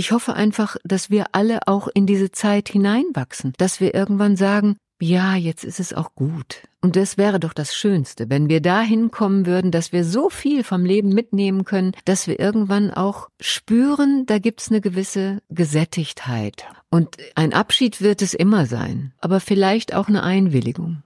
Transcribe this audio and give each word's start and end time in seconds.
ich 0.00 0.12
hoffe 0.12 0.32
einfach, 0.32 0.78
dass 0.82 1.10
wir 1.10 1.26
alle 1.32 1.68
auch 1.68 1.86
in 1.92 2.06
diese 2.06 2.30
Zeit 2.30 2.70
hineinwachsen, 2.70 3.52
dass 3.58 3.80
wir 3.80 3.94
irgendwann 3.94 4.34
sagen, 4.34 4.78
ja, 4.98 5.34
jetzt 5.36 5.62
ist 5.62 5.78
es 5.78 5.92
auch 5.92 6.14
gut. 6.14 6.62
Und 6.80 6.96
das 6.96 7.18
wäre 7.18 7.38
doch 7.38 7.52
das 7.52 7.74
Schönste, 7.74 8.30
wenn 8.30 8.48
wir 8.48 8.62
dahin 8.62 9.10
kommen 9.10 9.44
würden, 9.44 9.70
dass 9.70 9.92
wir 9.92 10.04
so 10.04 10.30
viel 10.30 10.64
vom 10.64 10.86
Leben 10.86 11.10
mitnehmen 11.10 11.66
können, 11.66 11.92
dass 12.06 12.26
wir 12.26 12.40
irgendwann 12.40 12.90
auch 12.90 13.28
spüren, 13.42 14.24
da 14.24 14.38
gibt's 14.38 14.70
eine 14.70 14.80
gewisse 14.80 15.42
Gesättigtheit. 15.50 16.64
Und 16.88 17.18
ein 17.34 17.52
Abschied 17.52 18.00
wird 18.00 18.22
es 18.22 18.32
immer 18.32 18.64
sein, 18.64 19.12
aber 19.20 19.38
vielleicht 19.38 19.94
auch 19.94 20.08
eine 20.08 20.22
Einwilligung. 20.22 21.02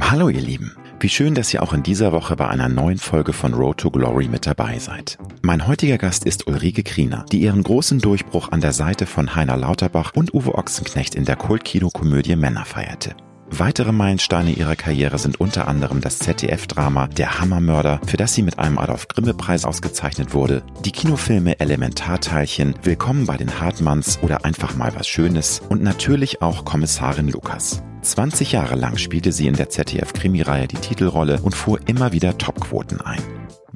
Hallo 0.00 0.28
ihr 0.28 0.40
Lieben. 0.40 0.76
Wie 1.00 1.08
schön, 1.08 1.34
dass 1.34 1.52
ihr 1.52 1.62
auch 1.62 1.72
in 1.72 1.82
dieser 1.82 2.12
Woche 2.12 2.36
bei 2.36 2.48
einer 2.48 2.68
neuen 2.68 2.98
Folge 2.98 3.32
von 3.32 3.54
Road 3.54 3.78
to 3.78 3.90
Glory 3.90 4.28
mit 4.28 4.46
dabei 4.46 4.78
seid. 4.78 5.18
Mein 5.42 5.66
heutiger 5.66 5.98
Gast 5.98 6.24
ist 6.24 6.46
Ulrike 6.46 6.82
Kriener, 6.82 7.24
die 7.32 7.40
ihren 7.40 7.62
großen 7.62 7.98
Durchbruch 7.98 8.50
an 8.52 8.60
der 8.60 8.72
Seite 8.72 9.06
von 9.06 9.34
Heiner 9.34 9.56
Lauterbach 9.56 10.12
und 10.14 10.34
Uwe 10.34 10.54
Ochsenknecht 10.54 11.14
in 11.14 11.24
der 11.24 11.36
Kultkinokomödie 11.36 12.36
Männer 12.36 12.64
feierte. 12.64 13.14
Weitere 13.50 13.92
Meilensteine 13.92 14.50
ihrer 14.50 14.76
Karriere 14.76 15.18
sind 15.18 15.40
unter 15.40 15.68
anderem 15.68 16.00
das 16.00 16.18
ZDF-Drama 16.18 17.06
Der 17.06 17.38
Hammermörder, 17.38 18.00
für 18.06 18.16
das 18.16 18.34
sie 18.34 18.42
mit 18.42 18.58
einem 18.58 18.76
Adolf-Grimme-Preis 18.76 19.64
ausgezeichnet 19.64 20.34
wurde, 20.34 20.62
die 20.84 20.90
Kinofilme 20.90 21.60
Elementarteilchen, 21.60 22.74
Willkommen 22.82 23.26
bei 23.26 23.36
den 23.36 23.60
Hartmanns 23.60 24.18
oder 24.20 24.44
Einfach 24.44 24.76
mal 24.76 24.94
was 24.96 25.06
Schönes 25.06 25.62
und 25.68 25.82
natürlich 25.82 26.42
auch 26.42 26.64
Kommissarin 26.64 27.28
Lukas. 27.28 27.82
20 28.02 28.52
Jahre 28.52 28.74
lang 28.74 28.98
spielte 28.98 29.32
sie 29.32 29.46
in 29.46 29.54
der 29.54 29.70
ZDF-Krimireihe 29.70 30.66
die 30.66 30.76
Titelrolle 30.76 31.40
und 31.40 31.54
fuhr 31.54 31.80
immer 31.86 32.12
wieder 32.12 32.36
Topquoten 32.38 33.00
ein. 33.00 33.22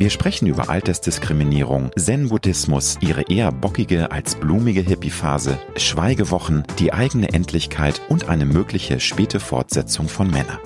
Wir 0.01 0.09
sprechen 0.09 0.47
über 0.47 0.71
Altersdiskriminierung, 0.71 1.91
Zen-Buddhismus, 1.95 2.97
ihre 3.03 3.21
eher 3.29 3.53
bockige 3.53 4.11
als 4.11 4.35
blumige 4.35 4.81
Hippie-Phase, 4.81 5.59
Schweigewochen, 5.77 6.63
die 6.79 6.95
eigene 6.95 7.35
Endlichkeit 7.35 8.01
und 8.09 8.31
eine 8.31 8.47
mögliche 8.47 8.99
späte 8.99 9.41
Fortsetzung 9.41 10.09
von 10.09 10.31
Männer. 10.31 10.59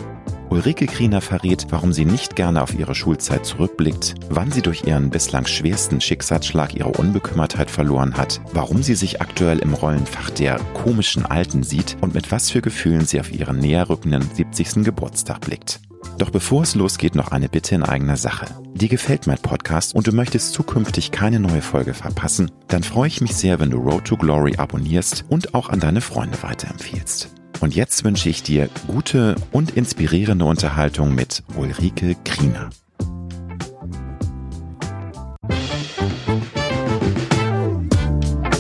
Ulrike 0.51 0.87
Kriener 0.87 1.21
verrät, 1.21 1.67
warum 1.71 1.93
sie 1.93 2.05
nicht 2.05 2.37
gerne 2.37 2.63
auf 2.63 2.79
ihre 2.79 2.95
Schulzeit 2.95 3.45
zurückblickt, 3.45 4.15
wann 4.31 4.53
sie 4.53 4.63
durch 4.63 4.85
ihren 4.85 5.11
bislang 5.11 5.47
schwersten 5.47 6.01
Schicksalsschlag 6.01 6.77
ihre 6.77 6.91
Unbekümmertheit 6.91 7.73
verloren 7.73 8.17
hat, 8.17 8.41
warum 8.53 8.85
sie 8.85 8.95
sich 8.95 9.21
aktuell 9.21 9.59
im 9.59 9.75
Rollenfach 9.75 10.31
der 10.31 10.61
komischen 10.75 11.27
Alten 11.27 11.65
sieht 11.65 11.97
und 12.01 12.15
mit 12.15 12.31
was 12.31 12.53
für 12.53 12.63
Gefühlen 12.63 13.05
sie 13.05 13.19
auf 13.19 13.33
ihren 13.33 13.59
näher 13.59 13.89
rückenden 13.89 14.23
70. 14.33 14.85
Geburtstag 14.85 15.41
blickt. 15.41 15.81
Doch 16.19 16.31
bevor 16.31 16.63
es 16.63 16.75
losgeht, 16.75 17.15
noch 17.15 17.29
eine 17.33 17.49
Bitte 17.49 17.75
in 17.75 17.83
eigener 17.83 18.17
Sache. 18.17 18.47
Dir 18.75 18.89
gefällt 18.89 19.27
mein 19.27 19.39
Podcast 19.39 19.95
und 19.95 20.07
du 20.07 20.13
möchtest 20.13 20.53
zukünftig 20.53 21.11
keine 21.11 21.41
neue 21.41 21.63
Folge 21.63 21.95
verpassen, 21.95 22.51
dann 22.69 22.83
freue 22.83 23.09
ich 23.09 23.21
mich 23.21 23.35
sehr, 23.35 23.61
wenn 23.61 23.71
du 23.71 23.79
Road 23.79 24.05
to 24.05 24.17
Glory 24.17 24.57
abonnierst 24.57 25.25
und 25.29 25.55
auch 25.55 25.69
an 25.69 25.81
deine 25.81 26.01
Freunde 26.01 26.43
weiterempfiehlst. 26.43 27.31
Und 27.61 27.75
jetzt 27.75 28.05
wünsche 28.05 28.29
ich 28.29 28.43
dir 28.43 28.69
gute 28.87 29.37
und 29.53 29.71
inspirierende 29.73 30.45
Unterhaltung 30.45 31.15
mit 31.15 31.43
Ulrike 31.57 32.17
Kriener. 32.25 32.71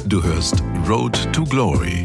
Du 0.06 0.22
hörst 0.22 0.62
Road 0.88 1.32
to 1.32 1.44
Glory. 1.44 2.04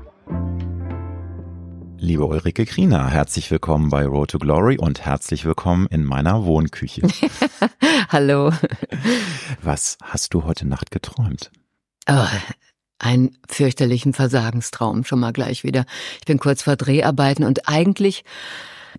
Liebe 2.03 2.25
Ulrike 2.25 2.65
Kriener, 2.65 3.11
herzlich 3.11 3.51
willkommen 3.51 3.91
bei 3.91 4.03
Road 4.07 4.31
to 4.31 4.39
Glory 4.39 4.75
und 4.75 5.05
herzlich 5.05 5.45
willkommen 5.45 5.85
in 5.91 6.03
meiner 6.03 6.45
Wohnküche. 6.45 7.03
Hallo. 8.09 8.51
Was 9.61 9.99
hast 10.01 10.33
du 10.33 10.43
heute 10.43 10.67
Nacht 10.67 10.89
geträumt? 10.89 11.51
Oh, 12.09 12.25
einen 12.97 13.37
fürchterlichen 13.47 14.15
Versagenstraum 14.15 15.03
schon 15.03 15.19
mal 15.19 15.31
gleich 15.31 15.63
wieder. 15.63 15.85
Ich 16.17 16.25
bin 16.25 16.39
kurz 16.39 16.63
vor 16.63 16.75
Dreharbeiten 16.75 17.43
und 17.43 17.69
eigentlich 17.69 18.23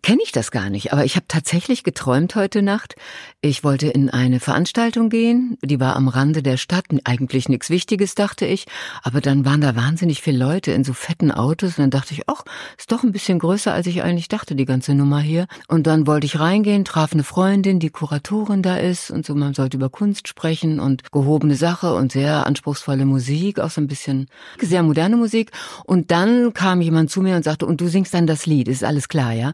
kenne 0.03 0.21
ich 0.25 0.33
das 0.33 0.51
gar 0.51 0.69
nicht, 0.69 0.93
aber 0.93 1.05
ich 1.05 1.15
habe 1.15 1.27
tatsächlich 1.29 1.85
geträumt 1.85 2.35
heute 2.35 2.61
Nacht. 2.61 2.97
Ich 3.41 3.63
wollte 3.63 3.87
in 3.87 4.11
eine 4.11 4.41
Veranstaltung 4.41 5.11
gehen, 5.11 5.57
die 5.63 5.79
war 5.79 5.95
am 5.95 6.09
Rande 6.09 6.43
der 6.43 6.57
Stadt, 6.57 6.87
eigentlich 7.05 7.49
nichts 7.49 7.71
Wichtiges, 7.71 8.17
dachte 8.17 8.45
ich, 8.45 8.67
aber 9.03 9.21
dann 9.21 9.45
waren 9.45 9.61
da 9.61 9.77
wahnsinnig 9.77 10.21
viele 10.21 10.39
Leute 10.39 10.73
in 10.73 10.83
so 10.83 10.93
fetten 10.93 11.31
Autos 11.31 11.79
und 11.79 11.83
dann 11.83 11.91
dachte 11.91 12.15
ich, 12.15 12.29
ach, 12.29 12.43
ist 12.77 12.91
doch 12.91 13.05
ein 13.05 13.13
bisschen 13.13 13.39
größer, 13.39 13.73
als 13.73 13.87
ich 13.87 14.03
eigentlich 14.03 14.29
dachte, 14.29 14.57
die 14.57 14.65
ganze 14.65 14.95
Nummer 14.95 15.21
hier. 15.21 15.47
Und 15.69 15.87
dann 15.87 16.07
wollte 16.07 16.27
ich 16.27 16.41
reingehen, 16.41 16.85
traf 16.85 17.13
eine 17.13 17.25
Freundin, 17.25 17.79
die 17.79 17.91
Kuratorin 17.91 18.63
da 18.63 18.77
ist 18.77 19.11
und 19.11 19.25
so, 19.25 19.35
man 19.37 19.55
sollte 19.55 19.77
über 19.77 19.89
Kunst 19.89 20.27
sprechen 20.27 20.81
und 20.81 21.13
gehobene 21.13 21.55
Sache 21.55 21.95
und 21.95 22.11
sehr 22.11 22.47
anspruchsvolle 22.47 23.05
Musik, 23.05 23.61
auch 23.61 23.71
so 23.71 23.81
ein 23.81 23.87
bisschen 23.87 24.27
sehr 24.61 24.83
moderne 24.83 25.17
Musik. 25.17 25.53
Und 25.85 26.11
dann 26.11 26.55
kam 26.55 26.81
jemand 26.81 27.11
zu 27.11 27.23
mir 27.23 27.37
und 27.37 27.45
sagte, 27.45 27.67
und 27.67 27.81
du 27.81 27.87
singst 27.89 28.15
dann 28.15 28.27
das 28.27 28.47
Lied, 28.47 28.67
ist 28.67 28.83
alles 28.83 29.09
klar, 29.09 29.33
ja? 29.33 29.53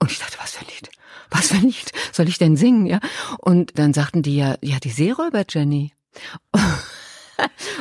Und 0.00 0.10
ich 0.10 0.18
dachte, 0.18 0.38
was 0.40 0.52
für 0.52 0.64
ein 0.64 0.68
Lied? 0.68 0.90
Was 1.30 1.48
für 1.48 1.56
ein 1.56 1.62
Lied 1.62 1.92
soll 2.12 2.28
ich 2.28 2.38
denn 2.38 2.56
singen, 2.56 2.86
ja? 2.86 2.98
Und 3.38 3.78
dann 3.78 3.92
sagten 3.92 4.22
die 4.22 4.36
ja, 4.36 4.56
ja, 4.62 4.78
die 4.80 4.90
Seeräuber 4.90 5.44
Jenny. 5.48 5.92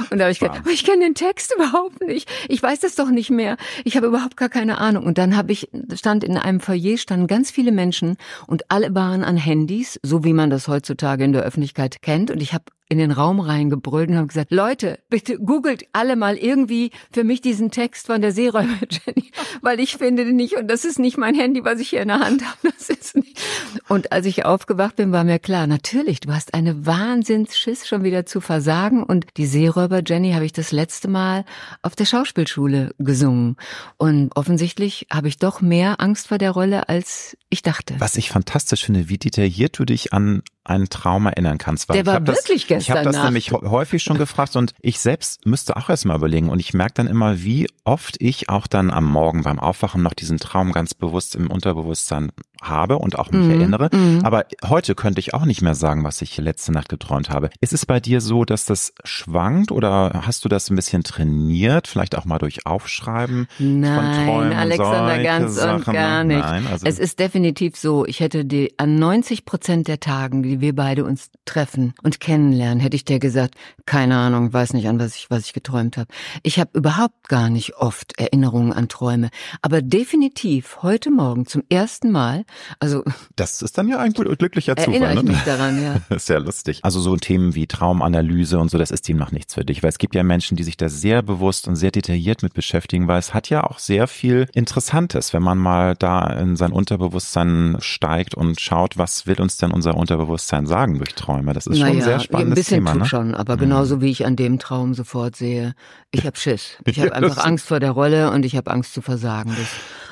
Und 0.09 0.19
da 0.19 0.25
habe 0.25 0.31
ich 0.31 0.39
gedacht, 0.39 0.61
ich 0.71 0.85
kenne 0.85 1.03
den 1.03 1.15
Text 1.15 1.53
überhaupt 1.53 2.01
nicht. 2.01 2.29
Ich 2.47 2.61
weiß 2.61 2.79
das 2.79 2.95
doch 2.95 3.09
nicht 3.09 3.29
mehr. 3.29 3.57
Ich 3.83 3.97
habe 3.97 4.07
überhaupt 4.07 4.37
gar 4.37 4.49
keine 4.49 4.77
Ahnung. 4.77 5.05
Und 5.05 5.17
dann 5.17 5.35
habe 5.35 5.51
ich, 5.51 5.69
stand 5.95 6.23
in 6.23 6.37
einem 6.37 6.59
Foyer, 6.59 6.97
standen 6.97 7.27
ganz 7.27 7.51
viele 7.51 7.71
Menschen 7.71 8.17
und 8.47 8.71
alle 8.71 8.93
waren 8.95 9.23
an 9.23 9.37
Handys, 9.37 9.99
so 10.03 10.23
wie 10.23 10.33
man 10.33 10.49
das 10.49 10.67
heutzutage 10.67 11.23
in 11.23 11.33
der 11.33 11.43
Öffentlichkeit 11.43 12.01
kennt. 12.01 12.31
Und 12.31 12.41
ich 12.41 12.53
habe 12.53 12.65
in 12.89 12.97
den 12.97 13.11
Raum 13.11 13.39
reingebrüllt 13.39 14.09
und 14.09 14.17
habe 14.17 14.27
gesagt, 14.27 14.51
Leute, 14.51 14.99
bitte 15.09 15.37
googelt 15.37 15.83
alle 15.93 16.15
mal 16.15 16.35
irgendwie 16.35 16.89
für 17.11 17.23
mich 17.23 17.39
diesen 17.39 17.69
Text 17.69 18.07
von 18.07 18.19
der 18.19 18.31
Seeräuber 18.31 18.73
Jenny, 18.89 19.31
weil 19.61 19.79
ich 19.79 19.97
finde 19.97 20.25
den 20.25 20.35
nicht 20.35 20.57
und 20.57 20.67
das 20.67 20.85
ist 20.85 20.97
nicht 20.97 21.17
mein 21.17 21.35
Handy, 21.35 21.63
was 21.63 21.79
ich 21.79 21.89
hier 21.89 22.01
in 22.01 22.07
der 22.07 22.19
Hand 22.19 22.43
habe. 22.43 22.57
Das 22.79 22.89
ist 22.89 23.15
nicht. 23.15 23.39
Und 23.87 24.11
als 24.11 24.25
ich 24.25 24.45
aufgewacht 24.45 24.95
bin, 24.95 25.11
war 25.11 25.23
mir 25.23 25.37
klar, 25.37 25.67
natürlich, 25.67 26.19
du 26.21 26.33
hast 26.33 26.53
eine 26.53 26.85
Wahnsinnsschiss 26.85 27.87
schon 27.87 28.03
wieder 28.03 28.25
zu 28.25 28.41
versagen 28.41 29.03
und 29.03 29.27
die 29.37 29.45
Seeräuber 29.45 30.01
Jenny 30.05 30.31
habe 30.31 30.45
ich 30.45 30.53
das 30.53 30.71
letzte 30.71 31.07
Mal 31.07 31.45
auf 31.83 31.95
der 31.95 32.05
Schauspielschule 32.05 32.95
gesungen 32.97 33.57
und 33.97 34.35
offensichtlich 34.35 35.07
habe 35.11 35.27
ich 35.27 35.37
doch 35.37 35.61
mehr 35.61 36.01
Angst 36.01 36.29
vor 36.29 36.39
der 36.39 36.51
Rolle, 36.51 36.89
als 36.89 37.37
ich 37.49 37.61
dachte. 37.61 37.95
Was 37.99 38.15
ich 38.15 38.29
fantastisch 38.29 38.85
finde, 38.85 39.09
wie 39.09 39.17
detailliert 39.17 39.77
du 39.77 39.85
dich 39.85 40.13
an 40.13 40.41
einen 40.69 40.89
Traum 40.89 41.25
erinnern 41.25 41.57
kannst. 41.57 41.89
Weil 41.89 42.03
der 42.03 42.05
war 42.05 42.25
wirklich 42.27 42.67
das, 42.67 42.67
gestern 42.67 42.79
Ich 42.79 42.91
habe 42.91 43.03
das 43.03 43.15
Nacht. 43.15 43.25
nämlich 43.25 43.51
häufig 43.51 44.03
schon 44.03 44.17
gefragt 44.17 44.55
und 44.55 44.73
ich 44.81 44.99
selbst 44.99 45.45
müsste 45.45 45.75
auch 45.75 45.89
erstmal 45.89 46.17
überlegen 46.17 46.49
und 46.49 46.59
ich 46.59 46.73
merke 46.73 46.93
dann 46.95 47.07
immer, 47.07 47.41
wie 47.41 47.67
oft 47.83 48.17
ich 48.19 48.49
auch 48.49 48.67
dann 48.67 48.91
am 48.91 49.05
Morgen 49.05 49.43
beim 49.43 49.59
Aufwachen 49.59 50.03
noch 50.03 50.13
diesen 50.13 50.37
Traum 50.37 50.71
ganz 50.71 50.93
bewusst 50.93 51.35
im 51.35 51.49
Unterbewusstsein 51.49 52.31
habe 52.61 52.99
und 52.99 53.17
auch 53.17 53.31
mich 53.31 53.45
mhm. 53.45 53.51
erinnere. 53.51 53.89
Mhm. 53.91 54.21
Aber 54.23 54.45
heute 54.67 54.95
könnte 54.95 55.19
ich 55.19 55.33
auch 55.33 55.45
nicht 55.45 55.61
mehr 55.61 55.75
sagen, 55.75 56.03
was 56.03 56.21
ich 56.21 56.37
letzte 56.37 56.71
Nacht 56.71 56.89
geträumt 56.89 57.29
habe. 57.29 57.49
Ist 57.61 57.73
es 57.73 57.85
bei 57.85 57.99
dir 57.99 58.21
so, 58.21 58.45
dass 58.45 58.65
das 58.65 58.93
schwankt 59.03 59.71
oder 59.71 60.21
hast 60.25 60.45
du 60.45 60.49
das 60.49 60.69
ein 60.69 60.75
bisschen 60.75 61.03
trainiert? 61.03 61.87
Vielleicht 61.87 62.17
auch 62.17 62.25
mal 62.25 62.37
durch 62.37 62.65
Aufschreiben 62.65 63.47
Nein, 63.59 63.95
von 63.95 64.25
Träumen 64.25 64.53
Alexander, 64.53 65.23
ganz 65.23 65.55
Sachen? 65.55 65.83
und 65.85 65.93
gar 65.93 66.23
nicht. 66.23 66.39
Nein, 66.39 66.67
also 66.69 66.85
es 66.85 66.99
ist 66.99 67.19
definitiv 67.19 67.75
so, 67.75 68.05
ich 68.05 68.19
hätte 68.19 68.45
die 68.45 68.73
an 68.77 68.95
90 68.95 69.45
Prozent 69.45 69.87
der 69.87 69.99
Tagen, 69.99 70.43
die 70.43 70.58
wir 70.61 70.75
beide 70.75 71.05
uns 71.05 71.29
treffen 71.45 71.93
und 72.03 72.19
kennenlernen, 72.19 72.79
hätte 72.79 72.95
ich 72.95 73.05
dir 73.05 73.19
gesagt, 73.19 73.55
keine 73.85 74.17
Ahnung, 74.17 74.53
weiß 74.53 74.73
nicht 74.73 74.87
an 74.87 74.99
was 74.99 75.15
ich 75.15 75.29
was 75.29 75.45
ich 75.45 75.53
geträumt 75.53 75.97
habe. 75.97 76.07
Ich 76.43 76.59
habe 76.59 76.71
überhaupt 76.73 77.27
gar 77.27 77.49
nicht 77.49 77.77
oft 77.77 78.17
Erinnerungen 78.19 78.73
an 78.73 78.89
Träume, 78.89 79.29
aber 79.61 79.81
definitiv 79.81 80.79
heute 80.81 81.11
Morgen 81.11 81.45
zum 81.45 81.63
ersten 81.69 82.11
Mal 82.11 82.45
Also 82.79 83.03
das 83.35 83.61
ist 83.61 83.77
dann 83.77 83.87
ja 83.87 83.99
ein 83.99 84.13
glücklicher 84.13 84.75
Zufall. 84.75 84.93
Erinnere 84.93 85.13
ich 85.13 85.23
ne? 85.23 85.31
mich 85.31 85.41
daran, 85.43 85.81
ja. 85.81 86.01
Sehr 86.17 86.39
lustig. 86.39 86.79
Also 86.83 86.99
so 86.99 87.15
Themen 87.15 87.55
wie 87.55 87.67
Traumanalyse 87.67 88.59
und 88.59 88.69
so, 88.71 88.77
das 88.77 88.91
ist 88.91 89.07
dem 89.07 89.17
noch 89.17 89.31
nichts 89.31 89.53
für 89.53 89.65
dich, 89.65 89.83
weil 89.83 89.89
es 89.89 89.97
gibt 89.97 90.15
ja 90.15 90.23
Menschen, 90.23 90.57
die 90.57 90.63
sich 90.63 90.77
da 90.77 90.89
sehr 90.89 91.21
bewusst 91.21 91.67
und 91.67 91.75
sehr 91.75 91.91
detailliert 91.91 92.43
mit 92.43 92.53
beschäftigen, 92.53 93.07
weil 93.07 93.19
es 93.19 93.33
hat 93.33 93.49
ja 93.49 93.63
auch 93.63 93.79
sehr 93.79 94.07
viel 94.07 94.47
Interessantes, 94.53 95.33
wenn 95.33 95.43
man 95.43 95.57
mal 95.57 95.95
da 95.95 96.27
in 96.27 96.55
sein 96.55 96.71
Unterbewusstsein 96.71 97.77
steigt 97.79 98.35
und 98.35 98.59
schaut, 98.59 98.97
was 98.97 99.27
will 99.27 99.39
uns 99.41 99.57
denn 99.57 99.71
unser 99.71 99.95
Unterbewusstsein 99.95 100.38
sagen 100.47 100.97
durch 100.97 101.15
Träume. 101.15 101.53
Das 101.53 101.67
ist 101.67 101.77
schon 101.77 101.87
naja, 101.87 101.99
ein 101.99 102.03
sehr 102.03 102.19
spannendes 102.19 102.51
ein 102.51 102.55
bisschen 102.55 102.77
Thema. 102.77 102.91
tut 102.91 103.01
Ne? 103.01 103.05
schon, 103.07 103.35
aber 103.35 103.57
genauso 103.57 104.01
wie 104.01 104.09
ich 104.11 104.25
an 104.25 104.35
dem 104.35 104.59
Traum 104.59 104.93
sofort 104.93 105.35
sehe, 105.35 105.73
ich 106.11 106.25
habe 106.25 106.37
Schiss. 106.37 106.77
Ich 106.85 106.99
habe 106.99 107.13
einfach 107.15 107.43
Angst 107.45 107.67
vor 107.67 107.79
der 107.79 107.91
Rolle 107.91 108.31
und 108.31 108.45
ich 108.45 108.55
habe 108.55 108.71
Angst 108.71 108.93
zu 108.93 109.01
versagen. 109.01 109.55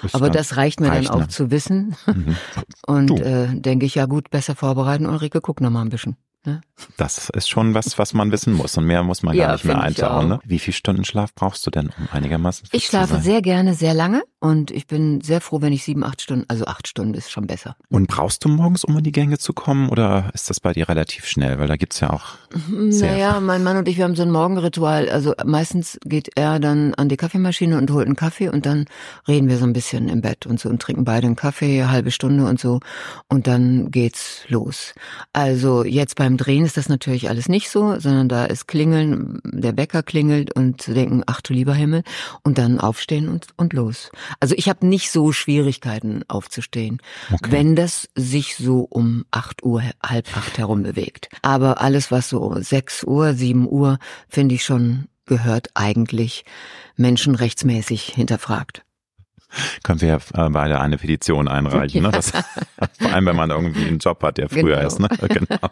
Das, 0.04 0.14
aber 0.14 0.30
das 0.30 0.58
reicht 0.58 0.80
mir 0.80 0.90
reicht, 0.90 1.10
dann 1.10 1.16
auch 1.16 1.22
ne? 1.22 1.28
zu 1.28 1.50
wissen. 1.52 1.96
Mhm. 2.06 2.36
Und 2.88 3.08
Du. 3.10 3.16
äh, 3.18 3.48
denke 3.60 3.86
ich, 3.86 3.96
ja 3.96 4.06
gut, 4.06 4.30
besser 4.30 4.56
vorbereiten. 4.56 5.06
Ulrike, 5.08 5.42
guck 5.42 5.60
noch 5.62 5.72
mal 5.72 5.82
ein 5.82 5.90
bisschen. 5.90 6.16
Ne? 6.48 6.62
Das 6.96 7.30
ist 7.30 7.50
schon 7.50 7.74
was, 7.74 8.00
was 8.00 8.14
man 8.14 8.32
wissen 8.32 8.54
muss 8.54 8.78
und 8.78 8.86
mehr 8.86 9.04
muss 9.04 9.22
man 9.22 9.36
Ja, 9.36 9.48
gar 9.48 9.54
nicht 9.54 9.66
mehr 9.66 9.82
eintauchen. 9.82 10.32
auch. 10.32 10.38
Ne? 10.38 10.40
Wie 10.46 10.60
viel 10.60 10.74
Stunden 10.74 11.04
Schlaf 11.04 11.34
brauchst 11.36 11.66
du 11.68 11.72
denn, 11.72 11.90
um 11.98 12.08
einigermaßen 12.12 12.68
fit 12.68 12.74
Ich 12.80 12.86
schlafe 12.88 13.20
sehr 13.20 13.42
gerne, 13.42 13.74
sehr 13.74 13.94
lange 13.94 14.24
und 14.40 14.72
ich 14.72 14.88
bin 14.88 15.20
sehr 15.22 15.42
froh, 15.42 15.62
wenn 15.62 15.74
ich 15.74 15.84
sieben, 15.84 16.04
acht 16.06 16.22
Stunden, 16.22 16.46
also 16.48 16.66
acht 16.66 16.88
Stunden 16.88 17.14
ist 17.16 17.30
schon 17.32 17.48
besser. 17.48 17.76
Und 17.90 18.08
brauchst 18.08 18.46
du 18.46 18.50
morgens, 18.50 18.84
um 18.86 18.98
in 18.98 19.04
die 19.04 19.12
Gänge 19.12 19.38
zu 19.40 19.52
kommen 19.54 19.90
oder 19.90 20.30
ist 20.34 20.50
das 20.50 20.60
bei 20.62 20.72
dir 20.72 20.88
relativ 20.88 21.26
schnell? 21.26 21.60
Weil 21.60 21.68
da 21.68 21.76
gibt's 21.76 22.00
ja 22.00 22.12
auch 22.12 22.36
Sehr. 22.90 23.12
Naja, 23.12 23.40
mein 23.42 23.64
Mann 23.64 23.76
und 23.78 23.88
ich, 23.90 23.98
wir 23.98 24.06
haben 24.06 24.16
so 24.16 24.24
ein 24.24 24.32
Morgenritual. 24.32 25.10
Also 25.10 25.34
meistens 25.46 26.00
geht 26.06 26.30
er 26.36 26.60
dann 26.60 26.94
an 26.94 27.10
die 27.10 27.18
Kaffeemaschine 27.18 27.78
und 27.78 27.92
holt 27.92 28.06
einen 28.06 28.16
Kaffee 28.16 28.48
und 28.50 28.66
dann 28.66 28.86
reden 29.28 29.50
wir 29.50 29.58
so 29.58 29.66
ein 29.66 29.74
bisschen 29.74 30.08
im 30.08 30.22
Bett 30.22 30.46
und 30.46 30.60
so 30.60 30.70
und 30.70 30.82
trinken 30.82 31.04
beide 31.04 31.28
einen 31.28 31.36
Kaffee, 31.36 31.82
eine 31.82 31.92
halbe 31.92 32.12
Stunde 32.12 32.46
und 32.46 32.60
so 32.60 32.80
und 33.28 33.48
dann 33.48 33.92
geht's 33.92 34.44
los. 34.48 34.94
Also 35.34 35.84
jetzt 35.84 36.16
beim 36.16 36.37
Drehen 36.38 36.66
ist 36.66 36.78
das 36.78 36.90
natürlich 36.90 37.30
alles 37.30 37.50
nicht 37.50 37.70
so, 37.70 38.00
sondern 38.00 38.30
da 38.30 38.46
ist 38.46 38.68
Klingeln, 38.68 39.40
der 39.44 39.76
Wecker 39.78 40.04
klingelt 40.04 40.54
und 40.56 40.82
zu 40.82 40.94
denken, 40.94 41.24
ach 41.26 41.42
du 41.42 41.54
lieber 41.54 41.74
Himmel 41.74 42.04
und 42.44 42.58
dann 42.58 42.80
aufstehen 42.80 43.28
und, 43.30 43.48
und 43.58 43.74
los. 43.74 44.10
Also 44.40 44.56
ich 44.58 44.70
habe 44.70 44.86
nicht 44.88 45.12
so 45.12 45.32
Schwierigkeiten 45.32 46.24
aufzustehen, 46.28 47.02
Okay. 47.32 47.52
wenn 47.52 47.76
das 47.76 48.08
sich 48.16 48.56
so 48.56 48.88
um 48.90 49.26
acht 49.32 49.64
Uhr, 49.64 49.84
halb 50.04 50.36
acht 50.38 50.58
herum 50.58 50.84
bewegt. 50.84 51.30
Aber 51.42 51.82
alles, 51.82 52.12
was 52.12 52.30
so 52.30 52.56
sechs 52.62 53.04
Uhr, 53.04 53.34
sieben 53.34 53.68
Uhr, 53.68 54.00
finde 54.30 54.56
ich 54.56 54.64
schon 54.64 55.08
gehört 55.26 55.70
eigentlich 55.74 56.46
menschenrechtsmäßig 56.96 58.04
hinterfragt. 58.04 58.84
können 59.84 60.02
wir 60.02 60.16
äh, 60.34 60.50
beide 60.50 60.80
eine 60.82 60.98
Petition 60.98 61.48
einreichen. 61.48 62.04
Ne? 62.04 62.12
Das, 62.12 62.32
vor 63.00 63.14
allem, 63.14 63.26
wenn 63.26 63.36
man 63.36 63.50
irgendwie 63.50 63.86
einen 63.86 64.00
Job 64.00 64.22
hat, 64.24 64.38
der 64.38 64.50
früher 64.50 64.78
Genau. 64.78 64.88
ist. 64.88 65.00
Ne? 65.00 65.08
Genau. 65.28 65.70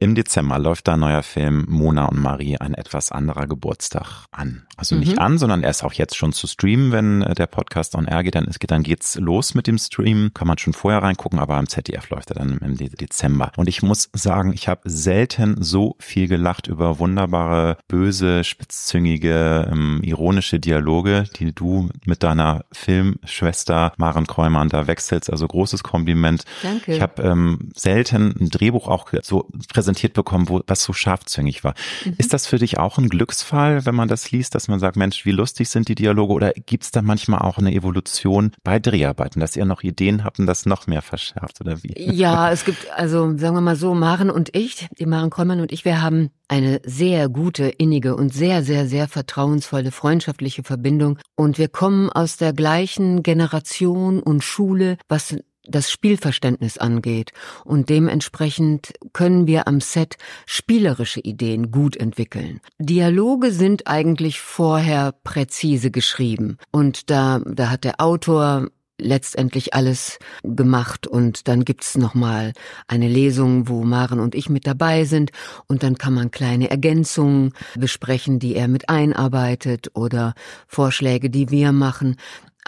Im 0.00 0.14
Dezember 0.14 0.60
läuft 0.60 0.86
da 0.86 0.94
ein 0.94 1.00
neuer 1.00 1.24
Film 1.24 1.64
Mona 1.68 2.04
und 2.04 2.20
Marie, 2.20 2.56
ein 2.58 2.74
etwas 2.74 3.10
anderer 3.10 3.48
Geburtstag 3.48 4.26
an. 4.30 4.62
Also 4.76 4.94
nicht 4.94 5.14
Mhm. 5.14 5.18
an, 5.18 5.38
sondern 5.38 5.64
er 5.64 5.70
ist 5.70 5.82
auch 5.82 5.92
jetzt 5.92 6.16
schon 6.16 6.32
zu 6.32 6.46
streamen, 6.46 6.92
wenn 6.92 7.22
äh, 7.22 7.34
der 7.34 7.48
Podcast 7.48 7.96
on 7.96 8.06
air 8.06 8.22
geht. 8.22 8.36
Dann, 8.36 8.44
ist, 8.44 8.58
dann 8.70 8.84
geht's 8.84 9.16
los 9.16 9.54
mit 9.54 9.66
dem 9.66 9.76
Stream. 9.76 10.30
Kann 10.34 10.46
man 10.46 10.56
schon 10.58 10.72
vorher 10.72 11.02
reingucken, 11.02 11.40
aber 11.40 11.56
am 11.56 11.66
ZDF 11.66 12.10
läuft 12.10 12.30
er 12.30 12.36
dann 12.36 12.58
im 12.58 12.76
De- 12.76 12.90
Dezember. 12.90 13.50
Und 13.56 13.68
ich 13.68 13.82
muss 13.82 14.08
sagen, 14.12 14.52
ich 14.52 14.68
habe 14.68 14.82
selten 14.88 15.60
so 15.64 15.96
viel 15.98 16.28
gelacht 16.28 16.68
über 16.68 17.00
wunderbare, 17.00 17.76
böse, 17.88 18.44
spitzzüngige, 18.44 19.68
ähm, 19.72 20.00
ironische 20.04 20.60
Dialoge, 20.60 21.24
die 21.36 21.52
du 21.52 21.88
mit 22.06 22.22
deiner 22.22 22.64
Filmschwester 22.72 23.92
Maren 23.96 24.26
Kräumann 24.26 24.68
da 24.68 24.86
wechselst. 24.86 25.30
Also 25.30 25.46
großes 25.46 25.82
Kompliment. 25.82 26.44
Danke. 26.62 26.94
Ich 26.94 27.00
habe 27.00 27.22
ähm, 27.22 27.70
selten 27.74 28.34
ein 28.38 28.50
Drehbuch 28.50 28.88
auch 28.88 29.08
so 29.22 29.48
präsentiert 29.72 30.12
bekommen, 30.12 30.48
wo 30.48 30.62
was 30.66 30.82
so 30.82 30.92
scharfzüngig 30.92 31.64
war. 31.64 31.74
Mhm. 32.04 32.14
Ist 32.18 32.32
das 32.32 32.46
für 32.46 32.58
dich 32.58 32.78
auch 32.78 32.98
ein 32.98 33.08
Glücksfall, 33.08 33.86
wenn 33.86 33.94
man 33.94 34.08
das 34.08 34.30
liest, 34.30 34.54
dass 34.54 34.68
man 34.68 34.80
sagt, 34.80 34.96
Mensch, 34.96 35.24
wie 35.24 35.30
lustig 35.30 35.68
sind 35.68 35.88
die 35.88 35.94
Dialoge? 35.94 36.32
Oder 36.32 36.52
gibt's 36.52 36.90
da 36.90 37.02
manchmal 37.02 37.40
auch 37.40 37.58
eine 37.58 37.72
Evolution 37.72 38.52
bei 38.62 38.78
Dreharbeiten, 38.78 39.40
dass 39.40 39.56
ihr 39.56 39.64
noch 39.64 39.82
Ideen 39.82 40.24
habt 40.24 40.38
und 40.38 40.46
das 40.46 40.66
noch 40.66 40.86
mehr 40.86 41.02
verschärft 41.02 41.60
oder 41.60 41.82
wie? 41.82 41.94
Ja, 41.96 42.50
es 42.52 42.64
gibt, 42.64 42.90
also 42.92 43.36
sagen 43.36 43.54
wir 43.54 43.60
mal 43.60 43.76
so, 43.76 43.94
Maren 43.94 44.30
und 44.30 44.54
ich, 44.54 44.88
die 44.98 45.06
Maren 45.06 45.30
Kollmann 45.30 45.60
und 45.60 45.72
ich, 45.72 45.84
wir 45.84 46.02
haben 46.02 46.30
eine 46.48 46.80
sehr 46.84 47.28
gute, 47.28 47.68
innige 47.68 48.16
und 48.16 48.32
sehr, 48.32 48.62
sehr, 48.62 48.86
sehr 48.86 49.06
vertrauensvolle, 49.06 49.92
freundschaftliche 49.92 50.62
Verbindung. 50.62 51.18
Und 51.36 51.58
wir 51.58 51.68
kommen 51.68 52.10
aus 52.10 52.36
der 52.36 52.52
gleichen 52.52 53.22
Generation 53.22 54.20
und 54.20 54.42
Schule, 54.42 54.96
was 55.08 55.36
das 55.68 55.90
Spielverständnis 55.90 56.78
angeht. 56.78 57.32
Und 57.64 57.88
dementsprechend 57.90 58.94
können 59.12 59.46
wir 59.46 59.68
am 59.68 59.80
Set 59.80 60.16
spielerische 60.46 61.20
Ideen 61.20 61.70
gut 61.70 61.96
entwickeln. 61.96 62.60
Dialoge 62.78 63.52
sind 63.52 63.86
eigentlich 63.86 64.40
vorher 64.40 65.12
präzise 65.24 65.90
geschrieben. 65.90 66.56
Und 66.72 67.10
da, 67.10 67.40
da 67.44 67.70
hat 67.70 67.84
der 67.84 68.00
Autor 68.00 68.68
letztendlich 68.98 69.74
alles 69.74 70.18
gemacht 70.42 71.06
und 71.06 71.48
dann 71.48 71.64
gibt's 71.64 71.96
noch 71.96 72.14
mal 72.14 72.52
eine 72.86 73.08
Lesung, 73.08 73.68
wo 73.68 73.84
Maren 73.84 74.20
und 74.20 74.34
ich 74.34 74.48
mit 74.48 74.66
dabei 74.66 75.04
sind 75.04 75.30
und 75.66 75.82
dann 75.82 75.96
kann 75.96 76.14
man 76.14 76.30
kleine 76.30 76.70
Ergänzungen 76.70 77.54
besprechen, 77.76 78.38
die 78.38 78.54
er 78.54 78.68
mit 78.68 78.88
einarbeitet 78.88 79.90
oder 79.94 80.34
Vorschläge, 80.66 81.30
die 81.30 81.50
wir 81.50 81.72
machen. 81.72 82.16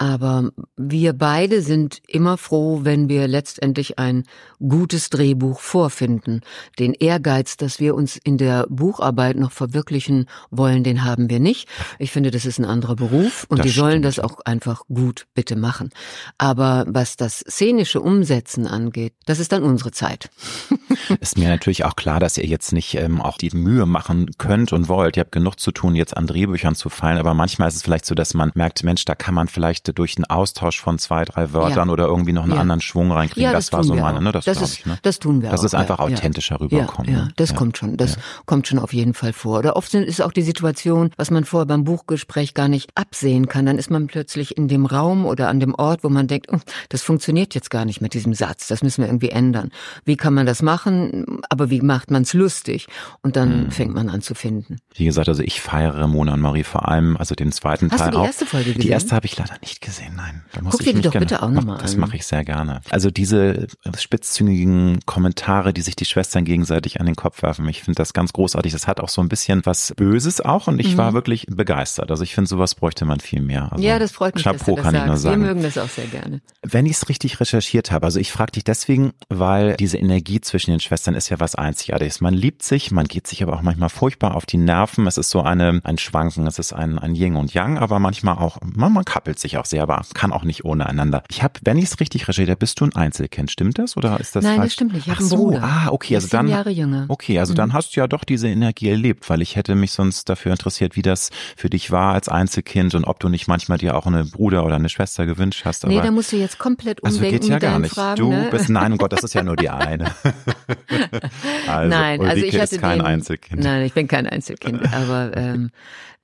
Aber 0.01 0.49
wir 0.77 1.13
beide 1.13 1.61
sind 1.61 2.01
immer 2.07 2.39
froh, 2.39 2.79
wenn 2.81 3.07
wir 3.07 3.27
letztendlich 3.27 3.99
ein 3.99 4.23
gutes 4.57 5.11
Drehbuch 5.11 5.59
vorfinden. 5.59 6.41
Den 6.79 6.95
Ehrgeiz, 6.95 7.55
dass 7.55 7.79
wir 7.79 7.93
uns 7.93 8.17
in 8.17 8.39
der 8.39 8.65
Bucharbeit 8.67 9.35
noch 9.37 9.51
verwirklichen 9.51 10.25
wollen, 10.49 10.83
den 10.83 11.03
haben 11.03 11.29
wir 11.29 11.39
nicht. 11.39 11.69
Ich 11.99 12.09
finde, 12.09 12.31
das 12.31 12.47
ist 12.47 12.57
ein 12.57 12.65
anderer 12.65 12.95
Beruf 12.95 13.45
und 13.47 13.59
Das 13.59 13.67
die 13.67 13.71
sollen 13.71 14.01
stimmt. 14.01 14.05
das 14.05 14.19
auch 14.19 14.39
einfach 14.43 14.87
gut 14.87 15.27
bitte 15.35 15.55
machen. 15.55 15.91
Aber 16.39 16.85
was 16.87 17.15
das 17.15 17.37
szenische 17.47 18.01
Umsetzen 18.01 18.65
angeht, 18.65 19.13
das 19.27 19.37
ist 19.37 19.51
dann 19.51 19.61
unsere 19.61 19.91
Zeit. 19.91 20.31
Ist 21.19 21.37
mir 21.37 21.47
natürlich 21.49 21.85
auch 21.85 21.95
klar, 21.95 22.19
dass 22.19 22.37
ihr 22.37 22.45
jetzt 22.45 22.73
nicht 22.73 22.95
ähm, 22.95 23.21
auch 23.21 23.37
die 23.37 23.51
Mühe 23.51 23.85
machen 23.85 24.31
könnt 24.37 24.73
und 24.73 24.87
wollt. 24.89 25.17
Ihr 25.17 25.21
habt 25.21 25.31
genug 25.31 25.59
zu 25.59 25.71
tun, 25.71 25.95
jetzt 25.95 26.17
an 26.17 26.25
Drehbüchern 26.25 26.73
zu 26.75 26.89
fallen, 26.89 27.17
aber 27.17 27.33
manchmal 27.33 27.67
ist 27.67 27.75
es 27.75 27.83
vielleicht 27.83 28.05
so, 28.05 28.15
dass 28.15 28.33
man 28.33 28.51
merkt, 28.55 28.83
Mensch, 28.83 29.05
da 29.05 29.13
kann 29.15 29.35
man 29.35 29.47
vielleicht 29.47 29.90
durch 29.93 30.17
einen 30.17 30.25
Austausch 30.25 30.79
von 30.79 30.97
zwei, 30.99 31.25
drei 31.25 31.53
Wörtern 31.53 31.87
Ja. 31.87 31.93
oder 31.93 32.05
irgendwie 32.05 32.33
noch 32.33 32.43
einen 32.43 32.53
Ja. 32.53 32.59
anderen 32.59 32.81
Schwung 32.81 33.11
reinkriegen. 33.11 33.43
Ja, 33.43 33.51
das, 33.53 33.65
das 33.69 33.73
war 33.77 33.83
so 33.83 33.95
meine, 33.95 34.21
ne? 34.21 34.31
Das, 34.31 34.45
Das 34.45 34.61
ist- 34.61 34.79
ich, 34.79 34.85
ne? 34.85 34.97
das 35.01 35.19
tun 35.19 35.41
wir 35.41 35.49
Dass 35.49 35.61
auch, 35.61 35.65
es 35.65 35.73
einfach 35.73 35.99
authentischer 35.99 36.59
rüberkommt. 36.59 37.09
ja, 37.09 37.25
ne? 37.25 37.33
das 37.35 37.55
kommt 37.55 37.77
schon, 37.77 37.97
das 37.97 38.17
kommt 38.45 38.67
schon 38.67 38.79
auf 38.79 38.93
jeden 38.93 39.13
Fall 39.13 39.33
vor. 39.33 39.59
Oder 39.59 39.75
oft 39.75 39.93
ist 39.93 40.21
auch 40.21 40.31
die 40.31 40.41
Situation, 40.41 41.11
was 41.17 41.31
man 41.31 41.45
vorher 41.45 41.65
beim 41.65 41.83
Buchgespräch 41.83 42.53
gar 42.53 42.67
nicht 42.67 42.89
absehen 42.95 43.47
kann. 43.47 43.65
Dann 43.65 43.77
ist 43.77 43.89
man 43.91 44.07
plötzlich 44.07 44.57
in 44.57 44.67
dem 44.67 44.85
Raum 44.85 45.25
oder 45.25 45.49
an 45.49 45.59
dem 45.59 45.75
Ort, 45.75 46.03
wo 46.03 46.09
man 46.09 46.27
denkt, 46.27 46.47
oh, 46.51 46.57
das 46.89 47.01
funktioniert 47.01 47.55
jetzt 47.55 47.69
gar 47.69 47.85
nicht 47.85 48.01
mit 48.01 48.13
diesem 48.13 48.33
Satz, 48.33 48.67
das 48.67 48.81
müssen 48.83 49.01
wir 49.01 49.07
irgendwie 49.07 49.29
ändern. 49.29 49.69
Wie 50.05 50.17
kann 50.17 50.33
man 50.33 50.45
das 50.45 50.61
machen? 50.61 51.39
Aber 51.49 51.69
wie 51.69 51.81
macht 51.81 52.11
man 52.11 52.23
es 52.23 52.33
lustig? 52.33 52.87
Und 53.21 53.35
dann 53.35 53.65
Mhm. 53.65 53.71
fängt 53.71 53.93
man 53.93 54.09
an 54.09 54.21
zu 54.21 54.33
finden. 54.35 54.77
Wie 54.95 55.05
gesagt, 55.05 55.27
also 55.29 55.43
ich 55.43 55.61
feiere 55.61 56.07
Mona 56.07 56.33
und 56.33 56.41
Marie 56.41 56.63
vor 56.63 56.87
allem, 56.87 57.17
also 57.17 57.35
den 57.35 57.51
zweiten 57.51 57.89
Hast 57.91 57.99
du 57.99 58.03
Teil 58.03 58.11
die 58.11 58.17
auch. 58.17 58.25
erste 58.25 58.45
Folge 58.45 58.71
Die 58.71 58.75
gesehen? 58.75 58.91
erste 58.91 59.15
habe 59.15 59.25
ich 59.25 59.37
leider 59.37 59.55
nicht 59.61 59.80
gesehen, 59.81 60.13
nein. 60.15 60.43
Da 60.53 60.61
muss 60.61 60.73
Guck 60.73 60.81
dir 60.85 60.93
die 60.93 61.01
doch 61.01 61.11
gerne- 61.11 61.25
bitte 61.25 61.43
auch 61.43 61.49
noch 61.49 61.63
mal 61.65 61.77
Das 61.77 61.93
an. 61.95 61.99
mache 62.01 62.15
ich 62.15 62.25
sehr 62.25 62.43
gerne. 62.45 62.81
Also 62.89 63.09
diese 63.11 63.67
spitzzüngigen 64.15 64.99
Kommentare, 65.05 65.73
die 65.73 65.81
sich 65.81 65.95
die 65.95 66.05
Schwestern 66.05 66.45
gegenseitig 66.45 66.99
an 66.99 67.05
den 67.05 67.15
Kopf 67.15 67.41
werfen, 67.43 67.67
ich 67.67 67.81
finde 67.81 67.95
das 67.97 68.13
ganz 68.13 68.33
großartig. 68.33 68.71
Das 68.73 68.87
hat 68.87 68.99
auch 68.99 69.09
so 69.09 69.21
ein 69.21 69.29
bisschen 69.29 69.65
was 69.65 69.93
Böses 69.95 70.41
auch 70.41 70.67
und 70.67 70.79
ich 70.79 70.97
war 70.97 71.13
wirklich 71.13 71.47
begeistert. 71.49 72.11
Also 72.11 72.23
ich 72.23 72.35
finde, 72.35 72.47
sowas 72.49 72.75
bräuchte 72.75 73.05
man 73.05 73.19
viel 73.19 73.41
mehr. 73.41 73.63
Also 73.71 73.77
Mhm. 73.77 73.81
ja, 73.83 73.99
das 73.99 74.11
freut 74.11 74.35
mich, 74.35 74.43
dass 74.43 74.57
Chapeau, 74.57 74.71
du 74.75 74.75
das 74.81 74.85
kann 74.85 74.95
ich 74.95 75.05
nur 75.05 75.17
sagst. 75.17 75.23
Wir 75.23 75.31
sagen. 75.31 75.41
mögen 75.41 75.63
das 75.63 75.77
auch 75.77 75.89
sehr 75.89 76.07
gerne. 76.07 76.41
Wenn 76.61 76.85
ich 76.85 76.93
es 76.93 77.09
richtig 77.09 77.39
recherchiert 77.39 77.91
habe, 77.91 78.05
also 78.05 78.19
ich 78.19 78.31
frage 78.31 78.51
dich 78.51 78.63
deswegen, 78.63 79.13
weil 79.29 79.75
diese 79.77 79.97
Energie 79.97 80.41
zwischen 80.41 80.71
den 80.71 80.79
Schwestern 80.79 81.15
ist 81.15 81.29
ja 81.29 81.39
was 81.39 81.55
Einzigartiges. 81.55 82.21
Man 82.21 82.33
liebt 82.33 82.63
sich, 82.63 82.91
man 82.91 83.05
geht 83.07 83.27
sich 83.27 83.41
aber 83.43 83.53
auch 83.53 83.61
manchmal 83.61 83.89
furchtbar 83.89 84.35
auf 84.35 84.45
die 84.45 84.57
Nerven. 84.57 85.07
Es 85.07 85.17
ist 85.17 85.29
so 85.29 85.41
eine, 85.41 85.81
ein 85.83 85.97
Schwanken, 85.97 86.45
es 86.47 86.59
ist 86.59 86.73
ein, 86.73 86.99
ein 86.99 87.15
Yin 87.15 87.35
und 87.35 87.53
Yang, 87.53 87.77
aber 87.77 87.99
manchmal 87.99 88.37
auch, 88.37 88.57
man, 88.61 88.93
man 88.93 89.05
kappelt 89.05 89.39
sich 89.39 89.57
auch 89.57 89.60
sehr, 89.65 89.83
aber 89.83 90.01
kann 90.13 90.31
auch 90.31 90.43
nicht 90.43 90.65
ohne 90.65 90.87
einander. 90.87 91.23
Ich 91.29 91.43
habe, 91.43 91.53
wenn 91.63 91.77
ich 91.77 91.85
es 91.85 91.99
richtig 91.99 92.27
recherchiert 92.27 92.49
habe, 92.49 92.59
bist 92.59 92.79
du 92.79 92.85
ein 92.85 92.95
Einzelkind, 92.95 93.51
stimmt 93.51 93.79
das 93.79 93.97
oder 93.97 94.19
ist 94.19 94.35
das 94.35 94.43
Nein, 94.43 94.57
falsch? 94.57 94.67
das 94.67 94.73
stimmt 94.73 94.93
nicht. 94.93 95.07
Ich 95.07 95.13
Ach 95.13 95.19
einen 95.19 95.29
so, 95.29 95.37
Bruder. 95.37 95.63
ah, 95.63 95.87
okay, 95.91 96.15
also 96.15 96.27
dann, 96.27 96.47
Jahre 96.47 96.69
jünger. 96.69 97.05
okay, 97.07 97.39
also 97.39 97.53
dann 97.53 97.73
hast 97.73 97.95
du 97.95 97.99
ja 97.99 98.07
doch 98.07 98.23
diese 98.23 98.47
Energie 98.47 98.89
erlebt, 98.89 99.29
weil 99.29 99.41
ich 99.41 99.55
hätte 99.55 99.75
mich 99.75 99.91
sonst 99.91 100.29
dafür 100.29 100.51
interessiert, 100.51 100.95
wie 100.95 101.01
das 101.01 101.29
für 101.55 101.69
dich 101.69 101.91
war 101.91 102.13
als 102.13 102.29
Einzelkind 102.29 102.95
und 102.95 103.05
ob 103.05 103.19
du 103.19 103.29
nicht 103.29 103.47
manchmal 103.47 103.77
dir 103.77 103.95
auch 103.95 104.07
eine 104.07 104.25
Bruder 104.25 104.65
oder 104.65 104.75
eine 104.75 104.89
Schwester 104.89 105.25
gewünscht 105.25 105.63
hast. 105.65 105.85
Nee, 105.85 105.97
aber 105.97 106.07
da 106.07 106.11
musst 106.11 106.31
du 106.31 106.37
jetzt 106.37 106.59
komplett 106.59 107.03
also 107.03 107.17
umdenken 107.17 107.39
geht 107.41 107.49
ja 107.49 107.59
gar 107.59 107.79
nicht. 107.79 107.93
Fragen. 107.93 108.17
du 108.17 108.29
ne? 108.29 108.47
bist, 108.51 108.69
nein, 108.69 108.91
um 108.91 108.97
Gott, 109.01 109.13
das 109.13 109.23
ist 109.23 109.33
ja 109.33 109.43
nur 109.43 109.55
die 109.55 109.69
eine. 109.69 110.05
also, 111.67 111.89
nein, 111.89 112.19
also 112.21 112.31
Ulrike 112.33 112.47
ich 112.47 112.61
hatte 112.61 112.75
ist 112.75 112.81
kein 112.81 112.99
den, 112.99 113.05
Einzelkind. 113.05 113.63
Nein, 113.63 113.85
ich 113.85 113.93
bin 113.93 114.07
kein 114.07 114.27
Einzelkind, 114.27 114.93
aber 114.93 115.31
ähm, 115.35 115.71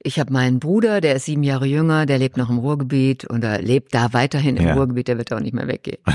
ich 0.08 0.20
habe 0.20 0.32
meinen 0.32 0.60
Bruder, 0.60 1.02
der 1.02 1.16
ist 1.16 1.26
sieben 1.26 1.44
Jahre 1.44 1.66
jünger, 1.66 2.06
der 2.06 2.18
lebt 2.18 2.38
noch 2.38 2.50
im 2.50 2.58
Ruhrgebiet 2.60 3.30
oder 3.30 3.62
lebt 3.62 3.94
da 3.94 4.14
weiterhin 4.14 4.56
im 4.58 4.66
Ja. 4.66 4.74
Ruhrgebiet, 4.74 5.08
der 5.10 5.18
wird 5.18 5.32
auch 5.34 5.40
nicht 5.40 5.54
mehr 5.54 5.68
weggehen. 5.68 5.98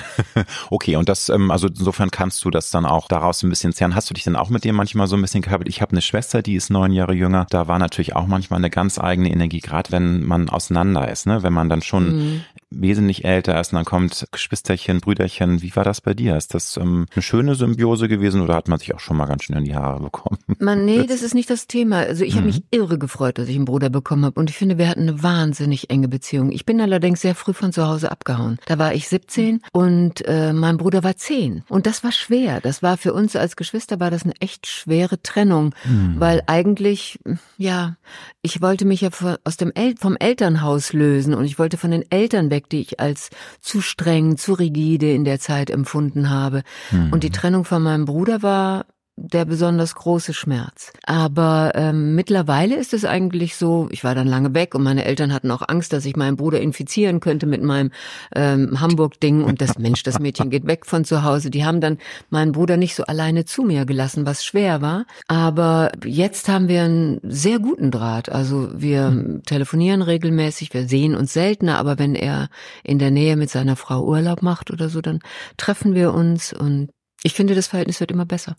Okay, 0.71 0.97
und 0.97 1.09
das, 1.09 1.29
ähm, 1.29 1.51
also 1.51 1.69
insofern 1.69 2.11
kannst 2.11 2.45
du 2.45 2.51
das 2.51 2.71
dann 2.71 2.87
auch 2.87 3.07
daraus 3.09 3.43
ein 3.43 3.51
bisschen 3.51 3.73
zehren. 3.73 3.95
Hast 3.95 4.09
du 4.11 4.15
dich 4.15 4.25
denn 4.25 4.37
auch 4.37 4.49
mit 4.49 4.65
dir 4.65 4.73
manchmal 4.73 5.07
so 5.07 5.17
ein 5.17 5.23
bisschen 5.23 5.43
gehabt? 5.43 5.69
Ich 5.69 5.83
habe 5.83 5.93
eine 5.93 6.01
Schwester, 6.01 6.41
die 6.43 6.55
ist 6.55 6.71
neun 6.71 6.93
Jahre 6.93 7.13
jünger. 7.13 7.47
Da 7.51 7.69
war 7.69 7.79
natürlich 7.79 8.17
auch 8.17 8.27
manchmal 8.27 8.59
eine 8.59 8.71
ganz 8.71 8.99
eigene 8.99 9.31
Energie, 9.31 9.61
gerade 9.61 9.93
wenn 9.93 10.25
man 10.25 10.49
auseinander 10.49 11.11
ist, 11.11 11.27
ne? 11.27 11.43
Wenn 11.43 11.53
man 11.53 11.69
dann 11.69 11.83
schon 11.83 12.03
Mhm. 12.17 12.41
Wesentlich 12.81 13.25
älter 13.25 13.59
ist 13.61 13.73
und 13.73 13.77
dann 13.77 13.85
kommt 13.85 14.27
Geschwisterchen, 14.33 15.01
Brüderchen. 15.01 15.63
Wie 15.63 15.75
war 15.77 15.85
das 15.85 16.01
bei 16.01 16.15
dir? 16.15 16.37
Ist 16.37 16.55
das 16.55 16.77
ähm, 16.77 17.07
eine 17.15 17.23
schöne 17.23 17.55
Symbiose 17.55 18.09
gewesen 18.09 18.41
oder 18.41 18.55
hat 18.55 18.69
man 18.69 18.79
sich 18.79 18.95
auch 18.95 19.01
schon 19.01 19.17
mal 19.17 19.27
ganz 19.27 19.45
schön 19.45 19.57
in 19.57 19.65
die 19.65 19.75
Haare 19.75 20.01
bekommen? 20.01 20.39
Man, 20.59 20.85
nee, 20.85 21.05
das 21.07 21.23
ist 21.23 21.35
nicht 21.35 21.51
das 21.51 21.67
Thema. 21.67 21.99
Also 21.99 22.25
ich 22.25 22.35
habe 22.37 22.47
mich 22.47 22.63
irre 22.71 22.99
gefreut, 22.99 23.39
dass 23.39 23.49
ich 23.49 23.57
einen 23.57 23.65
Bruder 23.65 23.91
bekommen 23.91 24.25
habe. 24.25 24.39
Und 24.41 24.51
ich 24.51 24.57
finde, 24.57 24.79
wir 24.79 24.89
hatten 24.89 25.03
eine 25.03 25.23
wahnsinnig 25.23 25.91
enge 25.91 26.09
Beziehung. 26.09 26.51
Ich 26.53 26.65
bin 26.67 26.81
allerdings 26.81 27.21
sehr 27.21 27.35
früh 27.35 27.53
von 27.53 27.73
zu 27.73 27.87
Hause 27.87 28.11
abgehauen. 28.11 28.59
Da 28.67 28.79
war 28.79 28.95
ich 28.95 29.09
17 29.09 29.61
und 29.73 30.27
äh, 30.27 30.53
mein 30.53 30.77
Bruder 30.77 31.03
war 31.05 31.17
10. 31.17 31.63
Und 31.69 31.87
das 31.87 32.05
war 32.05 32.13
schwer. 32.13 32.61
Das 32.61 32.83
war 32.83 32.97
für 32.97 33.13
uns 33.13 33.37
als 33.37 33.57
Geschwister 33.57 34.01
war 34.01 34.11
das 34.11 34.23
eine 34.25 34.35
echt 34.41 34.67
schwere 34.67 35.21
Trennung. 35.23 35.75
Weil 36.17 36.43
eigentlich, 36.47 37.19
ja, 37.59 37.97
ich 38.43 38.61
wollte 38.61 38.85
mich 38.85 39.01
ja 39.03 39.11
von- 39.11 39.37
aus 39.45 39.57
dem 39.57 39.73
El 39.75 39.95
vom 39.99 40.17
Elternhaus 40.17 40.93
lösen 40.93 41.35
und 41.35 41.45
ich 41.45 41.59
wollte 41.59 41.77
von 41.77 41.91
den 41.91 42.05
Eltern 42.11 42.51
weg, 42.51 42.62
die 42.69 42.81
ich 42.81 43.01
als 43.01 43.31
zu 43.61 43.81
streng, 43.81 44.37
zu 44.37 44.55
rigide 44.55 45.13
in 45.13 45.25
der 45.25 45.41
Zeit 45.41 45.71
empfunden 45.71 46.31
habe. 46.31 46.63
Und 47.11 47.25
die 47.25 47.31
Trennung 47.31 47.65
von 47.65 47.83
meinem 47.83 48.05
Bruder 48.05 48.43
war 48.43 48.87
der 49.23 49.45
besonders 49.45 49.95
große 49.95 50.35
Schmerz. 50.35 50.93
Aber 51.05 51.73
ähm, 51.75 52.15
mittlerweile 52.15 52.77
ist 52.77 52.93
es 52.93 53.05
eigentlich 53.05 53.57
so, 53.57 53.89
ich 53.91 54.03
war 54.03 54.15
dann 54.15 54.27
lange 54.27 54.53
weg 54.55 54.75
und 54.75 54.83
meine 54.83 55.05
Eltern 55.05 55.33
hatten 55.33 55.51
auch 55.51 55.63
Angst, 55.69 55.93
dass 55.93 56.05
ich 56.05 56.17
meinen 56.17 56.37
Bruder 56.37 56.61
infizieren 56.61 57.21
könnte 57.21 57.47
mit 57.47 57.63
meinem 57.63 57.93
ähm, 58.35 58.81
Hamburg-Ding 58.81 59.45
und 59.45 59.61
das 59.61 59.79
Mensch, 59.79 60.03
das 60.03 60.19
Mädchen 60.19 60.51
geht 60.51 60.67
weg 60.67 60.87
von 60.87 61.05
zu 61.05 61.23
Hause. 61.23 61.51
Die 61.51 61.65
haben 61.65 61.81
dann 61.81 61.99
meinen 62.31 62.53
Bruder 62.53 62.77
nicht 62.77 62.95
so 62.95 63.05
alleine 63.05 63.45
zu 63.45 63.63
mir 63.63 63.87
gelassen, 63.87 64.27
was 64.27 64.45
schwer 64.45 64.83
war. 64.83 65.07
Aber 65.29 65.93
jetzt 66.05 66.49
haben 66.49 66.69
wir 66.69 66.83
einen 66.83 67.21
sehr 67.23 67.61
guten 67.61 67.91
Draht. 67.91 68.29
Also 68.29 68.71
wir 68.75 69.41
telefonieren 69.47 70.03
regelmäßig, 70.03 70.75
wir 70.75 70.89
sehen 70.89 71.15
uns 71.15 71.33
seltener, 71.33 71.79
aber 71.79 71.99
wenn 71.99 72.15
er 72.15 72.49
in 72.83 72.99
der 72.99 73.13
Nähe 73.13 73.37
mit 73.37 73.51
seiner 73.51 73.77
Frau 73.77 74.05
Urlaub 74.05 74.43
macht 74.43 74.71
oder 74.71 74.89
so, 74.89 75.01
dann 75.01 75.21
treffen 75.57 75.95
wir 75.95 76.13
uns 76.13 76.53
und 76.53 76.91
ich 77.23 77.35
finde, 77.35 77.55
das 77.55 77.69
Verhältnis 77.69 78.01
wird 78.01 78.11
immer 78.11 78.27
besser. 78.27 78.57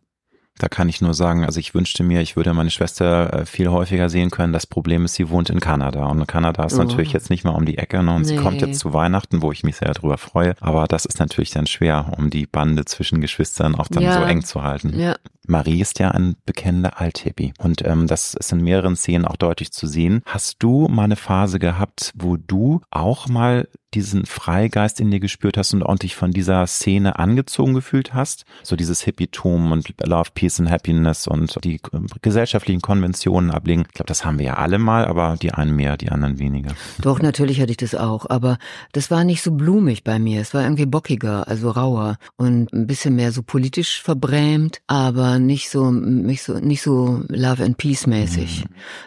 Da 0.60 0.68
kann 0.70 0.88
ich 0.88 1.02
nur 1.02 1.16
sagen, 1.16 1.44
also 1.46 1.60
ich 1.60 1.74
wünschte 1.74 2.04
mir, 2.04 2.22
ich 2.22 2.36
würde 2.36 2.54
meine 2.54 2.70
Schwester 2.70 3.34
äh, 3.42 3.46
viel 3.48 3.70
häufiger 3.70 4.08
sehen 4.10 4.30
können. 4.30 4.54
Das 4.54 4.68
Problem 4.68 5.04
ist, 5.04 5.16
sie 5.16 5.30
wohnt 5.32 5.50
in 5.50 5.60
Kanada 5.60 6.06
und 6.06 6.28
Kanada 6.28 6.64
ist 6.64 6.76
Oh. 6.76 6.84
natürlich 6.84 7.12
jetzt 7.12 7.32
nicht 7.32 7.44
mal 7.44 7.52
um 7.56 7.66
die 7.66 7.80
Ecke 7.80 8.04
ne? 8.04 8.14
und 8.14 8.26
sie 8.26 8.36
Nee. 8.38 8.42
kommt 8.44 8.62
jetzt 8.62 8.80
zu 8.80 8.94
Weihnachten, 8.94 9.42
wo 9.42 9.52
ich 9.52 9.64
mich 9.64 9.78
sehr 9.78 9.92
darüber 9.92 10.20
freue. 10.20 10.54
Aber 10.62 10.86
das 10.88 11.06
ist 11.06 11.20
natürlich 11.20 11.50
dann 11.50 11.66
schwer, 11.66 12.12
um 12.18 12.30
die 12.30 12.46
Bande 12.46 12.86
zwischen 12.86 13.20
Geschwistern 13.20 13.74
auch 13.74 13.88
dann 13.88 14.04
Ja. 14.04 14.14
so 14.14 14.24
eng 14.26 14.44
zu 14.44 14.62
halten. 14.62 14.98
Ja. 15.00 15.16
Marie 15.48 15.82
ist 15.82 16.00
ja 16.00 16.12
ein 16.12 16.36
bekennender 16.46 17.00
Althippie 17.00 17.54
und 17.58 17.86
ähm, 17.86 18.08
das 18.08 18.34
ist 18.34 18.52
in 18.52 18.62
mehreren 18.62 18.96
Szenen 18.96 19.26
auch 19.26 19.36
deutlich 19.36 19.72
zu 19.72 19.88
sehen. 19.88 20.22
Hast 20.26 20.62
du 20.64 20.88
mal 20.88 21.04
eine 21.04 21.16
Phase 21.16 21.60
gehabt, 21.60 22.14
wo 22.16 22.38
du 22.38 22.82
auch 22.92 23.28
mal 23.28 23.68
diesen 23.94 24.26
Freigeist 24.26 25.00
in 25.00 25.12
dir 25.12 25.20
gespürt 25.20 25.58
hast 25.58 25.74
und 25.74 25.84
ordentlich 25.84 26.16
von 26.16 26.32
dieser 26.32 26.66
Szene 26.68 27.20
angezogen 27.20 27.74
gefühlt 27.74 28.14
hast? 28.14 28.46
So 28.64 28.76
dieses 28.76 29.02
Hippietum 29.02 29.72
und 29.72 29.94
Love, 30.04 30.30
Peace 30.34 30.60
and 30.60 30.72
Happiness 30.72 31.28
und 31.28 31.64
die 31.64 31.76
äh, 31.76 32.00
gesellschaftlichen 32.22 32.82
Konventionen 32.82 33.52
ablegen. 33.52 33.84
Ich 33.88 33.94
glaube, 33.94 34.08
das 34.08 34.26
haben 34.26 34.40
wir 34.40 34.46
ja 34.46 34.54
alle 34.56 34.80
mal, 34.80 35.06
aber 35.06 35.36
die 35.42 35.52
einen 35.52 35.76
mehr, 35.76 35.98
die 35.98 36.10
anderen 36.10 36.40
weniger. 36.40 36.72
Doch, 37.02 37.22
natürlich 37.22 37.62
hatte 37.62 37.72
ich 37.72 37.78
das 37.78 37.96
auch, 37.96 38.30
aber 38.30 38.58
das 38.92 39.12
war 39.12 39.24
nicht 39.24 39.42
so 39.42 39.52
blumig 39.52 40.04
bei 40.04 40.20
mir. 40.20 40.42
Es 40.42 40.54
war 40.54 40.64
irgendwie 40.64 40.86
bockiger, 40.86 41.48
also 41.48 41.70
rauer 41.70 42.18
und 42.36 42.74
ein 42.74 42.88
bisschen 42.88 43.16
mehr 43.16 43.32
so 43.32 43.44
politisch 43.44 44.02
verbrämt, 44.02 44.82
aber 44.88 45.33
nicht 45.40 45.70
so, 45.70 45.92
nicht 45.92 46.44
so, 46.44 46.54
nicht 46.60 46.82
so 46.82 47.22
Love 47.28 47.64
and 47.64 47.78
Peace 47.78 48.08
mäßig. 48.08 48.66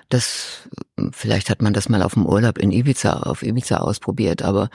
Das, 0.09 0.69
vielleicht 1.13 1.51
hat 1.51 1.63
man 1.63 1.73
das 1.73 1.89
mal 1.89 2.03
auf 2.03 2.15
dem 2.15 2.27
Urlaub 2.27 2.59
in 2.59 2.71
Ibiza, 2.73 3.13
auf 3.15 3.43
Ibiza 3.43 3.79
ausprobiert, 3.79 4.43
aber 4.43 4.71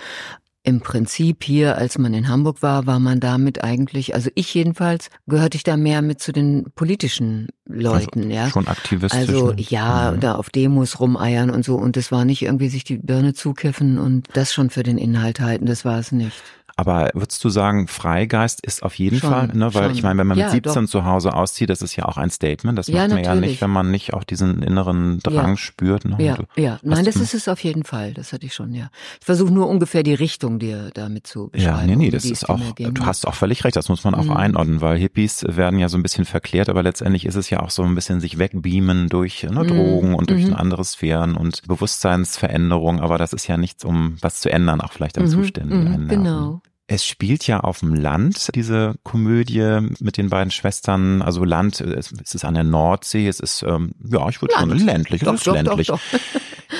im 0.63 0.79
Prinzip 0.81 1.43
hier, 1.43 1.77
als 1.79 1.97
man 1.97 2.13
in 2.13 2.27
Hamburg 2.27 2.61
war, 2.61 2.85
war 2.85 2.99
man 2.99 3.19
damit 3.19 3.63
eigentlich, 3.63 4.13
also 4.13 4.29
ich 4.35 4.53
jedenfalls, 4.53 5.09
gehörte 5.25 5.57
ich 5.57 5.63
da 5.63 5.75
mehr 5.75 6.03
mit 6.03 6.21
zu 6.21 6.31
den 6.31 6.67
politischen 6.75 7.47
Leuten, 7.65 8.29
ja. 8.29 8.47
Schon 8.49 8.67
aktivistisch. 8.67 9.19
Also 9.19 9.53
ne? 9.53 9.55
ja, 9.57 10.11
Mhm. 10.11 10.19
da 10.19 10.35
auf 10.35 10.51
Demos 10.51 10.99
rumeiern 10.99 11.49
und 11.49 11.65
so. 11.65 11.77
Und 11.77 11.97
das 11.97 12.11
war 12.11 12.25
nicht 12.25 12.43
irgendwie 12.43 12.69
sich 12.69 12.83
die 12.83 12.97
Birne 12.97 13.33
zukiffen 13.33 13.97
und 13.97 14.27
das 14.33 14.53
schon 14.53 14.69
für 14.69 14.83
den 14.83 14.99
Inhalt 14.99 15.39
halten. 15.39 15.65
Das 15.65 15.83
war 15.83 15.97
es 15.97 16.11
nicht. 16.11 16.43
Aber 16.81 17.11
würdest 17.13 17.43
du 17.43 17.49
sagen, 17.49 17.87
Freigeist 17.87 18.65
ist 18.65 18.81
auf 18.81 18.95
jeden 18.95 19.19
Schon, 19.19 19.29
Fall, 19.29 19.47
ne? 19.53 19.71
Weil 19.75 19.83
schon. 19.83 19.91
ich 19.91 20.01
meine, 20.03 20.19
wenn 20.19 20.25
man 20.27 20.37
mit 20.37 20.45
Ja, 20.47 20.49
17 20.51 20.85
doch. 20.85 20.89
zu 20.89 21.05
Hause 21.05 21.33
auszieht, 21.35 21.69
das 21.69 21.83
ist 21.83 21.95
ja 21.95 22.05
auch 22.05 22.17
ein 22.17 22.31
Statement. 22.31 22.75
Das 22.77 22.87
Ja, 22.87 23.01
macht 23.01 23.09
man 23.11 23.23
ja 23.23 23.35
nicht, 23.35 23.61
wenn 23.61 23.69
man 23.69 23.91
nicht 23.91 24.13
auch 24.15 24.23
diesen 24.23 24.63
inneren 24.63 25.19
Drang 25.19 25.51
Ja. 25.51 25.57
spürt. 25.57 26.05
Ne? 26.05 26.15
Ja, 26.19 26.35
Du- 26.35 26.61
ja. 26.61 26.79
Nein, 26.81 27.05
das 27.05 27.17
ist 27.17 27.35
es 27.35 27.47
auf 27.47 27.63
jeden 27.63 27.83
Fall. 27.83 28.13
Das 28.15 28.33
hatte 28.33 28.47
ich 28.47 28.55
schon, 28.55 28.73
ja. 28.73 28.89
Ich 29.19 29.25
versuche 29.25 29.53
nur 29.53 29.67
ungefähr 29.69 30.01
die 30.01 30.15
Richtung 30.15 30.57
dir 30.57 30.89
damit 30.95 31.27
zu 31.27 31.49
beschreiben. 31.49 31.77
Ja, 31.77 31.85
nee, 31.85 31.95
nee, 31.95 32.09
das 32.09 32.25
ist 32.25 32.49
auch, 32.49 32.59
du 32.73 33.05
hast 33.05 33.27
auch 33.27 33.35
völlig 33.35 33.63
recht, 33.63 33.75
das 33.75 33.87
muss 33.87 34.03
man 34.03 34.15
auch 34.15 34.25
Mhm. 34.25 34.31
einordnen, 34.37 34.81
weil 34.81 34.97
Hippies 34.97 35.45
werden 35.47 35.77
ja 35.77 35.87
so 35.87 35.97
ein 35.97 36.03
bisschen 36.03 36.25
verklärt, 36.25 36.67
aber 36.67 36.81
letztendlich 36.81 37.25
ist 37.27 37.35
es 37.35 37.51
ja 37.51 37.59
auch 37.59 37.69
so 37.69 37.83
ein 37.83 37.93
bisschen 37.93 38.19
sich 38.19 38.39
wegbeamen 38.39 39.07
durch 39.07 39.43
ne, 39.43 39.63
Mhm. 39.63 39.67
Drogen 39.67 40.15
und 40.15 40.31
durch 40.31 40.47
Mhm. 40.47 40.55
andere 40.55 40.83
Sphären 40.83 41.35
und 41.35 41.61
Bewusstseinsveränderung, 41.67 42.99
aber 42.99 43.17
das 43.17 43.33
ist 43.33 43.47
ja 43.47 43.57
nichts, 43.57 43.85
um 43.85 44.17
was 44.21 44.41
zu 44.41 44.51
ändern, 44.51 44.81
auch 44.81 44.91
vielleicht 44.91 45.17
an 45.17 45.25
Mhm, 45.25 45.29
Zuständen. 45.29 46.03
mhm. 46.03 46.07
Genau. 46.07 46.61
Es 46.93 47.05
spielt 47.05 47.47
ja 47.47 47.61
auf 47.61 47.79
dem 47.79 47.93
Land, 47.93 48.53
diese 48.53 48.95
Komödie 49.03 49.79
mit 50.01 50.17
den 50.17 50.29
beiden 50.29 50.51
Schwestern. 50.51 51.21
Also 51.21 51.45
Land, 51.45 51.79
es 51.79 52.11
es 52.11 52.35
ist 52.35 52.43
an 52.43 52.53
der 52.53 52.65
Nordsee, 52.65 53.29
es 53.29 53.39
ist, 53.39 53.63
ähm, 53.63 53.91
ja, 54.05 54.27
ich 54.27 54.41
würde 54.41 54.55
schon 54.59 54.77
ländlich, 54.77 55.21
es 55.21 55.25
Doch, 55.25 55.35
ist 55.35 55.47
doch, 55.47 55.53
ländlich. 55.53 55.87
doch. 55.87 56.01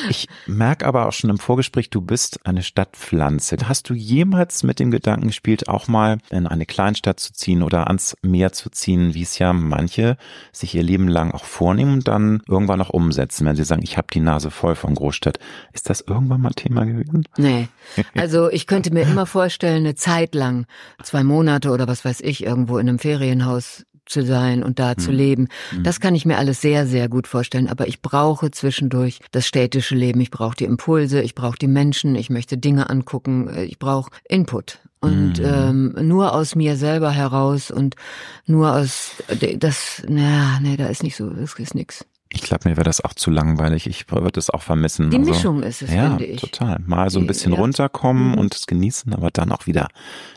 Ich 0.09 0.27
merke 0.47 0.85
aber 0.85 1.07
auch 1.07 1.13
schon 1.13 1.29
im 1.29 1.37
Vorgespräch, 1.37 1.89
du 1.89 2.01
bist 2.01 2.45
eine 2.45 2.63
Stadtpflanze. 2.63 3.57
Hast 3.65 3.89
du 3.89 3.93
jemals 3.93 4.63
mit 4.63 4.79
dem 4.79 4.91
Gedanken 4.91 5.27
gespielt, 5.27 5.67
auch 5.67 5.87
mal 5.87 6.17
in 6.29 6.47
eine 6.47 6.65
Kleinstadt 6.65 7.19
zu 7.19 7.33
ziehen 7.33 7.63
oder 7.63 7.87
ans 7.87 8.15
Meer 8.21 8.51
zu 8.51 8.69
ziehen, 8.69 9.13
wie 9.13 9.21
es 9.23 9.37
ja 9.39 9.53
manche 9.53 10.17
sich 10.51 10.75
ihr 10.75 10.83
Leben 10.83 11.07
lang 11.07 11.31
auch 11.31 11.45
vornehmen 11.45 11.93
und 11.93 12.07
dann 12.07 12.41
irgendwann 12.47 12.81
auch 12.81 12.89
umsetzen, 12.89 13.45
wenn 13.45 13.55
sie 13.55 13.63
sagen, 13.63 13.83
ich 13.83 13.97
habe 13.97 14.07
die 14.13 14.19
Nase 14.19 14.51
voll 14.51 14.75
von 14.75 14.95
Großstadt. 14.95 15.39
Ist 15.73 15.89
das 15.89 16.01
irgendwann 16.01 16.41
mal 16.41 16.51
Thema 16.51 16.85
gewesen? 16.85 17.27
Nee. 17.37 17.67
Also 18.15 18.49
ich 18.49 18.67
könnte 18.67 18.93
mir 18.93 19.03
immer 19.03 19.25
vorstellen, 19.25 19.85
eine 19.85 19.95
Zeit 19.95 20.35
lang, 20.35 20.65
zwei 21.03 21.23
Monate 21.23 21.71
oder 21.71 21.87
was 21.87 22.05
weiß 22.05 22.21
ich, 22.21 22.43
irgendwo 22.43 22.77
in 22.77 22.89
einem 22.89 22.99
Ferienhaus 22.99 23.85
zu 24.05 24.23
sein 24.25 24.63
und 24.63 24.79
da 24.79 24.97
zu 24.97 25.11
Mhm. 25.11 25.17
leben. 25.17 25.47
Das 25.83 25.99
kann 25.99 26.15
ich 26.15 26.25
mir 26.25 26.37
alles 26.37 26.61
sehr, 26.61 26.87
sehr 26.87 27.07
gut 27.09 27.27
vorstellen. 27.27 27.67
Aber 27.67 27.87
ich 27.87 28.01
brauche 28.01 28.51
zwischendurch 28.51 29.19
das 29.31 29.45
städtische 29.47 29.95
Leben. 29.95 30.19
Ich 30.21 30.31
brauche 30.31 30.55
die 30.55 30.65
Impulse, 30.65 31.21
ich 31.21 31.35
brauche 31.35 31.57
die 31.57 31.67
Menschen, 31.67 32.15
ich 32.15 32.29
möchte 32.29 32.57
Dinge 32.57 32.89
angucken, 32.89 33.47
äh, 33.47 33.63
ich 33.63 33.79
brauche 33.79 34.11
Input. 34.27 34.79
Und 35.03 35.39
Mhm. 35.39 35.45
ähm, 35.45 35.95
nur 36.07 36.33
aus 36.33 36.53
mir 36.55 36.75
selber 36.75 37.09
heraus 37.11 37.71
und 37.71 37.95
nur 38.45 38.75
aus 38.75 39.13
das, 39.57 40.03
na, 40.07 40.59
nee, 40.61 40.77
da 40.77 40.85
ist 40.87 41.01
nicht 41.01 41.15
so, 41.15 41.29
das 41.31 41.55
ist 41.57 41.73
nix. 41.73 42.05
Ich 42.33 42.41
glaube, 42.43 42.69
mir 42.69 42.77
wäre 42.77 42.85
das 42.85 43.03
auch 43.03 43.13
zu 43.13 43.29
langweilig. 43.29 43.87
Ich 43.87 44.09
würde 44.09 44.39
es 44.39 44.49
auch 44.49 44.61
vermissen. 44.61 45.09
Die 45.09 45.17
Also, 45.17 45.29
Mischung 45.31 45.63
ist 45.63 45.81
es, 45.81 45.93
ja, 45.93 46.09
finde 46.11 46.25
ich. 46.25 46.39
total. 46.41 46.79
Mal 46.85 47.09
so 47.09 47.19
ein 47.19 47.27
bisschen 47.27 47.53
ja. 47.53 47.59
runterkommen 47.59 48.31
Mhm. 48.31 48.37
und 48.37 48.55
es 48.55 48.67
genießen, 48.67 49.13
aber 49.13 49.31
dann 49.31 49.51
auch 49.51 49.67
wieder 49.67 49.89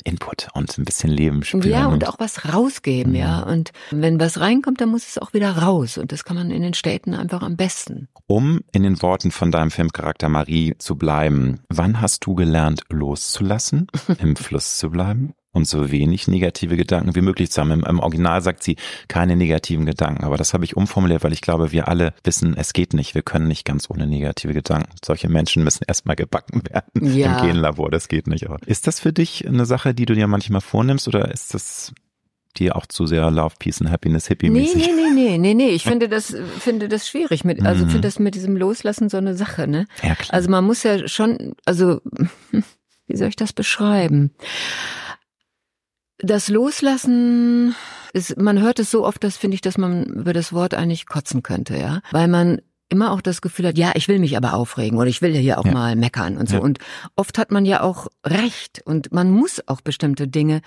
Input 0.04 0.48
und 0.54 0.76
ein 0.76 0.84
bisschen 0.84 1.10
Leben 1.10 1.44
spüren. 1.44 1.68
Ja, 1.70 1.86
und 1.86 2.06
auch 2.08 2.18
was 2.18 2.52
rausgeben, 2.52 3.14
ja. 3.14 3.40
Und 3.42 3.70
wenn 3.90 4.18
was 4.18 4.40
reinkommt, 4.40 4.80
dann 4.80 4.88
muss 4.90 5.06
es 5.06 5.18
auch 5.18 5.32
wieder 5.34 5.56
raus. 5.58 5.96
Und 5.98 6.10
das 6.12 6.24
kann 6.24 6.36
man 6.36 6.50
in 6.50 6.62
den 6.62 6.74
Städten 6.74 7.14
einfach 7.14 7.42
am 7.42 7.56
besten. 7.56 8.08
Um 8.26 8.60
in 8.72 8.82
den 8.82 9.00
Worten 9.02 9.30
von 9.30 9.50
deinem 9.52 9.70
Filmcharakter 9.70 10.28
Marie 10.28 10.74
zu 10.78 10.96
bleiben, 10.96 11.60
wann 11.68 12.00
hast 12.00 12.26
du 12.26 12.34
gelernt, 12.34 12.82
loszulassen, 12.90 13.86
im 14.18 14.34
Fluss 14.36 14.78
zu 14.78 14.90
bleiben 14.90 15.34
und 15.54 15.66
so 15.66 15.90
wenig 15.90 16.28
negative 16.28 16.76
Gedanken 16.76 17.14
wie 17.14 17.22
möglich 17.22 17.50
zu 17.50 17.62
haben? 17.62 17.70
Im, 17.70 17.84
Im 17.84 18.00
Original 18.00 18.42
sagt 18.42 18.62
sie 18.62 18.76
keine 19.08 19.36
negativen 19.36 19.86
Gedanken, 19.86 20.24
aber 20.24 20.36
das 20.36 20.52
habe 20.52 20.64
ich 20.66 20.76
umformuliert, 20.76 21.24
weil 21.24 21.32
ich 21.32 21.40
glaube, 21.40 21.72
wir 21.72 21.88
alle 21.88 22.12
wissen, 22.24 22.54
es 22.56 22.74
geht 22.74 22.92
nicht. 22.92 23.14
Wir 23.14 23.22
können 23.22 23.48
nicht 23.48 23.64
ganz 23.64 23.88
ohne 23.88 24.06
negative 24.06 24.52
Gedanken. 24.52 24.90
Solche 25.02 25.28
Menschen 25.30 25.64
müssen 25.64 25.84
erstmal 25.88 26.16
gebacken 26.16 26.62
werden 26.68 27.14
Ja. 27.16 27.28
im 27.40 27.46
Genlabor. 27.48 27.90
Das 27.90 28.08
geht 28.08 28.26
nicht. 28.26 28.46
Aber 28.46 28.58
ist 28.66 28.86
das 28.86 29.00
für 29.00 29.14
dich 29.14 29.48
eine 29.48 29.64
Sache, 29.64 29.94
die 29.94 30.04
du 30.04 30.14
dir 30.14 30.26
manchmal 30.26 30.60
vornimmst 30.60 31.08
oder 31.08 31.30
ist 31.32 31.54
das 31.54 31.92
dir 32.56 32.76
auch 32.76 32.86
zu 32.86 33.06
sehr 33.06 33.28
Love, 33.32 33.54
Peace 33.58 33.80
and 33.80 33.90
Happiness 33.90 34.24
Nee, 34.28 34.34
Hippie-mäßig? 34.36 34.86
nee, 34.86 34.92
nee, 34.94 35.10
nee, 35.10 35.38
nee, 35.38 35.54
nee. 35.54 35.68
Ich 35.70 35.82
finde 35.88 36.08
das, 36.08 36.36
finde 36.60 36.88
das 36.88 37.08
schwierig 37.08 37.44
mit, 37.44 37.64
also 37.66 37.84
Mhm. 37.84 37.90
finde 37.90 38.06
das 38.08 38.18
mit 38.20 38.34
diesem 38.36 38.56
Loslassen 38.56 39.08
so 39.08 39.16
eine 39.16 39.34
Sache, 39.34 39.66
ne? 39.66 39.86
Ja, 40.04 40.14
klar. 40.14 40.34
Also 40.34 40.50
man 40.50 40.64
muss 40.64 40.82
ja 40.84 41.08
schon, 41.08 41.54
also, 41.64 42.00
wie 43.08 43.16
soll 43.16 43.28
ich 43.28 43.34
das 43.36 43.52
beschreiben? 43.52 44.30
Das 46.24 46.48
Loslassen 46.48 47.74
ist, 48.12 48.38
man 48.38 48.60
hört 48.60 48.78
es 48.78 48.90
so 48.90 49.04
oft, 49.04 49.22
das 49.22 49.36
finde 49.36 49.56
ich, 49.56 49.60
dass 49.60 49.76
man 49.76 50.04
über 50.04 50.32
das 50.32 50.52
Wort 50.52 50.74
eigentlich 50.74 51.06
kotzen 51.06 51.42
könnte, 51.42 51.76
ja. 51.76 52.00
Weil 52.12 52.28
man 52.28 52.60
immer 52.88 53.12
auch 53.12 53.20
das 53.20 53.42
Gefühl 53.42 53.68
hat, 53.68 53.78
ja, 53.78 53.92
ich 53.94 54.08
will 54.08 54.18
mich 54.18 54.36
aber 54.36 54.54
aufregen 54.54 54.98
oder 54.98 55.08
ich 55.08 55.20
will 55.20 55.34
hier 55.34 55.58
auch 55.58 55.64
ja. 55.64 55.72
mal 55.72 55.96
meckern 55.96 56.36
und 56.36 56.48
so. 56.48 56.56
Ja. 56.56 56.62
Und 56.62 56.78
oft 57.16 57.38
hat 57.38 57.50
man 57.50 57.66
ja 57.66 57.82
auch 57.82 58.08
recht 58.24 58.82
und 58.84 59.12
man 59.12 59.30
muss 59.30 59.60
auch 59.66 59.80
bestimmte 59.80 60.28
Dinge 60.28 60.60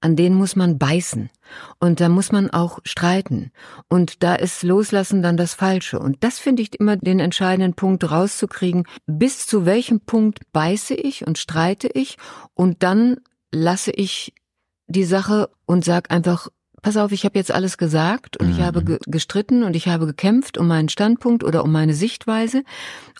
an 0.00 0.16
denen 0.16 0.36
muss 0.36 0.54
man 0.54 0.78
beißen. 0.78 1.30
Und 1.78 1.98
da 1.98 2.10
muss 2.10 2.30
man 2.30 2.50
auch 2.50 2.78
streiten. 2.84 3.52
Und 3.88 4.22
da 4.22 4.34
ist 4.34 4.62
Loslassen 4.62 5.22
dann 5.22 5.38
das 5.38 5.54
Falsche. 5.54 5.98
Und 5.98 6.22
das 6.22 6.38
finde 6.38 6.60
ich 6.60 6.78
immer 6.78 6.98
den 6.98 7.20
entscheidenden 7.20 7.72
Punkt 7.72 8.10
rauszukriegen. 8.10 8.84
Bis 9.06 9.46
zu 9.46 9.64
welchem 9.64 10.00
Punkt 10.00 10.40
beiße 10.52 10.92
ich 10.92 11.26
und 11.26 11.38
streite 11.38 11.88
ich 11.94 12.18
und 12.52 12.82
dann 12.82 13.16
lasse 13.50 13.92
ich 13.92 14.34
die 14.86 15.04
Sache 15.04 15.50
und 15.66 15.84
sag 15.84 16.10
einfach, 16.10 16.48
pass 16.82 16.96
auf, 16.96 17.12
ich 17.12 17.24
habe 17.24 17.38
jetzt 17.38 17.50
alles 17.50 17.78
gesagt 17.78 18.36
und 18.36 18.46
mhm. 18.46 18.52
ich 18.52 18.60
habe 18.60 18.84
ge 18.84 18.98
gestritten 19.06 19.62
und 19.62 19.74
ich 19.74 19.88
habe 19.88 20.06
gekämpft 20.06 20.58
um 20.58 20.68
meinen 20.68 20.88
Standpunkt 20.88 21.42
oder 21.42 21.64
um 21.64 21.72
meine 21.72 21.94
Sichtweise 21.94 22.62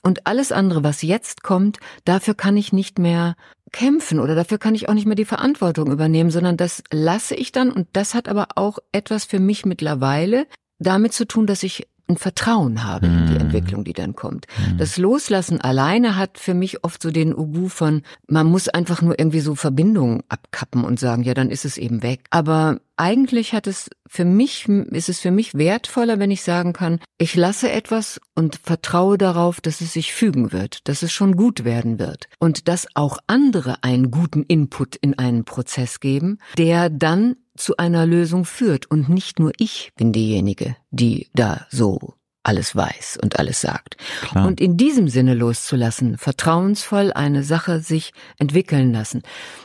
und 0.02 0.26
alles 0.26 0.52
andere, 0.52 0.84
was 0.84 1.02
jetzt 1.02 1.42
kommt, 1.42 1.78
dafür 2.04 2.34
kann 2.34 2.56
ich 2.56 2.72
nicht 2.72 2.98
mehr 2.98 3.36
kämpfen 3.72 4.20
oder 4.20 4.34
dafür 4.34 4.58
kann 4.58 4.74
ich 4.74 4.88
auch 4.88 4.94
nicht 4.94 5.06
mehr 5.06 5.16
die 5.16 5.24
Verantwortung 5.24 5.90
übernehmen, 5.90 6.30
sondern 6.30 6.56
das 6.56 6.84
lasse 6.92 7.34
ich 7.34 7.50
dann 7.50 7.72
und 7.72 7.88
das 7.94 8.14
hat 8.14 8.28
aber 8.28 8.48
auch 8.54 8.78
etwas 8.92 9.24
für 9.24 9.40
mich 9.40 9.64
mittlerweile 9.64 10.46
damit 10.78 11.12
zu 11.12 11.26
tun, 11.26 11.46
dass 11.46 11.62
ich 11.62 11.88
ein 12.08 12.16
Vertrauen 12.16 12.84
habe 12.84 13.06
in 13.06 13.26
die 13.26 13.34
mhm. 13.34 13.40
Entwicklung, 13.40 13.84
die 13.84 13.94
dann 13.94 14.14
kommt. 14.14 14.46
Mhm. 14.58 14.78
Das 14.78 14.98
Loslassen 14.98 15.60
alleine 15.60 16.16
hat 16.16 16.38
für 16.38 16.52
mich 16.52 16.84
oft 16.84 17.02
so 17.02 17.10
den 17.10 17.34
Ubu 17.34 17.68
von, 17.68 18.02
man 18.28 18.46
muss 18.46 18.68
einfach 18.68 19.00
nur 19.00 19.18
irgendwie 19.18 19.40
so 19.40 19.54
Verbindungen 19.54 20.22
abkappen 20.28 20.84
und 20.84 21.00
sagen, 21.00 21.22
ja, 21.22 21.32
dann 21.32 21.50
ist 21.50 21.64
es 21.64 21.78
eben 21.78 22.02
weg. 22.02 22.20
Aber 22.30 22.78
eigentlich 22.96 23.52
hat 23.52 23.66
es 23.66 23.90
für 24.06 24.24
mich, 24.24 24.68
ist 24.68 25.08
es 25.08 25.20
für 25.20 25.30
mich 25.30 25.54
wertvoller, 25.54 26.18
wenn 26.18 26.30
ich 26.30 26.42
sagen 26.42 26.72
kann, 26.72 27.00
ich 27.18 27.34
lasse 27.34 27.70
etwas 27.70 28.20
und 28.34 28.60
vertraue 28.62 29.18
darauf, 29.18 29.60
dass 29.60 29.80
es 29.80 29.92
sich 29.92 30.12
fügen 30.12 30.52
wird, 30.52 30.88
dass 30.88 31.02
es 31.02 31.12
schon 31.12 31.36
gut 31.36 31.64
werden 31.64 31.98
wird 31.98 32.28
und 32.38 32.68
dass 32.68 32.86
auch 32.94 33.18
andere 33.26 33.82
einen 33.82 34.10
guten 34.10 34.42
Input 34.42 34.96
in 34.96 35.18
einen 35.18 35.44
Prozess 35.44 36.00
geben, 36.00 36.38
der 36.56 36.90
dann 36.90 37.36
zu 37.56 37.76
einer 37.76 38.06
Lösung 38.06 38.44
führt 38.44 38.90
und 38.90 39.08
nicht 39.08 39.38
nur 39.38 39.52
ich 39.58 39.92
bin 39.96 40.12
diejenige, 40.12 40.76
die 40.90 41.28
da 41.34 41.66
so 41.70 42.14
alles 42.42 42.76
weiß 42.76 43.18
und 43.22 43.38
alles 43.38 43.60
sagt. 43.60 43.96
Klar. 44.20 44.46
Und 44.46 44.60
in 44.60 44.76
diesem 44.76 45.08
Sinne 45.08 45.34
loszulassen, 45.34 46.18
vertrauensvoll 46.18 47.12
eine 47.12 47.42
Sache 47.42 47.80
sich 47.80 48.12
entwickeln 48.38 48.92
lassen, 48.92 49.22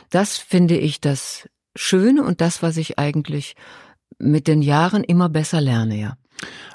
das 0.08 0.38
finde 0.38 0.78
ich 0.78 1.00
das 1.00 1.48
Schöne 1.76 2.24
und 2.24 2.40
das, 2.40 2.62
was 2.62 2.76
ich 2.76 2.98
eigentlich 2.98 3.54
mit 4.18 4.48
den 4.48 4.62
Jahren 4.62 5.04
immer 5.04 5.28
besser 5.28 5.60
lerne, 5.60 5.98
ja. 5.98 6.16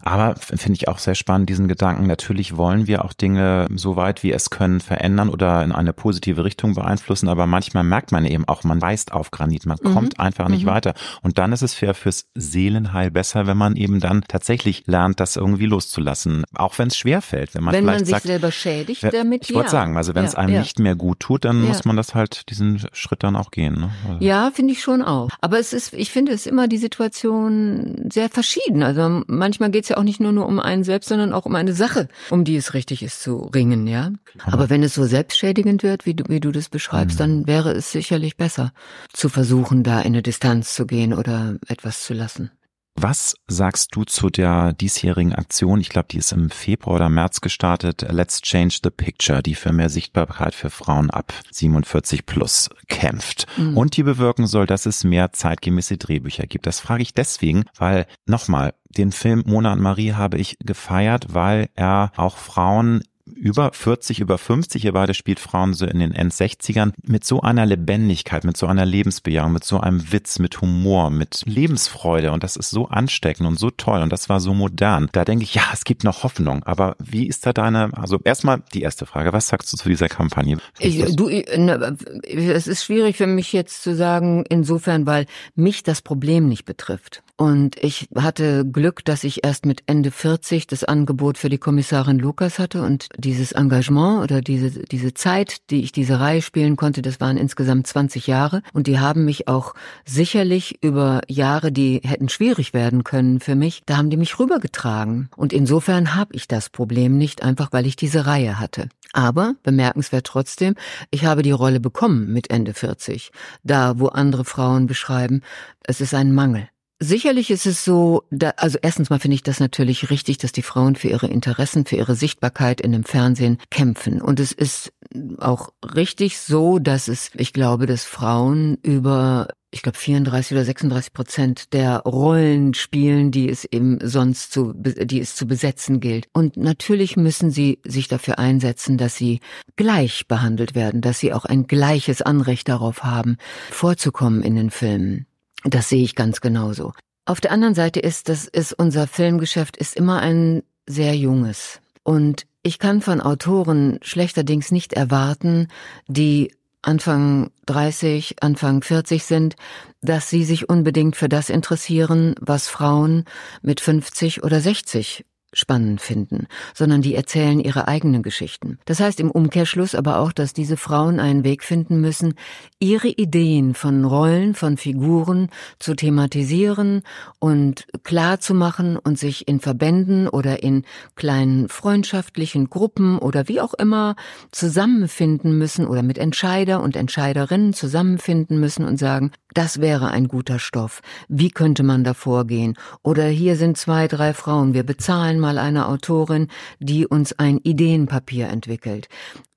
Aber 0.02 0.36
finde 0.36 0.74
ich 0.74 0.88
auch 0.88 1.00
sehr 1.00 1.16
spannend, 1.16 1.50
diesen 1.50 1.68
Gedanken. 1.68 2.06
Natürlich 2.06 2.56
wollen 2.58 2.86
wir 2.86 3.04
auch 3.04 3.14
Dinge 3.14 3.68
so 3.74 3.96
weit 3.96 4.22
wie 4.22 4.32
es 4.32 4.52
können 4.52 4.80
verändern 4.80 5.30
oder 5.30 5.64
in 5.64 5.72
eine 5.72 5.94
positive 5.94 6.44
Richtung 6.44 6.76
beeinflussen. 6.76 7.28
Aber 7.28 7.48
manchmal 7.48 7.84
merkt 7.84 8.12
man 8.12 8.24
eben 8.24 8.48
auch, 8.48 8.64
man 8.64 8.82
weist 8.82 9.12
auf 9.12 9.32
Granit. 9.32 9.66
Man 9.66 9.80
mhm. 9.82 9.94
kommt 9.94 10.20
einfach 10.20 10.48
nicht 10.48 10.66
mhm. 10.66 10.70
weiter. 10.70 10.94
Und 11.24 11.40
dann 11.40 11.52
ist 11.54 11.64
es 11.64 11.74
für, 11.74 11.96
fürs 11.96 12.28
Seelenheil 12.36 13.10
besser, 13.10 13.48
wenn 13.48 13.58
man 13.58 13.76
eben 13.76 14.00
dann 14.00 14.24
tatsächlich 14.28 14.84
lernt, 14.86 15.20
das 15.20 15.38
irgendwie 15.38 15.66
loszulassen. 15.66 16.44
Auch 16.54 16.78
wenn 16.78 16.90
es 16.90 16.98
schwer 16.98 17.24
fällt. 17.24 17.56
Wenn 17.56 17.64
man, 17.64 17.74
wenn 17.74 17.84
vielleicht 17.84 18.00
man 18.02 18.06
sich 18.06 18.14
sagt, 18.14 18.26
selber 18.26 18.52
schädigt 18.52 19.04
damit, 19.12 19.50
Ich 19.50 19.56
wollte 19.56 19.72
sagen, 19.72 19.98
also 19.98 20.14
wenn 20.14 20.24
ja, 20.24 20.30
es 20.30 20.36
einem 20.36 20.54
ja. 20.54 20.60
nicht 20.60 20.78
mehr 20.78 20.96
gut 20.96 21.20
tut, 21.20 21.46
dann 21.46 21.64
ja. 21.64 21.68
muss 21.68 21.84
man 21.84 21.98
das 21.98 22.14
halt 22.14 22.50
diesen 22.52 22.80
Schritt 22.94 23.24
dann 23.24 23.36
auch 23.36 23.50
gehen. 23.50 23.74
Ne? 23.74 23.90
Also. 24.08 24.24
Ja, 24.24 24.52
finde 24.54 24.74
ich 24.74 24.84
schon 24.84 25.02
auch. 25.02 25.30
Aber 25.42 25.58
es 25.58 25.74
ist, 25.74 25.94
ich 25.94 26.12
finde 26.12 26.32
es 26.32 26.46
immer 26.46 26.68
die 26.68 26.78
Situation 26.78 28.08
sehr 28.12 28.30
verschieden. 28.30 28.84
Also 28.84 29.24
manchmal 29.26 29.55
geht 29.60 29.84
es 29.84 29.90
ja 29.90 29.98
auch 29.98 30.04
nicht 30.04 30.20
nur, 30.20 30.32
nur 30.32 30.46
um 30.46 30.60
einen 30.60 30.84
selbst, 30.84 31.10
sondern 31.10 31.34
auch 31.34 31.46
um 31.46 31.56
eine 31.56 31.74
Sache, 31.74 32.08
um 32.30 32.44
die 32.44 32.56
es 32.56 32.74
richtig 32.74 33.04
ist 33.04 33.22
zu 33.22 33.38
ringen, 33.54 33.88
ja. 33.88 34.12
Aber 34.46 34.70
wenn 34.70 34.84
es 34.84 34.94
so 34.94 35.06
selbstschädigend 35.06 35.84
wird, 35.84 36.06
wie 36.06 36.14
du, 36.14 36.24
wie 36.28 36.40
du 36.40 36.52
das 36.52 36.70
beschreibst, 36.70 37.20
mhm. 37.20 37.24
dann 37.24 37.48
wäre 37.48 37.72
es 37.72 37.92
sicherlich 37.92 38.38
besser, 38.38 38.74
zu 39.12 39.30
versuchen, 39.30 39.84
da 39.84 40.00
in 40.00 40.08
eine 40.08 40.22
Distanz 40.22 40.76
zu 40.76 40.86
gehen 40.86 41.14
oder 41.14 41.56
etwas 41.68 42.04
zu 42.04 42.14
lassen. 42.14 42.52
Was 42.98 43.36
sagst 43.48 43.94
du 43.96 44.06
zu 44.06 44.30
der 44.30 44.72
diesjährigen 44.72 45.34
Aktion? 45.34 45.82
Ich 45.82 45.90
glaube, 45.90 46.08
die 46.10 46.18
ist 46.18 46.32
im 46.32 46.50
Februar 46.50 46.96
oder 46.96 47.10
März 47.10 47.42
gestartet. 47.42 48.06
Let's 48.10 48.42
Change 48.42 48.80
the 48.84 48.90
Picture, 48.90 49.44
die 49.44 49.54
für 49.54 49.74
mehr 49.74 49.90
Sichtbarkeit 49.90 50.56
für 50.56 50.70
Frauen 50.70 51.10
ab 51.10 51.34
47 51.52 52.26
plus 52.26 52.70
kämpft 52.88 53.48
mhm. 53.58 53.78
und 53.78 53.98
die 53.98 54.04
bewirken 54.04 54.48
soll, 54.48 54.66
dass 54.66 54.86
es 54.86 55.04
mehr 55.04 55.34
zeitgemäße 55.34 55.98
Drehbücher 55.98 56.48
gibt. 56.48 56.66
Das 56.66 56.80
frage 56.80 57.04
ich 57.04 57.14
deswegen, 57.14 57.66
weil 57.78 58.08
nochmal, 58.26 58.74
den 58.88 59.12
Film 59.12 59.44
Mona 59.46 59.74
und 59.74 59.82
Marie 59.82 60.14
habe 60.14 60.38
ich 60.38 60.58
gefeiert, 60.64 61.34
weil 61.34 61.68
er 61.76 62.14
auch 62.16 62.38
Frauen 62.38 63.04
über 63.26 63.72
40, 63.74 64.20
über 64.20 64.38
50, 64.38 64.86
ihr 64.86 64.94
beide 64.94 65.14
spielt 65.14 65.40
Frauen 65.40 65.74
so 65.74 65.86
in 65.86 66.00
den 66.00 66.12
End-60ern, 66.12 66.94
mit 67.04 67.26
so 67.26 67.42
einer 67.42 67.66
Lebendigkeit, 67.66 68.44
mit 68.44 68.56
so 68.56 68.68
einer 68.68 68.86
Lebensbejahung, 68.86 69.52
mit 69.52 69.64
so 69.64 69.80
einem 69.80 70.12
Witz, 70.12 70.40
mit 70.40 70.62
Humor, 70.62 71.10
mit 71.10 71.44
Lebensfreude 71.46 72.32
und 72.32 72.44
das 72.44 72.56
ist 72.56 72.70
so 72.70 72.88
ansteckend 72.88 73.48
und 73.48 73.58
so 73.58 73.72
toll 73.72 74.02
und 74.02 74.12
das 74.12 74.30
war 74.30 74.40
so 74.40 74.54
modern. 74.54 75.10
Da 75.12 75.26
denke 75.26 75.44
ich, 75.44 75.56
ja, 75.56 75.64
es 75.74 75.84
gibt 75.84 76.04
noch 76.04 76.24
Hoffnung, 76.24 76.64
aber 76.64 76.96
wie 77.00 77.28
ist 77.28 77.46
da 77.46 77.54
deine, 77.54 77.92
also 77.98 78.20
erstmal 78.24 78.62
die 78.74 78.82
erste 78.82 79.06
Frage, 79.06 79.34
was 79.34 79.48
sagst 79.48 79.74
du 79.74 79.78
zu 79.78 79.90
dieser 79.90 80.08
Kampagne? 80.08 80.58
Ich, 80.80 81.16
du, 81.16 81.30
ne, 81.30 81.98
es 82.24 82.68
ist 82.68 82.84
schwierig 82.84 83.18
für 83.18 83.28
mich 83.28 83.54
jetzt 83.54 83.82
zu 83.82 83.96
sagen, 83.96 84.44
insofern, 84.50 85.06
weil 85.06 85.26
mich 85.56 85.84
das 85.84 86.02
Problem 86.02 86.48
nicht 86.48 86.66
betrifft. 86.66 87.24
Und 87.38 87.76
ich 87.84 88.08
hatte 88.16 88.66
Glück, 88.66 89.04
dass 89.04 89.26
ich 89.26 89.44
erst 89.44 89.66
mit 89.66 89.84
Ende 89.88 90.10
40 90.10 90.68
das 90.68 90.86
Angebot 90.86 91.38
für 91.38 91.50
die 91.50 91.58
Kommissarin 91.58 92.18
Lukas 92.18 92.60
hatte 92.60 92.82
und 92.82 93.10
dieses 93.18 93.52
Engagement 93.52 94.24
oder 94.24 94.42
diese, 94.42 94.84
diese 94.84 95.14
Zeit, 95.14 95.70
die 95.70 95.82
ich 95.82 95.92
diese 95.92 96.22
Reihe 96.22 96.42
spielen 96.42 96.78
konnte, 96.78 97.02
das 97.02 97.20
waren 97.20 97.36
insgesamt 97.36 97.88
20 97.88 98.28
Jahre 98.28 98.62
und 98.72 98.88
die 98.88 99.00
haben 99.00 99.26
mich 99.26 99.50
auch 99.50 99.74
sicherlich 100.06 100.82
über 100.82 101.20
Jahre, 101.28 101.74
die 101.74 102.00
hätten 102.06 102.30
schwierig 102.30 102.74
werden 102.74 103.04
können 103.04 103.42
für 103.42 103.56
mich, 103.56 103.82
da 103.86 103.98
haben 103.98 104.10
die 104.10 104.18
mich 104.18 104.40
rübergetragen. 104.40 105.28
Und 105.36 105.52
insofern 105.52 106.16
habe 106.16 106.36
ich 106.36 106.48
das 106.48 106.70
Problem 106.70 107.18
nicht, 107.18 107.44
einfach 107.44 107.74
weil 107.74 107.86
ich 107.86 107.98
diese 107.98 108.26
Reihe 108.26 108.60
hatte. 108.60 108.88
Aber 109.12 109.56
bemerkenswert 109.64 110.26
trotzdem, 110.26 110.76
ich 111.12 111.26
habe 111.26 111.42
die 111.42 111.52
Rolle 111.52 111.82
bekommen 111.82 112.32
mit 112.32 112.50
Ende 112.50 112.74
40, 112.74 113.32
da 113.64 114.00
wo 114.00 114.08
andere 114.08 114.46
Frauen 114.46 114.88
beschreiben, 114.88 115.42
es 115.84 116.00
ist 116.00 116.14
ein 116.14 116.34
Mangel. 116.34 116.70
Sicherlich 117.00 117.52
ist 117.52 117.66
es 117.66 117.84
so, 117.84 118.24
da, 118.32 118.52
also 118.56 118.78
erstens 118.82 119.10
mal 119.10 119.20
finde 119.20 119.36
ich 119.36 119.44
das 119.44 119.60
natürlich 119.60 120.10
richtig, 120.10 120.38
dass 120.38 120.54
die 120.54 120.62
Frauen 120.62 120.96
für 120.96 121.10
ihre 121.10 121.28
Interessen, 121.28 121.86
für 121.86 121.98
ihre 121.98 122.16
Sichtbarkeit 122.16 122.80
in 122.80 122.94
dem 122.94 123.04
Fernsehen 123.04 123.58
kämpfen. 123.70 124.22
Und 124.22 124.40
es 124.40 124.54
ist 124.54 124.94
auch 125.40 125.74
richtig 125.84 126.38
so, 126.40 126.80
dass 126.80 127.10
es, 127.10 127.32
ich 127.34 127.52
glaube, 127.52 127.86
dass 127.86 128.06
Frauen 128.06 128.78
über 128.82 129.48
ich 129.72 129.82
glaube 129.82 129.98
34 129.98 130.54
oder 130.54 130.64
36 130.64 131.12
Prozent 131.12 131.74
der 131.74 131.98
Rollen 132.00 132.74
spielen, 132.74 133.32
die 133.32 133.50
es 133.50 133.66
eben 133.66 134.00
sonst 134.02 134.54
zu, 134.54 134.72
die 134.74 135.20
es 135.20 135.36
zu 135.36 135.48
besetzen 135.48 136.00
gilt. 136.00 136.28
Und 136.32 136.56
natürlich 136.56 137.18
müssen 137.18 137.52
sie 137.52 137.80
sich 137.84 138.08
dafür 138.08 138.40
einsetzen, 138.40 138.98
dass 138.98 139.18
sie 139.18 139.42
gleich 139.76 140.30
behandelt 140.30 140.76
werden, 140.76 141.02
dass 141.02 141.20
sie 141.20 141.34
auch 141.34 141.44
ein 141.44 141.68
gleiches 141.68 142.22
Anrecht 142.22 142.70
darauf 142.70 143.04
haben, 143.04 143.36
vorzukommen 143.70 144.44
in 144.44 144.56
den 144.56 144.70
Filmen. 144.70 145.28
Das 145.66 145.90
sehe 145.90 146.04
ich 146.04 146.16
ganz 146.16 146.42
genauso. 146.42 146.94
Auf 147.26 147.42
der 147.42 147.52
anderen 147.52 147.74
Seite 147.74 148.00
ist, 148.00 148.30
das 148.30 148.46
ist 148.46 148.74
unser 148.74 149.08
Filmgeschäft 149.08 149.78
ist 149.78 149.96
immer 149.96 150.20
ein 150.22 150.62
sehr 150.86 151.16
junges. 151.16 151.82
Und 152.04 152.46
ich 152.62 152.78
kann 152.78 153.02
von 153.02 153.20
Autoren 153.20 153.98
schlechterdings 154.04 154.72
nicht 154.72 154.94
erwarten, 154.94 155.68
die 156.08 156.54
Anfang 156.84 157.50
30, 157.66 158.44
Anfang 158.44 158.84
40 158.84 159.24
sind, 159.24 159.56
dass 160.02 160.30
sie 160.30 160.44
sich 160.44 160.70
unbedingt 160.70 161.16
für 161.16 161.30
das 161.30 161.50
interessieren, 161.50 162.36
was 162.40 162.68
Frauen 162.68 163.26
mit 163.64 163.82
50 163.82 164.44
oder 164.44 164.62
60 164.62 165.26
spannend 165.56 166.02
finden, 166.02 166.48
sondern 166.74 167.02
die 167.02 167.16
erzählen 167.16 167.60
ihre 167.60 167.88
eigenen 167.88 168.22
Geschichten. 168.22 168.78
Das 168.86 169.00
heißt 169.00 169.20
im 169.20 169.32
Umkehrschluss 169.32 169.96
aber 169.96 170.20
auch, 170.20 170.32
dass 170.32 170.54
diese 170.54 170.78
Frauen 170.78 171.20
einen 171.20 171.44
Weg 171.44 171.64
finden 171.64 172.02
müssen, 172.02 172.36
ihre 172.80 173.08
Ideen 173.08 173.74
von 173.74 174.06
Rollen, 174.06 174.54
von 174.54 174.78
Figuren 174.78 175.50
zu 175.80 175.96
thematisieren 175.96 177.02
und 177.40 177.88
klar 178.04 178.40
zu 178.40 178.54
machen 178.54 178.98
und 178.98 179.18
sich 179.18 179.48
in 179.48 179.60
Verbänden 179.60 180.28
oder 180.28 180.62
in 180.62 180.84
kleinen 181.16 181.70
freundschaftlichen 181.70 182.70
Gruppen 182.70 183.18
oder 183.18 183.48
wie 183.48 183.62
auch 183.62 183.74
immer 183.74 184.16
zusammenfinden 184.52 185.58
müssen 185.58 185.88
oder 185.88 186.04
mit 186.04 186.18
Entscheider 186.18 186.84
und 186.84 186.96
Entscheiderinnen 186.96 187.74
zusammenfinden 187.74 188.60
müssen 188.60 188.86
und 188.86 188.98
sagen, 188.98 189.32
das 189.56 189.80
wäre 189.80 190.10
ein 190.10 190.28
guter 190.28 190.60
Stoff. 190.60 191.02
Wie 191.30 191.50
könnte 191.50 191.82
man 191.82 192.04
da 192.04 192.14
vorgehen? 192.14 192.78
Oder 193.04 193.26
hier 193.26 193.56
sind 193.56 193.78
zwei, 193.78 194.08
drei 194.08 194.34
Frauen. 194.34 194.74
Wir 194.74 194.84
bezahlen 194.84 195.40
mal 195.40 195.58
eine 195.58 195.88
Autorin, 195.88 196.50
die 196.80 197.08
uns 197.08 197.40
ein 197.40 197.60
Ideenpapier 197.64 198.50
entwickelt. 198.50 199.08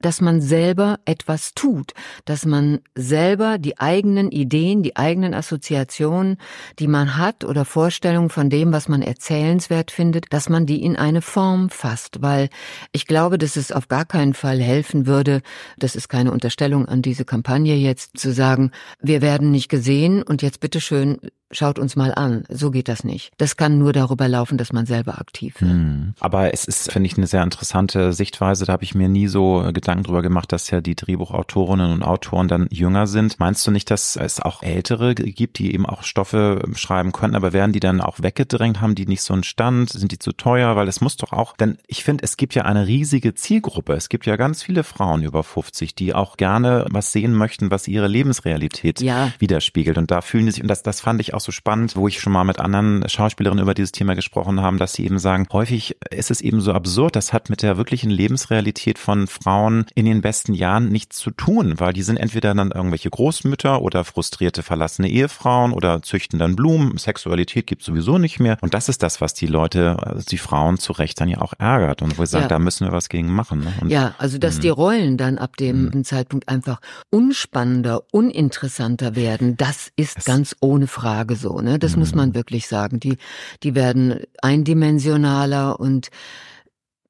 Dass 0.00 0.20
man 0.20 0.40
selber 0.40 1.00
etwas 1.04 1.54
tut, 1.54 1.92
dass 2.24 2.46
man 2.46 2.78
selber 2.94 3.58
die 3.58 3.78
eigenen 3.78 4.30
Ideen, 4.30 4.82
die 4.82 4.96
eigenen 4.96 5.34
Assoziationen, 5.34 6.36
die 6.78 6.86
man 6.86 7.16
hat 7.16 7.44
oder 7.44 7.64
Vorstellungen 7.64 8.30
von 8.30 8.48
dem, 8.48 8.72
was 8.72 8.88
man 8.88 9.02
erzählenswert 9.02 9.90
findet, 9.90 10.32
dass 10.32 10.48
man 10.48 10.66
die 10.66 10.82
in 10.82 10.96
eine 10.96 11.20
Form 11.20 11.68
fasst, 11.68 12.22
weil 12.22 12.48
ich 12.92 13.06
glaube, 13.06 13.38
dass 13.38 13.56
es 13.56 13.72
auf 13.72 13.88
gar 13.88 14.04
keinen 14.04 14.34
Fall 14.34 14.60
helfen 14.60 15.06
würde, 15.06 15.42
das 15.78 15.96
ist 15.96 16.08
keine 16.08 16.30
Unterstellung 16.30 16.86
an 16.86 17.02
diese 17.02 17.24
Kampagne 17.24 17.74
jetzt, 17.74 18.18
zu 18.18 18.32
sagen, 18.32 18.70
wir 19.00 19.20
werden 19.20 19.50
nicht 19.50 19.68
gesehen 19.68 20.22
und 20.22 20.42
jetzt 20.42 20.60
bitteschön 20.60 21.18
schaut 21.50 21.78
uns 21.78 21.96
mal 21.96 22.14
an. 22.14 22.44
So 22.48 22.70
geht 22.70 22.88
das 22.88 23.04
nicht. 23.04 23.32
Das 23.38 23.56
kann 23.56 23.78
nur 23.78 23.92
darüber 23.92 24.28
laufen, 24.28 24.58
dass 24.58 24.72
man 24.72 24.86
selber 24.86 25.18
aktiv 25.18 25.60
wird. 25.60 25.72
Hm. 25.72 26.14
Aber 26.20 26.52
es 26.52 26.64
ist, 26.64 26.92
finde 26.92 27.06
ich, 27.06 27.16
eine 27.16 27.26
sehr 27.26 27.42
interessante 27.42 28.12
Sichtweise. 28.12 28.66
Da 28.66 28.72
habe 28.72 28.84
ich 28.84 28.94
mir 28.94 29.08
nie 29.08 29.28
so 29.28 29.64
äh, 29.64 29.72
Gedanken 29.72 30.04
drüber 30.04 30.22
gemacht, 30.22 30.52
dass 30.52 30.70
ja 30.70 30.80
die 30.80 30.94
Drehbuchautorinnen 30.94 31.92
und 31.92 32.02
Autoren 32.02 32.48
dann 32.48 32.68
jünger 32.70 33.06
sind. 33.06 33.38
Meinst 33.38 33.66
du 33.66 33.70
nicht, 33.70 33.90
dass 33.90 34.16
es 34.16 34.40
auch 34.40 34.62
Ältere 34.62 35.14
gibt, 35.14 35.58
die 35.58 35.72
eben 35.72 35.86
auch 35.86 36.02
Stoffe 36.02 36.62
ähm, 36.64 36.74
schreiben 36.74 37.12
können, 37.12 37.34
aber 37.34 37.52
werden 37.52 37.72
die 37.72 37.80
dann 37.80 38.00
auch 38.00 38.20
weggedrängt? 38.20 38.80
Haben 38.80 38.94
die 38.94 39.06
nicht 39.06 39.22
so 39.22 39.32
einen 39.32 39.44
Stand? 39.44 39.90
Sind 39.90 40.12
die 40.12 40.18
zu 40.18 40.32
teuer? 40.32 40.76
Weil 40.76 40.88
es 40.88 41.00
muss 41.00 41.16
doch 41.16 41.32
auch, 41.32 41.56
denn 41.56 41.78
ich 41.86 42.04
finde, 42.04 42.24
es 42.24 42.36
gibt 42.36 42.54
ja 42.54 42.62
eine 42.64 42.86
riesige 42.86 43.34
Zielgruppe. 43.34 43.94
Es 43.94 44.08
gibt 44.08 44.26
ja 44.26 44.36
ganz 44.36 44.62
viele 44.62 44.84
Frauen 44.84 45.22
über 45.22 45.42
50, 45.42 45.94
die 45.94 46.14
auch 46.14 46.36
gerne 46.36 46.86
was 46.90 47.12
sehen 47.12 47.32
möchten, 47.32 47.70
was 47.70 47.88
ihre 47.88 48.08
Lebensrealität 48.08 49.00
ja. 49.00 49.32
widerspiegelt. 49.38 49.96
Und 49.98 50.10
da 50.10 50.20
fühlen 50.20 50.46
die 50.46 50.52
sich, 50.52 50.62
und 50.62 50.68
das, 50.68 50.82
das 50.82 51.00
fand 51.00 51.20
ich 51.20 51.34
auch 51.34 51.37
so 51.40 51.52
spannend, 51.52 51.96
wo 51.96 52.08
ich 52.08 52.20
schon 52.20 52.32
mal 52.32 52.44
mit 52.44 52.58
anderen 52.58 53.08
Schauspielerinnen 53.08 53.62
über 53.62 53.74
dieses 53.74 53.92
Thema 53.92 54.14
gesprochen 54.14 54.60
haben, 54.60 54.78
dass 54.78 54.92
sie 54.92 55.04
eben 55.04 55.18
sagen, 55.18 55.46
häufig 55.52 55.96
ist 56.10 56.30
es 56.30 56.40
eben 56.40 56.60
so 56.60 56.72
absurd, 56.72 57.16
das 57.16 57.32
hat 57.32 57.50
mit 57.50 57.62
der 57.62 57.76
wirklichen 57.76 58.10
Lebensrealität 58.10 58.98
von 58.98 59.26
Frauen 59.26 59.86
in 59.94 60.04
den 60.04 60.20
besten 60.20 60.54
Jahren 60.54 60.88
nichts 60.88 61.18
zu 61.18 61.30
tun, 61.30 61.74
weil 61.78 61.92
die 61.92 62.02
sind 62.02 62.16
entweder 62.16 62.54
dann 62.54 62.70
irgendwelche 62.70 63.10
Großmütter 63.10 63.82
oder 63.82 64.04
frustrierte 64.04 64.62
verlassene 64.62 65.08
Ehefrauen 65.08 65.72
oder 65.72 66.02
züchten 66.02 66.38
dann 66.38 66.56
Blumen, 66.56 66.98
Sexualität 66.98 67.66
gibt 67.66 67.82
sowieso 67.82 68.18
nicht 68.18 68.40
mehr. 68.40 68.58
Und 68.60 68.74
das 68.74 68.88
ist 68.88 69.02
das, 69.02 69.20
was 69.20 69.34
die 69.34 69.46
Leute, 69.46 69.96
also 70.00 70.24
die 70.28 70.38
Frauen 70.38 70.78
zu 70.78 70.92
Recht 70.92 71.20
dann 71.20 71.28
ja 71.28 71.40
auch 71.40 71.54
ärgert 71.58 72.02
und 72.02 72.18
wo 72.18 72.22
ich 72.22 72.30
sage, 72.30 72.44
ja. 72.44 72.48
da 72.48 72.58
müssen 72.58 72.86
wir 72.86 72.92
was 72.92 73.08
gegen 73.08 73.32
machen. 73.32 73.60
Ne? 73.60 73.72
Und, 73.80 73.90
ja, 73.90 74.14
also 74.18 74.38
dass 74.38 74.56
mh. 74.56 74.60
die 74.62 74.68
Rollen 74.68 75.16
dann 75.16 75.38
ab 75.38 75.56
dem 75.56 75.86
mh. 75.86 76.02
Zeitpunkt 76.04 76.48
einfach 76.48 76.80
unspannender, 77.10 78.02
uninteressanter 78.12 79.16
werden, 79.16 79.56
das 79.56 79.90
ist 79.96 80.18
das 80.18 80.24
ganz 80.24 80.56
ohne 80.60 80.86
Frage 80.86 81.27
heutzutage 81.28 81.36
so, 81.36 81.60
ne? 81.60 81.78
Das 81.78 81.94
mhm. 81.94 82.00
muss 82.00 82.14
man 82.14 82.30
mhm. 82.30 82.34
wirklich 82.34 82.66
sagen. 82.66 83.00
Die, 83.00 83.16
die 83.62 83.74
werden 83.74 84.20
eindimensionaler 84.42 85.78
und 85.78 86.08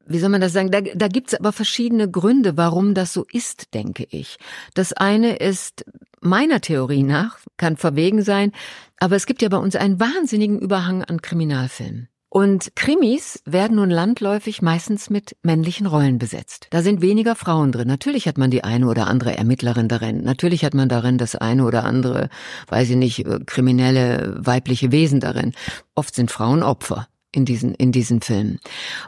wie 0.07 0.19
soll 0.19 0.31
man 0.31 0.41
das 0.41 0.55
sagen? 0.55 0.71
Da, 0.71 0.81
da 0.81 1.09
gibt's 1.09 1.35
aber 1.35 1.53
verschiedene 1.53 2.11
Gründe, 2.11 2.57
warum 2.57 2.95
das 2.95 3.13
so 3.13 3.27
ist, 3.31 3.75
denke 3.75 4.07
ich. 4.11 4.39
Das 4.73 4.95
eine 4.95 5.37
ist 5.37 5.85
meiner 6.21 6.63
Theorie 6.63 7.03
nach, 7.03 7.39
kann 7.59 7.77
verwegen 7.77 8.23
sein, 8.23 8.53
aber 8.99 9.17
es 9.17 9.27
gibt 9.27 9.43
ja 9.43 9.51
bei 9.51 9.59
uns 9.59 9.77
einen 9.77 10.01
wahnsinnigen 10.01 10.61
Überhang 10.61 11.05
an 11.05 11.21
Kriminalfilmen. 11.21 12.09
Und 12.31 12.77
Krimis 12.77 13.43
werden 13.47 13.77
nun 13.77 13.89
landläufig 13.89 14.61
meistens 14.61 15.09
mit 15.09 15.37
männlichen 15.43 15.87
Rollen 15.87 16.19
besetzt. 16.19 16.67
Da 16.71 16.83
sind 16.83 17.01
weniger 17.01 17.35
Frauen 17.35 17.73
drin. 17.73 17.89
Natürlich 17.89 18.29
hat 18.29 18.37
man 18.37 18.51
die 18.51 18.65
eine 18.65 18.87
oder 18.87 19.07
andere 19.07 19.37
Ermittlerin 19.37 19.89
darin. 19.89 20.23
Natürlich 20.25 20.65
hat 20.65 20.75
man 20.75 20.91
darin 20.91 21.17
das 21.17 21.37
eine 21.37 21.65
oder 21.65 21.85
andere, 21.85 22.29
weiß 22.69 22.91
ich 22.91 22.97
nicht, 22.97 23.27
äh, 23.27 23.41
kriminelle 23.47 24.37
weibliche 24.39 24.93
Wesen 24.93 25.21
darin. 25.21 25.53
Oft 25.95 26.15
sind 26.15 26.31
Frauen 26.31 26.63
Opfer 26.63 27.09
in 27.33 27.47
diesen, 27.47 27.75
in 27.75 27.93
diesen 27.93 28.21
Filmen. 28.21 28.59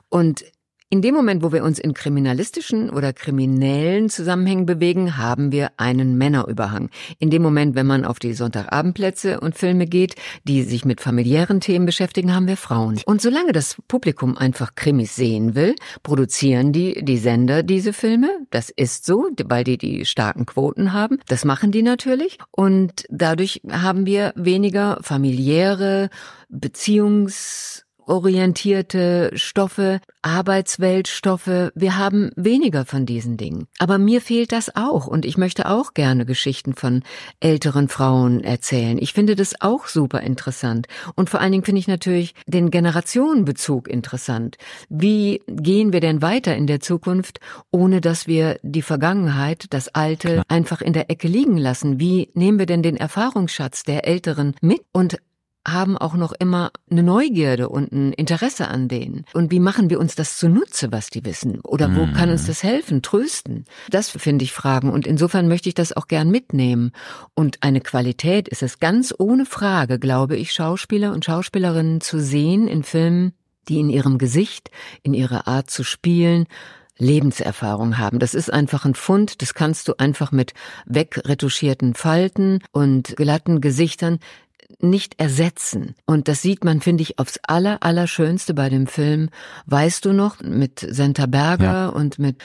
Und 0.08 0.44
in 0.92 1.02
dem 1.02 1.14
Moment, 1.14 1.44
wo 1.44 1.52
wir 1.52 1.62
uns 1.62 1.78
in 1.78 1.94
kriminalistischen 1.94 2.90
oder 2.90 3.12
kriminellen 3.12 4.10
Zusammenhängen 4.10 4.66
bewegen, 4.66 5.16
haben 5.16 5.52
wir 5.52 5.70
einen 5.76 6.18
Männerüberhang. 6.18 6.90
In 7.20 7.30
dem 7.30 7.42
Moment, 7.42 7.76
wenn 7.76 7.86
man 7.86 8.04
auf 8.04 8.18
die 8.18 8.32
Sonntagabendplätze 8.32 9.38
und 9.38 9.56
Filme 9.56 9.86
geht, 9.86 10.16
die 10.42 10.64
sich 10.64 10.84
mit 10.84 11.00
familiären 11.00 11.60
Themen 11.60 11.86
beschäftigen, 11.86 12.34
haben 12.34 12.48
wir 12.48 12.56
Frauen. 12.56 13.00
Und 13.06 13.22
solange 13.22 13.52
das 13.52 13.76
Publikum 13.86 14.36
einfach 14.36 14.74
Krimis 14.74 15.14
sehen 15.14 15.54
will, 15.54 15.76
produzieren 16.02 16.72
die, 16.72 17.04
die 17.04 17.18
Sender 17.18 17.62
diese 17.62 17.92
Filme. 17.92 18.28
Das 18.50 18.68
ist 18.68 19.06
so, 19.06 19.28
weil 19.44 19.62
die 19.62 19.78
die 19.78 20.04
starken 20.04 20.44
Quoten 20.44 20.92
haben. 20.92 21.20
Das 21.28 21.44
machen 21.44 21.70
die 21.70 21.82
natürlich. 21.82 22.38
Und 22.50 23.04
dadurch 23.10 23.62
haben 23.70 24.06
wir 24.06 24.32
weniger 24.34 24.98
familiäre 25.02 26.10
Beziehungs 26.48 27.86
orientierte 28.10 29.30
Stoffe, 29.34 30.00
Arbeitsweltstoffe. 30.22 31.70
Wir 31.74 31.96
haben 31.96 32.32
weniger 32.34 32.84
von 32.84 33.06
diesen 33.06 33.36
Dingen. 33.36 33.68
Aber 33.78 33.98
mir 33.98 34.20
fehlt 34.20 34.52
das 34.52 34.74
auch 34.74 35.06
und 35.06 35.24
ich 35.24 35.38
möchte 35.38 35.68
auch 35.68 35.94
gerne 35.94 36.26
Geschichten 36.26 36.74
von 36.74 37.04
älteren 37.38 37.88
Frauen 37.88 38.42
erzählen. 38.42 38.98
Ich 38.98 39.12
finde 39.12 39.36
das 39.36 39.60
auch 39.60 39.86
super 39.86 40.20
interessant. 40.22 40.88
Und 41.14 41.30
vor 41.30 41.40
allen 41.40 41.52
Dingen 41.52 41.64
finde 41.64 41.78
ich 41.78 41.88
natürlich 41.88 42.34
den 42.46 42.70
Generationenbezug 42.70 43.88
interessant. 43.88 44.58
Wie 44.88 45.40
gehen 45.46 45.92
wir 45.92 46.00
denn 46.00 46.20
weiter 46.20 46.56
in 46.56 46.66
der 46.66 46.80
Zukunft, 46.80 47.38
ohne 47.70 48.00
dass 48.00 48.26
wir 48.26 48.58
die 48.62 48.82
Vergangenheit, 48.82 49.66
das 49.70 49.94
Alte 49.94 50.32
Klar. 50.32 50.44
einfach 50.48 50.82
in 50.82 50.92
der 50.92 51.10
Ecke 51.10 51.28
liegen 51.28 51.56
lassen? 51.56 52.00
Wie 52.00 52.28
nehmen 52.34 52.58
wir 52.58 52.66
denn 52.66 52.82
den 52.82 52.96
Erfahrungsschatz 52.96 53.84
der 53.84 54.06
Älteren 54.06 54.56
mit 54.60 54.80
und 54.92 55.18
haben 55.66 55.98
auch 55.98 56.14
noch 56.14 56.32
immer 56.32 56.70
eine 56.90 57.02
Neugierde 57.02 57.68
und 57.68 57.92
ein 57.92 58.12
Interesse 58.12 58.68
an 58.68 58.88
denen. 58.88 59.24
Und 59.34 59.50
wie 59.50 59.60
machen 59.60 59.90
wir 59.90 60.00
uns 60.00 60.14
das 60.14 60.38
zunutze, 60.38 60.90
was 60.90 61.10
die 61.10 61.24
wissen? 61.24 61.60
Oder 61.60 61.94
wo 61.94 62.06
mhm. 62.06 62.14
kann 62.14 62.30
uns 62.30 62.46
das 62.46 62.62
helfen, 62.62 63.02
trösten? 63.02 63.66
Das 63.90 64.08
finde 64.08 64.44
ich 64.44 64.52
Fragen. 64.52 64.90
Und 64.90 65.06
insofern 65.06 65.48
möchte 65.48 65.68
ich 65.68 65.74
das 65.74 65.94
auch 65.94 66.08
gern 66.08 66.30
mitnehmen. 66.30 66.92
Und 67.34 67.62
eine 67.62 67.80
Qualität 67.80 68.48
ist 68.48 68.62
es 68.62 68.78
ganz 68.78 69.14
ohne 69.18 69.44
Frage, 69.44 69.98
glaube 69.98 70.36
ich, 70.36 70.52
Schauspieler 70.52 71.12
und 71.12 71.24
Schauspielerinnen 71.24 72.00
zu 72.00 72.20
sehen 72.20 72.66
in 72.66 72.82
Filmen, 72.82 73.32
die 73.68 73.80
in 73.80 73.90
ihrem 73.90 74.18
Gesicht, 74.18 74.70
in 75.02 75.12
ihrer 75.14 75.46
Art 75.46 75.70
zu 75.70 75.84
spielen, 75.84 76.46
Lebenserfahrung 77.00 77.98
haben. 77.98 78.18
Das 78.18 78.34
ist 78.34 78.52
einfach 78.52 78.84
ein 78.84 78.94
Fund, 78.94 79.42
das 79.42 79.54
kannst 79.54 79.88
du 79.88 79.94
einfach 79.98 80.32
mit 80.32 80.52
wegretuschierten 80.86 81.94
Falten 81.94 82.60
und 82.72 83.16
glatten 83.16 83.60
Gesichtern 83.60 84.18
nicht 84.80 85.20
ersetzen. 85.20 85.94
Und 86.06 86.28
das 86.28 86.42
sieht 86.42 86.64
man, 86.64 86.80
finde 86.80 87.02
ich, 87.02 87.18
aufs 87.18 87.38
aller, 87.46 87.82
allerschönste 87.82 88.54
bei 88.54 88.68
dem 88.68 88.86
Film. 88.86 89.30
Weißt 89.66 90.04
du 90.04 90.12
noch, 90.12 90.40
mit 90.40 90.80
Senta 90.80 91.26
Berger 91.26 91.64
ja. 91.64 91.88
und 91.88 92.18
mit 92.18 92.36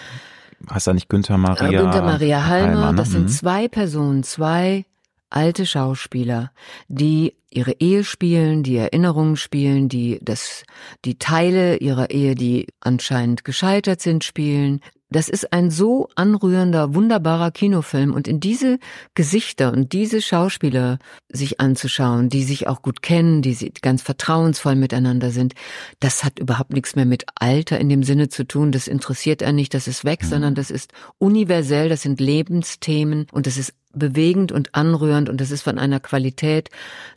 Heißt 0.69 0.87
da 0.87 0.93
nicht 0.93 1.09
Günther 1.09 1.37
Maria? 1.37 1.67
Äh, 1.67 1.83
Günther 1.83 2.01
Maria 2.01 2.45
Halmer. 2.47 2.67
Halmer 2.67 2.91
ne? 2.91 2.97
Das 2.97 3.11
sind 3.11 3.23
mhm. 3.23 3.29
zwei 3.29 3.67
Personen, 3.67 4.23
zwei 4.23 4.85
alte 5.29 5.65
Schauspieler, 5.65 6.51
die 6.87 7.35
ihre 7.49 7.73
Ehe 7.79 8.03
spielen, 8.03 8.63
die 8.63 8.77
Erinnerungen 8.77 9.37
spielen, 9.37 9.89
die 9.89 10.19
das, 10.21 10.63
die 11.03 11.17
Teile 11.19 11.77
ihrer 11.77 12.09
Ehe, 12.09 12.35
die 12.35 12.67
anscheinend 12.79 13.43
gescheitert 13.45 14.01
sind, 14.01 14.23
spielen, 14.23 14.81
das 15.09 15.29
ist 15.29 15.53
ein 15.53 15.69
so 15.69 16.09
anrührender, 16.15 16.95
wunderbarer 16.95 17.51
Kinofilm 17.51 18.13
und 18.13 18.27
in 18.27 18.39
diese 18.39 18.79
Gesichter 19.13 19.71
und 19.71 19.93
diese 19.93 20.21
Schauspieler 20.21 20.97
sich 21.29 21.59
anzuschauen, 21.59 22.29
die 22.29 22.43
sich 22.43 22.67
auch 22.67 22.81
gut 22.81 23.01
kennen, 23.01 23.41
die 23.41 23.71
ganz 23.81 24.01
vertrauensvoll 24.01 24.75
miteinander 24.75 25.29
sind, 25.29 25.53
das 25.99 26.23
hat 26.23 26.39
überhaupt 26.39 26.73
nichts 26.73 26.95
mehr 26.95 27.05
mit 27.05 27.25
Alter 27.35 27.79
in 27.79 27.89
dem 27.89 28.03
Sinne 28.03 28.29
zu 28.29 28.47
tun. 28.47 28.71
Das 28.71 28.87
interessiert 28.87 29.41
er 29.41 29.53
nicht, 29.53 29.73
das 29.73 29.87
ist 29.87 30.05
weg, 30.05 30.23
mhm. 30.23 30.27
sondern 30.27 30.55
das 30.55 30.71
ist 30.71 30.91
universell, 31.19 31.87
das 31.87 32.01
sind 32.01 32.19
Lebensthemen 32.19 33.27
und 33.31 33.45
das 33.45 33.57
ist 33.57 33.73
bewegend 33.95 34.51
und 34.51 34.75
anrührend 34.75 35.29
und 35.29 35.41
das 35.41 35.51
ist 35.51 35.61
von 35.61 35.77
einer 35.77 35.99
Qualität, 35.99 36.69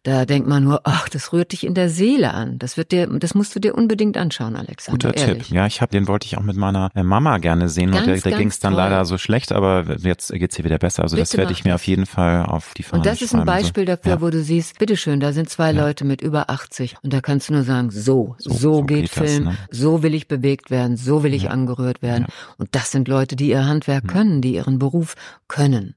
da 0.02 0.24
denkt 0.24 0.48
man 0.48 0.64
nur, 0.64 0.80
ach, 0.84 1.08
das 1.08 1.32
rührt 1.32 1.52
dich 1.52 1.64
in 1.64 1.74
der 1.74 1.88
Seele 1.88 2.32
an. 2.34 2.58
Das 2.58 2.76
wird 2.76 2.92
dir, 2.92 3.06
das 3.06 3.34
musst 3.34 3.54
du 3.54 3.60
dir 3.60 3.74
unbedingt 3.74 4.16
anschauen, 4.16 4.56
Alexander. 4.56 5.08
Guter 5.08 5.20
ehrlich. 5.20 5.48
Tipp. 5.48 5.56
Ja, 5.56 5.66
ich 5.66 5.80
habe 5.80 5.90
den 5.90 6.08
wollte 6.08 6.26
ich 6.26 6.38
auch 6.38 6.42
mit 6.42 6.56
meiner 6.56 6.90
äh, 6.94 7.02
Mama 7.02 7.38
gerne 7.38 7.68
sehen 7.68 7.90
ganz, 7.90 8.06
und 8.06 8.24
da, 8.24 8.30
da 8.30 8.36
ging 8.36 8.48
es 8.48 8.60
dann 8.60 8.72
toll. 8.72 8.82
leider 8.82 9.04
so 9.04 9.18
schlecht, 9.18 9.52
aber 9.52 9.96
jetzt 9.98 10.32
geht's 10.32 10.56
hier 10.56 10.64
wieder 10.64 10.78
besser. 10.78 11.02
Also 11.02 11.16
Bitte 11.16 11.28
das 11.28 11.36
werde 11.36 11.52
ich 11.52 11.64
mir 11.64 11.74
auf 11.74 11.86
jeden 11.86 12.06
Fall 12.06 12.46
auf 12.46 12.74
die 12.74 12.82
Fahne 12.82 13.00
Und 13.00 13.06
das 13.06 13.22
ist 13.22 13.34
ein 13.34 13.44
Beispiel 13.44 13.84
so. 13.84 13.96
dafür, 13.96 14.12
ja. 14.12 14.20
wo 14.20 14.30
du 14.30 14.42
siehst, 14.42 14.78
bitteschön, 14.78 15.20
da 15.20 15.32
sind 15.32 15.48
zwei 15.50 15.72
ja. 15.72 15.84
Leute 15.84 16.04
mit 16.04 16.22
über 16.22 16.50
80 16.50 16.96
und 17.02 17.12
da 17.12 17.20
kannst 17.20 17.48
du 17.48 17.54
nur 17.54 17.62
sagen, 17.64 17.90
so, 17.90 18.36
so, 18.38 18.50
so, 18.50 18.56
so 18.56 18.82
geht, 18.82 19.02
geht, 19.02 19.10
Film, 19.10 19.44
das, 19.44 19.54
ne? 19.54 19.58
so 19.70 20.02
will 20.02 20.14
ich 20.14 20.28
bewegt 20.28 20.70
werden, 20.70 20.96
so 20.96 21.22
will 21.22 21.34
ich 21.34 21.44
ja. 21.44 21.50
angerührt 21.50 22.02
werden. 22.02 22.26
Und 22.56 22.68
das 22.72 22.90
sind 22.90 23.08
Leute, 23.08 23.36
die 23.36 23.48
ihr 23.48 23.66
Handwerk 23.66 24.08
können, 24.08 24.40
die 24.40 24.54
ihren 24.54 24.78
Beruf 24.78 25.14
können. 25.46 25.94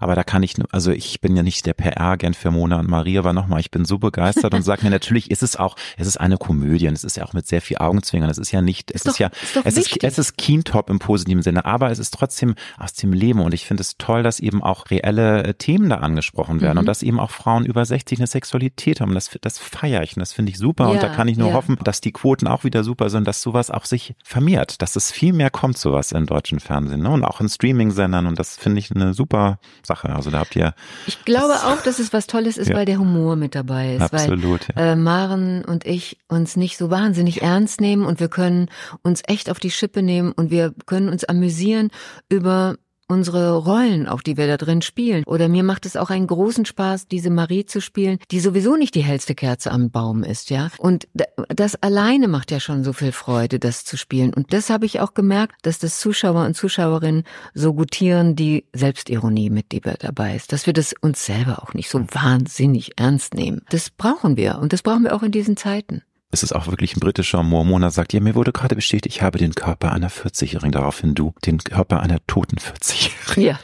Aber 0.00 0.14
da 0.14 0.24
kann 0.24 0.42
ich, 0.42 0.54
also 0.70 0.90
ich 0.90 1.20
bin 1.20 1.36
ja 1.36 1.42
nicht 1.42 1.66
der 1.66 1.74
PR-Agent 1.74 2.36
für 2.36 2.50
Mona 2.50 2.78
und 2.78 2.88
Maria, 2.88 3.20
aber 3.20 3.32
nochmal, 3.32 3.60
ich 3.60 3.70
bin 3.70 3.84
so 3.84 3.98
begeistert 3.98 4.54
und 4.54 4.62
sage 4.62 4.84
mir, 4.84 4.90
natürlich 4.90 5.30
ist 5.30 5.42
es 5.42 5.56
auch, 5.56 5.76
es 5.96 6.06
ist 6.06 6.18
eine 6.18 6.36
Komödie 6.36 6.88
und 6.88 6.94
es 6.94 7.04
ist 7.04 7.16
ja 7.16 7.24
auch 7.24 7.32
mit 7.32 7.46
sehr 7.46 7.60
viel 7.60 7.78
Augenzwinkern. 7.78 8.30
Es 8.30 8.38
ist 8.38 8.52
ja 8.52 8.62
nicht, 8.62 8.90
es 8.90 9.02
ist, 9.02 9.06
ist 9.06 9.14
doch, 9.14 9.18
ja, 9.18 9.28
ist 9.28 9.56
es 9.64 9.76
ist, 9.76 10.04
es 10.04 10.18
ist 10.18 10.36
Keentop 10.36 10.90
im 10.90 10.98
positiven 10.98 11.42
Sinne, 11.42 11.64
aber 11.64 11.90
es 11.90 11.98
ist 11.98 12.14
trotzdem 12.14 12.54
aus 12.78 12.94
dem 12.94 13.12
Leben 13.12 13.40
und 13.40 13.54
ich 13.54 13.66
finde 13.66 13.82
es 13.82 13.96
toll, 13.98 14.22
dass 14.22 14.40
eben 14.40 14.62
auch 14.62 14.90
reelle 14.90 15.44
äh, 15.44 15.54
Themen 15.54 15.88
da 15.88 15.96
angesprochen 15.96 16.60
werden 16.60 16.74
mhm. 16.74 16.80
und 16.80 16.86
dass 16.86 17.02
eben 17.02 17.20
auch 17.20 17.30
Frauen 17.30 17.64
über 17.66 17.84
60 17.84 18.18
eine 18.18 18.26
Sexualität 18.26 19.00
haben. 19.00 19.14
Das, 19.14 19.30
das 19.40 19.58
feiere 19.58 20.02
ich 20.02 20.16
und 20.16 20.20
das 20.20 20.32
finde 20.32 20.50
ich 20.50 20.58
super 20.58 20.84
ja, 20.84 20.90
und 20.90 21.02
da 21.02 21.08
kann 21.08 21.28
ich 21.28 21.36
nur 21.36 21.48
ja. 21.48 21.54
hoffen, 21.54 21.78
dass 21.82 22.00
die 22.00 22.12
Quoten 22.12 22.46
auch 22.46 22.64
wieder 22.64 22.84
super 22.84 23.10
sind, 23.10 23.26
dass 23.26 23.42
sowas 23.42 23.70
auch 23.70 23.84
sich 23.84 24.14
vermehrt, 24.24 24.82
dass 24.82 24.96
es 24.96 25.12
viel 25.12 25.32
mehr 25.32 25.50
kommt, 25.50 25.78
sowas 25.78 26.12
im 26.12 26.26
deutschen 26.26 26.60
Fernsehen 26.60 27.02
ne? 27.02 27.10
und 27.10 27.24
auch 27.24 27.40
in 27.40 27.48
Streaming-Sendern 27.48 28.26
und 28.26 28.38
das 28.38 28.56
finde 28.56 28.78
ich 28.78 28.90
eine 28.94 29.14
super 29.14 29.58
Sache. 29.82 30.10
Also 30.10 30.30
da 30.30 30.40
habt 30.40 30.56
ihr. 30.56 30.74
Ich 31.06 31.24
glaube 31.24 31.54
auch, 31.54 31.82
dass 31.82 31.98
es 31.98 32.12
was 32.12 32.26
Tolles 32.26 32.56
ist, 32.56 32.68
ja. 32.68 32.76
weil 32.76 32.86
der 32.86 32.98
Humor 32.98 33.36
mit 33.36 33.54
dabei 33.54 33.96
ist. 33.96 34.02
Absolut. 34.02 34.68
Weil, 34.74 34.86
ja. 34.86 34.92
äh, 34.92 34.96
Maren 34.96 35.64
und 35.64 35.86
ich 35.86 36.18
uns 36.28 36.56
nicht 36.56 36.76
so 36.76 36.90
wahnsinnig 36.90 37.42
ernst 37.42 37.80
nehmen 37.80 38.04
und 38.04 38.20
wir 38.20 38.28
können 38.28 38.68
uns 39.02 39.22
echt 39.26 39.50
auf 39.50 39.60
die 39.60 39.70
Schippe 39.70 40.02
nehmen 40.02 40.32
und 40.32 40.50
wir 40.50 40.74
können 40.86 41.08
uns 41.08 41.24
amüsieren 41.24 41.90
über 42.28 42.76
unsere 43.08 43.56
Rollen, 43.56 44.08
auch 44.08 44.22
die 44.22 44.36
wir 44.36 44.46
da 44.46 44.56
drin 44.56 44.82
spielen. 44.82 45.24
Oder 45.26 45.48
mir 45.48 45.62
macht 45.62 45.86
es 45.86 45.96
auch 45.96 46.10
einen 46.10 46.26
großen 46.26 46.64
Spaß, 46.64 47.08
diese 47.08 47.30
Marie 47.30 47.64
zu 47.64 47.80
spielen, 47.80 48.18
die 48.30 48.40
sowieso 48.40 48.76
nicht 48.76 48.94
die 48.94 49.04
hellste 49.04 49.34
Kerze 49.34 49.70
am 49.70 49.90
Baum 49.90 50.22
ist, 50.22 50.50
ja. 50.50 50.70
Und 50.78 51.08
das 51.48 51.76
alleine 51.76 52.28
macht 52.28 52.50
ja 52.50 52.60
schon 52.60 52.84
so 52.84 52.92
viel 52.92 53.12
Freude, 53.12 53.58
das 53.58 53.84
zu 53.84 53.96
spielen. 53.96 54.32
Und 54.32 54.52
das 54.52 54.70
habe 54.70 54.86
ich 54.86 55.00
auch 55.00 55.14
gemerkt, 55.14 55.54
dass 55.62 55.78
das 55.78 55.98
Zuschauer 55.98 56.44
und 56.44 56.56
Zuschauerinnen 56.56 57.24
so 57.52 57.74
gutieren, 57.74 58.36
die 58.36 58.64
Selbstironie 58.72 59.50
mit 59.50 59.66
dabei 60.00 60.36
ist, 60.36 60.52
dass 60.52 60.66
wir 60.66 60.72
das 60.72 60.94
uns 61.00 61.24
selber 61.24 61.62
auch 61.62 61.74
nicht 61.74 61.90
so 61.90 62.00
wahnsinnig 62.00 62.92
ernst 62.96 63.34
nehmen. 63.34 63.62
Das 63.70 63.90
brauchen 63.90 64.36
wir 64.36 64.58
und 64.58 64.72
das 64.72 64.82
brauchen 64.82 65.04
wir 65.04 65.14
auch 65.14 65.22
in 65.22 65.32
diesen 65.32 65.56
Zeiten 65.56 66.02
es 66.34 66.42
ist 66.42 66.52
auch 66.52 66.66
wirklich 66.66 66.96
ein 66.96 67.00
britischer 67.00 67.38
Humor. 67.38 67.64
Mona 67.64 67.90
sagt, 67.90 68.12
ja, 68.12 68.20
mir 68.20 68.34
wurde 68.34 68.52
gerade 68.52 68.74
bestätigt, 68.74 69.16
ich 69.16 69.22
habe 69.22 69.38
den 69.38 69.54
Körper 69.54 69.92
einer 69.92 70.10
40-Jährigen, 70.10 70.72
daraufhin 70.72 71.14
du, 71.14 71.32
den 71.46 71.58
Körper 71.58 72.00
einer 72.00 72.18
toten 72.26 72.56
40-Jährigen. 72.56 73.44
Ja. 73.44 73.58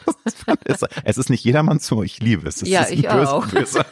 es 1.05 1.19
ist 1.19 1.31
nicht 1.31 1.45
jedermanns 1.45 1.91
Humor, 1.91 2.05
ich 2.05 2.21
liebe 2.21 2.49
es. 2.49 2.63
es 2.63 2.69
ja, 2.69 2.87
ich 2.89 3.03
böse, 3.03 3.33
auch. 3.33 3.47
Böse 3.47 3.85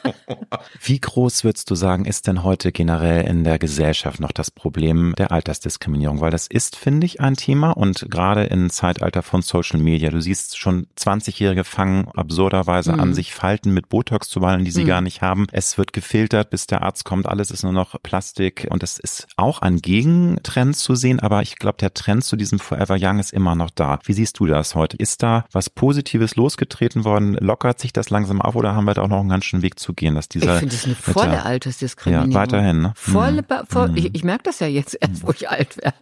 Wie 0.80 1.00
groß 1.00 1.44
würdest 1.44 1.70
du 1.70 1.74
sagen, 1.74 2.04
ist 2.04 2.26
denn 2.28 2.44
heute 2.44 2.70
generell 2.70 3.26
in 3.26 3.44
der 3.44 3.58
Gesellschaft 3.58 4.20
noch 4.20 4.32
das 4.32 4.50
Problem 4.50 5.14
der 5.18 5.32
Altersdiskriminierung? 5.32 6.20
Weil 6.20 6.30
das 6.30 6.46
ist, 6.46 6.76
finde 6.76 7.06
ich, 7.06 7.20
ein 7.20 7.34
Thema 7.34 7.72
und 7.72 8.06
gerade 8.10 8.44
im 8.44 8.70
Zeitalter 8.70 9.22
von 9.22 9.42
Social 9.42 9.80
Media, 9.80 10.10
du 10.10 10.20
siehst 10.20 10.56
schon 10.56 10.86
20-Jährige 10.96 11.64
fangen 11.64 12.08
absurderweise 12.14 12.92
mhm. 12.92 13.00
an, 13.00 13.14
sich 13.14 13.34
Falten 13.34 13.74
mit 13.74 13.88
Botox 13.88 14.28
zu 14.28 14.38
malen, 14.38 14.64
die 14.64 14.70
sie 14.70 14.84
mhm. 14.84 14.88
gar 14.88 15.00
nicht 15.00 15.20
haben. 15.20 15.46
Es 15.50 15.78
wird 15.78 15.92
gefiltert, 15.92 16.50
bis 16.50 16.68
der 16.68 16.82
Arzt 16.82 17.04
kommt, 17.04 17.26
alles 17.26 17.50
ist 17.50 17.64
nur 17.64 17.72
noch 17.72 18.00
Plastik 18.02 18.67
und 18.70 18.82
das 18.82 18.98
ist 18.98 19.26
auch 19.36 19.60
ein 19.60 19.78
Gegentrend 19.78 20.76
zu 20.76 20.94
sehen, 20.94 21.20
aber 21.20 21.42
ich 21.42 21.56
glaube, 21.56 21.78
der 21.78 21.94
Trend 21.94 22.24
zu 22.24 22.36
diesem 22.36 22.58
Forever 22.58 22.96
Young 23.00 23.18
ist 23.18 23.32
immer 23.32 23.54
noch 23.54 23.70
da. 23.70 23.98
Wie 24.04 24.12
siehst 24.12 24.38
du 24.38 24.46
das 24.46 24.74
heute? 24.74 24.96
Ist 24.96 25.22
da 25.22 25.44
was 25.52 25.70
Positives 25.70 26.36
losgetreten 26.36 27.04
worden? 27.04 27.34
Lockert 27.34 27.80
sich 27.80 27.92
das 27.92 28.10
langsam 28.10 28.40
auf 28.40 28.56
oder 28.56 28.74
haben 28.74 28.84
wir 28.84 28.94
da 28.94 29.02
auch 29.02 29.08
noch 29.08 29.20
einen 29.20 29.28
ganz 29.28 29.44
schönen 29.44 29.62
Weg 29.62 29.78
zu 29.78 29.94
gehen, 29.94 30.14
dass 30.14 30.28
dieser. 30.28 30.54
Ich 30.54 30.60
finde 30.60 30.74
es 30.74 30.84
eine 30.84 30.94
volle 30.94 31.30
der, 31.30 31.46
Altersdiskriminierung. 31.46 32.32
Ja, 32.32 32.40
weiterhin, 32.40 32.82
ne? 32.82 32.92
Volle, 32.94 33.44
hm. 33.48 33.66
voll, 33.68 33.88
hm. 33.88 33.96
ich, 33.96 34.14
ich 34.14 34.24
merke 34.24 34.44
das 34.44 34.60
ja 34.60 34.66
jetzt 34.66 34.96
erst, 35.00 35.26
wo 35.26 35.30
ich 35.30 35.48
alt 35.48 35.76
werde. 35.78 35.96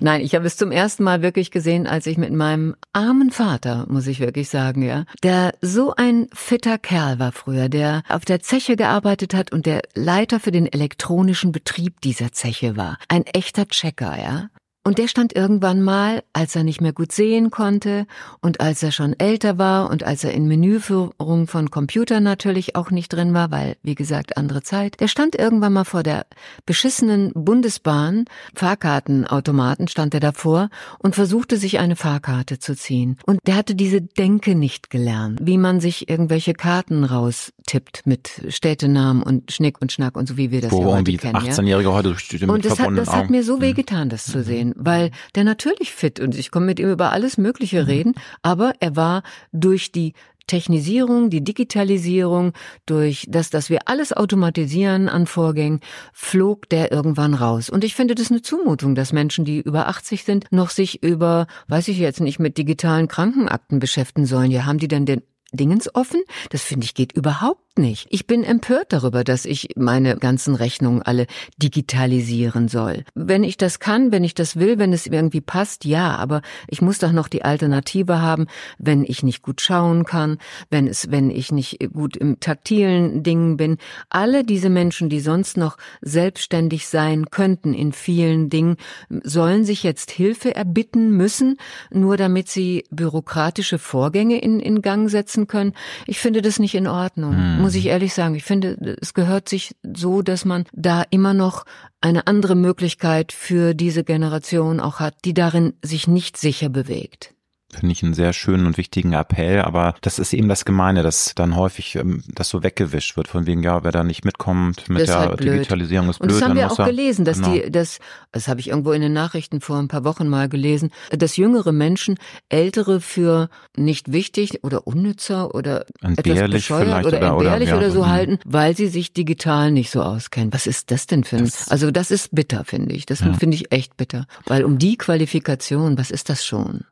Nein, 0.00 0.20
ich 0.20 0.34
habe 0.34 0.46
es 0.46 0.56
zum 0.56 0.72
ersten 0.72 1.02
Mal 1.04 1.22
wirklich 1.22 1.50
gesehen, 1.50 1.86
als 1.86 2.06
ich 2.06 2.18
mit 2.18 2.32
meinem 2.32 2.74
armen 2.92 3.30
Vater, 3.30 3.86
muss 3.88 4.06
ich 4.06 4.20
wirklich 4.20 4.48
sagen, 4.48 4.82
ja, 4.82 5.04
der 5.22 5.54
so 5.60 5.94
ein 5.94 6.28
fitter 6.32 6.78
Kerl 6.78 7.18
war 7.18 7.32
früher, 7.32 7.68
der 7.68 8.02
auf 8.08 8.24
der 8.24 8.40
Zeche 8.40 8.76
gearbeitet 8.76 9.34
hat 9.34 9.52
und 9.52 9.66
der 9.66 9.82
Leiter 9.94 10.40
für 10.40 10.52
den 10.52 10.66
elektronischen 10.66 11.52
Betrieb 11.52 11.85
Betrieb 11.86 12.00
dieser 12.00 12.32
Zeche 12.32 12.76
war. 12.76 12.98
Ein 13.08 13.24
echter 13.26 13.66
Checker, 13.68 14.18
ja. 14.20 14.48
Und 14.86 14.98
der 14.98 15.08
stand 15.08 15.34
irgendwann 15.34 15.82
mal, 15.82 16.22
als 16.32 16.54
er 16.54 16.62
nicht 16.62 16.80
mehr 16.80 16.92
gut 16.92 17.10
sehen 17.10 17.50
konnte 17.50 18.06
und 18.40 18.60
als 18.60 18.84
er 18.84 18.92
schon 18.92 19.18
älter 19.18 19.58
war 19.58 19.90
und 19.90 20.04
als 20.04 20.22
er 20.22 20.30
in 20.30 20.46
Menüführung 20.46 21.48
von 21.48 21.72
Computern 21.72 22.22
natürlich 22.22 22.76
auch 22.76 22.92
nicht 22.92 23.12
drin 23.12 23.34
war, 23.34 23.50
weil, 23.50 23.76
wie 23.82 23.96
gesagt, 23.96 24.36
andere 24.36 24.62
Zeit, 24.62 25.00
der 25.00 25.08
stand 25.08 25.34
irgendwann 25.34 25.72
mal 25.72 25.82
vor 25.82 26.04
der 26.04 26.26
beschissenen 26.66 27.32
Bundesbahn, 27.34 28.26
Fahrkartenautomaten 28.54 29.88
stand 29.88 30.14
er 30.14 30.20
davor 30.20 30.68
und 31.00 31.16
versuchte 31.16 31.56
sich 31.56 31.80
eine 31.80 31.96
Fahrkarte 31.96 32.60
zu 32.60 32.76
ziehen. 32.76 33.18
Und 33.26 33.40
der 33.48 33.56
hatte 33.56 33.74
diese 33.74 34.00
Denke 34.00 34.54
nicht 34.54 34.88
gelernt, 34.90 35.40
wie 35.42 35.58
man 35.58 35.80
sich 35.80 36.08
irgendwelche 36.08 36.54
Karten 36.54 37.02
raustippt 37.02 38.02
mit 38.04 38.40
Städtenamen 38.50 39.24
und 39.24 39.50
Schnick 39.50 39.82
und 39.82 39.90
Schnack 39.90 40.16
und 40.16 40.28
so 40.28 40.36
wie 40.36 40.52
wir 40.52 40.60
das 40.60 40.70
Wo 40.70 40.82
ja 40.82 40.98
heute 40.98 41.16
kennen. 41.16 41.34
18-Jährige 41.34 41.92
heute 41.92 42.16
steht 42.16 42.44
Und 42.44 42.64
das, 42.64 42.78
hat, 42.78 42.96
das 42.96 43.10
hat 43.10 43.30
mir 43.30 43.42
so 43.42 43.60
wehgetan, 43.60 44.10
das 44.10 44.26
zu 44.26 44.44
sehen 44.44 44.74
weil 44.76 45.10
der 45.34 45.44
natürlich 45.44 45.92
fit 45.92 46.20
und 46.20 46.36
ich 46.36 46.50
komme 46.50 46.66
mit 46.66 46.80
ihm 46.80 46.90
über 46.90 47.12
alles 47.12 47.38
Mögliche 47.38 47.82
mhm. 47.82 47.86
reden, 47.86 48.14
aber 48.42 48.74
er 48.80 48.96
war 48.96 49.22
durch 49.52 49.92
die 49.92 50.14
Technisierung, 50.46 51.28
die 51.30 51.42
Digitalisierung, 51.42 52.52
durch 52.86 53.26
das, 53.28 53.50
dass 53.50 53.68
wir 53.68 53.88
alles 53.88 54.12
automatisieren 54.12 55.08
an 55.08 55.26
Vorgängen, 55.26 55.80
flog 56.12 56.68
der 56.68 56.92
irgendwann 56.92 57.34
raus. 57.34 57.68
Und 57.68 57.84
ich 57.84 57.94
finde 57.94 58.14
das 58.14 58.30
eine 58.30 58.42
Zumutung, 58.42 58.94
dass 58.94 59.12
Menschen, 59.12 59.44
die 59.44 59.60
über 59.60 59.88
80 59.88 60.24
sind, 60.24 60.46
noch 60.52 60.70
sich 60.70 61.02
über, 61.02 61.46
weiß 61.68 61.88
ich 61.88 61.98
jetzt 61.98 62.20
nicht, 62.20 62.38
mit 62.38 62.58
digitalen 62.58 63.08
Krankenakten 63.08 63.80
beschäftigen 63.80 64.26
sollen. 64.26 64.50
Ja, 64.50 64.66
haben 64.66 64.78
die 64.78 64.88
denn 64.88 65.06
den 65.06 65.22
Dingens 65.52 65.94
offen? 65.94 66.22
Das 66.50 66.62
finde 66.62 66.84
ich 66.84 66.94
geht 66.94 67.12
überhaupt 67.12 67.78
nicht. 67.78 68.06
Ich 68.10 68.26
bin 68.26 68.42
empört 68.42 68.92
darüber, 68.92 69.22
dass 69.22 69.44
ich 69.44 69.68
meine 69.76 70.16
ganzen 70.16 70.54
Rechnungen 70.54 71.02
alle 71.02 71.26
digitalisieren 71.58 72.68
soll. 72.68 73.04
Wenn 73.14 73.44
ich 73.44 73.56
das 73.56 73.78
kann, 73.78 74.12
wenn 74.12 74.24
ich 74.24 74.34
das 74.34 74.56
will, 74.56 74.78
wenn 74.78 74.92
es 74.92 75.06
irgendwie 75.06 75.40
passt, 75.40 75.84
ja, 75.84 76.16
aber 76.16 76.42
ich 76.68 76.80
muss 76.80 76.98
doch 76.98 77.12
noch 77.12 77.28
die 77.28 77.44
Alternative 77.44 78.20
haben, 78.20 78.46
wenn 78.78 79.04
ich 79.04 79.22
nicht 79.22 79.42
gut 79.42 79.60
schauen 79.60 80.04
kann, 80.04 80.38
wenn 80.70 80.86
es, 80.86 81.10
wenn 81.10 81.30
ich 81.30 81.52
nicht 81.52 81.78
gut 81.92 82.16
im 82.16 82.40
taktilen 82.40 83.22
Dingen 83.22 83.56
bin. 83.56 83.76
Alle 84.08 84.42
diese 84.42 84.70
Menschen, 84.70 85.08
die 85.08 85.20
sonst 85.20 85.56
noch 85.56 85.76
selbstständig 86.00 86.86
sein 86.86 87.26
könnten 87.30 87.74
in 87.74 87.92
vielen 87.92 88.48
Dingen, 88.48 88.76
sollen 89.22 89.64
sich 89.64 89.82
jetzt 89.82 90.10
Hilfe 90.10 90.54
erbitten 90.54 91.10
müssen, 91.10 91.58
nur 91.90 92.16
damit 92.16 92.48
sie 92.48 92.84
bürokratische 92.90 93.78
Vorgänge 93.78 94.40
in, 94.40 94.60
in 94.60 94.80
Gang 94.80 95.10
setzen 95.10 95.35
können. 95.46 95.74
Ich 96.06 96.18
finde 96.18 96.40
das 96.40 96.58
nicht 96.58 96.74
in 96.74 96.86
Ordnung. 96.86 97.36
Hm 97.36 97.66
muss 97.66 97.74
ich 97.74 97.86
ehrlich 97.86 98.14
sagen. 98.14 98.36
Ich 98.36 98.44
finde, 98.44 98.96
es 99.00 99.12
gehört 99.12 99.48
sich 99.48 99.74
so, 99.82 100.22
dass 100.22 100.44
man 100.44 100.64
da 100.72 101.02
immer 101.10 101.34
noch 101.34 101.64
eine 102.00 102.26
andere 102.26 102.54
Möglichkeit 102.54 103.32
für 103.32 103.74
diese 103.74 104.04
Generation 104.04 104.78
auch 104.78 105.00
hat, 105.00 105.16
die 105.24 105.34
darin 105.34 105.74
sich 105.82 106.06
nicht 106.06 106.36
sicher 106.36 106.68
bewegt 106.68 107.35
finde 107.72 107.92
ich 107.92 108.02
einen 108.02 108.14
sehr 108.14 108.32
schönen 108.32 108.66
und 108.66 108.76
wichtigen 108.76 109.12
Appell, 109.12 109.60
aber 109.60 109.94
das 110.00 110.18
ist 110.18 110.32
eben 110.32 110.48
das 110.48 110.64
Gemeine, 110.64 111.02
dass 111.02 111.32
dann 111.34 111.56
häufig 111.56 111.96
ähm, 111.96 112.22
das 112.28 112.48
so 112.48 112.62
weggewischt 112.62 113.16
wird, 113.16 113.28
von 113.28 113.46
wegen, 113.46 113.62
ja, 113.62 113.82
wer 113.82 113.92
da 113.92 114.04
nicht 114.04 114.24
mitkommt 114.24 114.88
mit 114.88 115.08
der 115.08 115.18
halt 115.18 115.40
Digitalisierung 115.40 116.08
ist 116.10 116.18
blöd. 116.18 116.32
Und 116.32 116.40
das 116.40 116.48
haben 116.48 116.56
wir 116.56 116.70
auch 116.70 116.76
gelesen, 116.76 117.24
dass 117.24 117.38
genau. 117.38 117.52
die, 117.52 117.70
das, 117.70 117.98
das 118.32 118.48
habe 118.48 118.60
ich 118.60 118.68
irgendwo 118.68 118.92
in 118.92 119.02
den 119.02 119.12
Nachrichten 119.12 119.60
vor 119.60 119.78
ein 119.78 119.88
paar 119.88 120.04
Wochen 120.04 120.28
mal 120.28 120.48
gelesen, 120.48 120.90
dass 121.10 121.36
jüngere 121.36 121.72
Menschen 121.72 122.16
ältere 122.48 123.00
für 123.00 123.48
nicht 123.76 124.12
wichtig 124.12 124.62
oder 124.62 124.86
unnützer 124.86 125.54
oder 125.54 125.86
entbehrlich 126.02 126.38
etwas 126.38 126.50
bescheuert 126.50 127.06
oder, 127.06 127.18
oder 127.18 127.30
entbehrlich 127.32 127.68
oder, 127.70 127.78
oder 127.78 127.90
so 127.90 128.02
mhm. 128.04 128.08
halten, 128.08 128.38
weil 128.44 128.76
sie 128.76 128.88
sich 128.88 129.12
digital 129.12 129.72
nicht 129.72 129.90
so 129.90 130.02
auskennen. 130.02 130.52
Was 130.52 130.66
ist 130.66 130.90
das 130.90 131.06
denn 131.06 131.24
für 131.24 131.36
ein, 131.36 131.44
das, 131.44 131.68
also 131.68 131.90
das 131.90 132.10
ist 132.10 132.34
bitter, 132.34 132.64
finde 132.64 132.94
ich. 132.94 133.06
Das 133.06 133.20
ja. 133.20 133.32
finde 133.34 133.56
ich 133.56 133.72
echt 133.72 133.96
bitter. 133.96 134.26
Weil 134.46 134.64
um 134.64 134.78
die 134.78 134.96
Qualifikation, 134.96 135.98
was 135.98 136.10
ist 136.10 136.30
das 136.30 136.44
schon? 136.44 136.84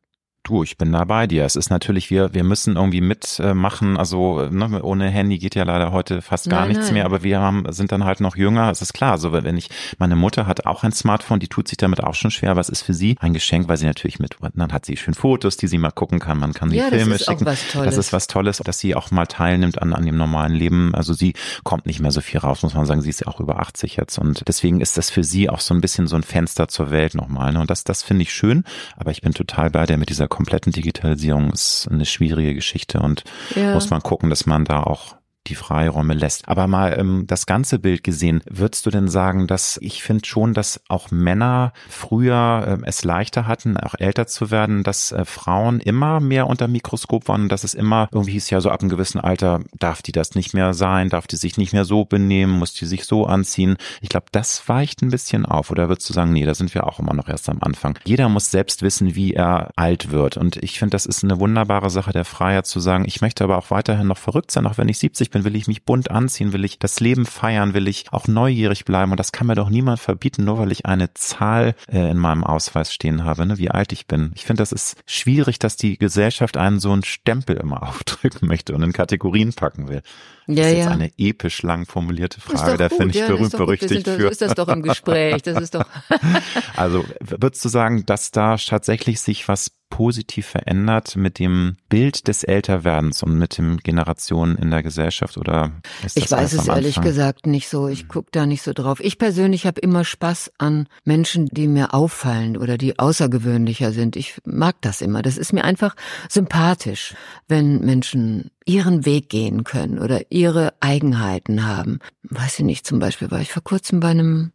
Du, 0.45 0.63
ich 0.63 0.77
bin 0.77 0.93
da 0.93 1.05
bei 1.05 1.27
dir. 1.27 1.47
Es 1.47 1.57
ist 1.57 1.71
natürlich, 1.71 2.11
wir, 2.11 2.35
wir 2.35 2.45
müssen 2.45 2.77
irgendwie 2.77 3.01
mitmachen. 3.01 3.97
Also 3.97 4.47
ne, 4.51 4.83
ohne 4.83 5.09
Handy 5.09 5.39
geht 5.39 5.55
ja 5.55 5.65
leider 5.65 5.91
heute 5.91 6.21
fast 6.21 6.51
gar 6.51 6.61
nein, 6.61 6.69
nichts 6.69 6.85
nein. 6.85 6.95
mehr, 6.95 7.07
aber 7.07 7.23
wir 7.23 7.41
haben, 7.41 7.65
sind 7.71 7.93
dann 7.93 8.05
halt 8.05 8.21
noch 8.21 8.37
jünger. 8.37 8.71
Es 8.71 8.83
ist 8.83 8.93
klar, 8.93 9.17
so 9.17 9.33
wenn 9.33 9.57
ich, 9.57 9.71
meine 9.97 10.17
Mutter 10.17 10.47
hat 10.47 10.67
auch 10.67 10.85
ein 10.85 10.93
Smartphone, 10.93 11.41
die 11.41 11.49
tut 11.49 11.67
sich 11.69 11.79
damit 11.79 12.05
auch 12.05 12.13
schon 12.13 12.31
schwer, 12.31 12.51
aber 12.51 12.61
es 12.61 12.69
ist 12.69 12.83
für 12.83 12.93
sie 12.93 13.17
ein 13.21 13.33
Geschenk, 13.33 13.69
weil 13.69 13.79
sie 13.79 13.87
natürlich 13.87 14.19
mit, 14.19 14.37
dann 14.55 14.71
hat 14.71 14.85
sie 14.85 14.99
schön 14.99 15.15
Fotos, 15.15 15.57
die 15.57 15.67
sie 15.67 15.79
mal 15.79 15.93
gucken 15.93 16.19
kann, 16.19 16.37
man 16.37 16.53
kann 16.53 16.69
sie 16.69 16.77
ja, 16.77 16.89
Filme 16.89 17.13
das 17.13 17.23
ist 17.23 17.27
schicken. 17.27 17.47
Auch 17.47 17.53
was 17.53 17.69
Tolles. 17.69 17.87
Das 17.87 18.07
ist 18.07 18.13
was 18.13 18.27
Tolles, 18.27 18.59
dass 18.59 18.79
sie 18.79 18.95
auch 18.95 19.11
mal 19.11 19.27
teilnimmt 19.27 19.81
an, 19.81 19.95
an 19.95 20.05
dem 20.05 20.19
normalen 20.19 20.53
Leben. 20.53 20.95
Also 20.95 21.15
sie 21.15 21.33
kommt 21.63 21.87
nicht 21.87 22.01
mehr 22.01 22.11
so 22.11 22.21
viel 22.21 22.41
raus, 22.41 22.63
muss 22.63 22.75
man 22.75 22.85
sagen. 22.85 23.01
Sie 23.01 23.09
ist 23.09 23.21
ja 23.21 23.29
auch 23.29 23.41
über 23.41 23.61
80 23.61 23.97
jetzt 23.97 24.19
und 24.19 24.47
deswegen 24.47 24.83
ist 24.83 24.99
das 24.99 25.09
für 25.09 25.25
sie 25.25 25.49
auch 25.49 25.61
so 25.61 25.73
ein 25.73 25.81
bisschen 25.81 26.07
so 26.07 26.17
ein 26.17 26.23
Fenster 26.23 26.69
zur 26.69 26.91
Welt 26.91 27.15
nochmal. 27.15 27.55
Ne? 27.55 27.61
Und 27.61 27.71
das, 27.71 27.85
das 27.85 28.03
finde 28.03 28.25
ich 28.25 28.35
schön, 28.35 28.65
aber 28.95 29.11
ich 29.11 29.23
bin 29.23 29.33
total 29.33 29.71
bei 29.71 29.87
der 29.87 29.97
mit 29.97 30.11
dieser 30.11 30.29
kompletten 30.35 30.73
Digitalisierung 30.73 31.53
ist 31.53 31.87
eine 31.89 32.05
schwierige 32.05 32.55
Geschichte 32.55 32.99
und 32.99 33.23
ja. 33.55 33.73
muss 33.73 33.91
man 33.91 34.03
gucken, 34.03 34.31
dass 34.31 34.47
man 34.47 34.65
da 34.65 34.83
auch 34.83 35.15
die 35.47 35.55
Freiräume 35.55 36.15
lässt. 36.15 36.49
Aber 36.49 36.67
mal 36.67 36.97
ähm, 36.99 37.25
das 37.27 37.47
ganze 37.47 37.79
Bild 37.79 38.05
gesehen, 38.05 38.43
würdest 38.49 38.87
du 38.87 38.91
denn 38.91 39.09
sagen, 39.09 39.47
dass 39.47 39.79
ich 39.83 40.03
finde 40.03 40.27
schon, 40.27 40.55
dass 40.55 40.81
auch 40.89 41.11
Männer 41.11 41.73
früher 41.89 42.79
äh, 42.83 42.87
es 42.87 43.05
leichter 43.05 43.47
hatten, 43.47 43.77
auch 43.77 43.95
älter 43.99 44.27
zu 44.27 44.51
werden, 44.51 44.83
dass 44.83 45.13
äh, 45.13 45.25
Frauen 45.25 45.81
immer 45.81 46.21
mehr 46.21 46.47
unter 46.47 46.69
Mikroskop 46.69 47.29
waren 47.29 47.43
und 47.43 47.49
dass 47.51 47.65
es 47.65 47.75
immer 47.75 48.09
irgendwie 48.13 48.33
hieß 48.33 48.51
ja 48.51 48.61
so 48.61 48.71
ab 48.71 48.81
einem 48.81 48.91
gewissen 48.91 49.21
Alter 49.21 49.61
darf 49.79 50.03
die 50.03 50.13
das 50.13 50.35
nicht 50.35 50.55
mehr 50.55 50.75
sein, 50.75 51.09
darf 51.09 51.27
die 51.27 51.37
sich 51.37 51.57
nicht 51.57 51.73
mehr 51.73 51.85
so 51.85 52.05
benehmen, 52.05 52.53
muss 52.53 52.75
die 52.75 52.87
sich 52.87 53.05
so 53.05 53.27
anziehen. 53.27 53.77
Ich 54.01 54.09
glaube, 54.09 54.27
das 54.33 54.69
weicht 54.69 55.03
ein 55.03 55.11
bisschen 55.11 55.47
auf. 55.47 55.71
Oder 55.71 55.89
würdest 55.89 56.09
du 56.09 56.15
sagen, 56.15 56.33
nee, 56.33 56.47
da 56.47 56.55
sind 56.55 56.75
wir 56.75 56.87
auch 56.87 56.99
immer 56.99 57.15
noch 57.15 57.29
erst 57.29 57.49
am 57.49 57.59
Anfang. 57.61 57.99
Jeder 58.05 58.29
muss 58.29 58.51
selbst 58.51 58.83
wissen, 58.83 59.15
wie 59.15 59.35
er 59.35 59.71
alt 59.77 60.11
wird. 60.11 60.37
Und 60.37 60.57
ich 60.57 60.79
finde, 60.79 60.95
das 60.95 61.07
ist 61.07 61.25
eine 61.25 61.39
wunderbare 61.41 61.91
Sache 61.91 62.13
der 62.13 62.25
Freiheit 62.25 62.67
zu 62.67 62.81
sagen, 62.81 63.05
ich 63.07 63.21
möchte 63.21 63.45
aber 63.45 63.59
auch 63.59 63.71
weiterhin 63.71 64.07
noch 64.07 64.19
verrückt 64.19 64.51
sein, 64.51 64.67
auch 64.67 64.79
wenn 64.79 64.89
ich 64.89 64.99
70 64.99 65.31
bin, 65.35 65.45
will 65.45 65.57
ich 65.57 65.67
mich 65.67 65.85
bunt 65.85 66.11
anziehen, 66.11 66.53
will 66.53 66.65
ich 66.65 66.79
das 66.79 67.01
Leben 67.01 67.27
feiern, 67.27 67.75
will 67.75 67.89
ich 67.89 68.07
auch 68.13 68.27
neugierig 68.27 68.85
bleiben. 68.85 69.11
Und 69.11 69.19
das 69.21 69.33
kann 69.33 69.47
mir 69.47 69.55
doch 69.55 69.69
niemand 69.69 70.01
verbieten, 70.01 70.45
nur 70.45 70.59
weil 70.59 70.73
ich 70.73 70.87
eine 70.87 71.13
Zahl 71.13 71.75
äh, 71.93 72.11
in 72.11 72.17
meinem 72.17 72.45
Ausweis 72.45 72.95
stehen 72.95 73.25
habe, 73.25 73.45
ne, 73.45 73.59
wie 73.59 73.71
alt 73.71 73.93
ich 73.93 74.07
bin. 74.07 74.33
Ich 74.35 74.45
finde, 74.45 74.63
das 74.63 74.73
ist 74.73 74.97
schwierig, 75.07 75.59
dass 75.59 75.77
die 75.77 75.99
Gesellschaft 75.99 76.57
einen 76.57 76.81
so 76.81 76.93
einen 76.93 77.05
Stempel 77.05 77.57
immer 77.57 77.83
aufdrücken 77.89 78.49
möchte 78.49 78.75
und 78.75 78.83
in 78.83 78.93
Kategorien 78.93 79.53
packen 79.53 79.89
will. 79.89 80.03
Das 80.47 80.57
ja, 80.57 80.65
ist 80.65 80.73
jetzt 80.73 80.85
ja. 80.85 80.91
eine 80.91 81.11
episch 81.19 81.63
lang 81.63 81.87
formulierte 81.87 82.41
Frage, 82.41 82.77
da 82.77 82.89
finde 82.89 83.09
ich 83.09 83.17
ja, 83.17 83.29
berühmt 83.29 83.53
berüchtigt 83.53 84.07
für. 84.07 84.21
So 84.21 84.29
ist 84.29 84.43
das 84.43 84.55
doch 84.55 84.69
im 84.69 84.83
Gespräch, 84.83 85.43
das 85.43 85.61
ist 85.61 85.75
doch. 85.75 85.87
also 86.77 87.05
würdest 87.21 87.65
du 87.65 87.69
sagen, 87.69 88.05
dass 88.07 88.31
da 88.31 88.57
tatsächlich 88.57 89.21
sich 89.21 89.49
was 89.49 89.71
positiv 89.91 90.47
verändert 90.47 91.15
mit 91.15 91.39
dem 91.39 91.77
Bild 91.89 92.27
des 92.27 92.43
Älterwerdens 92.43 93.23
und 93.23 93.39
mit 93.39 93.59
den 93.59 93.77
Generationen 93.77 94.57
in 94.57 94.71
der 94.71 94.83
Gesellschaft 94.83 95.37
oder 95.39 95.71
ist 96.05 96.17
das 96.17 96.25
Ich 96.25 96.31
weiß 96.33 96.53
es 96.55 96.67
ehrlich 96.67 97.01
gesagt 97.01 97.47
nicht 97.47 97.69
so. 97.69 97.87
Ich 97.87 98.09
gucke 98.09 98.29
da 98.33 98.45
nicht 98.45 98.63
so 98.63 98.73
drauf. 98.73 98.99
Ich 98.99 99.19
persönlich 99.19 99.67
habe 99.67 99.81
immer 99.81 100.05
Spaß 100.05 100.53
an 100.59 100.89
Menschen, 101.05 101.47
die 101.47 101.69
mir 101.69 101.95
auffallen 101.95 102.57
oder 102.57 102.77
die 102.77 102.99
außergewöhnlicher 102.99 103.93
sind. 103.93 104.17
Ich 104.17 104.41
mag 104.45 104.75
das 104.81 105.01
immer. 105.01 105.23
Das 105.23 105.39
ist 105.39 105.53
mir 105.53 105.63
einfach 105.63 105.95
sympathisch, 106.29 107.15
wenn 107.47 107.79
Menschen 107.81 108.51
ihren 108.67 109.05
Weg 109.05 109.29
gehen 109.29 109.63
können 109.63 110.01
oder 110.01 110.33
ihre 110.33 110.75
Eigenheiten 110.81 111.67
haben. 111.67 112.01
Weiß 112.25 112.59
ich 112.59 112.65
nicht, 112.65 112.85
zum 112.85 112.99
Beispiel 112.99 113.31
war 113.31 113.41
ich 113.41 113.53
vor 113.53 113.63
kurzem 113.63 114.01
bei 114.01 114.09
einem 114.09 114.53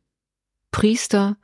Priester, 0.72 1.38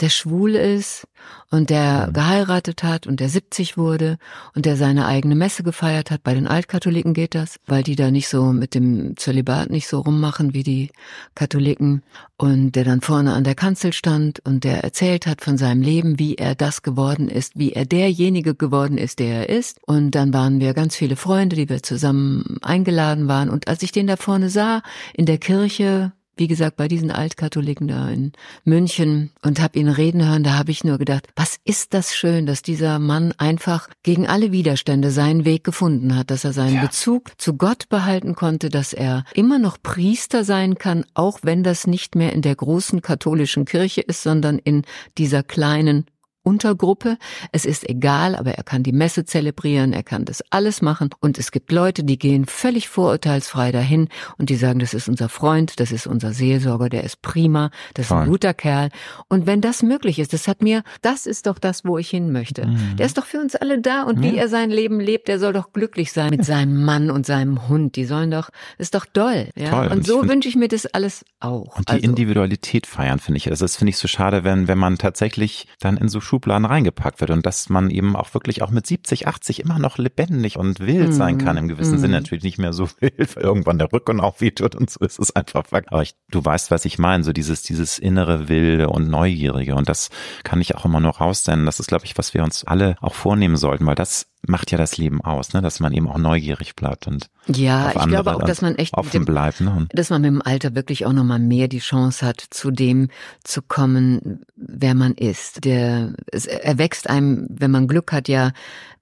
der 0.00 0.10
schwul 0.10 0.54
ist 0.54 1.06
und 1.50 1.70
der 1.70 2.08
mhm. 2.08 2.12
geheiratet 2.12 2.82
hat 2.82 3.06
und 3.06 3.20
der 3.20 3.28
70 3.28 3.78
wurde 3.78 4.18
und 4.54 4.66
der 4.66 4.76
seine 4.76 5.06
eigene 5.06 5.34
Messe 5.34 5.62
gefeiert 5.62 6.10
hat. 6.10 6.22
Bei 6.22 6.34
den 6.34 6.46
Altkatholiken 6.46 7.14
geht 7.14 7.34
das, 7.34 7.58
weil 7.66 7.82
die 7.82 7.96
da 7.96 8.10
nicht 8.10 8.28
so 8.28 8.52
mit 8.52 8.74
dem 8.74 9.16
Zölibat 9.16 9.70
nicht 9.70 9.88
so 9.88 10.00
rummachen 10.00 10.54
wie 10.54 10.62
die 10.62 10.90
Katholiken. 11.34 12.02
Und 12.36 12.72
der 12.72 12.84
dann 12.84 13.00
vorne 13.00 13.32
an 13.32 13.44
der 13.44 13.54
Kanzel 13.54 13.94
stand 13.94 14.40
und 14.44 14.64
der 14.64 14.84
erzählt 14.84 15.26
hat 15.26 15.40
von 15.40 15.56
seinem 15.56 15.80
Leben, 15.80 16.18
wie 16.18 16.34
er 16.34 16.54
das 16.54 16.82
geworden 16.82 17.28
ist, 17.28 17.58
wie 17.58 17.72
er 17.72 17.86
derjenige 17.86 18.54
geworden 18.54 18.98
ist, 18.98 19.20
der 19.20 19.48
er 19.48 19.48
ist. 19.48 19.80
Und 19.86 20.10
dann 20.10 20.34
waren 20.34 20.60
wir 20.60 20.74
ganz 20.74 20.96
viele 20.96 21.16
Freunde, 21.16 21.56
die 21.56 21.70
wir 21.70 21.82
zusammen 21.82 22.58
eingeladen 22.60 23.28
waren. 23.28 23.48
Und 23.48 23.68
als 23.68 23.82
ich 23.82 23.92
den 23.92 24.06
da 24.06 24.16
vorne 24.16 24.50
sah, 24.50 24.82
in 25.14 25.24
der 25.24 25.38
Kirche, 25.38 26.12
wie 26.36 26.46
gesagt, 26.46 26.76
bei 26.76 26.88
diesen 26.88 27.10
Altkatholiken 27.10 27.88
da 27.88 28.08
in 28.10 28.32
München 28.64 29.30
und 29.42 29.60
habe 29.60 29.78
ihn 29.78 29.88
reden 29.88 30.26
hören, 30.26 30.42
da 30.42 30.58
habe 30.58 30.70
ich 30.70 30.84
nur 30.84 30.98
gedacht, 30.98 31.28
was 31.34 31.56
ist 31.64 31.94
das 31.94 32.14
schön, 32.14 32.46
dass 32.46 32.62
dieser 32.62 32.98
Mann 32.98 33.32
einfach 33.38 33.88
gegen 34.02 34.26
alle 34.26 34.52
Widerstände 34.52 35.10
seinen 35.10 35.44
Weg 35.44 35.64
gefunden 35.64 36.16
hat, 36.16 36.30
dass 36.30 36.44
er 36.44 36.52
seinen 36.52 36.76
ja. 36.76 36.82
Bezug 36.82 37.32
zu 37.38 37.54
Gott 37.54 37.88
behalten 37.88 38.34
konnte, 38.34 38.68
dass 38.68 38.92
er 38.92 39.24
immer 39.34 39.58
noch 39.58 39.78
Priester 39.82 40.44
sein 40.44 40.76
kann, 40.76 41.04
auch 41.14 41.40
wenn 41.42 41.62
das 41.62 41.86
nicht 41.86 42.14
mehr 42.14 42.32
in 42.32 42.42
der 42.42 42.54
großen 42.54 43.00
katholischen 43.00 43.64
Kirche 43.64 44.02
ist, 44.02 44.22
sondern 44.22 44.58
in 44.58 44.82
dieser 45.16 45.42
kleinen 45.42 46.06
Untergruppe. 46.46 47.18
Es 47.50 47.64
ist 47.64 47.88
egal, 47.88 48.36
aber 48.36 48.52
er 48.52 48.62
kann 48.62 48.84
die 48.84 48.92
Messe 48.92 49.24
zelebrieren, 49.24 49.92
er 49.92 50.04
kann 50.04 50.24
das 50.24 50.44
alles 50.50 50.80
machen. 50.80 51.10
Und 51.18 51.38
es 51.38 51.50
gibt 51.50 51.72
Leute, 51.72 52.04
die 52.04 52.18
gehen 52.20 52.46
völlig 52.46 52.88
vorurteilsfrei 52.88 53.72
dahin 53.72 54.08
und 54.38 54.48
die 54.48 54.54
sagen, 54.54 54.78
das 54.78 54.94
ist 54.94 55.08
unser 55.08 55.28
Freund, 55.28 55.80
das 55.80 55.90
ist 55.90 56.06
unser 56.06 56.32
Seelsorger, 56.32 56.88
der 56.88 57.02
ist 57.02 57.20
prima, 57.20 57.72
das 57.94 58.06
ist 58.06 58.12
ein 58.12 58.28
guter 58.28 58.54
Kerl. 58.54 58.90
Und 59.28 59.46
wenn 59.46 59.60
das 59.60 59.82
möglich 59.82 60.20
ist, 60.20 60.32
das 60.32 60.46
hat 60.46 60.62
mir, 60.62 60.84
das 61.02 61.26
ist 61.26 61.48
doch 61.48 61.58
das, 61.58 61.84
wo 61.84 61.98
ich 61.98 62.08
hin 62.08 62.30
möchte. 62.30 62.68
Mhm. 62.68 62.96
Der 62.96 63.06
ist 63.06 63.18
doch 63.18 63.26
für 63.26 63.40
uns 63.40 63.56
alle 63.56 63.80
da 63.80 64.04
und 64.04 64.22
ja. 64.22 64.30
wie 64.30 64.36
er 64.36 64.48
sein 64.48 64.70
Leben 64.70 65.00
lebt, 65.00 65.26
der 65.26 65.40
soll 65.40 65.52
doch 65.52 65.72
glücklich 65.72 66.12
sein 66.12 66.30
mit 66.30 66.44
seinem 66.44 66.84
Mann 66.84 67.10
und 67.10 67.26
seinem 67.26 67.66
Hund. 67.66 67.96
Die 67.96 68.04
sollen 68.04 68.30
doch, 68.30 68.50
ist 68.78 68.94
doch 68.94 69.04
doll. 69.04 69.48
Ja? 69.56 69.70
Toll. 69.70 69.86
Und, 69.86 69.92
und 69.92 70.06
so 70.06 70.28
wünsche 70.28 70.48
ich 70.48 70.54
mir 70.54 70.68
das 70.68 70.86
alles 70.86 71.24
auch. 71.40 71.76
Und 71.76 71.88
die 71.88 71.94
also. 71.94 72.04
Individualität 72.04 72.86
feiern, 72.86 73.18
finde 73.18 73.38
ich. 73.38 73.50
Also 73.50 73.64
das 73.64 73.74
finde 73.74 73.90
ich 73.90 73.96
so 73.96 74.06
schade, 74.06 74.44
wenn, 74.44 74.68
wenn 74.68 74.78
man 74.78 74.96
tatsächlich 74.96 75.66
dann 75.80 75.96
in 75.96 76.08
so 76.08 76.20
Schulen 76.20 76.35
Schubladen 76.36 76.66
reingepackt 76.66 77.20
wird 77.20 77.30
und 77.30 77.46
dass 77.46 77.70
man 77.70 77.88
eben 77.88 78.14
auch 78.14 78.34
wirklich 78.34 78.60
auch 78.60 78.70
mit 78.70 78.86
70, 78.86 79.26
80 79.26 79.60
immer 79.60 79.78
noch 79.78 79.96
lebendig 79.96 80.58
und 80.58 80.80
wild 80.80 81.14
sein 81.14 81.36
mhm. 81.36 81.38
kann 81.38 81.56
im 81.56 81.68
gewissen 81.68 81.96
mm. 81.96 81.98
Sinne. 81.98 82.20
Natürlich 82.20 82.44
nicht 82.44 82.58
mehr 82.58 82.74
so 82.74 82.88
wild, 83.00 83.36
weil 83.36 83.42
irgendwann 83.42 83.78
der 83.78 83.90
Rücken 83.90 84.20
auch 84.20 84.42
wehtut 84.42 84.74
und 84.74 84.90
so 84.90 85.02
ist 85.02 85.18
es 85.18 85.34
einfach 85.34 85.66
Fakt. 85.66 85.90
Aber 85.90 86.02
ich, 86.02 86.14
du 86.30 86.44
weißt, 86.44 86.70
was 86.70 86.84
ich 86.84 86.98
meine, 86.98 87.24
so 87.24 87.32
dieses, 87.32 87.62
dieses 87.62 87.98
innere 87.98 88.50
Wilde 88.50 88.90
und 88.90 89.08
Neugierige 89.08 89.76
und 89.76 89.88
das 89.88 90.10
kann 90.44 90.60
ich 90.60 90.74
auch 90.74 90.84
immer 90.84 91.00
nur 91.00 91.12
raussenden. 91.12 91.64
Das 91.64 91.80
ist, 91.80 91.86
glaube 91.86 92.04
ich, 92.04 92.18
was 92.18 92.34
wir 92.34 92.44
uns 92.44 92.64
alle 92.64 92.96
auch 93.00 93.14
vornehmen 93.14 93.56
sollten, 93.56 93.86
weil 93.86 93.94
das 93.94 94.26
macht 94.48 94.72
ja 94.72 94.78
das 94.78 94.96
Leben 94.96 95.20
aus, 95.20 95.52
ne? 95.52 95.62
dass 95.62 95.80
man 95.80 95.92
eben 95.92 96.08
auch 96.08 96.18
neugierig 96.18 96.76
bleibt 96.76 97.06
und 97.06 97.28
ja, 97.48 97.92
ich 97.94 98.06
glaube 98.06 98.34
auch, 98.34 98.42
dass 98.42 98.60
man 98.60 98.74
echt 98.74 98.94
offen 98.94 99.10
dem, 99.10 99.24
bleibt, 99.24 99.60
ne? 99.60 99.86
dass 99.92 100.10
man 100.10 100.22
mit 100.22 100.28
dem 100.28 100.42
Alter 100.42 100.74
wirklich 100.74 101.06
auch 101.06 101.12
noch 101.12 101.24
mal 101.24 101.38
mehr 101.38 101.68
die 101.68 101.78
Chance 101.78 102.26
hat, 102.26 102.40
zu 102.40 102.70
dem 102.70 103.08
zu 103.44 103.62
kommen, 103.62 104.44
wer 104.56 104.94
man 104.94 105.14
ist. 105.14 105.64
Der 105.64 106.12
es 106.32 106.46
erwächst 106.46 107.08
einem, 107.08 107.46
wenn 107.48 107.70
man 107.70 107.86
Glück 107.86 108.12
hat, 108.12 108.28
ja 108.28 108.50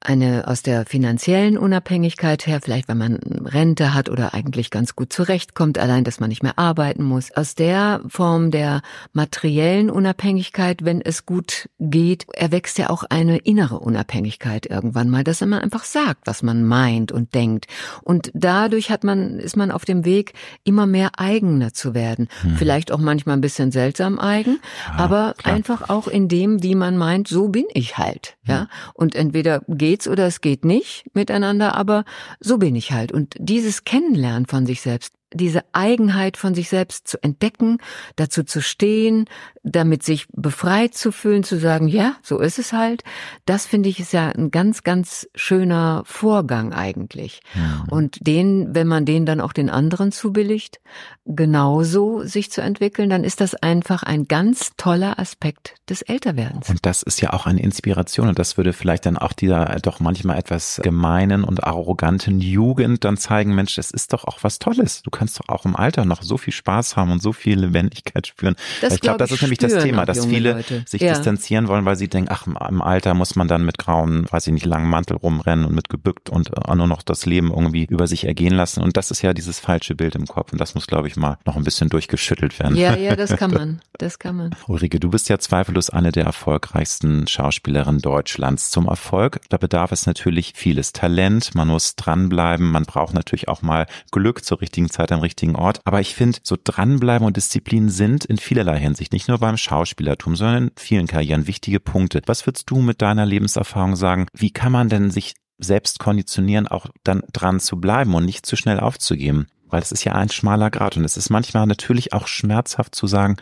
eine 0.05 0.47
aus 0.47 0.63
der 0.63 0.85
finanziellen 0.85 1.57
Unabhängigkeit 1.57 2.47
her, 2.47 2.61
vielleicht 2.63 2.89
weil 2.89 2.97
man 2.97 3.17
Rente 3.17 3.95
hat 3.95 4.09
oder 4.09 4.35
eigentlich 4.35 4.71
ganz 4.71 4.95
gut 4.95 5.13
zurechtkommt, 5.13 5.79
allein, 5.79 6.05
dass 6.05 6.21
man 6.21 6.29
nicht 6.29 6.43
mehr 6.43 6.59
arbeiten 6.59 7.03
muss. 7.03 7.33
Aus 7.33 7.55
der 7.55 8.03
Form 8.09 8.51
der 8.51 8.83
materiellen 9.13 9.91
Unabhängigkeit, 9.91 10.85
wenn 10.85 11.01
es 11.01 11.25
gut 11.25 11.69
geht, 11.79 12.27
erwächst 12.35 12.79
ja 12.79 12.91
auch 12.91 13.05
eine 13.09 13.39
innere 13.39 13.81
Unabhängigkeit 13.81 14.67
irgendwann 14.67 15.09
mal, 15.09 15.25
dass 15.25 15.41
man 15.41 15.55
einfach 15.55 15.85
sagt, 15.85 16.27
was 16.27 16.43
man 16.43 16.65
meint 16.65 17.11
und 17.11 17.35
denkt. 17.35 17.67
Und 18.03 18.31
dadurch 18.35 18.91
hat 18.91 19.05
man, 19.05 19.39
ist 19.39 19.57
man 19.57 19.71
auf 19.71 19.85
dem 19.85 20.05
Weg, 20.05 20.35
immer 20.65 20.87
mehr 20.87 21.13
eigener 21.17 21.73
zu 21.73 21.95
werden. 21.95 22.29
Hm. 22.43 22.57
Vielleicht 22.57 22.93
auch 22.93 22.99
manchmal 22.99 23.37
ein 23.37 23.41
bisschen 23.41 23.73
seltsam 23.73 24.19
eigen, 24.19 24.59
ja, 24.87 24.95
aber 24.97 25.35
klar. 25.39 25.55
einfach 25.55 25.89
auch 25.89 26.09
in 26.09 26.29
dem, 26.29 26.63
wie 26.63 26.75
man 26.75 26.99
meint, 26.99 27.29
so 27.29 27.49
bin 27.49 27.65
ich 27.73 27.97
halt, 27.97 28.37
ja. 28.47 28.61
Hm. 28.61 28.67
Und 28.93 29.15
entweder 29.15 29.63
geht's 29.95 30.09
oder 30.09 30.27
es 30.27 30.41
geht 30.41 30.65
nicht 30.65 31.05
miteinander, 31.15 31.77
aber 31.77 32.05
so 32.41 32.59
bin 32.59 32.75
ich 32.75 32.91
halt. 32.91 33.13
Und 33.13 33.37
dieses 33.39 33.85
Kennenlernen 33.85 34.47
von 34.47 34.67
sich 34.67 34.81
selbst, 34.81 35.15
diese 35.35 35.65
Eigenheit 35.73 36.37
von 36.37 36.55
sich 36.55 36.69
selbst 36.69 37.09
zu 37.09 37.23
entdecken, 37.23 37.79
dazu 38.17 38.43
zu 38.45 38.63
stehen, 38.63 39.27
damit 39.63 40.03
sich 40.03 40.27
befreit 40.33 40.95
zu 40.95 41.11
fühlen, 41.11 41.43
zu 41.43 41.59
sagen, 41.59 41.89
ja, 41.89 42.17
so 42.23 42.39
ist 42.39 42.59
es 42.59 42.73
halt. 42.73 43.03
Das 43.47 43.67
finde 43.67 43.89
ich 43.89 43.99
ist 43.99 44.13
ja 44.13 44.29
ein 44.29 44.51
ganz, 44.51 44.83
ganz 44.83 45.29
schöner 45.35 46.03
Vorgang 46.05 46.73
eigentlich. 46.73 47.41
Mhm. 47.55 47.89
Und 47.91 48.27
den, 48.27 48.75
wenn 48.75 48.87
man 48.87 49.07
den 49.07 49.27
dann 49.27 49.41
auch 49.41 49.53
den 49.53 49.71
anderen 49.71 50.13
zubilligt, 50.13 50.81
genauso 51.25 52.23
sich 52.23 52.51
zu 52.51 52.61
entwickeln, 52.61 53.09
dann 53.09 53.25
ist 53.25 53.41
das 53.41 53.55
einfach 53.55 54.03
ein 54.03 54.29
ganz 54.29 54.73
toller 54.77 55.19
Aspekt 55.19 55.75
des 55.89 56.03
Älterwerdens. 56.03 56.69
Und 56.69 56.85
das 56.85 57.03
ist 57.03 57.23
ja 57.23 57.33
auch 57.33 57.47
eine 57.47 57.63
Inspiration 57.63 58.29
und 58.29 58.39
das 58.39 58.59
würde 58.59 58.75
vielleicht 58.75 59.07
dann 59.07 59.17
auch 59.17 59.33
dieser 59.33 59.65
doch 59.83 60.01
manchmal 60.01 60.39
etwas 60.39 60.81
gemeinen 60.83 61.43
und 61.43 61.65
arroganten 61.65 62.41
Jugend 62.41 63.05
dann 63.05 63.17
zeigen, 63.17 63.55
Mensch, 63.55 63.77
das 63.77 63.91
ist 63.91 64.13
doch 64.13 64.25
auch 64.25 64.39
was 64.43 64.59
Tolles. 64.59 65.03
Du 65.03 65.11
kannst 65.11 65.24
doch 65.33 65.49
auch 65.49 65.65
im 65.65 65.75
Alter 65.75 66.05
noch 66.05 66.23
so 66.23 66.37
viel 66.37 66.53
Spaß 66.53 66.97
haben 66.97 67.11
und 67.11 67.23
so 67.23 67.33
viel 67.33 67.59
Lebendigkeit 67.59 68.27
spüren. 68.27 68.57
Das 68.83 68.95
ich 68.95 69.01
glaube, 69.01 69.19
das 69.19 69.33
ist 69.33 69.41
nämlich 69.41 69.59
das 69.59 69.83
Thema, 69.83 70.05
dass 70.05 70.27
viele 70.27 70.53
Leute. 70.53 70.85
sich 70.87 71.01
ja. 71.01 71.15
distanzieren 71.15 71.69
wollen, 71.69 71.87
weil 71.87 71.97
sie 71.97 72.09
denken, 72.09 72.31
ach, 72.31 72.47
im 72.47 72.83
Alter 72.83 73.15
muss 73.15 73.37
man 73.37 73.49
dann 73.49 73.65
mit 73.65 73.79
grauen, 73.79 74.27
weiß 74.31 74.47
ich 74.47 74.53
nicht, 74.53 74.67
langen 74.67 74.91
Mantel 74.91 75.17
rumrennen 75.17 75.65
und 75.65 75.75
mit 75.75 75.89
gebückt 75.89 76.29
und 76.29 76.51
äh, 76.57 76.75
nur 76.75 76.87
noch 76.87 77.03
das 77.03 77.27
Leben 77.27 77.51
irgendwie 77.51 77.85
über 77.85 78.07
sich 78.07 78.27
ergehen 78.27 78.55
lassen. 78.55 78.83
Und 78.83 78.97
das 78.97 79.11
ist 79.11 79.23
ja 79.23 79.33
dieses 79.33 79.61
falsche 79.61 79.95
Bild 79.95 80.15
im 80.15 80.27
Kopf. 80.27 80.53
Und 80.53 80.61
das 80.61 80.75
muss, 80.75 80.87
glaube 80.87 81.09
ich, 81.09 81.17
mal 81.17 81.39
noch 81.47 81.57
ein 81.57 81.65
bisschen 81.65 81.89
durchgeschüttelt 81.89 82.59
werden. 82.59 82.77
Ja, 82.77 82.97
ja, 82.97 83.17
das 83.17 83.37
kann 83.37 83.53
man. 83.53 83.81
Das 83.97 84.19
kann 84.19 84.37
man. 84.37 84.51
Ulrike, 84.67 84.99
du 84.99 85.09
bist 85.09 85.29
ja 85.29 85.39
zweifellos 85.39 85.89
eine 85.89 86.11
der 86.11 86.25
erfolgreichsten 86.25 87.29
Schauspielerinnen 87.29 88.01
Deutschlands. 88.01 88.71
Zum 88.71 88.89
Erfolg, 88.89 89.41
da 89.51 89.57
bedarf 89.57 89.93
es 89.93 90.07
natürlich 90.07 90.53
vieles 90.57 90.93
Talent. 90.93 91.55
Man 91.55 91.69
muss 91.69 91.95
dranbleiben. 91.95 92.73
Man 92.73 92.87
braucht 92.87 93.15
natürlich 93.15 93.47
auch 93.47 93.63
mal 93.63 93.87
Glück 94.11 94.45
zur 94.45 94.61
richtigen 94.61 94.91
Zeit 94.91 95.13
am 95.15 95.21
richtigen 95.21 95.57
Ort. 95.57 95.81
Aber 95.85 96.01
ich 96.01 96.15
finde, 96.15 96.39
so 96.43 96.57
dranbleiben 96.63 97.27
und 97.27 97.37
Disziplin 97.37 97.89
sind 97.89 98.25
in 98.25 98.37
vielerlei 98.37 98.79
Hinsicht, 98.79 99.13
nicht 99.13 99.29
nur 99.29 99.39
beim 99.39 99.57
Schauspielertum, 99.57 100.37
sondern 100.37 100.65
in 100.65 100.71
vielen 100.77 101.07
Karrieren 101.07 101.47
wichtige 101.47 101.81
Punkte. 101.81 102.21
Was 102.27 102.47
würdest 102.47 102.71
du 102.71 102.81
mit 102.81 103.03
deiner 103.03 103.27
Lebenserfahrung 103.27 103.97
sagen? 103.97 104.27
Wie 104.33 104.51
kann 104.51 104.73
man 104.73 104.89
denn 104.89 105.11
sich 105.11 105.35
selbst 105.59 105.99
konditionieren, 105.99 106.69
auch 106.69 106.87
dann 107.05 107.23
dran 107.33 107.61
zu 107.61 107.81
bleiben 107.81 108.15
und 108.15 108.25
nicht 108.25 108.47
zu 108.47 108.57
schnell 108.57 108.81
aufzugeben? 108.81 109.47
Weil 109.67 109.83
es 109.83 109.93
ist 109.93 110.05
ja 110.05 110.13
ein 110.13 110.29
schmaler 110.29 110.71
Grad 110.71 110.97
und 110.97 111.05
es 111.05 111.17
ist 111.17 111.31
manchmal 111.31 111.67
natürlich 111.67 112.13
auch 112.13 112.27
schmerzhaft 112.27 112.95
zu 112.95 113.07
sagen, 113.07 113.37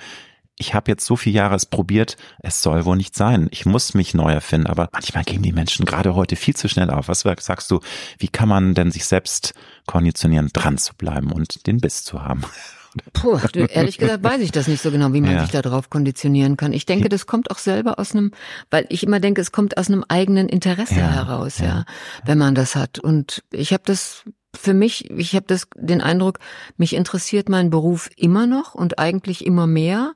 ich 0.57 0.75
habe 0.75 0.91
jetzt 0.91 1.05
so 1.05 1.17
viele 1.17 1.37
Jahre 1.37 1.55
es 1.55 1.67
probiert, 1.67 2.17
es 2.41 2.63
soll 2.63 2.85
wohl 2.85 2.97
nicht 2.97 3.17
sein. 3.17 3.49
Ich 3.51 3.67
muss 3.67 3.95
mich 3.95 4.15
neu 4.15 4.33
erfinden. 4.33 4.67
Aber 4.67 4.89
manchmal 4.93 5.25
geben 5.25 5.43
die 5.43 5.53
Menschen 5.53 5.87
gerade 5.87 6.15
heute 6.15 6.37
viel 6.37 6.55
zu 6.55 6.69
schnell 6.69 6.91
auf. 6.91 7.09
Was 7.09 7.21
sagst 7.21 7.71
du, 7.71 7.81
wie 8.19 8.29
kann 8.29 8.49
man 8.49 8.75
denn 8.75 8.91
sich 8.91 9.05
selbst 9.07 9.55
konditionieren, 9.87 10.51
dran 10.53 10.79
zu 10.79 10.95
bleiben 10.95 11.33
und 11.33 11.67
den 11.67 11.79
Biss 11.79 12.05
zu 12.05 12.23
haben? 12.23 12.43
Puh, 13.15 13.39
ehrlich 13.55 13.97
gesagt 13.97 14.23
weiß 14.23 14.43
ich 14.43 14.53
das 14.53 14.69
nicht 14.69 14.83
so 14.83 14.91
genau, 14.91 15.15
wie 15.15 15.23
man 15.23 15.33
ja. 15.33 15.41
sich 15.41 15.51
darauf 15.51 15.89
konditionieren 15.89 16.59
kann. 16.59 16.75
Ich 16.75 16.85
denke, 16.85 17.09
das 17.09 17.27
kommt 17.27 17.51
auch 17.51 17.57
selber 17.57 17.99
aus 17.99 18.13
einem, 18.13 18.33
weil 18.71 18.85
ich 18.91 19.03
immer 19.03 19.19
denke, 19.19 19.41
es 19.41 19.51
kommt 19.51 19.79
aus 19.79 19.89
einem 19.89 20.05
eigenen 20.09 20.47
Interesse 20.47 20.97
ja, 20.97 21.11
heraus, 21.11 21.59
ja, 21.59 21.67
ja, 21.67 21.85
wenn 22.27 22.37
man 22.37 22.55
das 22.55 22.77
hat. 22.77 22.99
Und 22.99 23.43
ich 23.51 23.73
habe 23.73 23.85
das 23.87 24.25
für 24.55 24.75
mich, 24.75 25.11
ich 25.11 25.35
habe 25.35 25.47
das 25.47 25.69
den 25.77 26.01
Eindruck, 26.01 26.39
mich 26.77 26.95
interessiert 26.95 27.49
mein 27.49 27.71
Beruf 27.71 28.11
immer 28.17 28.47
noch 28.47 28.75
und 28.75 28.99
eigentlich 28.99 29.47
immer 29.47 29.67
mehr. 29.67 30.15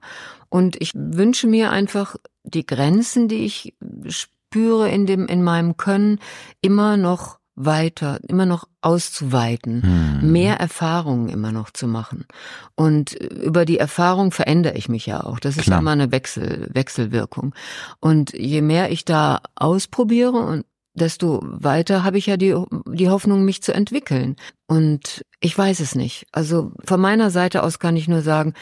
Und 0.49 0.81
ich 0.81 0.93
wünsche 0.95 1.47
mir 1.47 1.71
einfach 1.71 2.17
die 2.45 2.67
Grenzen, 2.67 3.29
die 3.29 3.45
ich 3.45 3.75
spüre 4.09 4.89
in 4.89 5.07
dem, 5.07 5.27
in 5.27 5.43
meinem 5.43 5.77
Können, 5.77 6.21
immer 6.61 6.97
noch 6.97 7.39
weiter, 7.57 8.21
immer 8.29 8.45
noch 8.45 8.69
auszuweiten, 8.83 9.83
hm. 10.21 10.33
mehr 10.33 10.61
Erfahrungen 10.61 11.31
immer 11.31 11.53
noch 11.53 11.71
zu 11.71 11.89
machen. 11.89 12.27
Und 12.75 13.15
über 13.15 13.65
die 13.65 13.79
Erfahrung 13.79 14.31
verändere 14.31 14.77
ich 14.77 14.91
mich 14.91 15.07
ja 15.07 15.25
auch. 15.25 15.41
Das 15.41 15.57
ist 15.57 15.65
Klar. 15.65 15.81
immer 15.81 15.93
eine 15.93 16.13
Wechsel, 16.13 16.69
Wechselwirkung. 16.73 17.55
Und 17.99 18.35
je 18.35 18.61
mehr 18.61 18.93
ich 18.93 19.07
da 19.07 19.41
ausprobiere 19.55 20.37
und 20.37 20.67
desto 20.97 21.41
weiter 21.45 22.03
habe 22.03 22.19
ich 22.19 22.27
ja 22.27 22.37
die, 22.37 22.55
die 22.87 23.09
Hoffnung, 23.09 23.45
mich 23.45 23.63
zu 23.63 23.73
entwickeln. 23.73 24.37
Und 24.67 25.25
ich 25.41 25.57
weiß 25.57 25.81
es 25.81 25.95
nicht. 25.95 26.27
Also 26.33 26.73
von 26.85 27.01
meiner 27.01 27.31
Seite 27.31 27.63
aus 27.63 27.79
kann 27.79 27.97
ich 27.97 28.09
nur 28.09 28.23
sagen, 28.23 28.55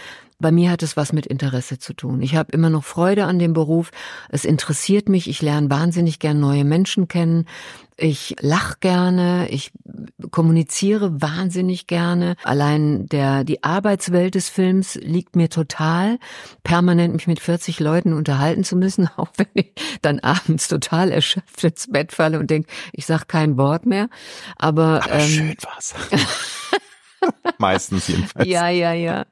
bei 0.44 0.52
mir 0.52 0.70
hat 0.70 0.82
es 0.82 0.94
was 0.94 1.14
mit 1.14 1.24
Interesse 1.24 1.78
zu 1.78 1.94
tun. 1.94 2.20
Ich 2.20 2.36
habe 2.36 2.52
immer 2.52 2.68
noch 2.68 2.84
Freude 2.84 3.24
an 3.24 3.38
dem 3.38 3.54
Beruf. 3.54 3.92
Es 4.28 4.44
interessiert 4.44 5.08
mich. 5.08 5.26
Ich 5.26 5.40
lerne 5.40 5.70
wahnsinnig 5.70 6.18
gern 6.18 6.38
neue 6.38 6.64
Menschen 6.64 7.08
kennen. 7.08 7.46
Ich 7.96 8.36
lach 8.40 8.78
gerne. 8.80 9.48
Ich 9.48 9.72
kommuniziere 10.30 11.22
wahnsinnig 11.22 11.86
gerne. 11.86 12.36
Allein 12.44 13.06
der, 13.06 13.44
die 13.44 13.64
Arbeitswelt 13.64 14.34
des 14.34 14.50
Films 14.50 14.96
liegt 14.96 15.34
mir 15.34 15.48
total. 15.48 16.18
Permanent 16.62 17.14
mich 17.14 17.26
mit 17.26 17.40
40 17.40 17.80
Leuten 17.80 18.12
unterhalten 18.12 18.64
zu 18.64 18.76
müssen, 18.76 19.08
auch 19.16 19.30
wenn 19.38 19.46
ich 19.54 19.72
dann 20.02 20.20
abends 20.20 20.68
total 20.68 21.10
erschöpft 21.10 21.64
ins 21.64 21.90
Bett 21.90 22.12
falle 22.12 22.38
und 22.38 22.50
denke, 22.50 22.68
ich 22.92 23.06
sag 23.06 23.28
kein 23.28 23.56
Wort 23.56 23.86
mehr. 23.86 24.10
Aber, 24.58 25.02
Aber 25.04 25.14
ähm, 25.14 25.26
schön 25.26 25.56
war's. 25.62 25.94
Meistens 27.58 28.08
jedenfalls. 28.08 28.48
Ja, 28.48 28.68
ja, 28.68 28.92
ja. 28.92 29.26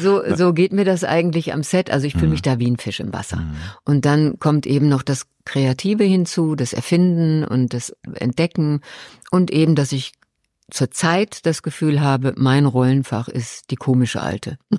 So, 0.00 0.22
so 0.34 0.52
geht 0.52 0.72
mir 0.72 0.84
das 0.84 1.04
eigentlich 1.04 1.52
am 1.52 1.62
Set. 1.62 1.90
Also 1.90 2.06
ich 2.06 2.14
fühle 2.14 2.28
mich 2.28 2.40
mhm. 2.40 2.50
da 2.50 2.58
wie 2.58 2.70
ein 2.70 2.78
Fisch 2.78 3.00
im 3.00 3.12
Wasser. 3.12 3.36
Mhm. 3.36 3.56
Und 3.84 4.04
dann 4.04 4.38
kommt 4.38 4.66
eben 4.66 4.88
noch 4.88 5.02
das 5.02 5.26
Kreative 5.44 6.04
hinzu, 6.04 6.54
das 6.54 6.72
Erfinden 6.72 7.44
und 7.44 7.74
das 7.74 7.94
Entdecken 8.14 8.80
und 9.30 9.50
eben, 9.50 9.74
dass 9.74 9.92
ich 9.92 10.12
zur 10.70 10.90
Zeit 10.90 11.44
das 11.44 11.62
Gefühl 11.62 12.00
habe, 12.00 12.34
mein 12.36 12.64
Rollenfach 12.64 13.28
ist 13.28 13.70
die 13.70 13.76
komische 13.76 14.22
Alte. 14.22 14.58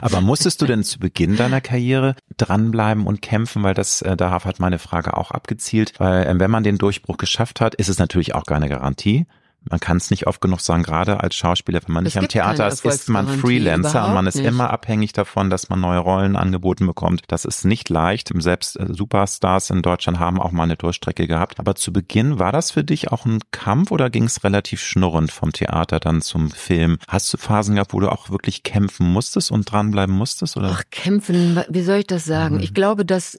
Aber 0.00 0.20
musstest 0.20 0.60
du 0.60 0.66
denn 0.66 0.82
zu 0.82 0.98
Beginn 0.98 1.36
deiner 1.36 1.60
Karriere 1.60 2.16
dranbleiben 2.36 3.06
und 3.06 3.22
kämpfen, 3.22 3.62
weil 3.62 3.74
das, 3.74 4.02
äh, 4.02 4.16
darauf 4.16 4.44
hat 4.44 4.60
meine 4.60 4.78
Frage 4.78 5.16
auch 5.16 5.30
abgezielt, 5.30 5.94
weil 5.98 6.26
äh, 6.26 6.38
wenn 6.38 6.50
man 6.50 6.64
den 6.64 6.78
Durchbruch 6.78 7.16
geschafft 7.16 7.60
hat, 7.60 7.74
ist 7.74 7.88
es 7.88 7.98
natürlich 7.98 8.34
auch 8.34 8.44
keine 8.44 8.68
Garantie 8.68 9.26
man 9.68 9.80
kann 9.80 9.96
es 9.96 10.10
nicht 10.10 10.26
oft 10.26 10.40
genug 10.40 10.60
sagen, 10.60 10.82
gerade 10.82 11.20
als 11.20 11.34
Schauspieler, 11.34 11.80
wenn 11.86 11.94
man 11.94 12.04
nicht 12.04 12.18
am 12.18 12.28
Theater 12.28 12.68
ist, 12.68 12.84
ist 12.84 13.08
man 13.08 13.26
Freelancer 13.26 14.06
und 14.06 14.14
man 14.14 14.26
ist 14.26 14.36
nicht. 14.36 14.46
immer 14.46 14.70
abhängig 14.70 15.12
davon, 15.12 15.50
dass 15.50 15.68
man 15.68 15.80
neue 15.80 15.98
Rollen 15.98 16.36
angeboten 16.36 16.86
bekommt. 16.86 17.22
Das 17.28 17.44
ist 17.44 17.64
nicht 17.64 17.88
leicht. 17.88 18.30
Selbst 18.36 18.78
äh, 18.78 18.86
Superstars 18.90 19.70
in 19.70 19.82
Deutschland 19.82 20.18
haben 20.18 20.40
auch 20.40 20.52
mal 20.52 20.64
eine 20.64 20.76
Durchstrecke 20.76 21.26
gehabt. 21.26 21.58
Aber 21.58 21.74
zu 21.74 21.92
Beginn 21.92 22.38
war 22.38 22.52
das 22.52 22.70
für 22.70 22.84
dich 22.84 23.10
auch 23.10 23.24
ein 23.24 23.40
Kampf 23.50 23.90
oder 23.90 24.10
ging 24.10 24.24
es 24.24 24.44
relativ 24.44 24.80
schnurrend 24.80 25.32
vom 25.32 25.52
Theater 25.52 26.00
dann 26.00 26.20
zum 26.20 26.50
Film? 26.50 26.98
Hast 27.08 27.32
du 27.32 27.38
Phasen 27.38 27.76
gehabt, 27.76 27.94
wo 27.94 28.00
du 28.00 28.10
auch 28.10 28.30
wirklich 28.30 28.62
kämpfen 28.62 29.10
musstest 29.10 29.50
und 29.50 29.70
dranbleiben 29.70 30.14
musstest? 30.14 30.56
Oder? 30.56 30.72
Ach, 30.72 30.82
kämpfen, 30.90 31.62
wie 31.68 31.82
soll 31.82 31.98
ich 31.98 32.06
das 32.06 32.24
sagen? 32.24 32.56
Mhm. 32.56 32.62
Ich 32.62 32.74
glaube, 32.74 33.04
dass 33.04 33.38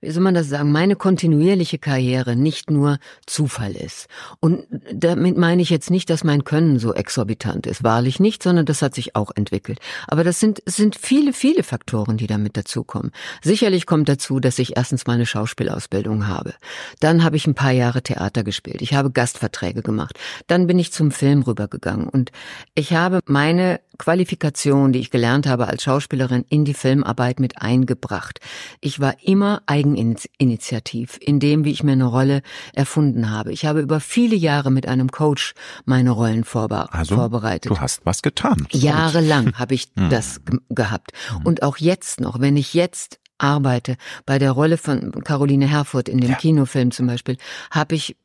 wie 0.00 0.10
soll 0.10 0.22
man 0.22 0.34
das 0.34 0.48
sagen, 0.48 0.72
meine 0.72 0.96
kontinuierliche 0.96 1.78
Karriere 1.78 2.36
nicht 2.36 2.70
nur 2.70 2.98
Zufall 3.26 3.72
ist. 3.72 4.06
Und 4.40 4.66
damit 4.92 5.36
meine 5.36 5.62
ich 5.62 5.65
jetzt 5.70 5.90
nicht, 5.90 6.10
dass 6.10 6.24
mein 6.24 6.44
Können 6.44 6.78
so 6.78 6.94
exorbitant 6.94 7.66
ist, 7.66 7.84
wahrlich 7.84 8.20
nicht, 8.20 8.42
sondern 8.42 8.66
das 8.66 8.82
hat 8.82 8.94
sich 8.94 9.16
auch 9.16 9.30
entwickelt. 9.34 9.78
Aber 10.08 10.24
das 10.24 10.40
sind, 10.40 10.62
sind 10.66 10.96
viele, 10.96 11.32
viele 11.32 11.62
Faktoren, 11.62 12.16
die 12.16 12.26
damit 12.26 12.56
dazukommen. 12.56 13.12
Sicherlich 13.42 13.86
kommt 13.86 14.08
dazu, 14.08 14.40
dass 14.40 14.58
ich 14.58 14.76
erstens 14.76 15.06
meine 15.06 15.26
Schauspielausbildung 15.26 16.26
habe. 16.26 16.54
Dann 17.00 17.24
habe 17.24 17.36
ich 17.36 17.46
ein 17.46 17.54
paar 17.54 17.72
Jahre 17.72 18.02
Theater 18.02 18.44
gespielt. 18.44 18.82
Ich 18.82 18.94
habe 18.94 19.10
Gastverträge 19.10 19.82
gemacht. 19.82 20.18
Dann 20.46 20.66
bin 20.66 20.78
ich 20.78 20.92
zum 20.92 21.10
Film 21.10 21.42
rübergegangen 21.42 22.08
und 22.08 22.32
ich 22.74 22.92
habe 22.92 23.20
meine 23.26 23.80
Qualifikation, 23.98 24.92
die 24.92 25.00
ich 25.00 25.10
gelernt 25.10 25.46
habe 25.46 25.68
als 25.68 25.82
Schauspielerin, 25.82 26.44
in 26.48 26.64
die 26.64 26.74
Filmarbeit 26.74 27.40
mit 27.40 27.60
eingebracht. 27.60 28.40
Ich 28.80 29.00
war 29.00 29.14
immer 29.22 29.62
Eigeninitiativ 29.66 31.18
in 31.20 31.40
dem, 31.40 31.64
wie 31.64 31.70
ich 31.70 31.82
mir 31.82 31.92
eine 31.92 32.06
Rolle 32.06 32.42
erfunden 32.74 33.30
habe. 33.30 33.52
Ich 33.52 33.66
habe 33.66 33.80
über 33.80 34.00
viele 34.00 34.36
Jahre 34.36 34.70
mit 34.70 34.86
einem 34.88 35.10
Coach 35.10 35.54
meine 35.84 36.10
Rollen 36.10 36.44
vorbe 36.44 36.92
also, 36.92 37.16
vorbereitet. 37.16 37.70
Du 37.70 37.78
hast 37.80 38.00
was 38.04 38.22
getan. 38.22 38.66
Jahrelang 38.70 39.54
habe 39.58 39.74
ich 39.74 39.88
hm. 39.96 40.10
das 40.10 40.40
gehabt. 40.68 41.12
Hm. 41.28 41.46
Und 41.46 41.62
auch 41.62 41.78
jetzt 41.78 42.20
noch, 42.20 42.40
wenn 42.40 42.56
ich 42.56 42.74
jetzt 42.74 43.18
arbeite, 43.38 43.96
bei 44.24 44.38
der 44.38 44.52
Rolle 44.52 44.78
von 44.78 45.12
Caroline 45.24 45.66
Herfurth 45.66 46.08
in 46.08 46.18
dem 46.18 46.30
ja. 46.30 46.36
Kinofilm 46.36 46.90
zum 46.90 47.06
Beispiel, 47.06 47.36
habe 47.70 47.94
ich 47.94 48.16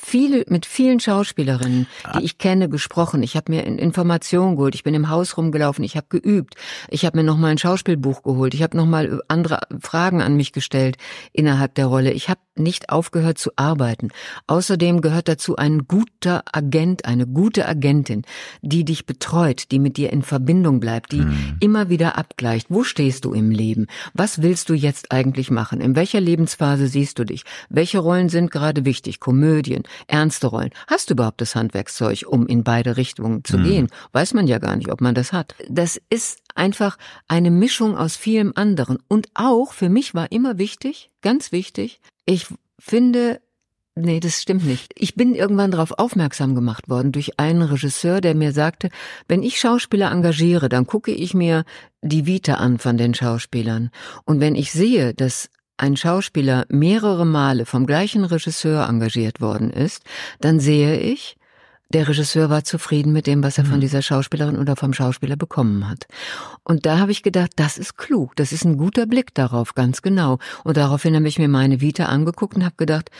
viele, 0.00 0.44
mit 0.48 0.66
vielen 0.66 1.00
Schauspielerinnen, 1.00 1.86
die 2.14 2.18
ah. 2.18 2.20
ich 2.22 2.38
kenne, 2.38 2.68
gesprochen. 2.68 3.22
Ich 3.22 3.36
habe 3.36 3.52
mir 3.52 3.64
Informationen 3.64 4.56
geholt. 4.56 4.74
Ich 4.74 4.82
bin 4.82 4.94
im 4.94 5.08
Haus 5.08 5.36
rumgelaufen. 5.36 5.84
Ich 5.84 5.96
habe 5.96 6.06
geübt. 6.08 6.54
Ich 6.88 7.04
habe 7.04 7.18
mir 7.18 7.24
noch 7.24 7.36
mal 7.36 7.48
ein 7.48 7.58
Schauspielbuch 7.58 8.22
geholt. 8.22 8.54
Ich 8.54 8.62
habe 8.62 8.76
noch 8.76 8.86
mal 8.86 9.22
andere 9.28 9.60
Fragen 9.80 10.22
an 10.22 10.36
mich 10.36 10.52
gestellt 10.52 10.96
innerhalb 11.32 11.74
der 11.74 11.86
Rolle. 11.86 12.12
Ich 12.12 12.28
habe 12.28 12.40
nicht 12.56 12.90
aufgehört 12.90 13.38
zu 13.38 13.50
arbeiten. 13.56 14.10
Außerdem 14.46 15.00
gehört 15.00 15.28
dazu 15.28 15.56
ein 15.56 15.86
guter 15.86 16.42
Agent, 16.52 17.04
eine 17.04 17.26
gute 17.26 17.66
Agentin, 17.66 18.22
die 18.62 18.84
dich 18.84 19.06
betreut, 19.06 19.70
die 19.70 19.78
mit 19.78 19.96
dir 19.96 20.12
in 20.12 20.22
Verbindung 20.22 20.80
bleibt, 20.80 21.12
die 21.12 21.22
mhm. 21.22 21.56
immer 21.60 21.88
wieder 21.88 22.18
abgleicht. 22.18 22.66
Wo 22.68 22.84
stehst 22.84 23.24
du 23.24 23.32
im 23.32 23.50
Leben? 23.50 23.86
Was 24.14 24.42
willst 24.42 24.68
du 24.68 24.74
jetzt 24.74 25.12
eigentlich 25.12 25.50
machen? 25.50 25.80
In 25.80 25.96
welcher 25.96 26.20
Lebensphase 26.20 26.86
siehst 26.86 27.18
du 27.18 27.24
dich? 27.24 27.44
Welche 27.68 27.98
Rollen 27.98 28.28
sind 28.28 28.50
gerade 28.50 28.84
wichtig? 28.84 29.20
Komödien, 29.20 29.82
ernste 30.06 30.48
Rollen. 30.48 30.70
Hast 30.86 31.10
du 31.10 31.14
überhaupt 31.14 31.40
das 31.40 31.54
Handwerkszeug, 31.54 32.24
um 32.26 32.46
in 32.46 32.64
beide 32.64 32.96
Richtungen 32.96 33.44
zu 33.44 33.58
mhm. 33.58 33.64
gehen? 33.64 33.88
Weiß 34.12 34.34
man 34.34 34.46
ja 34.46 34.58
gar 34.58 34.76
nicht, 34.76 34.90
ob 34.90 35.00
man 35.00 35.14
das 35.14 35.32
hat. 35.32 35.54
Das 35.68 36.00
ist 36.10 36.40
einfach 36.54 36.98
eine 37.28 37.50
Mischung 37.50 37.96
aus 37.96 38.16
vielem 38.16 38.52
anderen. 38.54 38.98
Und 39.08 39.28
auch 39.34 39.72
für 39.72 39.88
mich 39.88 40.14
war 40.14 40.32
immer 40.32 40.58
wichtig, 40.58 41.10
ganz 41.22 41.52
wichtig, 41.52 42.00
ich 42.26 42.46
finde, 42.78 43.40
Nee, 43.96 44.20
das 44.20 44.40
stimmt 44.40 44.64
nicht. 44.64 44.92
Ich 44.96 45.16
bin 45.16 45.34
irgendwann 45.34 45.72
darauf 45.72 45.98
aufmerksam 45.98 46.54
gemacht 46.54 46.88
worden 46.88 47.10
durch 47.12 47.38
einen 47.40 47.62
Regisseur, 47.62 48.20
der 48.20 48.34
mir 48.34 48.52
sagte, 48.52 48.88
wenn 49.26 49.42
ich 49.42 49.58
Schauspieler 49.58 50.12
engagiere, 50.12 50.68
dann 50.68 50.86
gucke 50.86 51.10
ich 51.10 51.34
mir 51.34 51.64
die 52.00 52.24
Vita 52.24 52.54
an 52.54 52.78
von 52.78 52.96
den 52.96 53.14
Schauspielern. 53.14 53.90
Und 54.24 54.40
wenn 54.40 54.54
ich 54.54 54.70
sehe, 54.70 55.12
dass 55.12 55.50
ein 55.80 55.96
Schauspieler 55.96 56.66
mehrere 56.68 57.24
Male 57.24 57.64
vom 57.64 57.86
gleichen 57.86 58.24
Regisseur 58.24 58.88
engagiert 58.88 59.40
worden 59.40 59.70
ist, 59.70 60.02
dann 60.40 60.60
sehe 60.60 60.98
ich, 60.98 61.36
der 61.92 62.06
Regisseur 62.06 62.50
war 62.50 62.62
zufrieden 62.62 63.12
mit 63.12 63.26
dem, 63.26 63.42
was 63.42 63.58
er 63.58 63.64
von 63.64 63.76
mhm. 63.76 63.80
dieser 63.80 64.02
Schauspielerin 64.02 64.58
oder 64.58 64.76
vom 64.76 64.92
Schauspieler 64.92 65.36
bekommen 65.36 65.88
hat. 65.88 66.06
Und 66.62 66.86
da 66.86 66.98
habe 66.98 67.10
ich 67.10 67.22
gedacht, 67.22 67.52
das 67.56 67.78
ist 67.78 67.96
klug, 67.96 68.36
das 68.36 68.52
ist 68.52 68.64
ein 68.64 68.76
guter 68.76 69.06
Blick 69.06 69.34
darauf, 69.34 69.74
ganz 69.74 70.02
genau. 70.02 70.38
Und 70.62 70.76
daraufhin 70.76 71.16
habe 71.16 71.26
ich 71.26 71.38
mir 71.38 71.48
meine 71.48 71.80
Vita 71.80 72.04
angeguckt 72.04 72.54
und 72.54 72.64
habe 72.64 72.76
gedacht, 72.76 73.10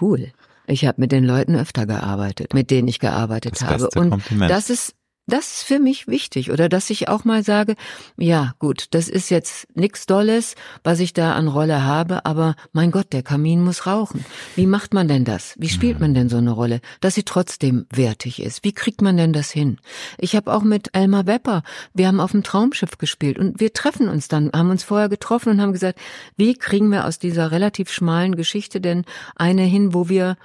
cool. 0.00 0.32
Ich 0.66 0.84
habe 0.84 1.00
mit 1.00 1.12
den 1.12 1.24
Leuten 1.24 1.56
öfter 1.56 1.86
gearbeitet, 1.86 2.52
mit 2.52 2.70
denen 2.70 2.88
ich 2.88 2.98
gearbeitet 2.98 3.54
das 3.54 3.64
habe. 3.64 3.88
Und 3.98 4.10
Kompliment. 4.10 4.50
das 4.50 4.68
ist 4.68 4.94
das 5.28 5.58
ist 5.58 5.62
für 5.62 5.78
mich 5.78 6.08
wichtig. 6.08 6.50
Oder 6.50 6.68
dass 6.68 6.90
ich 6.90 7.08
auch 7.08 7.24
mal 7.24 7.44
sage, 7.44 7.76
ja 8.16 8.54
gut, 8.58 8.86
das 8.92 9.08
ist 9.08 9.30
jetzt 9.30 9.68
nix 9.74 10.06
Dolles, 10.06 10.54
was 10.82 11.00
ich 11.00 11.12
da 11.12 11.34
an 11.34 11.48
Rolle 11.48 11.84
habe, 11.84 12.24
aber 12.24 12.56
mein 12.72 12.90
Gott, 12.90 13.12
der 13.12 13.22
Kamin 13.22 13.62
muss 13.62 13.86
rauchen. 13.86 14.24
Wie 14.56 14.66
macht 14.66 14.94
man 14.94 15.06
denn 15.06 15.24
das? 15.24 15.54
Wie 15.58 15.68
spielt 15.68 16.00
man 16.00 16.14
denn 16.14 16.28
so 16.28 16.38
eine 16.38 16.50
Rolle, 16.50 16.80
dass 17.00 17.14
sie 17.14 17.24
trotzdem 17.24 17.86
wertig 17.90 18.40
ist? 18.42 18.64
Wie 18.64 18.72
kriegt 18.72 19.02
man 19.02 19.16
denn 19.16 19.32
das 19.32 19.50
hin? 19.50 19.78
Ich 20.16 20.34
habe 20.34 20.52
auch 20.52 20.62
mit 20.62 20.88
Elmar 20.94 21.26
Wepper, 21.26 21.62
wir 21.92 22.08
haben 22.08 22.20
auf 22.20 22.32
dem 22.32 22.42
Traumschiff 22.42 22.96
gespielt 22.98 23.38
und 23.38 23.60
wir 23.60 23.72
treffen 23.72 24.08
uns 24.08 24.28
dann, 24.28 24.50
haben 24.52 24.70
uns 24.70 24.82
vorher 24.82 25.10
getroffen 25.10 25.50
und 25.50 25.60
haben 25.60 25.72
gesagt, 25.72 25.98
wie 26.36 26.54
kriegen 26.54 26.90
wir 26.90 27.04
aus 27.04 27.18
dieser 27.18 27.50
relativ 27.50 27.90
schmalen 27.90 28.34
Geschichte 28.34 28.80
denn 28.80 29.04
eine 29.36 29.62
hin, 29.62 29.92
wo 29.92 30.08
wir 30.08 30.36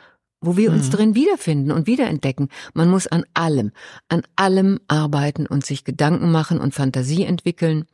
wo 0.43 0.57
wir 0.57 0.71
uns 0.71 0.87
mhm. 0.87 0.91
drin 0.91 1.15
wiederfinden 1.15 1.71
und 1.71 1.87
wiederentdecken. 1.87 2.49
Man 2.73 2.89
muss 2.89 3.07
an 3.07 3.25
allem, 3.33 3.71
an 4.09 4.23
allem 4.35 4.79
arbeiten 4.87 5.47
und 5.47 5.65
sich 5.65 5.83
Gedanken 5.83 6.31
machen 6.31 6.59
und 6.59 6.73
Fantasie 6.73 7.23
entwickeln. 7.23 7.85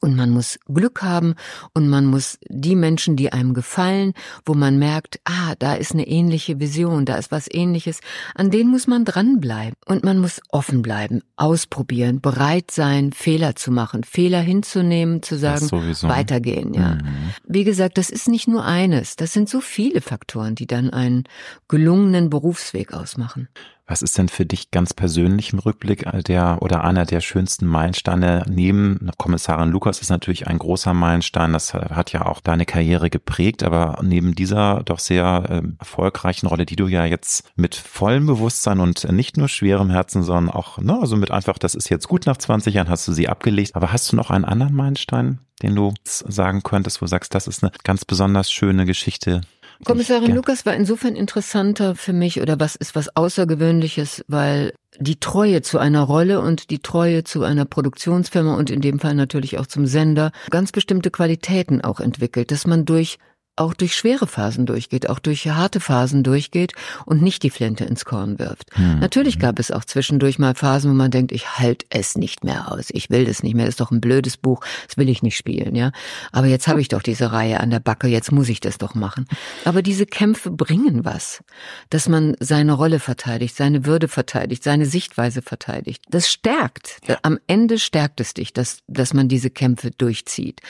Und 0.00 0.16
man 0.16 0.30
muss 0.30 0.58
Glück 0.66 1.02
haben 1.02 1.34
und 1.74 1.88
man 1.88 2.06
muss 2.06 2.38
die 2.48 2.74
Menschen, 2.74 3.16
die 3.16 3.32
einem 3.32 3.54
gefallen, 3.54 4.14
wo 4.44 4.54
man 4.54 4.78
merkt, 4.78 5.20
ah, 5.24 5.54
da 5.58 5.74
ist 5.74 5.92
eine 5.92 6.06
ähnliche 6.08 6.58
Vision, 6.58 7.04
da 7.04 7.16
ist 7.16 7.30
was 7.30 7.46
ähnliches, 7.50 8.00
an 8.34 8.50
denen 8.50 8.70
muss 8.70 8.86
man 8.86 9.04
dranbleiben. 9.04 9.76
Und 9.86 10.04
man 10.04 10.18
muss 10.18 10.40
offen 10.48 10.82
bleiben, 10.82 11.22
ausprobieren, 11.36 12.20
bereit 12.20 12.70
sein, 12.70 13.12
Fehler 13.12 13.54
zu 13.54 13.70
machen, 13.70 14.02
Fehler 14.04 14.40
hinzunehmen, 14.40 15.22
zu 15.22 15.38
sagen, 15.38 15.70
weitergehen, 15.70 16.74
ja. 16.74 16.94
Mhm. 16.94 17.32
Wie 17.46 17.64
gesagt, 17.64 17.98
das 17.98 18.10
ist 18.10 18.28
nicht 18.28 18.48
nur 18.48 18.64
eines, 18.64 19.16
das 19.16 19.32
sind 19.32 19.48
so 19.48 19.60
viele 19.60 20.00
Faktoren, 20.00 20.54
die 20.54 20.66
dann 20.66 20.90
einen 20.90 21.24
gelungenen 21.68 22.30
Berufsweg 22.30 22.92
ausmachen. 22.92 23.48
Was 23.86 24.00
ist 24.00 24.16
denn 24.16 24.28
für 24.28 24.46
dich 24.46 24.70
ganz 24.70 24.94
persönlich 24.94 25.52
im 25.52 25.58
Rückblick 25.58 26.06
der 26.26 26.58
oder 26.60 26.84
einer 26.84 27.04
der 27.04 27.20
schönsten 27.20 27.66
Meilensteine 27.66 28.44
neben 28.48 29.10
Kommissarin 29.18 29.70
Lukas 29.70 30.00
ist 30.00 30.08
natürlich 30.08 30.46
ein 30.46 30.58
großer 30.58 30.94
Meilenstein. 30.94 31.52
Das 31.52 31.74
hat 31.74 32.12
ja 32.12 32.26
auch 32.26 32.40
deine 32.40 32.64
Karriere 32.64 33.10
geprägt, 33.10 33.64
aber 33.64 33.98
neben 34.02 34.34
dieser 34.34 34.82
doch 34.84 35.00
sehr 35.00 35.44
äh, 35.48 35.62
erfolgreichen 35.80 36.46
Rolle, 36.46 36.64
die 36.64 36.76
du 36.76 36.86
ja 36.86 37.04
jetzt 37.04 37.50
mit 37.56 37.74
vollem 37.74 38.26
Bewusstsein 38.26 38.78
und 38.78 39.10
nicht 39.12 39.36
nur 39.36 39.48
schwerem 39.48 39.90
Herzen, 39.90 40.22
sondern 40.22 40.54
auch, 40.54 40.78
ne, 40.78 40.98
also 41.00 41.16
mit 41.16 41.32
einfach, 41.32 41.58
das 41.58 41.74
ist 41.74 41.88
jetzt 41.88 42.06
gut 42.06 42.26
nach 42.26 42.36
20 42.36 42.74
Jahren, 42.74 42.88
hast 42.88 43.08
du 43.08 43.12
sie 43.12 43.28
abgelegt. 43.28 43.74
Aber 43.74 43.92
hast 43.92 44.12
du 44.12 44.16
noch 44.16 44.30
einen 44.30 44.44
anderen 44.44 44.74
Meilenstein, 44.74 45.40
den 45.62 45.74
du 45.74 45.92
sagen 46.04 46.62
könntest, 46.62 47.00
wo 47.00 47.06
du 47.06 47.10
sagst, 47.10 47.34
das 47.34 47.48
ist 47.48 47.64
eine 47.64 47.72
ganz 47.82 48.04
besonders 48.04 48.50
schöne 48.50 48.86
Geschichte, 48.86 49.42
Kommissarin 49.84 50.30
ich, 50.30 50.34
Lukas 50.34 50.64
war 50.64 50.74
insofern 50.74 51.16
interessanter 51.16 51.94
für 51.94 52.12
mich 52.12 52.40
oder 52.40 52.60
was 52.60 52.76
ist 52.76 52.94
was 52.94 53.16
Außergewöhnliches, 53.16 54.24
weil 54.28 54.74
die 54.98 55.18
Treue 55.18 55.62
zu 55.62 55.78
einer 55.78 56.02
Rolle 56.02 56.40
und 56.40 56.70
die 56.70 56.80
Treue 56.80 57.24
zu 57.24 57.42
einer 57.42 57.64
Produktionsfirma 57.64 58.54
und 58.54 58.70
in 58.70 58.80
dem 58.80 59.00
Fall 59.00 59.14
natürlich 59.14 59.58
auch 59.58 59.66
zum 59.66 59.86
Sender 59.86 60.32
ganz 60.50 60.70
bestimmte 60.70 61.10
Qualitäten 61.10 61.80
auch 61.80 62.00
entwickelt, 62.00 62.50
dass 62.50 62.66
man 62.66 62.84
durch 62.84 63.18
auch 63.56 63.74
durch 63.74 63.94
schwere 63.94 64.26
Phasen 64.26 64.64
durchgeht, 64.64 65.10
auch 65.10 65.18
durch 65.18 65.46
harte 65.46 65.78
Phasen 65.78 66.22
durchgeht 66.22 66.72
und 67.04 67.20
nicht 67.20 67.42
die 67.42 67.50
Flinte 67.50 67.84
ins 67.84 68.06
Korn 68.06 68.38
wirft. 68.38 68.74
Hm. 68.76 69.00
Natürlich 69.00 69.38
gab 69.38 69.58
es 69.58 69.70
auch 69.70 69.84
zwischendurch 69.84 70.38
mal 70.38 70.54
Phasen, 70.54 70.90
wo 70.90 70.94
man 70.94 71.10
denkt, 71.10 71.32
ich 71.32 71.58
halte 71.58 71.84
es 71.90 72.16
nicht 72.16 72.44
mehr 72.44 72.72
aus, 72.72 72.88
ich 72.90 73.10
will 73.10 73.26
das 73.26 73.42
nicht 73.42 73.54
mehr, 73.54 73.66
das 73.66 73.74
ist 73.74 73.80
doch 73.80 73.90
ein 73.90 74.00
blödes 74.00 74.38
Buch, 74.38 74.64
das 74.86 74.96
will 74.96 75.10
ich 75.10 75.22
nicht 75.22 75.36
spielen, 75.36 75.74
ja. 75.74 75.92
Aber 76.32 76.46
jetzt 76.46 76.66
habe 76.66 76.80
ich 76.80 76.88
doch 76.88 77.02
diese 77.02 77.32
Reihe 77.32 77.60
an 77.60 77.68
der 77.68 77.80
Backe, 77.80 78.08
jetzt 78.08 78.32
muss 78.32 78.48
ich 78.48 78.60
das 78.60 78.78
doch 78.78 78.94
machen. 78.94 79.26
Aber 79.66 79.82
diese 79.82 80.06
Kämpfe 80.06 80.50
bringen 80.50 81.04
was, 81.04 81.44
dass 81.90 82.08
man 82.08 82.34
seine 82.40 82.72
Rolle 82.72 83.00
verteidigt, 83.00 83.54
seine 83.54 83.84
Würde 83.84 84.08
verteidigt, 84.08 84.64
seine 84.64 84.86
Sichtweise 84.86 85.42
verteidigt. 85.42 86.02
Das 86.08 86.30
stärkt. 86.30 87.00
Am 87.22 87.38
Ende 87.46 87.78
stärkt 87.78 88.20
es 88.20 88.32
dich, 88.32 88.54
dass, 88.54 88.78
dass 88.86 89.12
man 89.12 89.28
diese 89.28 89.50
Kämpfe 89.50 89.90
durchzieht. 89.90 90.60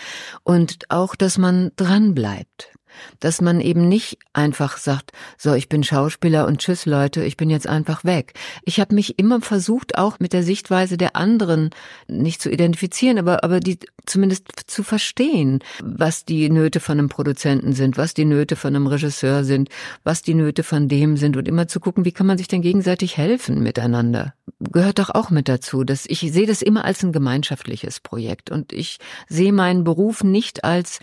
Und 0.42 0.90
auch, 0.90 1.14
dass 1.14 1.38
man 1.38 1.70
dran 1.76 2.14
bleibt 2.14 2.72
dass 3.20 3.40
man 3.40 3.60
eben 3.60 3.88
nicht 3.88 4.18
einfach 4.32 4.76
sagt, 4.78 5.12
so, 5.38 5.54
ich 5.54 5.68
bin 5.68 5.84
Schauspieler 5.84 6.46
und 6.46 6.58
tschüss 6.58 6.86
Leute, 6.86 7.24
ich 7.24 7.36
bin 7.36 7.50
jetzt 7.50 7.66
einfach 7.66 8.04
weg. 8.04 8.34
Ich 8.64 8.80
habe 8.80 8.94
mich 8.94 9.18
immer 9.18 9.40
versucht, 9.40 9.98
auch 9.98 10.18
mit 10.18 10.32
der 10.32 10.42
Sichtweise 10.42 10.96
der 10.96 11.16
anderen 11.16 11.70
nicht 12.08 12.42
zu 12.42 12.50
identifizieren, 12.50 13.18
aber, 13.18 13.44
aber 13.44 13.60
die 13.60 13.78
zumindest 14.06 14.48
zu 14.66 14.82
verstehen, 14.82 15.60
was 15.82 16.24
die 16.24 16.50
Nöte 16.50 16.80
von 16.80 16.98
einem 16.98 17.08
Produzenten 17.08 17.72
sind, 17.72 17.96
was 17.96 18.14
die 18.14 18.24
Nöte 18.24 18.56
von 18.56 18.74
einem 18.74 18.86
Regisseur 18.86 19.44
sind, 19.44 19.68
was 20.04 20.22
die 20.22 20.34
Nöte 20.34 20.62
von 20.62 20.88
dem 20.88 21.16
sind 21.16 21.36
und 21.36 21.46
immer 21.46 21.68
zu 21.68 21.80
gucken, 21.80 22.04
wie 22.04 22.12
kann 22.12 22.26
man 22.26 22.38
sich 22.38 22.48
denn 22.48 22.62
gegenseitig 22.62 23.16
helfen 23.16 23.62
miteinander. 23.62 24.34
Gehört 24.60 24.98
doch 24.98 25.10
auch 25.10 25.30
mit 25.30 25.48
dazu, 25.48 25.84
dass 25.84 26.06
ich 26.06 26.20
sehe 26.20 26.46
das 26.46 26.62
immer 26.62 26.84
als 26.84 27.02
ein 27.02 27.12
gemeinschaftliches 27.12 28.00
Projekt 28.00 28.50
und 28.50 28.72
ich 28.72 28.98
sehe 29.28 29.52
meinen 29.52 29.84
Beruf 29.84 30.24
nicht 30.24 30.64
als 30.64 31.00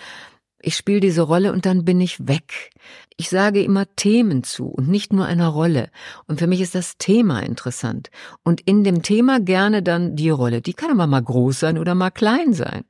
ich 0.62 0.76
spiele 0.76 1.00
diese 1.00 1.22
Rolle 1.22 1.52
und 1.54 1.66
dann 1.66 1.86
bin 1.86 2.02
ich 2.02 2.28
weg. 2.28 2.72
Ich 3.18 3.30
sage 3.30 3.64
immer 3.64 3.86
Themen 3.96 4.44
zu 4.44 4.68
und 4.68 4.88
nicht 4.88 5.14
nur 5.14 5.26
einer 5.26 5.48
Rolle. 5.48 5.90
Und 6.28 6.40
für 6.40 6.48
mich 6.48 6.62
ist 6.62 6.76
das 6.76 6.98
Thema 6.98 7.42
interessant. 7.42 8.10
Und 8.44 8.62
in 8.62 8.84
dem 8.84 9.02
Thema 9.02 9.40
gerne 9.40 9.84
dann 9.84 10.16
die 10.16 10.30
Rolle. 10.30 10.62
Die 10.62 10.74
kann 10.74 10.92
aber 10.92 11.08
mal 11.08 11.22
groß 11.22 11.60
sein 11.60 11.78
oder 11.78 11.96
mal 11.96 12.12
klein 12.12 12.54
sein. 12.54 12.84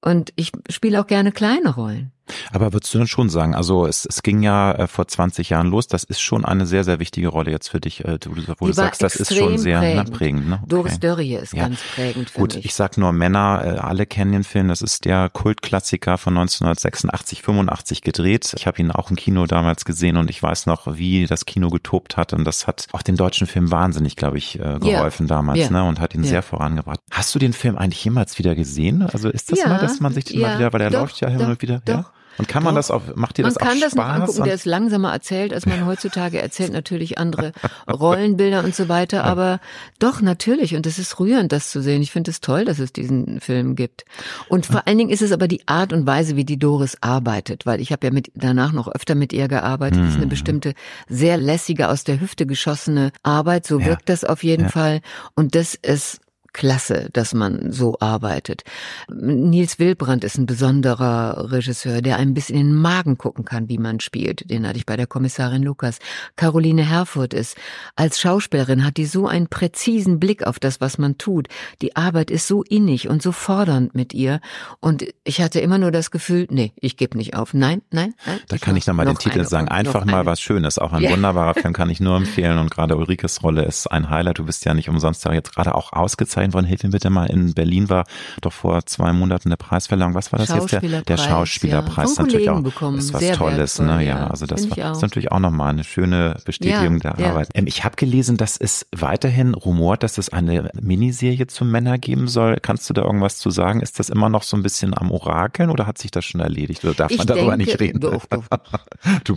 Und 0.00 0.32
ich 0.36 0.52
spiele 0.68 1.00
auch 1.00 1.06
gerne 1.06 1.32
kleine 1.32 1.74
Rollen. 1.74 2.12
Aber 2.52 2.72
würdest 2.72 2.92
du 2.94 2.98
dann 2.98 3.06
schon 3.06 3.28
sagen, 3.28 3.54
also 3.54 3.86
es, 3.86 4.06
es 4.06 4.22
ging 4.22 4.42
ja 4.42 4.72
äh, 4.72 4.86
vor 4.86 5.06
20 5.08 5.50
Jahren 5.50 5.68
los, 5.68 5.86
das 5.86 6.04
ist 6.04 6.20
schon 6.20 6.44
eine 6.44 6.66
sehr, 6.66 6.84
sehr 6.84 6.98
wichtige 6.98 7.28
Rolle 7.28 7.50
jetzt 7.50 7.68
für 7.68 7.80
dich, 7.80 8.04
äh, 8.04 8.18
wo 8.26 8.34
du, 8.34 8.42
wo 8.58 8.66
du 8.66 8.72
sagst, 8.72 9.02
das 9.02 9.16
ist 9.16 9.34
schon 9.34 9.58
sehr 9.58 9.80
prägend. 9.80 10.10
Ne, 10.10 10.16
prägend 10.16 10.48
ne? 10.48 10.54
Okay. 10.56 10.64
Doris 10.68 11.00
Dörrie 11.00 11.34
ist 11.34 11.52
ja. 11.52 11.64
ganz 11.64 11.80
prägend 11.94 12.30
für 12.30 12.40
Gut, 12.40 12.56
mich. 12.56 12.64
ich 12.64 12.74
sag 12.74 12.96
nur 12.96 13.12
Männer, 13.12 13.62
äh, 13.64 13.68
alle 13.78 14.06
kennen 14.06 14.32
den 14.32 14.44
Film, 14.44 14.68
das 14.68 14.82
ist 14.82 15.04
der 15.04 15.28
Kultklassiker 15.30 16.18
von 16.18 16.36
1986, 16.36 17.42
85 17.42 18.02
gedreht. 18.02 18.54
Ich 18.56 18.66
habe 18.66 18.80
ihn 18.80 18.90
auch 18.90 19.10
im 19.10 19.16
Kino 19.16 19.46
damals 19.46 19.84
gesehen 19.84 20.16
und 20.16 20.30
ich 20.30 20.42
weiß 20.42 20.66
noch, 20.66 20.96
wie 20.96 21.26
das 21.26 21.46
Kino 21.46 21.70
getobt 21.70 22.16
hat 22.16 22.32
und 22.32 22.44
das 22.44 22.66
hat 22.66 22.86
auch 22.92 23.02
dem 23.02 23.16
deutschen 23.16 23.46
Film 23.46 23.70
wahnsinnig, 23.70 24.16
glaube 24.16 24.38
ich, 24.38 24.58
äh, 24.58 24.78
geholfen 24.78 25.26
ja. 25.26 25.36
damals 25.36 25.58
ja. 25.58 25.70
ne? 25.70 25.84
und 25.84 26.00
hat 26.00 26.14
ihn 26.14 26.24
sehr 26.24 26.42
vorangebracht. 26.42 27.00
Hast 27.10 27.34
du 27.34 27.38
den 27.38 27.52
Film 27.52 27.76
eigentlich 27.76 28.04
jemals 28.04 28.38
wieder 28.38 28.54
gesehen? 28.54 29.02
Also 29.02 29.28
ist 29.28 29.52
das 29.52 29.64
mal, 29.64 29.78
dass 29.78 30.00
man 30.00 30.12
sich 30.12 30.24
den 30.24 30.40
mal 30.40 30.58
wieder, 30.58 30.72
weil 30.72 30.80
der 30.80 30.90
doch, 30.90 31.00
läuft 31.00 31.20
ja 31.20 31.28
hin 31.28 31.40
und 31.40 31.62
wieder? 31.62 31.80
Doch. 31.84 31.94
Ja? 31.94 32.12
Und 32.40 32.48
kann 32.48 32.62
man 32.62 32.74
Doch. 32.74 32.78
das 32.78 32.90
auch, 32.90 33.02
macht 33.14 33.38
dir 33.38 33.42
das 33.42 33.54
man 33.54 33.62
auch 33.62 33.70
kann 33.70 33.80
das 33.80 33.94
noch 33.94 34.04
angucken, 34.04 34.44
der 34.44 34.54
ist 34.54 34.64
langsamer 34.64 35.12
erzählt, 35.12 35.52
als 35.52 35.66
man 35.66 35.86
heutzutage 35.86 36.40
erzählt, 36.40 36.72
natürlich 36.72 37.18
andere 37.18 37.52
Rollenbilder 37.90 38.64
und 38.64 38.74
so 38.74 38.88
weiter, 38.88 39.24
aber 39.24 39.60
doch, 39.98 40.20
natürlich, 40.20 40.74
und 40.74 40.86
es 40.86 40.98
ist 40.98 41.20
rührend, 41.20 41.52
das 41.52 41.70
zu 41.70 41.82
sehen. 41.82 42.02
Ich 42.02 42.10
finde 42.10 42.30
es 42.30 42.40
toll, 42.40 42.64
dass 42.64 42.78
es 42.78 42.92
diesen 42.92 43.40
Film 43.40 43.76
gibt. 43.76 44.04
Und 44.48 44.66
vor 44.66 44.86
allen 44.86 44.98
Dingen 44.98 45.10
ist 45.10 45.22
es 45.22 45.32
aber 45.32 45.48
die 45.48 45.66
Art 45.66 45.92
und 45.92 46.06
Weise, 46.06 46.36
wie 46.36 46.44
die 46.44 46.58
Doris 46.58 46.96
arbeitet, 47.00 47.66
weil 47.66 47.80
ich 47.80 47.92
habe 47.92 48.06
ja 48.06 48.12
mit, 48.12 48.30
danach 48.34 48.72
noch 48.72 48.88
öfter 48.88 49.14
mit 49.14 49.32
ihr 49.32 49.48
gearbeitet. 49.48 50.00
Das 50.00 50.10
ist 50.10 50.16
eine 50.16 50.26
mhm. 50.26 50.30
bestimmte, 50.30 50.74
sehr 51.08 51.36
lässige, 51.36 51.88
aus 51.88 52.04
der 52.04 52.20
Hüfte 52.20 52.46
geschossene 52.46 53.12
Arbeit, 53.22 53.66
so 53.66 53.84
wirkt 53.84 54.08
ja. 54.08 54.14
das 54.14 54.24
auf 54.24 54.42
jeden 54.42 54.64
ja. 54.64 54.68
Fall. 54.68 55.00
Und 55.34 55.54
das 55.54 55.74
ist 55.74 56.20
klasse, 56.52 57.08
dass 57.12 57.34
man 57.34 57.72
so 57.72 57.96
arbeitet. 58.00 58.62
Nils 59.08 59.78
Wilbrand 59.78 60.24
ist 60.24 60.38
ein 60.38 60.46
besonderer 60.46 61.50
Regisseur, 61.50 62.02
der 62.02 62.16
ein 62.16 62.34
bisschen 62.34 62.58
in 62.58 62.68
den 62.68 62.76
Magen 62.76 63.18
gucken 63.18 63.44
kann, 63.44 63.68
wie 63.68 63.78
man 63.78 64.00
spielt. 64.00 64.50
Den 64.50 64.66
hatte 64.66 64.78
ich 64.78 64.86
bei 64.86 64.96
der 64.96 65.06
Kommissarin 65.06 65.62
Lukas. 65.62 65.98
Caroline 66.36 66.82
Herfurth 66.82 67.34
ist 67.34 67.56
als 67.96 68.20
Schauspielerin 68.20 68.84
hat 68.84 68.96
die 68.96 69.06
so 69.06 69.26
einen 69.26 69.48
präzisen 69.48 70.18
Blick 70.20 70.46
auf 70.46 70.58
das, 70.58 70.80
was 70.80 70.98
man 70.98 71.18
tut. 71.18 71.48
Die 71.82 71.96
Arbeit 71.96 72.30
ist 72.30 72.46
so 72.46 72.62
innig 72.62 73.08
und 73.08 73.22
so 73.22 73.32
fordernd 73.32 73.94
mit 73.94 74.12
ihr. 74.12 74.40
Und 74.80 75.04
ich 75.24 75.40
hatte 75.40 75.60
immer 75.60 75.78
nur 75.78 75.92
das 75.92 76.10
Gefühl, 76.10 76.46
nee, 76.50 76.72
ich 76.76 76.96
gebe 76.96 77.16
nicht 77.16 77.34
auf. 77.34 77.54
Nein, 77.54 77.82
nein, 77.90 78.14
nein. 78.26 78.40
Da 78.48 78.58
kann 78.58 78.76
ich 78.76 78.86
nochmal 78.86 79.06
den 79.06 79.18
Titel 79.18 79.44
sagen. 79.44 79.68
Einfach 79.68 80.04
mal 80.04 80.26
was 80.26 80.40
Schönes. 80.40 80.78
Auch 80.78 80.92
ein 80.92 81.02
ja. 81.02 81.10
wunderbarer 81.10 81.54
Film 81.54 81.72
kann 81.72 81.90
ich 81.90 82.00
nur 82.00 82.16
empfehlen. 82.16 82.58
Und 82.58 82.70
gerade 82.70 82.96
Ulrikes 82.96 83.42
Rolle 83.42 83.64
ist 83.64 83.86
ein 83.86 84.10
Highlight. 84.10 84.38
Du 84.38 84.44
bist 84.44 84.64
ja 84.64 84.74
nicht 84.74 84.88
umsonst 84.88 85.24
da 85.24 85.32
jetzt 85.32 85.54
gerade 85.54 85.74
auch 85.74 85.92
ausgezeichnet 85.92 86.39
ausgezeichnet 86.40 86.54
worden. 86.54 86.66
Hilf 86.66 86.82
mir 86.82 86.90
bitte 86.90 87.10
mal. 87.10 87.26
In 87.26 87.54
Berlin 87.54 87.88
war 87.88 88.04
doch 88.40 88.52
vor 88.52 88.84
zwei 88.86 89.12
Monaten 89.12 89.48
eine 89.48 89.56
Preisverleihung. 89.56 90.14
Was 90.14 90.32
war 90.32 90.38
das 90.38 90.48
jetzt? 90.48 90.72
Der, 90.72 91.02
der 91.02 91.16
Schauspielerpreis. 91.16 92.16
Ja. 92.16 92.22
natürlich 92.22 92.50
auch. 92.50 92.60
Bekommen. 92.60 92.96
Das 92.96 93.06
ist 93.06 93.14
was 93.14 93.20
Sehr 93.20 93.34
Tolles, 93.34 93.78
ne? 93.78 93.86
Ja, 93.86 94.00
ja, 94.00 94.26
also 94.26 94.46
das 94.46 94.70
war, 94.70 94.92
ist 94.92 95.02
natürlich 95.02 95.32
auch 95.32 95.38
nochmal 95.38 95.70
eine 95.70 95.84
schöne 95.84 96.36
Bestätigung 96.44 97.00
ja, 97.00 97.12
der 97.14 97.26
Arbeit. 97.30 97.48
Ähm, 97.54 97.66
ich 97.66 97.84
habe 97.84 97.96
gelesen, 97.96 98.36
dass 98.36 98.56
es 98.56 98.86
weiterhin 98.94 99.54
rumort, 99.54 100.02
dass 100.02 100.18
es 100.18 100.28
eine 100.30 100.70
Miniserie 100.80 101.46
zu 101.46 101.64
Männer 101.64 101.98
geben 101.98 102.28
soll. 102.28 102.58
Kannst 102.60 102.88
du 102.90 102.94
da 102.94 103.02
irgendwas 103.02 103.38
zu 103.38 103.50
sagen? 103.50 103.80
Ist 103.80 103.98
das 103.98 104.10
immer 104.10 104.28
noch 104.28 104.42
so 104.42 104.56
ein 104.56 104.62
bisschen 104.62 104.96
am 104.96 105.10
Orakeln 105.10 105.70
oder 105.70 105.86
hat 105.86 105.98
sich 105.98 106.10
das 106.10 106.24
schon 106.24 106.40
erledigt? 106.40 106.84
Oder 106.84 106.94
darf 106.94 107.10
ich 107.10 107.18
man 107.18 107.26
darüber 107.26 107.56
denke, 107.56 107.70
nicht 107.70 107.80
reden? 107.80 108.00
Doch, 108.00 108.26
doch. 108.26 108.44
du, 109.24 109.36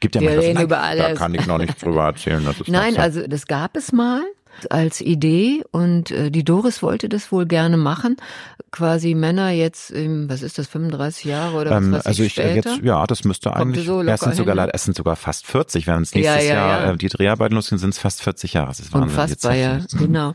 gibt 0.00 0.14
ja 0.14 0.20
Wir 0.20 0.30
mal 0.30 0.36
das, 0.36 0.44
reden 0.44 0.54
nein, 0.54 0.64
über 0.64 0.80
alles. 0.80 1.06
Da 1.06 1.14
kann 1.14 1.34
ich 1.34 1.46
noch 1.46 1.58
nichts 1.58 1.80
drüber 1.80 2.04
erzählen. 2.04 2.44
Das 2.44 2.56
Nein, 2.66 2.94
so. 2.94 3.00
also 3.00 3.26
das 3.26 3.46
gab 3.46 3.76
es 3.76 3.92
mal 3.92 4.22
als 4.70 5.00
Idee 5.00 5.62
und 5.70 6.10
äh, 6.10 6.30
die 6.30 6.44
Doris 6.44 6.82
wollte 6.82 7.08
das 7.08 7.32
wohl 7.32 7.46
gerne 7.46 7.76
machen. 7.76 8.16
Quasi 8.70 9.14
Männer 9.14 9.50
jetzt, 9.50 9.90
im, 9.90 10.28
was 10.28 10.42
ist 10.42 10.58
das, 10.58 10.66
35 10.66 11.24
Jahre 11.24 11.56
oder 11.56 11.70
was 11.72 11.84
ähm, 11.84 11.92
weiß 11.92 12.06
Also 12.06 12.22
ich, 12.22 12.38
ich 12.38 12.54
jetzt, 12.54 12.78
ja, 12.82 13.06
das 13.06 13.24
müsste 13.24 13.54
eigentlich, 13.54 13.86
so 13.86 14.00
es 14.00 14.20
sind 14.20 14.36
sogar, 14.36 14.74
es 14.74 14.84
sind 14.84 14.96
sogar 14.96 15.16
fast 15.16 15.46
40, 15.46 15.86
wenn 15.86 16.02
es 16.02 16.14
nächstes 16.14 16.24
ja, 16.24 16.40
ja, 16.40 16.54
Jahr 16.54 16.86
ja. 16.86 16.92
Äh, 16.92 16.96
die 16.96 17.08
Dreharbeiten 17.08 17.54
losgehen, 17.54 17.78
sind 17.78 17.90
es 17.90 17.98
fast 17.98 18.22
40 18.22 18.54
Jahre. 18.54 18.68
Das 18.68 18.80
ist 18.80 18.92
Wahnsinn. 18.92 19.10
Unfassbar, 19.10 19.54
ja, 19.54 19.80
genau. 19.98 20.34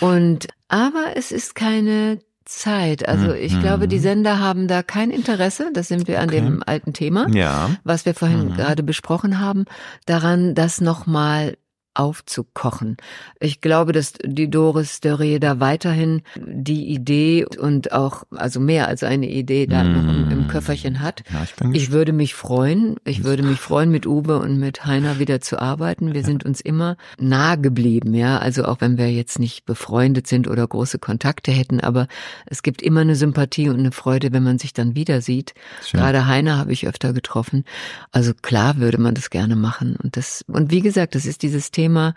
Und, 0.00 0.48
aber 0.68 1.16
es 1.16 1.32
ist 1.32 1.54
keine 1.54 2.18
Zeit. 2.44 3.08
Also 3.08 3.32
ich 3.32 3.54
mhm. 3.54 3.60
glaube, 3.60 3.88
die 3.88 3.98
Sender 3.98 4.38
haben 4.38 4.68
da 4.68 4.82
kein 4.82 5.10
Interesse, 5.10 5.70
das 5.72 5.88
sind 5.88 6.08
wir 6.08 6.20
an 6.20 6.28
okay. 6.28 6.40
dem 6.40 6.62
alten 6.64 6.92
Thema, 6.92 7.26
ja. 7.30 7.70
was 7.84 8.04
wir 8.04 8.14
vorhin 8.14 8.50
mhm. 8.50 8.56
gerade 8.56 8.82
besprochen 8.82 9.40
haben, 9.40 9.64
daran, 10.06 10.54
das 10.54 10.80
nochmal 10.80 11.56
aufzukochen. 11.94 12.96
Ich 13.40 13.60
glaube, 13.60 13.92
dass 13.92 14.14
die 14.24 14.50
Doris 14.50 15.00
der 15.00 15.20
Reh 15.20 15.38
da 15.38 15.60
weiterhin 15.60 16.22
die 16.36 16.88
Idee 16.88 17.46
und 17.46 17.92
auch, 17.92 18.24
also 18.30 18.60
mehr 18.60 18.88
als 18.88 19.04
eine 19.04 19.30
Idee 19.30 19.66
da 19.66 19.84
mm. 19.84 19.92
noch 19.92 20.14
im, 20.14 20.30
im, 20.30 20.48
Köfferchen 20.48 21.00
hat. 21.00 21.22
Ja, 21.32 21.44
ich, 21.44 21.82
ich 21.82 21.90
würde 21.92 22.12
mich 22.12 22.34
freuen, 22.34 22.96
ich 23.04 23.24
würde 23.24 23.42
mich 23.42 23.58
freuen, 23.60 23.90
mit 23.90 24.06
Uwe 24.06 24.38
und 24.38 24.58
mit 24.58 24.84
Heiner 24.84 25.18
wieder 25.18 25.40
zu 25.40 25.58
arbeiten. 25.58 26.12
Wir 26.12 26.20
ja. 26.20 26.26
sind 26.26 26.44
uns 26.44 26.60
immer 26.60 26.96
nah 27.18 27.54
geblieben, 27.54 28.12
ja. 28.12 28.38
Also 28.38 28.64
auch 28.64 28.80
wenn 28.80 28.98
wir 28.98 29.10
jetzt 29.10 29.38
nicht 29.38 29.64
befreundet 29.64 30.26
sind 30.26 30.48
oder 30.48 30.66
große 30.66 30.98
Kontakte 30.98 31.52
hätten, 31.52 31.80
aber 31.80 32.08
es 32.46 32.62
gibt 32.62 32.82
immer 32.82 33.00
eine 33.00 33.14
Sympathie 33.14 33.68
und 33.68 33.78
eine 33.78 33.92
Freude, 33.92 34.32
wenn 34.32 34.42
man 34.42 34.58
sich 34.58 34.72
dann 34.72 34.94
wieder 34.96 35.20
sieht. 35.20 35.54
Schön. 35.84 36.00
Gerade 36.00 36.26
Heiner 36.26 36.58
habe 36.58 36.72
ich 36.72 36.88
öfter 36.88 37.12
getroffen. 37.12 37.64
Also 38.10 38.32
klar 38.34 38.78
würde 38.78 38.98
man 38.98 39.14
das 39.14 39.30
gerne 39.30 39.56
machen. 39.56 39.96
Und 40.02 40.16
das, 40.16 40.44
und 40.48 40.70
wie 40.70 40.80
gesagt, 40.80 41.14
das 41.14 41.24
ist 41.24 41.42
dieses 41.42 41.70
Thema, 41.70 41.83
Thema, 41.84 42.14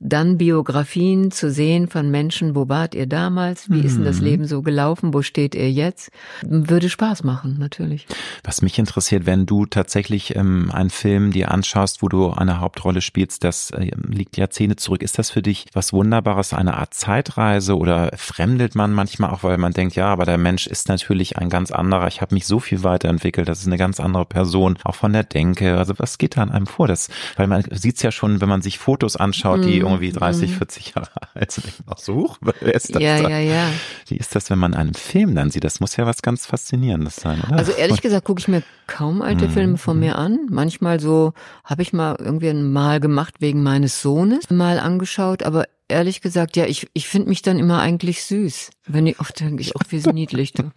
dann 0.00 0.38
Biografien 0.38 1.30
zu 1.30 1.50
sehen 1.50 1.88
von 1.88 2.10
Menschen, 2.10 2.54
wo 2.54 2.68
wart 2.68 2.94
ihr 2.94 3.06
damals, 3.06 3.70
wie 3.70 3.80
ist 3.80 3.96
denn 3.96 4.04
das 4.04 4.20
mhm. 4.20 4.24
Leben 4.24 4.44
so 4.46 4.62
gelaufen, 4.62 5.12
wo 5.12 5.22
steht 5.22 5.54
ihr 5.54 5.70
jetzt, 5.70 6.10
würde 6.42 6.88
Spaß 6.88 7.22
machen, 7.22 7.56
natürlich. 7.58 8.06
Was 8.42 8.62
mich 8.62 8.78
interessiert, 8.78 9.26
wenn 9.26 9.46
du 9.46 9.66
tatsächlich 9.66 10.34
ähm, 10.36 10.70
einen 10.72 10.90
Film 10.90 11.32
dir 11.32 11.50
anschaust, 11.50 12.02
wo 12.02 12.08
du 12.08 12.30
eine 12.30 12.60
Hauptrolle 12.60 13.02
spielst, 13.02 13.44
das 13.44 13.70
äh, 13.72 13.90
liegt 14.08 14.36
Jahrzehnte 14.38 14.76
zurück, 14.76 15.02
ist 15.02 15.18
das 15.18 15.30
für 15.30 15.42
dich 15.42 15.66
was 15.74 15.92
Wunderbares, 15.92 16.54
eine 16.54 16.78
Art 16.78 16.94
Zeitreise 16.94 17.76
oder 17.76 18.10
fremdelt 18.16 18.74
man 18.74 18.92
manchmal 18.92 19.30
auch, 19.30 19.42
weil 19.42 19.58
man 19.58 19.72
denkt, 19.72 19.96
ja, 19.96 20.06
aber 20.06 20.24
der 20.24 20.38
Mensch 20.38 20.66
ist 20.66 20.88
natürlich 20.88 21.36
ein 21.36 21.50
ganz 21.50 21.70
anderer, 21.70 22.08
ich 22.08 22.22
habe 22.22 22.34
mich 22.34 22.46
so 22.46 22.58
viel 22.58 22.82
weiterentwickelt, 22.82 23.48
das 23.48 23.60
ist 23.60 23.66
eine 23.66 23.78
ganz 23.78 24.00
andere 24.00 24.24
Person, 24.24 24.78
auch 24.84 24.94
von 24.94 25.12
der 25.12 25.24
Denke, 25.24 25.76
also 25.76 25.94
was 25.98 26.16
geht 26.16 26.36
da 26.36 26.42
an 26.42 26.50
einem 26.50 26.66
vor? 26.66 26.88
Das, 26.88 27.08
weil 27.36 27.46
man 27.46 27.64
sieht 27.70 27.96
es 27.96 28.02
ja 28.02 28.12
schon, 28.12 28.40
wenn 28.40 28.48
man 28.48 28.62
sich 28.62 28.78
Fotos 28.78 29.16
anschaut, 29.16 29.64
die 29.64 29.80
mhm. 29.80 29.89
Irgendwie 29.90 30.12
30, 30.12 30.56
40 30.56 30.86
mhm. 30.86 30.92
Jahre 30.96 31.10
alt 31.34 31.52
sind, 31.52 31.66
denkt 31.66 31.86
man 31.86 31.96
so, 31.98 32.36
wer 32.40 32.74
ist 32.74 32.94
das 32.94 33.02
ja, 33.02 33.22
da? 33.22 33.28
Ja, 33.28 33.38
ja. 33.38 33.70
Wie 34.06 34.16
ist 34.16 34.34
das, 34.34 34.50
wenn 34.50 34.58
man 34.58 34.74
einen 34.74 34.94
Film 34.94 35.34
dann 35.34 35.50
sieht? 35.50 35.64
Das 35.64 35.80
muss 35.80 35.96
ja 35.96 36.06
was 36.06 36.22
ganz 36.22 36.46
Faszinierendes 36.46 37.16
sein, 37.16 37.40
oder? 37.46 37.56
Also 37.56 37.72
ehrlich 37.72 38.00
gesagt 38.00 38.24
gucke 38.24 38.40
ich 38.40 38.48
mir 38.48 38.62
kaum 38.86 39.22
alte 39.22 39.48
mhm. 39.48 39.52
Filme 39.52 39.78
von 39.78 39.98
mir 39.98 40.16
an. 40.16 40.46
Manchmal 40.50 41.00
so 41.00 41.32
habe 41.64 41.82
ich 41.82 41.92
mal 41.92 42.16
irgendwie 42.18 42.48
ein 42.48 42.72
Mal 42.72 43.00
gemacht 43.00 43.34
wegen 43.40 43.62
meines 43.62 44.02
Sohnes, 44.02 44.50
mal 44.50 44.78
angeschaut, 44.78 45.42
aber 45.42 45.66
ehrlich 45.90 46.20
gesagt, 46.20 46.56
ja, 46.56 46.66
ich, 46.66 46.88
ich 46.92 47.08
finde 47.08 47.28
mich 47.28 47.42
dann 47.42 47.58
immer 47.58 47.80
eigentlich 47.80 48.24
süß. 48.24 48.70
Wenn 48.86 49.06
ich 49.06 49.20
oft 49.20 49.38
denke 49.40 49.62
ich, 49.62 49.76
auch 49.76 49.82
wie 49.90 49.98
niedlich 50.12 50.52
du. 50.52 50.70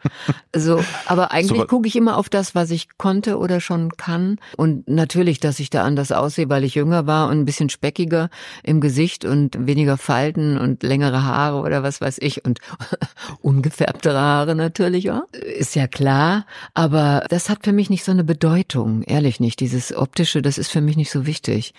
Also, 0.51 0.83
aber 1.05 1.31
eigentlich 1.31 1.61
so, 1.61 1.67
gucke 1.67 1.87
ich 1.87 1.95
immer 1.95 2.17
auf 2.17 2.29
das, 2.29 2.53
was 2.55 2.71
ich 2.71 2.97
konnte 2.97 3.37
oder 3.37 3.59
schon 3.59 3.91
kann. 3.97 4.37
Und 4.57 4.87
natürlich, 4.87 5.39
dass 5.39 5.59
ich 5.59 5.69
da 5.69 5.83
anders 5.83 6.11
aussehe, 6.11 6.49
weil 6.49 6.63
ich 6.63 6.75
jünger 6.75 7.07
war 7.07 7.29
und 7.29 7.39
ein 7.39 7.45
bisschen 7.45 7.69
speckiger 7.69 8.29
im 8.63 8.81
Gesicht 8.81 9.25
und 9.25 9.67
weniger 9.67 9.97
Falten 9.97 10.57
und 10.57 10.83
längere 10.83 11.23
Haare 11.23 11.61
oder 11.61 11.83
was 11.83 12.01
weiß 12.01 12.17
ich 12.19 12.45
und 12.45 12.59
ungefärbtere 13.41 14.19
Haare 14.19 14.55
natürlich 14.55 15.11
auch. 15.11 15.23
Ist 15.31 15.75
ja 15.75 15.87
klar. 15.87 16.45
Aber 16.73 17.25
das 17.29 17.49
hat 17.49 17.63
für 17.63 17.73
mich 17.73 17.89
nicht 17.89 18.03
so 18.03 18.11
eine 18.11 18.23
Bedeutung. 18.23 19.03
Ehrlich 19.03 19.39
nicht. 19.39 19.59
Dieses 19.59 19.95
optische, 19.95 20.41
das 20.41 20.57
ist 20.57 20.71
für 20.71 20.81
mich 20.81 20.97
nicht 20.97 21.11
so 21.11 21.25
wichtig. 21.25 21.73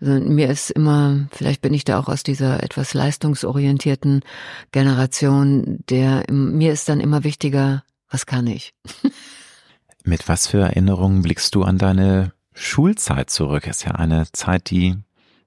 Also, 0.00 0.12
mir 0.20 0.48
ist 0.48 0.70
immer, 0.70 1.26
vielleicht 1.32 1.60
bin 1.62 1.74
ich 1.74 1.84
da 1.84 1.98
auch 1.98 2.08
aus 2.08 2.22
dieser 2.22 2.62
etwas 2.74 2.92
leistungsorientierten 2.92 4.22
Generation, 4.72 5.78
der 5.88 6.24
mir 6.28 6.72
ist 6.72 6.88
dann 6.88 6.98
immer 6.98 7.22
wichtiger, 7.22 7.84
was 8.10 8.26
kann 8.26 8.48
ich? 8.48 8.74
Mit 10.04 10.28
was 10.28 10.48
für 10.48 10.58
Erinnerungen 10.58 11.22
blickst 11.22 11.54
du 11.54 11.62
an 11.62 11.78
deine 11.78 12.32
Schulzeit 12.52 13.30
zurück? 13.30 13.68
Ist 13.68 13.84
ja 13.84 13.92
eine 13.92 14.26
Zeit, 14.32 14.70
die 14.70 14.96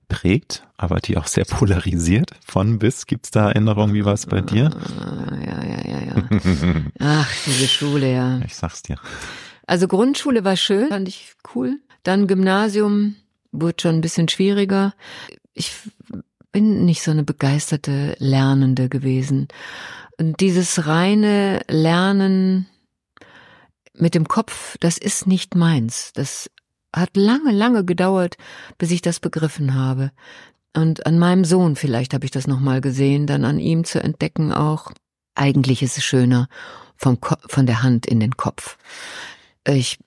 prägt, 0.08 0.66
aber 0.78 1.00
die 1.02 1.18
auch 1.18 1.28
sehr 1.28 1.44
polarisiert. 1.46 2.32
Von 2.46 2.80
bis 2.80 3.06
gibt's 3.08 3.30
da 3.30 3.50
Erinnerungen? 3.50 3.94
Wie 3.94 4.06
war 4.06 4.14
es 4.14 4.26
bei 4.26 4.40
dir? 4.40 4.72
Ja, 5.46 5.64
ja, 5.66 5.86
ja, 5.86 6.00
ja. 6.00 6.82
Ach, 7.00 7.30
diese 7.46 7.68
Schule, 7.68 8.12
ja. 8.12 8.40
Ich 8.46 8.56
sag's 8.56 8.84
dir. 8.84 8.96
Also 9.66 9.90
Grundschule 9.90 10.46
war 10.46 10.56
schön, 10.56 10.88
fand 10.88 11.10
ich 11.10 11.34
cool. 11.54 11.78
Dann 12.04 12.28
Gymnasium 12.28 13.16
wurde 13.52 13.82
schon 13.82 13.96
ein 13.96 14.02
bisschen 14.02 14.30
schwieriger. 14.30 14.94
Ich 15.54 15.74
bin 16.58 16.86
nicht 16.86 17.04
so 17.04 17.12
eine 17.12 17.24
begeisterte 17.24 18.16
Lernende 18.18 18.90
gewesen. 18.90 19.48
Und 20.18 20.40
dieses 20.40 20.88
reine 20.88 21.62
Lernen 21.68 22.66
mit 23.94 24.16
dem 24.16 24.28
Kopf, 24.28 24.76
das 24.80 24.98
ist 24.98 25.28
nicht 25.28 25.54
meins. 25.54 26.14
Das 26.14 26.50
hat 26.92 27.16
lange, 27.16 27.52
lange 27.52 27.86
gedauert, 27.86 28.38
bis 28.80 28.90
ich 28.90 29.04
das 29.04 29.20
begriffen 29.20 29.76
habe. 29.76 30.12
Und 30.76 31.06
an 31.06 31.20
meinem 31.20 31.46
Sohn 31.46 31.76
vielleicht 31.76 32.16
habe 32.16 32.26
ich 32.26 32.32
das 32.32 32.48
nochmal 32.48 32.82
gesehen, 32.82 33.28
dann 33.28 33.46
an 33.46 33.60
ihm 33.60 33.84
zu 33.84 34.02
entdecken 34.02 34.52
auch. 34.52 34.92
Eigentlich 35.36 35.84
ist 35.84 36.00
es 36.00 36.04
schöner 36.04 36.50
vom 36.96 37.20
von 37.22 37.68
der 37.68 37.84
Hand 37.84 38.08
in 38.08 38.20
den 38.20 38.36
Kopf. 38.36 38.80
Ich 39.64 40.00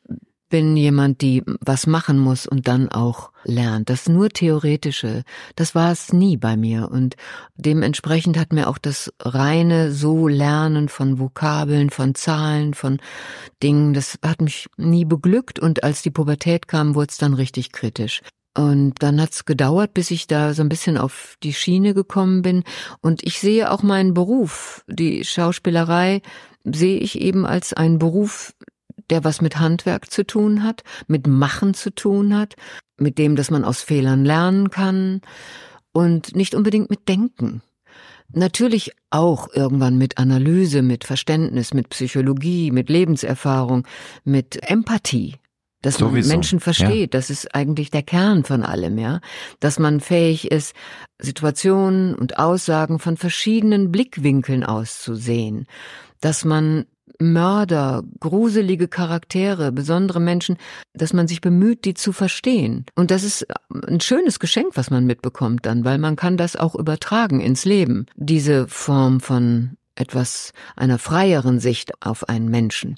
bin 0.51 0.77
jemand, 0.77 1.23
die 1.23 1.43
was 1.61 1.87
machen 1.87 2.19
muss 2.19 2.47
und 2.47 2.69
dann 2.69 2.91
auch 2.91 3.31
lernt. 3.45 3.89
Das 3.89 4.09
nur 4.09 4.29
theoretische, 4.29 5.23
das 5.57 5.75
war 5.75 5.91
es 5.93 6.13
nie 6.13 6.37
bei 6.37 6.57
mir 6.57 6.91
und 6.91 7.17
dementsprechend 7.57 8.37
hat 8.37 8.53
mir 8.53 8.69
auch 8.69 8.77
das 8.77 9.13
reine 9.21 9.93
so 9.93 10.29
Lernen 10.29 10.91
von 10.91 11.19
Vokabeln, 11.19 11.89
von 11.89 12.15
Zahlen, 12.15 12.75
von 12.75 13.01
Dingen, 13.63 13.95
das 13.95 14.19
hat 14.23 14.43
mich 14.43 14.69
nie 14.77 15.07
beglückt 15.07 15.59
und 15.59 15.83
als 15.83 16.03
die 16.03 16.11
Pubertät 16.11 16.69
kam, 16.69 16.95
wurde 16.95 17.09
es 17.11 17.19
dann 17.19 17.33
richtig 17.33 17.73
kritisch. 17.73 18.21
Und 18.57 18.95
dann 18.99 19.21
hat's 19.21 19.45
gedauert, 19.45 19.95
bis 19.95 20.11
ich 20.11 20.27
da 20.27 20.55
so 20.55 20.63
ein 20.63 20.69
bisschen 20.69 20.99
auf 20.99 21.37
die 21.43 21.55
Schiene 21.55 21.95
gekommen 21.95 22.43
bin. 22.43 22.65
Und 23.01 23.23
ich 23.23 23.39
sehe 23.39 23.71
auch 23.71 23.83
meinen 23.85 24.13
Beruf, 24.13 24.85
die 24.89 25.25
Schauspielerei, 25.25 26.21
sehe 26.65 26.99
ich 26.99 27.21
eben 27.21 27.47
als 27.47 27.73
einen 27.73 27.99
Beruf, 27.99 28.53
der 29.11 29.25
was 29.25 29.41
mit 29.41 29.59
Handwerk 29.59 30.11
zu 30.11 30.27
tun 30.27 30.63
hat, 30.63 30.83
mit 31.07 31.27
Machen 31.27 31.75
zu 31.75 31.95
tun 31.95 32.37
hat, 32.37 32.55
mit 32.97 33.19
dem, 33.19 33.37
dass 33.37 33.51
man 33.51 33.65
aus 33.65 33.83
Fehlern 33.83 34.25
lernen 34.25 34.71
kann 34.71 35.21
und 35.93 36.37
nicht 36.37 36.55
unbedingt 36.55 36.91
mit 36.91 37.09
Denken. 37.09 37.63
Natürlich 38.33 38.93
auch 39.11 39.49
irgendwann 39.53 39.99
mit 39.99 40.19
Analyse, 40.19 40.83
mit 40.83 41.05
Verständnis, 41.05 41.75
mit 41.75 41.89
Psychologie, 41.89 42.71
mit 42.71 42.89
Lebenserfahrung, 42.89 43.87
mit 44.25 44.71
Empathie. 44.71 45.37
Dass 45.83 45.95
Sowieso. 45.95 46.29
man 46.29 46.37
Menschen 46.37 46.61
versteht, 46.61 47.15
ja. 47.15 47.19
das 47.19 47.31
ist 47.31 47.55
eigentlich 47.55 47.91
der 47.91 48.03
Kern 48.03 48.45
von 48.45 48.63
allem, 48.63 48.99
ja. 48.99 49.21
Dass 49.61 49.79
man 49.79 50.01
fähig 50.01 50.51
ist, 50.51 50.75
Situationen 51.19 52.15
und 52.15 52.39
Aussagen 52.39 52.99
von 52.99 53.17
verschiedenen 53.17 53.91
Blickwinkeln 53.91 54.63
auszusehen. 54.63 55.67
Dass 56.21 56.45
man 56.45 56.85
Mörder, 57.21 58.03
gruselige 58.19 58.89
Charaktere, 58.89 59.73
besondere 59.73 60.21
Menschen, 60.21 60.57
dass 60.95 61.13
man 61.13 61.29
sich 61.29 61.41
bemüht, 61.41 61.85
die 61.85 61.95
zu 61.95 62.13
verstehen. 62.13 62.87
Und 62.95 63.11
das 63.11 63.23
ist 63.23 63.47
ein 63.87 64.01
schönes 64.01 64.41
Geschenk, 64.41 64.77
was 64.77 64.91
man 64.91 65.07
mitbekommt 65.07 65.67
dann, 65.67 65.85
weil 65.85 65.99
man 65.99 66.17
kann 66.17 66.37
das 66.37 66.57
auch 66.57 66.75
übertragen 66.75 67.41
ins 67.41 67.65
Leben. 67.65 68.07
Diese 68.17 68.67
Form 68.69 69.21
von 69.21 69.77
etwas 70.01 70.53
einer 70.77 70.99
freieren 70.99 71.61
Sicht 71.61 71.93
auf 72.03 72.29
einen 72.29 72.49
Menschen. 72.49 72.97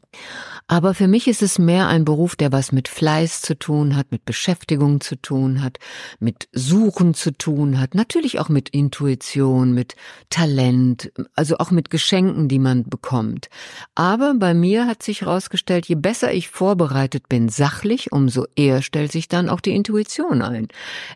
Aber 0.69 0.95
für 0.95 1.09
mich 1.09 1.29
ist 1.29 1.43
es 1.43 1.59
mehr 1.59 1.89
ein 1.89 2.05
Beruf, 2.05 2.37
der 2.37 2.53
was 2.53 2.73
mit 2.73 2.89
Fleiß 2.89 3.43
zu 3.43 3.59
tun 3.59 3.97
hat, 3.97 4.13
mit 4.13 4.25
Beschäftigung 4.25 5.01
zu 5.01 5.17
tun 5.17 5.63
hat, 5.63 5.79
mit 6.21 6.49
Suchen 6.53 7.15
zu 7.15 7.33
tun 7.33 7.81
hat, 7.81 7.95
natürlich 7.95 8.39
auch 8.39 8.49
mit 8.49 8.69
Intuition, 8.71 9.75
mit 9.75 9.97
Talent, 10.31 11.13
also 11.35 11.59
auch 11.59 11.71
mit 11.71 11.91
Geschenken, 11.91 12.49
die 12.49 12.59
man 12.59 12.85
bekommt. 12.85 13.49
Aber 13.95 14.35
bei 14.35 14.55
mir 14.55 14.87
hat 14.87 15.03
sich 15.03 15.23
herausgestellt, 15.23 15.87
je 15.87 15.97
besser 15.97 16.33
ich 16.33 16.49
vorbereitet 16.49 17.29
bin, 17.29 17.49
sachlich, 17.49 18.13
umso 18.13 18.47
eher 18.57 18.83
stellt 18.83 19.13
sich 19.13 19.29
dann 19.29 19.49
auch 19.49 19.61
die 19.61 19.75
Intuition 19.75 20.43
ein. 20.43 20.69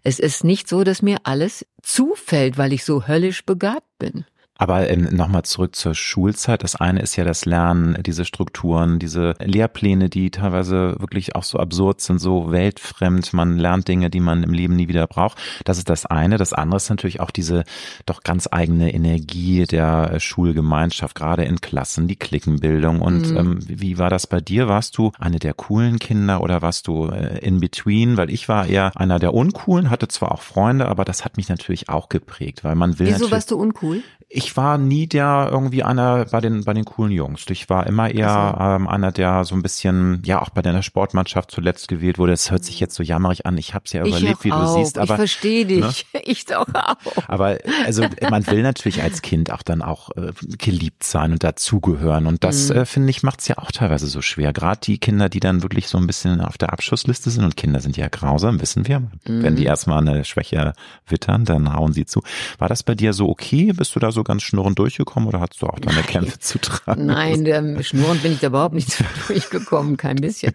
Es 0.03 0.19
ist 0.19 0.45
nicht 0.45 0.69
so, 0.69 0.85
dass 0.85 1.03
mir 1.03 1.19
alles 1.23 1.65
zufällt, 1.83 2.59
weil 2.59 2.73
ich 2.73 2.85
so 2.85 3.07
höllisch 3.07 3.45
begabt 3.47 3.99
bin. 3.99 4.25
Aber 4.59 4.89
ähm, 4.89 5.09
nochmal 5.13 5.43
zurück 5.43 5.77
zur 5.77 5.95
Schulzeit. 5.95 6.63
Das 6.63 6.77
eine 6.77 7.01
ist 7.01 7.17
ja 7.17 7.25
das 7.25 7.45
Lernen, 7.45 8.03
diese 8.03 8.25
Strukturen, 8.25 8.99
diese 8.99 9.35
Lehrpläne, 9.41 10.09
die 10.09 10.31
teilweise 10.31 10.97
wirklich 10.99 11.37
auch 11.37 11.43
so 11.43 11.59
absurd 11.59 12.01
sind, 12.01 12.19
so 12.19 12.51
weltfremd. 12.51 13.33
Man 13.35 13.59
lernt 13.59 13.89
Dinge, 13.89 14.09
die 14.11 14.21
man 14.21 14.43
im 14.43 14.53
Leben 14.53 14.77
nie 14.77 14.89
wieder 14.89 15.07
braucht. 15.07 15.39
Das 15.65 15.79
ist 15.79 15.91
das 15.91 16.07
eine. 16.07 16.39
Das 16.39 16.53
andere 16.53 16.79
ist 16.79 16.89
natürlich 16.89 17.21
auch 17.21 17.31
diese 17.31 17.65
doch 18.07 18.23
ganz 18.23 18.49
eigene 18.51 18.95
Energie 18.95 19.65
der 19.67 20.19
Schulgemeinschaft, 20.21 21.15
gerade 21.15 21.45
in 21.45 21.61
Klassen, 21.61 22.09
die 22.09 22.17
Klickenbildung. 22.17 23.01
Und 23.03 23.31
mhm. 23.31 23.37
ähm, 23.37 23.59
wie 23.67 23.99
war 23.99 24.11
das 24.11 24.27
bei 24.27 24.41
dir? 24.41 24.69
Warst 24.69 24.97
du 24.97 25.13
eine 25.19 25.39
der 25.39 25.55
coolen 25.55 25.99
Kinder 25.99 26.41
oder 26.41 26.63
warst 26.63 26.87
du 26.87 27.09
äh, 27.09 27.39
in 27.41 27.61
between? 27.61 28.17
Weil 28.17 28.31
ich 28.31 28.49
war 28.49 28.67
eher 28.67 28.93
einer 28.97 29.19
der 29.19 29.35
uncoolen, 29.35 29.91
hatte 29.91 30.09
zwar 30.09 30.33
auch 30.33 30.43
Freunde, 30.43 30.89
aber 30.89 31.05
das 31.05 31.25
hat 31.25 31.37
mich 31.37 31.49
natürlich 31.49 31.89
auch 31.89 32.09
geprägt, 32.09 32.65
weil 32.65 32.75
man 32.75 32.99
will. 32.99 33.09
Wieso 33.09 33.31
warst 33.31 33.51
du 33.51 33.57
uncool? 33.57 34.03
Ich 34.29 34.57
war 34.57 34.77
nie 34.77 35.07
der 35.07 35.49
irgendwie 35.53 35.85
einer 35.85 36.25
bei 36.25 36.41
den 36.41 36.65
bei 36.65 36.75
den 36.75 36.85
coolen 36.85 37.13
Jungs. 37.13 37.45
Ich 37.49 37.71
war 37.71 37.87
immer 37.87 38.11
eher 38.11 38.29
also. 38.29 38.77
ähm, 38.77 38.89
einer, 38.89 39.13
der 39.13 39.45
so 39.45 39.55
ein 39.55 39.63
bisschen 39.63 40.21
ja 40.25 40.43
auch 40.43 40.51
bei 40.51 40.63
deiner 40.63 40.83
Sportmannschaft 40.83 41.53
zuletzt 41.53 41.87
gewählt 41.87 42.19
wurde. 42.19 42.33
Das 42.33 42.51
hört 42.51 42.65
sich 42.65 42.81
jetzt 42.81 42.97
so 42.97 43.05
jammerig 43.05 43.47
an. 43.47 43.57
Ich 43.57 43.73
habe 43.73 43.85
es 43.85 43.93
ja 43.93 44.05
überlegt, 44.05 44.43
wie 44.43 44.51
auch. 44.51 44.75
du 44.75 44.81
siehst, 44.81 44.99
aber 44.99 45.15
ich 45.15 45.17
verstehe 45.17 45.65
dich. 45.65 46.07
Ne? 46.13 46.21
Ich 46.27 46.45
doch 46.45 46.67
auch. 46.75 46.97
Aber 47.29 47.59
also 47.85 48.05
man 48.31 48.45
will 48.49 48.63
natürlich 48.63 49.01
als 49.01 49.23
Kind 49.23 49.53
auch 49.53 49.63
dann 49.63 49.81
auch 49.81 50.11
äh, 50.17 50.33
geliebt 50.59 51.05
sein 51.05 51.31
und 51.31 51.45
dazugehören 51.45 52.27
und 52.27 52.43
das 52.43 52.69
mhm. 52.69 52.79
äh, 52.79 52.85
finde 52.85 53.11
ich 53.11 53.23
macht 53.23 53.41
es 53.41 53.49
ja 53.49 53.59
auch 53.59 53.71
teilweise 53.71 54.09
so 54.09 54.23
schwer. 54.23 54.53
Gerade 54.53 54.81
die 54.83 54.99
Kinder, 54.99 55.29
die 55.29 55.41
dann 55.41 55.63
wirklich 55.63 55.87
so 55.87 55.99
ein 55.99 56.07
bisschen 56.07 56.41
auf 56.41 56.59
der 56.59 56.73
Abschussliste 56.73 57.31
sind 57.31 57.45
und 57.45 57.57
Kinder 57.57 57.81
sind 57.81 57.97
ja 57.97 58.09
grausam, 58.09 58.61
wissen 58.61 58.89
wir. 58.89 59.01
Mhm. 59.01 59.09
Wenn 59.25 59.55
die 59.55 59.65
erstmal 59.65 59.99
eine 59.99 60.25
Schwäche 60.25 60.73
wittern, 61.07 61.45
dann 61.45 61.73
hauen 61.73 61.93
sie 61.93 62.07
zu. 62.07 62.23
War 62.59 62.69
das 62.69 62.83
bei 62.83 62.97
dir 62.97 63.13
so 63.13 63.29
okay? 63.29 63.73
Bist 63.73 63.95
du 63.95 64.01
da 64.01 64.11
so 64.11 64.16
ganz 64.25 64.43
schnurrend 64.43 64.79
durchgekommen 64.79 65.29
oder 65.29 65.41
hast 65.41 65.61
du 65.63 65.67
auch 65.67 65.79
deine 65.79 65.97
Nein. 65.97 66.07
Kämpfe 66.07 66.39
zu 66.39 66.59
tragen? 66.59 67.07
Nein, 67.07 67.45
der, 67.45 67.83
schnurrend 67.83 68.23
bin 68.23 68.33
ich 68.33 68.41
da 68.41 68.49
überhaupt 68.49 68.75
nicht 68.75 69.03
durchgekommen, 69.29 69.97
kein 69.97 70.17
bisschen. 70.17 70.53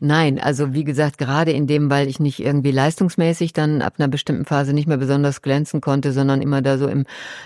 Nein, 0.00 0.40
also 0.40 0.72
wie 0.74 0.84
gesagt, 0.84 1.18
gerade 1.18 1.52
in 1.52 1.66
dem, 1.66 1.90
weil 1.90 2.08
ich 2.08 2.20
nicht 2.20 2.40
irgendwie 2.40 2.70
leistungsmäßig 2.70 3.52
dann 3.52 3.82
ab 3.82 3.94
einer 3.98 4.08
bestimmten 4.08 4.44
Phase 4.44 4.72
nicht 4.72 4.86
mehr 4.86 4.96
besonders 4.96 5.42
glänzen 5.42 5.80
konnte, 5.80 6.12
sondern 6.12 6.42
immer 6.42 6.62
da 6.62 6.78
so 6.78 6.86
im, 6.86 7.04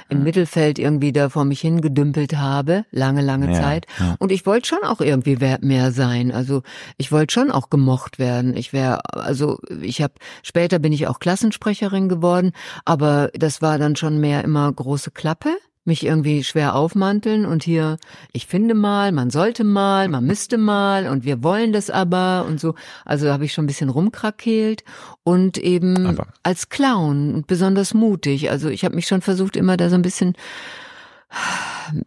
im 0.08 0.18
ja. 0.18 0.24
Mittelfeld 0.24 0.78
irgendwie 0.78 1.12
da 1.12 1.28
vor 1.28 1.44
mich 1.44 1.60
hingedümpelt 1.60 2.36
habe, 2.36 2.84
lange, 2.90 3.22
lange 3.22 3.52
ja, 3.52 3.60
Zeit. 3.60 3.86
Ja. 3.98 4.16
Und 4.18 4.32
ich 4.32 4.46
wollte 4.46 4.68
schon 4.68 4.82
auch 4.84 5.00
irgendwie 5.00 5.36
mehr 5.60 5.92
sein. 5.92 6.32
Also 6.32 6.62
ich 6.96 7.12
wollte 7.12 7.34
schon 7.34 7.50
auch 7.50 7.70
gemocht 7.70 8.18
werden. 8.18 8.56
Ich 8.56 8.72
wäre, 8.72 9.00
also 9.12 9.58
ich 9.82 10.02
habe, 10.02 10.14
später 10.42 10.78
bin 10.78 10.92
ich 10.92 11.06
auch 11.06 11.18
Klassensprecherin 11.18 12.08
geworden, 12.08 12.52
aber 12.84 13.30
das 13.34 13.62
war 13.62 13.78
dann 13.78 13.96
schon 13.96 14.18
mehr 14.20 14.44
immer 14.44 14.72
große 14.72 15.10
Klappe 15.10 15.57
mich 15.88 16.06
irgendwie 16.06 16.44
schwer 16.44 16.76
aufmanteln 16.76 17.44
und 17.44 17.64
hier, 17.64 17.98
ich 18.32 18.46
finde 18.46 18.74
mal, 18.74 19.10
man 19.10 19.30
sollte 19.30 19.64
mal, 19.64 20.08
man 20.08 20.24
müsste 20.24 20.56
mal 20.56 21.08
und 21.08 21.24
wir 21.24 21.42
wollen 21.42 21.72
das 21.72 21.90
aber 21.90 22.44
und 22.46 22.60
so. 22.60 22.76
Also 23.04 23.32
habe 23.32 23.44
ich 23.44 23.52
schon 23.52 23.64
ein 23.64 23.66
bisschen 23.66 23.88
rumkrakeelt 23.88 24.84
und 25.24 25.58
eben 25.58 26.06
aber. 26.06 26.28
als 26.44 26.68
Clown 26.68 27.42
besonders 27.46 27.94
mutig. 27.94 28.50
Also 28.50 28.68
ich 28.68 28.84
habe 28.84 28.94
mich 28.94 29.08
schon 29.08 29.22
versucht, 29.22 29.56
immer 29.56 29.76
da 29.76 29.88
so 29.88 29.96
ein 29.96 30.02
bisschen 30.02 30.34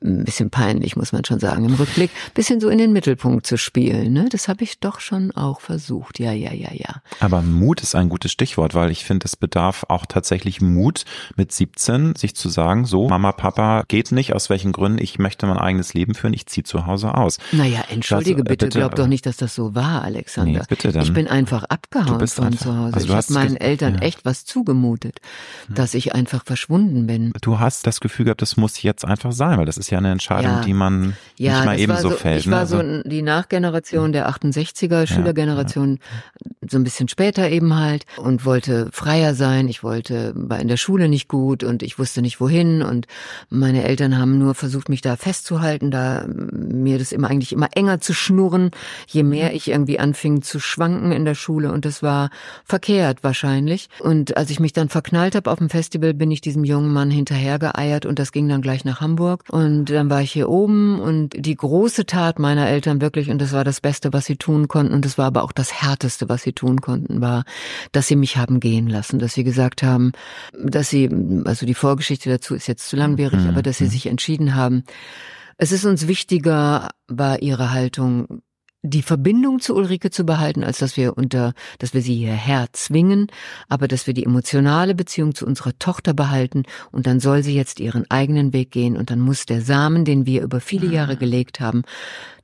ein 0.01 0.25
bisschen 0.25 0.49
peinlich, 0.49 0.95
muss 0.95 1.11
man 1.11 1.25
schon 1.25 1.39
sagen, 1.39 1.65
im 1.65 1.73
Rückblick, 1.73 2.11
bisschen 2.33 2.59
so 2.59 2.69
in 2.69 2.77
den 2.77 2.93
Mittelpunkt 2.93 3.45
zu 3.45 3.57
spielen. 3.57 4.13
Ne? 4.13 4.27
Das 4.29 4.47
habe 4.47 4.63
ich 4.63 4.79
doch 4.79 4.99
schon 4.99 5.31
auch 5.31 5.61
versucht. 5.61 6.19
Ja, 6.19 6.31
ja, 6.31 6.53
ja, 6.53 6.69
ja. 6.73 7.01
Aber 7.19 7.41
Mut 7.41 7.81
ist 7.81 7.95
ein 7.95 8.09
gutes 8.09 8.31
Stichwort, 8.31 8.73
weil 8.73 8.91
ich 8.91 9.05
finde, 9.05 9.25
es 9.25 9.35
bedarf 9.35 9.85
auch 9.89 10.05
tatsächlich 10.05 10.61
Mut 10.61 11.05
mit 11.35 11.51
17, 11.51 12.15
sich 12.15 12.35
zu 12.35 12.49
sagen, 12.49 12.85
so, 12.85 13.09
Mama, 13.09 13.31
Papa, 13.31 13.83
geht 13.87 14.11
nicht, 14.11 14.33
aus 14.33 14.49
welchen 14.49 14.71
Gründen, 14.71 15.01
ich 15.01 15.19
möchte 15.19 15.45
mein 15.45 15.57
eigenes 15.57 15.93
Leben 15.93 16.15
führen, 16.15 16.33
ich 16.33 16.45
ziehe 16.47 16.63
zu 16.63 16.85
Hause 16.85 17.15
aus. 17.15 17.37
Naja, 17.51 17.83
entschuldige 17.89 18.43
das, 18.43 18.45
äh, 18.45 18.49
bitte, 18.49 18.65
bitte, 18.67 18.79
glaub 18.79 18.95
doch 18.95 19.07
nicht, 19.07 19.25
dass 19.25 19.37
das 19.37 19.55
so 19.55 19.75
war, 19.75 20.03
Alexander. 20.03 20.59
Nee, 20.59 20.65
bitte 20.67 20.91
dann. 20.91 21.03
Ich 21.03 21.13
bin 21.13 21.27
einfach 21.27 21.63
abgehauen 21.65 22.27
von 22.27 22.45
einfach, 22.45 22.59
zu 22.59 22.77
Hause. 22.77 22.93
Also 22.93 23.07
ich 23.07 23.13
habe 23.13 23.33
meinen 23.33 23.57
Eltern 23.57 23.95
ja. 23.95 24.01
echt 24.01 24.25
was 24.25 24.45
zugemutet, 24.45 25.19
dass 25.69 25.93
ich 25.93 26.13
einfach 26.15 26.45
verschwunden 26.45 27.07
bin. 27.07 27.31
Du 27.41 27.59
hast 27.59 27.87
das 27.87 27.99
Gefühl 27.99 28.25
gehabt, 28.25 28.41
das 28.41 28.57
muss 28.57 28.81
jetzt 28.81 29.05
einfach 29.11 29.31
sein, 29.31 29.57
weil 29.59 29.65
das 29.65 29.77
ist 29.77 29.89
ja 29.89 29.97
eine 29.97 30.11
Entscheidung, 30.11 30.51
ja. 30.51 30.61
die 30.61 30.73
man 30.73 31.15
ja, 31.37 31.57
nicht 31.57 31.65
mal 31.65 31.79
ebenso 31.79 32.09
so, 32.09 32.15
fällt. 32.15 32.39
Ich 32.39 32.45
ne? 32.47 32.53
war 32.53 32.65
so 32.65 32.77
also 32.77 33.03
die 33.03 33.21
Nachgeneration 33.21 34.11
der 34.11 34.29
68er, 34.29 35.07
Schülergeneration, 35.07 35.99
so 36.67 36.77
ein 36.77 36.83
bisschen 36.83 37.07
später 37.07 37.49
eben 37.49 37.75
halt 37.75 38.05
und 38.17 38.45
wollte 38.45 38.89
freier 38.91 39.35
sein. 39.35 39.67
Ich 39.67 39.83
wollte, 39.83 40.33
war 40.35 40.59
in 40.59 40.67
der 40.67 40.77
Schule 40.77 41.09
nicht 41.09 41.27
gut 41.27 41.63
und 41.63 41.83
ich 41.83 41.99
wusste 41.99 42.21
nicht 42.21 42.39
wohin 42.39 42.81
und 42.81 43.07
meine 43.49 43.83
Eltern 43.83 44.17
haben 44.17 44.37
nur 44.37 44.55
versucht, 44.55 44.89
mich 44.89 45.01
da 45.01 45.15
festzuhalten, 45.15 45.91
da 45.91 46.25
mir 46.27 46.97
das 46.97 47.11
immer 47.11 47.29
eigentlich 47.29 47.53
immer 47.53 47.69
enger 47.73 47.99
zu 47.99 48.13
schnurren, 48.13 48.71
je 49.07 49.23
mehr 49.23 49.53
ich 49.53 49.69
irgendwie 49.69 49.99
anfing 49.99 50.41
zu 50.41 50.59
schwanken 50.59 51.11
in 51.11 51.25
der 51.25 51.35
Schule 51.35 51.71
und 51.71 51.85
das 51.85 52.03
war 52.03 52.29
verkehrt 52.65 53.23
wahrscheinlich. 53.23 53.89
Und 53.99 54.37
als 54.37 54.49
ich 54.49 54.59
mich 54.59 54.73
dann 54.73 54.89
verknallt 54.89 55.35
habe 55.35 55.51
auf 55.51 55.57
dem 55.57 55.69
Festival, 55.69 56.13
bin 56.13 56.31
ich 56.31 56.41
diesem 56.41 56.63
jungen 56.63 56.93
Mann 56.93 57.09
hinterhergeeiert 57.09 58.05
und 58.05 58.19
das 58.19 58.31
ging 58.31 58.47
dann 58.47 58.61
gleich 58.61 58.85
nach 58.85 59.00
Hamburg 59.01 59.43
und 59.49 59.85
dann 59.85 60.09
war 60.09 60.21
ich 60.21 60.31
hier 60.31 60.49
oben 60.49 60.99
und 60.99 61.29
die 61.37 61.55
große 61.55 62.05
Tat 62.05 62.39
meiner 62.39 62.67
Eltern 62.67 63.01
wirklich 63.01 63.29
und 63.29 63.39
das 63.39 63.51
war 63.51 63.63
das 63.63 63.81
Beste, 63.81 64.13
was 64.13 64.25
sie 64.25 64.37
tun 64.37 64.67
konnten 64.67 64.93
und 64.93 65.03
das 65.03 65.17
war 65.17 65.25
aber 65.25 65.43
auch 65.43 65.51
das 65.51 65.73
härteste, 65.73 66.29
was 66.29 66.43
sie 66.43 66.53
tun 66.53 66.81
konnten, 66.81 67.21
war, 67.21 67.43
dass 67.91 68.07
sie 68.07 68.15
mich 68.15 68.37
haben 68.37 68.59
gehen 68.59 68.87
lassen, 68.87 69.19
dass 69.19 69.33
sie 69.33 69.43
gesagt 69.43 69.83
haben, 69.83 70.11
dass 70.53 70.89
sie, 70.89 71.09
also 71.45 71.65
die 71.65 71.73
Vorgeschichte 71.73 72.29
dazu 72.29 72.55
ist 72.55 72.67
jetzt 72.67 72.87
zu 72.87 72.95
langwierig, 72.95 73.41
mhm. 73.41 73.49
aber 73.49 73.61
dass 73.61 73.79
sie 73.79 73.85
mhm. 73.85 73.89
sich 73.89 74.05
entschieden 74.05 74.55
haben, 74.55 74.83
es 75.57 75.71
ist 75.71 75.85
uns 75.85 76.07
wichtiger, 76.07 76.89
war 77.07 77.41
ihre 77.41 77.71
Haltung, 77.71 78.41
die 78.83 79.03
Verbindung 79.03 79.59
zu 79.59 79.75
Ulrike 79.75 80.09
zu 80.09 80.25
behalten, 80.25 80.63
als 80.63 80.79
dass 80.79 80.97
wir 80.97 81.15
unter, 81.17 81.53
dass 81.77 81.93
wir 81.93 82.01
sie 82.01 82.15
hierher 82.15 82.67
zwingen, 82.71 83.27
aber 83.69 83.87
dass 83.87 84.07
wir 84.07 84.13
die 84.13 84.25
emotionale 84.25 84.95
Beziehung 84.95 85.35
zu 85.35 85.45
unserer 85.45 85.77
Tochter 85.77 86.13
behalten 86.13 86.63
und 86.91 87.05
dann 87.05 87.19
soll 87.19 87.43
sie 87.43 87.55
jetzt 87.55 87.79
ihren 87.79 88.09
eigenen 88.09 88.53
Weg 88.53 88.71
gehen 88.71 88.97
und 88.97 89.11
dann 89.11 89.19
muss 89.19 89.45
der 89.45 89.61
Samen, 89.61 90.03
den 90.03 90.25
wir 90.25 90.41
über 90.41 90.59
viele 90.61 90.87
Jahre 90.87 91.15
gelegt 91.15 91.59
haben, 91.59 91.83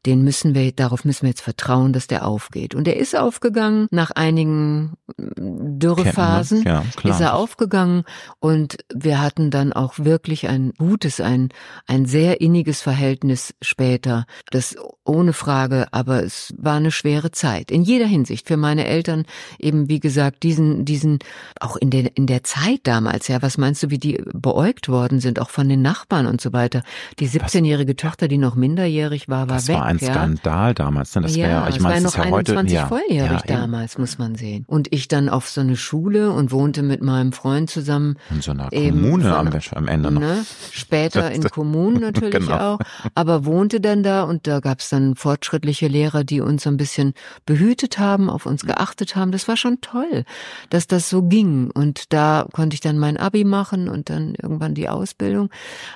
den 0.06 0.24
müssen 0.24 0.56
wir, 0.56 0.72
darauf 0.72 1.06
müssen 1.06 1.24
wir 1.24 1.30
jetzt 1.30 1.42
vertrauen, 1.42 1.94
dass 1.94 2.08
der 2.08 2.26
aufgeht. 2.26 2.76
Und 2.76 2.88
er 2.88 2.98
ist 2.98 3.16
aufgegangen. 3.16 3.88
Nach 3.92 4.12
einigen 4.12 4.94
mm, 5.18 5.80
Dürrephasen 5.80 6.64
ja, 6.64 6.84
ist 7.04 7.22
er 7.22 7.36
aufgegangen 7.36 8.04
und 8.40 8.78
wir 8.94 9.22
hatten 9.22 9.52
dann 9.52 9.74
auch 9.74 10.00
wirklich 10.00 10.48
ein 10.48 10.74
gutes, 10.78 11.22
ein, 11.22 11.50
ein 11.88 12.06
sehr 12.06 12.42
inniges 12.42 12.82
Verhältnis 12.82 13.54
später. 13.62 14.26
Das 14.52 14.76
ohne 15.08 15.34
Frage, 15.34 15.88
aber 15.92 16.24
es 16.24 16.54
war 16.58 16.76
eine 16.76 16.92
schwere 16.92 17.32
Zeit. 17.32 17.72
In 17.72 17.84
jeder 17.84 18.06
Hinsicht. 18.06 18.48
Für 18.48 18.58
meine 18.58 18.86
Eltern 18.86 19.26
eben, 19.58 19.90
wie 19.90 20.00
gesagt, 20.00 20.44
diesen, 20.44 20.86
diesen, 20.86 21.20
auch 21.60 21.76
in 21.78 21.90
der, 21.90 22.16
in 22.16 22.28
der 22.28 22.44
Zeit 22.44 22.82
damals, 22.84 23.28
ja, 23.28 23.42
was 23.42 23.58
meinst 23.58 23.84
du, 23.84 23.90
wie 23.90 24.00
die 24.00 24.22
beäugt 24.34 24.90
worden 24.90 25.20
sind, 25.20 25.40
auch 25.40 25.50
von 25.50 25.70
den 25.70 25.82
Nachbarn 25.82 26.28
und 26.28 26.42
so 26.42 26.54
weiter. 26.54 26.84
Die 27.20 27.30
17-jährige 27.30 27.96
Tochter, 27.96 28.28
die 28.28 28.38
noch 28.38 28.56
minderjährig 28.56 29.30
war, 29.30 29.50
war 29.50 29.66
weg 29.68 29.87
ein 29.88 30.00
Skandal 30.00 30.74
damals. 30.74 31.16
Ne? 31.16 31.22
Das 31.22 31.36
ja, 31.36 31.48
wär, 31.48 31.70
ich 31.70 31.80
meine, 31.80 32.08
es 32.08 32.18
war 32.18 32.26
ja 32.26 32.32
noch 32.32 32.38
21 32.38 32.74
ja, 32.74 32.88
volljährig 32.88 33.42
ja, 33.48 33.58
damals, 33.58 33.98
muss 33.98 34.18
man 34.18 34.36
sehen. 34.36 34.66
Und 34.68 34.94
ich 34.94 35.08
dann 35.08 35.30
auf 35.30 35.50
so 35.50 35.62
eine 35.62 35.78
Schule 35.78 36.32
und 36.32 36.52
wohnte 36.52 36.84
mit 36.84 37.02
meinem 37.02 37.32
Freund 37.32 37.70
zusammen. 37.70 38.18
In 38.30 38.42
so 38.42 38.52
einer 38.52 38.70
Kommune 38.70 39.24
von, 39.24 39.34
am, 39.34 39.60
am, 39.76 39.88
Ende 39.88 40.12
noch. 40.12 40.22
Ne? 40.22 40.46
Später 40.72 41.32
in 41.32 41.44
Kommunen 41.50 42.02
natürlich 42.02 42.34
genau. 42.34 42.76
auch. 42.76 42.80
Aber 43.16 43.46
wohnte 43.46 43.80
dann 43.80 44.04
da 44.04 44.24
und 44.24 44.46
da 44.46 44.60
gab 44.60 44.80
es 44.80 44.90
dann 44.90 45.16
fortschrittliche 45.16 45.88
Lehrer, 45.88 46.24
die 46.24 46.42
uns 46.42 46.64
so 46.64 46.70
ein 46.70 46.78
bisschen 46.78 47.14
behütet 47.46 47.98
haben, 47.98 48.30
auf 48.30 48.46
uns 48.46 48.66
geachtet 48.66 49.16
haben. 49.16 49.32
Das 49.32 49.48
war 49.48 49.58
schon 49.58 49.82
toll, 49.82 50.26
dass 50.70 50.88
das 50.88 51.10
so 51.10 51.24
ging. 51.24 51.72
Und 51.72 52.14
da 52.14 52.46
konnte 52.52 52.74
ich 52.74 52.82
dann 52.82 52.98
mein 52.98 53.18
Abi 53.18 53.44
machen 53.44 53.88
und 53.88 54.10
dann 54.10 54.36
irgendwann 54.36 54.74
die 54.74 54.90
Ausbildung. 54.90 55.50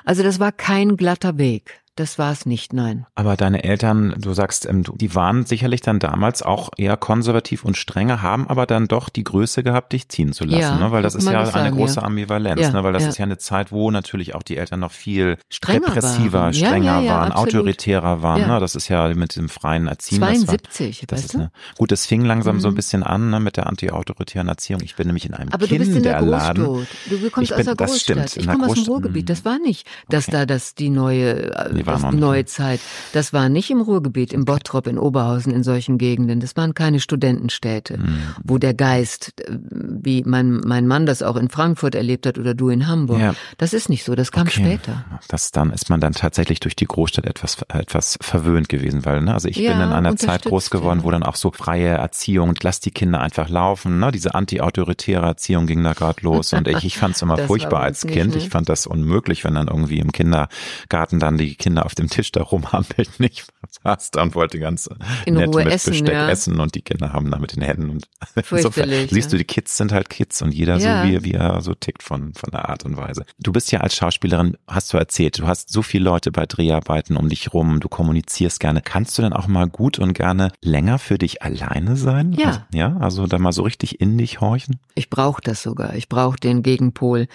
Also 0.06 0.24
das 0.24 0.40
war 0.40 0.52
kein 0.52 0.96
glatter 0.98 1.38
Weg. 1.38 1.82
Das 2.02 2.18
war 2.18 2.32
es 2.32 2.48
nicht, 2.48 2.74
nein. 2.74 3.06
Aber 3.14 3.38
deine 3.38 3.64
Eltern, 3.64 4.16
du 4.18 4.34
sagst, 4.34 4.66
ähm, 4.66 4.84
die 4.96 5.14
waren 5.14 5.46
sicherlich 5.46 5.82
dann 5.82 6.00
damals 6.00 6.42
auch 6.42 6.72
eher 6.76 6.98
konservativ 6.98 7.64
und 7.64 7.78
strenger, 7.78 8.24
haben 8.24 8.48
aber 8.48 8.66
dann 8.66 8.88
doch 8.88 9.10
die 9.10 9.24
Größe 9.24 9.62
gehabt, 9.62 9.94
dich 9.94 10.10
ziehen 10.10 10.34
zu 10.34 10.46
lassen, 10.46 10.62
ja, 10.62 10.78
ne? 10.80 10.92
weil 10.92 11.04
das 11.04 11.14
ist 11.14 11.30
ja 11.30 11.44
eine 11.44 11.70
große 11.70 11.98
ja. 11.98 12.02
Ambivalenz, 12.02 12.60
ja, 12.60 12.72
ne? 12.72 12.84
weil 12.84 12.94
das 12.94 13.06
ist 13.06 13.20
ja 13.20 13.26
eine 13.26 13.38
Zeit, 13.38 13.72
wo 13.72 13.92
natürlich 13.92 14.34
auch 14.34 14.42
die 14.42 14.58
Eltern 14.58 14.80
noch 14.80 14.92
viel 14.92 15.38
strenger 15.52 15.90
repressiver, 15.90 16.40
waren. 16.40 16.54
strenger 16.56 17.06
waren, 17.06 17.32
autoritärer 17.34 18.24
waren. 18.24 18.48
Ne? 18.48 18.60
Das 18.60 18.74
ist 18.74 18.88
ja 18.88 19.14
mit 19.14 19.36
dem 19.36 19.48
freien 19.48 19.86
Erziehen. 19.86 20.18
72, 20.18 21.06
das, 21.06 21.12
war, 21.12 21.16
das 21.16 21.26
ist 21.26 21.36
eine, 21.36 21.52
gut, 21.78 21.92
das 21.92 22.08
fing 22.08 22.26
langsam 22.26 22.56
mhm. 22.56 22.62
so 22.62 22.68
ein 22.70 22.72
mhm. 22.72 22.78
bisschen 22.78 23.04
an 23.04 23.30
ne? 23.30 23.40
mit 23.40 23.58
der 23.58 23.68
anti-autoritären 23.68 24.48
Erziehung. 24.48 24.82
Ich 24.84 24.96
bin 24.96 25.06
nämlich 25.06 25.28
in 25.28 25.36
einem 25.36 25.52
aber 25.52 25.68
Kinderladen. 25.68 26.64
Du 26.64 26.80
bist 26.80 26.98
in 26.98 27.12
der 27.12 27.20
Großstadt. 27.20 27.22
Du 27.22 27.30
kommst 27.30 27.54
aus 27.54 27.64
der 27.64 27.76
Großstadt. 27.76 27.80
Das 27.80 28.02
stimmt. 28.02 28.38
Ich 28.38 28.48
komme 28.48 28.66
aus 28.66 28.74
dem 28.74 28.86
Ruhrgebiet. 28.86 29.30
Das 29.30 29.46
war 29.46 29.60
nicht, 29.60 29.86
dass 30.10 30.28
okay. 30.28 30.38
da 30.38 30.46
das 30.48 30.74
die 30.74 30.90
neue 30.90 31.52
äh, 31.52 31.74
die 31.98 32.04
das 32.04 32.14
neue 32.14 32.46
Zeit. 32.46 32.80
Das 33.14 33.34
war 33.34 33.50
nicht 33.50 33.70
im 33.70 33.82
Ruhrgebiet, 33.82 34.34
im 34.34 34.46
Bottrop, 34.46 34.88
in 34.88 34.98
Oberhausen, 34.98 35.54
in 35.54 35.64
solchen 35.64 35.98
Gegenden. 35.98 36.40
Das 36.40 36.56
waren 36.56 36.74
keine 36.74 37.00
Studentenstädte, 37.00 37.98
mhm. 37.98 38.20
wo 38.44 38.58
der 38.58 38.74
Geist, 38.74 39.34
äh, 39.42 39.58
wie 39.70 40.24
mein, 40.26 40.62
mein 40.66 40.88
Mann 40.88 41.06
das 41.06 41.24
auch 41.24 41.36
in 41.36 41.50
Frankfurt 41.50 41.96
erlebt 41.96 42.26
hat 42.26 42.38
oder 42.38 42.54
du 42.54 42.70
in 42.70 42.88
Hamburg. 42.88 43.20
Ja. 43.20 43.36
Das 43.58 43.74
ist 43.74 43.90
nicht 43.90 44.04
so, 44.04 44.16
das 44.16 44.32
kam 44.32 44.48
okay. 44.48 44.62
später. 44.62 45.06
Das 45.28 45.52
dann 45.52 45.72
ist 45.72 45.90
man 45.90 46.00
dann 46.00 46.14
tatsächlich 46.14 46.60
durch 46.60 46.76
die 46.76 46.86
Großstadt 46.86 47.26
etwas, 47.26 47.58
etwas 47.70 48.18
verwöhnt 48.22 48.70
gewesen, 48.70 49.06
weil, 49.06 49.22
ne, 49.22 49.34
also 49.34 49.48
ich 49.48 49.58
ja, 49.58 49.74
bin 49.74 49.82
in 49.82 49.90
einer 49.90 50.16
Zeit 50.16 50.44
groß 50.44 50.70
geworden, 50.70 51.04
wo 51.04 51.12
dann 51.12 51.24
auch 51.24 51.36
so 51.36 51.52
freie 51.52 51.90
Erziehung, 51.90 52.54
lass 52.62 52.80
die 52.80 52.92
Kinder 52.92 53.22
einfach 53.22 53.50
laufen, 53.50 54.00
ne, 54.00 54.12
diese 54.12 54.36
anti-autoritäre 54.36 55.26
Erziehung 55.26 55.68
ging 55.68 55.84
da 55.84 55.94
gerade 55.94 56.22
los 56.22 56.54
und 56.54 56.68
ich, 56.68 56.84
ich 56.84 56.98
fand 56.98 57.16
es 57.16 57.22
immer 57.22 57.38
furchtbar 57.48 57.82
als 57.82 58.02
Kind. 58.06 58.28
Nicht, 58.28 58.36
ne? 58.36 58.44
Ich 58.44 58.50
fand 58.50 58.70
das 58.70 58.88
unmöglich, 58.88 59.44
wenn 59.44 59.56
dann 59.56 59.68
irgendwie 59.68 60.00
im 60.00 60.12
Kindergarten 60.12 61.20
dann 61.20 61.38
die 61.38 61.56
Kinder 61.56 61.71
Kinder 61.72 61.86
auf 61.86 61.96
dem 61.96 62.10
Tisch 62.10 62.34
da 62.34 62.44
rumhampelt, 62.44 63.20
nicht 63.20 63.46
saß 63.84 64.12
da 64.12 64.24
und 64.24 64.36
wollte 64.36 64.60
ganz 64.60 64.90
In 65.26 65.36
nett 65.36 65.48
Ruhe 65.48 65.64
mit 65.64 65.74
essen, 65.74 65.92
Besteck 65.92 66.14
ja. 66.14 66.30
essen 66.30 66.60
und 66.60 66.76
die 66.76 66.82
Kinder 66.82 67.14
haben 67.14 67.32
da 67.32 67.40
mit 67.40 67.56
den 67.56 67.64
Händen 67.64 67.90
und 67.90 68.04
insofern 68.52 68.90
siehst 69.10 69.32
du, 69.32 69.38
die 69.38 69.46
Kids 69.46 69.78
sind 69.78 69.94
halt 69.94 70.10
Kids 70.10 70.42
und 70.42 70.54
jeder 70.54 70.78
Ja. 70.78 71.04
so 71.04 71.10
wie, 71.10 71.24
wie 71.24 71.32
er 71.34 71.62
so 71.62 71.74
tickt 71.74 72.04
von, 72.04 72.34
von 72.34 72.52
der 72.52 72.68
Art 72.68 72.84
und 72.84 72.98
Weise. 72.98 73.26
Du 73.40 73.54
bist 73.54 73.72
ja 73.72 73.80
als 73.80 73.96
Schauspielerin, 73.96 74.58
hast 74.68 74.92
du 74.92 74.98
erzählt, 74.98 75.40
du 75.40 75.48
hast 75.48 75.72
so 75.72 75.82
viele 75.82 76.04
Leute 76.04 76.32
bei 76.32 76.46
Dreharbeiten 76.46 77.16
um 77.16 77.30
dich 77.30 77.54
rum, 77.54 77.80
du 77.80 77.88
kommunizierst 77.88 78.60
gerne. 78.60 78.82
Kannst 78.82 79.18
du 79.18 79.22
denn 79.22 79.32
auch 79.32 79.48
mal 79.48 79.70
gut 79.70 79.98
und 80.00 80.14
gerne 80.14 80.52
länger 80.62 81.00
für 81.00 81.18
dich 81.18 81.42
alleine 81.42 81.96
sein? 81.96 82.34
Ja. 82.34 82.48
Also, 82.48 82.60
ja, 82.74 82.98
also 82.98 83.28
da 83.28 83.40
mal 83.40 83.54
so 83.54 83.64
richtig 83.64 84.02
in 84.02 84.18
dich 84.18 84.42
horchen? 84.42 84.80
Ich 84.96 85.10
brauche 85.10 85.42
das 85.42 85.64
sogar. 85.64 85.96
Ich 85.96 86.10
brauche 86.10 86.38
den 86.38 86.64
Gegenpol 86.64 87.28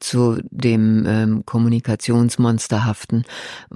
zu 0.00 0.40
dem 0.50 1.04
ähm, 1.06 1.46
Kommunikationsmonsterhaften, 1.46 3.24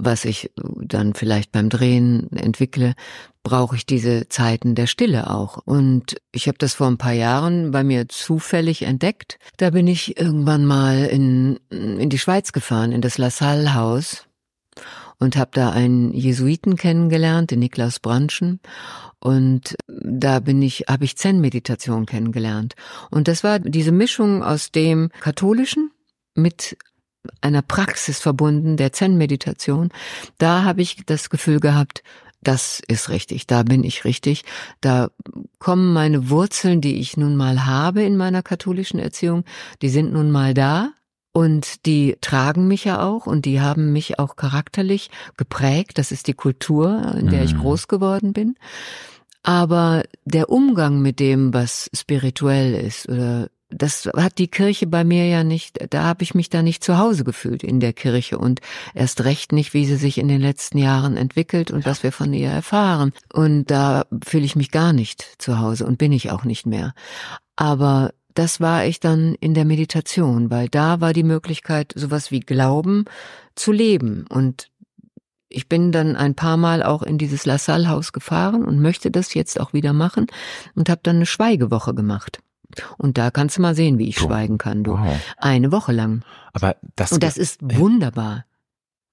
was 0.09 0.25
ich 0.25 0.51
dann 0.55 1.13
vielleicht 1.13 1.51
beim 1.51 1.69
Drehen 1.69 2.31
entwickle, 2.31 2.95
brauche 3.43 3.75
ich 3.75 3.85
diese 3.85 4.27
Zeiten 4.27 4.73
der 4.73 4.87
Stille 4.87 5.29
auch. 5.29 5.57
Und 5.65 6.17
ich 6.31 6.47
habe 6.47 6.57
das 6.57 6.73
vor 6.73 6.87
ein 6.87 6.97
paar 6.97 7.13
Jahren 7.13 7.69
bei 7.69 7.83
mir 7.83 8.09
zufällig 8.09 8.81
entdeckt. 8.81 9.37
Da 9.57 9.69
bin 9.69 9.85
ich 9.85 10.19
irgendwann 10.19 10.65
mal 10.65 11.05
in, 11.05 11.59
in 11.69 12.09
die 12.09 12.17
Schweiz 12.17 12.53
gefahren, 12.53 12.91
in 12.91 13.01
das 13.01 13.19
La 13.19 13.29
Salle 13.29 13.75
Haus 13.75 14.25
und 15.19 15.37
habe 15.37 15.51
da 15.53 15.69
einen 15.69 16.11
Jesuiten 16.11 16.75
kennengelernt, 16.75 17.51
den 17.51 17.59
Niklas 17.59 17.99
Branschen. 17.99 18.59
Und 19.19 19.75
da 19.87 20.39
bin 20.39 20.59
ich, 20.63 20.85
habe 20.87 21.05
ich 21.05 21.17
Zen-Meditation 21.17 22.07
kennengelernt. 22.07 22.73
Und 23.11 23.27
das 23.27 23.43
war 23.43 23.59
diese 23.59 23.91
Mischung 23.91 24.41
aus 24.41 24.71
dem 24.71 25.09
Katholischen 25.19 25.91
mit 26.33 26.77
einer 27.41 27.61
Praxis 27.61 28.19
verbunden, 28.19 28.77
der 28.77 28.93
Zen-Meditation. 28.93 29.89
Da 30.37 30.63
habe 30.63 30.81
ich 30.81 30.97
das 31.05 31.29
Gefühl 31.29 31.59
gehabt, 31.59 32.03
das 32.41 32.81
ist 32.87 33.09
richtig, 33.09 33.47
da 33.47 33.63
bin 33.63 33.83
ich 33.83 34.05
richtig. 34.05 34.45
Da 34.79 35.09
kommen 35.59 35.91
meine 35.91 36.29
Wurzeln, 36.29 36.79
die 36.79 36.99
ich 36.99 37.17
nun 37.17 37.35
mal 37.35 37.65
habe 37.65 38.03
in 38.03 38.15
meiner 38.15 38.41
katholischen 38.41 38.99
Erziehung, 38.99 39.43
die 39.81 39.89
sind 39.89 40.13
nun 40.13 40.31
mal 40.31 40.53
da. 40.53 40.91
Und 41.31 41.85
die 41.85 42.17
tragen 42.21 42.67
mich 42.67 42.85
ja 42.85 43.03
auch 43.03 43.27
und 43.27 43.45
die 43.45 43.61
haben 43.61 43.93
mich 43.93 44.17
auch 44.17 44.35
charakterlich 44.35 45.11
geprägt. 45.37 45.99
Das 45.99 46.11
ist 46.11 46.25
die 46.27 46.33
Kultur, 46.33 47.15
in 47.19 47.29
der 47.29 47.43
ich 47.43 47.53
Mhm. 47.53 47.59
groß 47.59 47.87
geworden 47.87 48.33
bin. 48.33 48.55
Aber 49.43 50.03
der 50.25 50.49
Umgang 50.49 51.01
mit 51.01 51.19
dem, 51.19 51.53
was 51.53 51.89
spirituell 51.93 52.73
ist, 52.73 53.07
oder 53.07 53.49
das 53.69 54.09
hat 54.15 54.39
die 54.39 54.47
Kirche 54.47 54.87
bei 54.87 55.03
mir 55.03 55.27
ja 55.27 55.43
nicht, 55.43 55.79
da 55.91 56.03
habe 56.03 56.23
ich 56.23 56.33
mich 56.33 56.49
da 56.49 56.63
nicht 56.63 56.83
zu 56.83 56.97
Hause 56.97 57.23
gefühlt 57.23 57.63
in 57.63 57.79
der 57.79 57.93
Kirche 57.93 58.37
und 58.37 58.61
erst 58.95 59.23
recht 59.23 59.51
nicht, 59.51 59.73
wie 59.73 59.85
sie 59.85 59.95
sich 59.95 60.17
in 60.17 60.27
den 60.27 60.41
letzten 60.41 60.79
Jahren 60.79 61.17
entwickelt 61.17 61.69
und 61.69 61.85
was 61.85 62.01
wir 62.01 62.11
von 62.11 62.33
ihr 62.33 62.49
erfahren. 62.49 63.13
Und 63.31 63.65
da 63.65 64.05
fühle 64.25 64.45
ich 64.45 64.55
mich 64.55 64.71
gar 64.71 64.91
nicht 64.91 65.35
zu 65.37 65.59
Hause 65.59 65.85
und 65.85 65.97
bin 65.97 66.11
ich 66.11 66.31
auch 66.31 66.45
nicht 66.45 66.65
mehr. 66.65 66.93
Aber 67.55 68.11
das 68.33 68.59
war 68.59 68.85
ich 68.85 68.99
dann 68.99 69.35
in 69.35 69.53
der 69.53 69.65
Meditation, 69.65 70.49
weil 70.49 70.67
da 70.69 70.99
war 70.99 71.13
die 71.13 71.23
Möglichkeit, 71.23 71.93
sowas 71.95 72.31
wie 72.31 72.39
Glauben 72.39 73.05
zu 73.53 73.71
leben. 73.71 74.25
Und 74.29 74.69
ich 75.47 75.67
bin 75.69 75.91
dann 75.91 76.15
ein 76.15 76.35
paar 76.35 76.57
Mal 76.57 76.81
auch 76.81 77.03
in 77.03 77.17
dieses 77.17 77.45
La 77.45 77.57
Salle 77.57 77.89
Haus 77.89 78.13
gefahren 78.13 78.65
und 78.65 78.81
möchte 78.81 79.11
das 79.11 79.33
jetzt 79.33 79.59
auch 79.59 79.73
wieder 79.73 79.93
machen 79.93 80.27
und 80.75 80.89
habe 80.89 81.01
dann 81.03 81.17
eine 81.17 81.25
Schweigewoche 81.25 81.93
gemacht. 81.93 82.39
Und 82.97 83.17
da 83.17 83.31
kannst 83.31 83.57
du 83.57 83.61
mal 83.61 83.75
sehen, 83.75 83.97
wie 83.97 84.07
ich 84.09 84.15
Du. 84.15 84.25
schweigen 84.25 84.57
kann, 84.57 84.83
du. 84.83 84.93
Wow. 84.93 85.19
Eine 85.37 85.71
Woche 85.71 85.91
lang. 85.91 86.23
Aber 86.53 86.75
das, 86.95 87.11
Und 87.11 87.23
das 87.23 87.37
ist 87.37 87.59
wunderbar. 87.61 88.45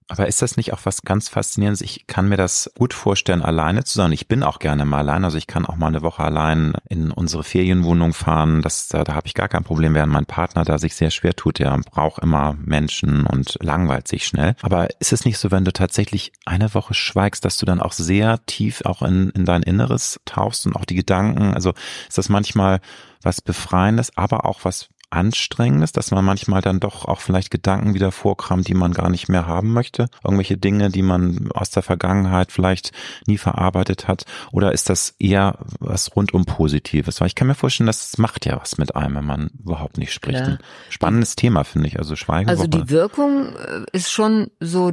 Aber 0.08 0.28
ist 0.28 0.40
das 0.40 0.56
nicht 0.56 0.72
auch 0.72 0.80
was 0.84 1.02
ganz 1.02 1.28
Faszinierendes? 1.28 1.80
Ich 1.80 2.06
kann 2.06 2.28
mir 2.28 2.36
das 2.36 2.70
gut 2.78 2.94
vorstellen, 2.94 3.42
alleine 3.42 3.82
zu 3.84 3.94
sein. 3.94 4.12
Ich 4.12 4.28
bin 4.28 4.44
auch 4.44 4.60
gerne 4.60 4.84
mal 4.84 4.98
allein. 4.98 5.24
Also 5.24 5.36
ich 5.36 5.48
kann 5.48 5.66
auch 5.66 5.76
mal 5.76 5.88
eine 5.88 6.02
Woche 6.02 6.22
allein 6.22 6.74
in 6.88 7.10
unsere 7.10 7.42
Ferienwohnung 7.42 8.14
fahren. 8.14 8.62
Das, 8.62 8.86
da, 8.86 9.02
da 9.02 9.14
habe 9.14 9.26
ich 9.26 9.34
gar 9.34 9.48
kein 9.48 9.64
Problem, 9.64 9.94
während 9.94 10.12
mein 10.12 10.26
Partner 10.26 10.64
da 10.64 10.78
sich 10.78 10.94
sehr 10.94 11.10
schwer 11.10 11.34
tut. 11.34 11.58
Der 11.58 11.76
braucht 11.90 12.22
immer 12.22 12.56
Menschen 12.58 13.26
und 13.26 13.58
langweilt 13.60 14.06
sich 14.06 14.26
schnell. 14.26 14.54
Aber 14.62 14.88
ist 15.00 15.12
es 15.12 15.24
nicht 15.24 15.38
so, 15.38 15.50
wenn 15.50 15.64
du 15.64 15.72
tatsächlich 15.72 16.32
eine 16.44 16.72
Woche 16.72 16.94
schweigst, 16.94 17.44
dass 17.44 17.58
du 17.58 17.66
dann 17.66 17.80
auch 17.80 17.92
sehr 17.92 18.38
tief 18.46 18.82
auch 18.84 19.02
in, 19.02 19.30
in 19.30 19.44
dein 19.44 19.64
Inneres 19.64 20.20
tauchst 20.24 20.66
und 20.66 20.76
auch 20.76 20.84
die 20.84 20.94
Gedanken? 20.94 21.52
Also 21.52 21.72
ist 22.08 22.18
das 22.18 22.28
manchmal 22.28 22.80
was 23.22 23.40
Befreiendes, 23.40 24.16
aber 24.16 24.44
auch 24.44 24.60
was 24.64 24.88
Anstrengendes, 25.10 25.92
dass 25.92 26.10
man 26.10 26.24
manchmal 26.24 26.60
dann 26.62 26.80
doch 26.80 27.04
auch 27.04 27.20
vielleicht 27.20 27.50
Gedanken 27.50 27.94
wieder 27.94 28.12
vorkramt, 28.12 28.68
die 28.68 28.74
man 28.74 28.92
gar 28.92 29.08
nicht 29.08 29.28
mehr 29.28 29.46
haben 29.46 29.72
möchte? 29.72 30.08
Irgendwelche 30.24 30.56
Dinge, 30.56 30.90
die 30.90 31.02
man 31.02 31.48
aus 31.52 31.70
der 31.70 31.82
Vergangenheit 31.82 32.52
vielleicht 32.52 32.92
nie 33.26 33.38
verarbeitet 33.38 34.08
hat? 34.08 34.24
Oder 34.52 34.72
ist 34.72 34.90
das 34.90 35.14
eher 35.18 35.58
was 35.78 36.14
rundum 36.16 36.44
Positives? 36.44 37.20
Weil 37.20 37.28
ich 37.28 37.34
kann 37.34 37.48
mir 37.48 37.54
vorstellen, 37.54 37.86
das 37.86 38.18
macht 38.18 38.46
ja 38.46 38.58
was 38.60 38.78
mit 38.78 38.96
einem, 38.96 39.16
wenn 39.16 39.24
man 39.24 39.50
überhaupt 39.62 39.98
nicht 39.98 40.12
spricht. 40.12 40.38
Klar. 40.38 40.58
Ein 40.58 40.58
spannendes 40.90 41.36
Thema, 41.36 41.64
finde 41.64 41.88
ich. 41.88 41.98
Also 41.98 42.16
Schweigewoche. 42.16 42.50
Also 42.50 42.66
die 42.66 42.90
Wirkung 42.90 43.54
äh, 43.56 43.84
ist 43.92 44.10
schon 44.10 44.50
so, 44.60 44.92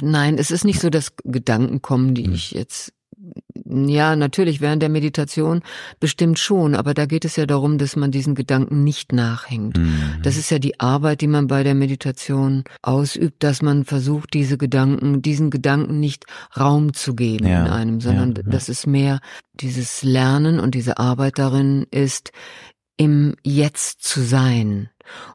nein, 0.00 0.38
es 0.38 0.50
ist 0.50 0.64
nicht 0.64 0.80
so, 0.80 0.90
dass 0.90 1.14
Gedanken 1.24 1.80
kommen, 1.80 2.14
die 2.14 2.24
Hm. 2.26 2.34
ich 2.34 2.50
jetzt, 2.52 2.92
ja, 3.66 4.14
natürlich 4.14 4.60
während 4.60 4.82
der 4.82 4.88
Meditation 4.88 5.62
bestimmt 5.98 6.38
schon, 6.38 6.74
aber 6.74 6.92
da 6.94 7.06
geht 7.06 7.24
es 7.24 7.36
ja 7.36 7.46
darum, 7.46 7.78
dass 7.78 7.96
man 7.96 8.10
diesen 8.10 8.34
Gedanken 8.34 8.84
nicht 8.84 9.12
nachhängt. 9.12 9.78
Mhm. 9.78 10.20
Das 10.22 10.36
ist 10.36 10.50
ja 10.50 10.58
die 10.58 10.80
Arbeit, 10.80 11.20
die 11.20 11.26
man 11.26 11.46
bei 11.46 11.62
der 11.62 11.74
Meditation 11.74 12.64
ausübt, 12.82 13.42
dass 13.42 13.62
man 13.62 13.84
versucht, 13.84 14.34
diese 14.34 14.58
Gedanken, 14.58 15.22
diesen 15.22 15.50
Gedanken 15.50 15.98
nicht 15.98 16.24
Raum 16.58 16.92
zu 16.92 17.14
geben 17.14 17.46
Ja, 17.46 17.64
in 17.64 17.72
einem, 17.72 18.00
sondern 18.00 18.34
ja, 18.34 18.42
ja. 18.44 18.50
dass 18.50 18.68
es 18.68 18.86
mehr 18.86 19.20
dieses 19.54 20.02
Lernen 20.02 20.60
und 20.60 20.74
diese 20.74 20.98
Arbeit 20.98 21.38
darin 21.38 21.86
ist, 21.90 22.32
im 22.96 23.34
Jetzt 23.42 24.02
zu 24.02 24.20
sein 24.20 24.90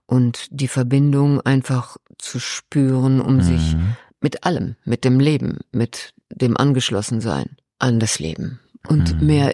und 0.06 0.48
die 0.52 0.68
Verbindung 0.70 1.42
einfach 1.42 1.98
zu 2.18 2.40
spüren, 2.40 3.20
um 3.20 3.42
sich 3.42 3.76
Mhm. 3.76 3.96
mit 4.22 4.46
allem, 4.46 4.76
mit 4.86 5.04
dem 5.04 5.20
Leben, 5.20 5.60
mit 5.72 6.14
dem 6.30 6.56
Angeschlossensein 6.56 7.58
an 7.80 8.00
das 8.00 8.20
Leben. 8.20 8.60
Und 8.88 9.20
Mhm. 9.20 9.26
mehr, 9.28 9.54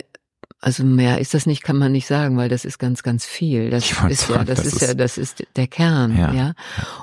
also 0.60 0.84
mehr 0.84 1.20
ist 1.20 1.34
das 1.34 1.46
nicht, 1.46 1.64
kann 1.64 1.78
man 1.78 1.92
nicht 1.92 2.08
sagen, 2.08 2.38
weil 2.38 2.50
das 2.50 2.66
ist 2.66 2.80
ganz, 2.80 3.04
ganz 3.04 3.26
viel. 3.26 3.70
Das 3.70 3.90
ist 4.10 4.30
ja, 4.30 4.44
das, 4.44 4.58
das 4.64 4.66
ist 4.66 4.82
ja, 4.82 4.88
ist- 4.90 5.00
das 5.00 5.18
ist 5.18 5.44
der 5.56 5.68
Kern, 5.68 6.18
Ja. 6.18 6.34
ja. 6.34 6.54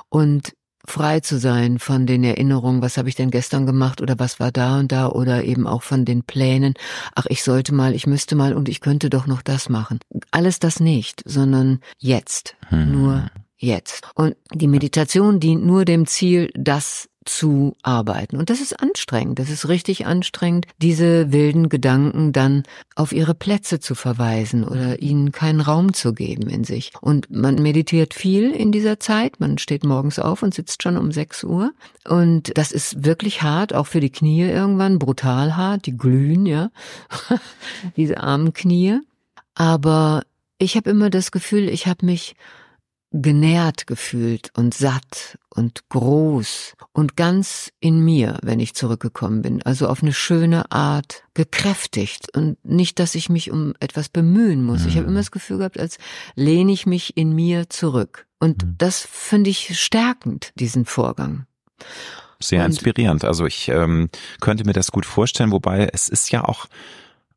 Und 0.09 0.53
frei 0.85 1.21
zu 1.21 1.39
sein 1.39 1.79
von 1.79 2.05
den 2.05 2.25
Erinnerungen, 2.25 2.81
was 2.81 2.97
habe 2.97 3.07
ich 3.07 3.15
denn 3.15 3.31
gestern 3.31 3.65
gemacht 3.65 4.01
oder 4.01 4.19
was 4.19 4.41
war 4.41 4.51
da 4.51 4.79
und 4.79 4.91
da 4.91 5.07
oder 5.07 5.45
eben 5.45 5.65
auch 5.65 5.81
von 5.81 6.03
den 6.03 6.23
Plänen, 6.23 6.73
ach, 7.15 7.25
ich 7.29 7.41
sollte 7.43 7.73
mal, 7.73 7.95
ich 7.95 8.05
müsste 8.05 8.35
mal 8.35 8.53
und 8.53 8.67
ich 8.67 8.81
könnte 8.81 9.09
doch 9.09 9.25
noch 9.25 9.41
das 9.41 9.69
machen. 9.69 9.99
Alles 10.31 10.59
das 10.59 10.81
nicht, 10.81 11.23
sondern 11.25 11.79
jetzt, 11.99 12.55
Mhm. 12.69 12.91
nur 12.91 13.31
jetzt. 13.57 14.01
Und 14.15 14.35
die 14.53 14.67
Meditation 14.67 15.39
dient 15.39 15.65
nur 15.65 15.85
dem 15.85 16.05
Ziel, 16.05 16.49
das 16.53 17.07
zu 17.25 17.75
arbeiten. 17.81 18.37
Und 18.37 18.49
das 18.49 18.61
ist 18.61 18.79
anstrengend. 18.79 19.39
Das 19.39 19.49
ist 19.49 19.67
richtig 19.67 20.05
anstrengend, 20.05 20.67
diese 20.81 21.31
wilden 21.31 21.69
Gedanken 21.69 22.31
dann 22.31 22.63
auf 22.95 23.11
ihre 23.11 23.33
Plätze 23.33 23.79
zu 23.79 23.95
verweisen 23.95 24.63
oder 24.63 25.01
ihnen 25.01 25.31
keinen 25.31 25.61
Raum 25.61 25.93
zu 25.93 26.13
geben 26.13 26.49
in 26.49 26.63
sich. 26.63 26.91
Und 27.01 27.29
man 27.31 27.55
meditiert 27.55 28.13
viel 28.13 28.51
in 28.51 28.71
dieser 28.71 28.99
Zeit. 28.99 29.39
Man 29.39 29.57
steht 29.57 29.83
morgens 29.83 30.19
auf 30.19 30.43
und 30.43 30.53
sitzt 30.53 30.83
schon 30.83 30.97
um 30.97 31.11
6 31.11 31.43
Uhr. 31.43 31.73
Und 32.07 32.57
das 32.57 32.71
ist 32.71 33.05
wirklich 33.05 33.41
hart, 33.41 33.73
auch 33.73 33.87
für 33.87 33.99
die 33.99 34.11
Knie 34.11 34.43
irgendwann, 34.43 34.99
brutal 34.99 35.55
hart. 35.55 35.85
Die 35.85 35.97
glühen, 35.97 36.45
ja. 36.45 36.69
Diese 37.97 38.21
armen 38.21 38.53
Knie. 38.53 38.99
Aber 39.55 40.23
ich 40.57 40.75
habe 40.75 40.89
immer 40.89 41.09
das 41.09 41.31
Gefühl, 41.31 41.69
ich 41.69 41.87
habe 41.87 42.05
mich 42.05 42.35
genährt 43.13 43.85
gefühlt 43.87 44.49
und 44.57 44.73
satt 44.73 45.37
und 45.49 45.87
groß 45.89 46.73
und 46.93 47.15
ganz 47.15 47.71
in 47.79 47.99
mir, 48.03 48.39
wenn 48.41 48.59
ich 48.59 48.73
zurückgekommen 48.73 49.43
bin. 49.43 49.61
Also 49.61 49.87
auf 49.87 50.01
eine 50.01 50.13
schöne 50.13 50.71
Art 50.71 51.23
gekräftigt 51.35 52.35
und 52.35 52.57
nicht, 52.65 52.97
dass 52.97 53.13
ich 53.13 53.29
mich 53.29 53.51
um 53.51 53.73
etwas 53.79 54.09
bemühen 54.09 54.63
muss. 54.65 54.85
Ich 54.85 54.95
habe 54.95 55.03
Mhm. 55.03 55.09
immer 55.11 55.19
das 55.19 55.31
Gefühl 55.31 55.59
gehabt, 55.59 55.79
als 55.79 55.99
lehne 56.35 56.71
ich 56.71 56.85
mich 56.87 57.15
in 57.15 57.33
mir 57.33 57.69
zurück. 57.69 58.25
Und 58.39 58.63
Mhm. 58.65 58.75
das 58.79 59.07
finde 59.09 59.51
ich 59.51 59.79
stärkend, 59.79 60.51
diesen 60.55 60.85
Vorgang. 60.85 61.45
Sehr 62.39 62.65
inspirierend. 62.65 63.23
Also 63.23 63.45
ich 63.45 63.69
ähm, 63.69 64.09
könnte 64.41 64.65
mir 64.65 64.73
das 64.73 64.91
gut 64.91 65.05
vorstellen, 65.05 65.51
wobei 65.51 65.87
es 65.93 66.09
ist 66.09 66.31
ja 66.31 66.43
auch 66.43 66.65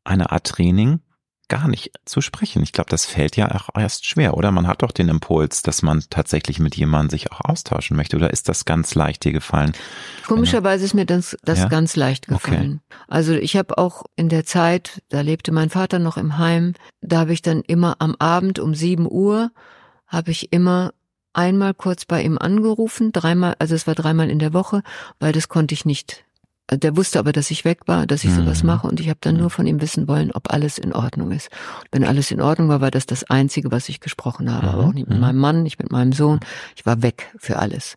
eine 0.03 0.31
Art 0.31 0.47
Training, 0.47 0.99
gar 1.47 1.67
nicht 1.67 1.91
zu 2.05 2.21
sprechen. 2.21 2.61
Ich 2.63 2.73
glaube, 2.73 2.89
das 2.89 3.05
fällt 3.05 3.37
ja 3.37 3.49
auch 3.51 3.69
erst 3.79 4.05
schwer, 4.05 4.35
oder? 4.35 4.51
Man 4.51 4.67
hat 4.67 4.81
doch 4.81 4.91
den 4.91 5.09
Impuls, 5.09 5.61
dass 5.61 5.81
man 5.81 6.03
tatsächlich 6.09 6.59
mit 6.59 6.75
jemandem 6.75 7.11
sich 7.11 7.31
auch 7.31 7.41
austauschen 7.41 7.95
möchte, 7.95 8.17
oder 8.17 8.31
ist 8.31 8.49
das 8.49 8.65
ganz 8.65 8.95
leicht 8.95 9.23
dir 9.23 9.31
gefallen? 9.31 9.73
Komischerweise 10.25 10.85
ist 10.85 10.93
mir 10.93 11.05
das, 11.05 11.37
das 11.43 11.59
Ja? 11.59 11.67
ganz 11.67 11.95
leicht 11.95 12.25
Okay. 12.29 12.51
gefallen. 12.51 12.81
Also 13.07 13.33
ich 13.33 13.55
habe 13.55 13.77
auch 13.77 14.03
in 14.15 14.29
der 14.29 14.45
Zeit, 14.45 15.01
da 15.09 15.21
lebte 15.21 15.51
mein 15.51 15.69
Vater 15.69 15.99
noch 15.99 16.17
im 16.17 16.37
Heim, 16.37 16.73
da 17.01 17.19
habe 17.19 17.33
ich 17.33 17.41
dann 17.41 17.61
immer 17.61 17.95
am 17.99 18.15
Abend 18.19 18.59
um 18.59 18.75
sieben 18.75 19.09
Uhr, 19.09 19.51
habe 20.07 20.31
ich 20.31 20.51
immer 20.51 20.93
einmal 21.33 21.73
kurz 21.73 22.05
bei 22.05 22.23
ihm 22.23 22.37
angerufen, 22.37 23.11
dreimal, 23.11 23.55
also 23.59 23.75
es 23.75 23.87
war 23.87 23.95
dreimal 23.95 24.29
in 24.29 24.39
der 24.39 24.53
Woche, 24.53 24.81
weil 25.19 25.31
das 25.31 25.47
konnte 25.47 25.73
ich 25.73 25.85
nicht 25.85 26.25
der 26.69 26.97
wusste 26.97 27.19
aber, 27.19 27.31
dass 27.31 27.49
ich 27.49 27.63
weg 27.63 27.87
war, 27.87 28.05
dass 28.05 28.23
ich 28.23 28.31
sowas 28.31 28.63
mhm. 28.63 28.67
mache 28.67 28.87
und 28.87 28.99
ich 28.99 29.07
habe 29.07 29.19
dann 29.21 29.37
nur 29.37 29.49
von 29.49 29.65
ihm 29.65 29.81
wissen 29.81 30.07
wollen, 30.07 30.31
ob 30.31 30.51
alles 30.51 30.77
in 30.77 30.93
Ordnung 30.93 31.31
ist. 31.31 31.49
Wenn 31.91 32.03
alles 32.03 32.29
in 32.31 32.41
Ordnung 32.41 32.67
war, 32.67 32.81
war 32.81 32.91
das 32.91 33.05
das 33.05 33.23
Einzige, 33.23 33.71
was 33.71 33.87
ich 33.87 34.01
gesprochen 34.01 34.53
habe. 34.53 34.67
Aber 34.67 34.83
auch 34.85 34.93
nicht 34.93 35.07
mit 35.07 35.17
mhm. 35.17 35.21
meinem 35.21 35.37
Mann, 35.37 35.63
nicht 35.63 35.79
mit 35.79 35.91
meinem 35.91 36.11
Sohn. 36.11 36.39
Ich 36.75 36.85
war 36.85 37.01
weg 37.01 37.33
für 37.37 37.59
alles. 37.59 37.95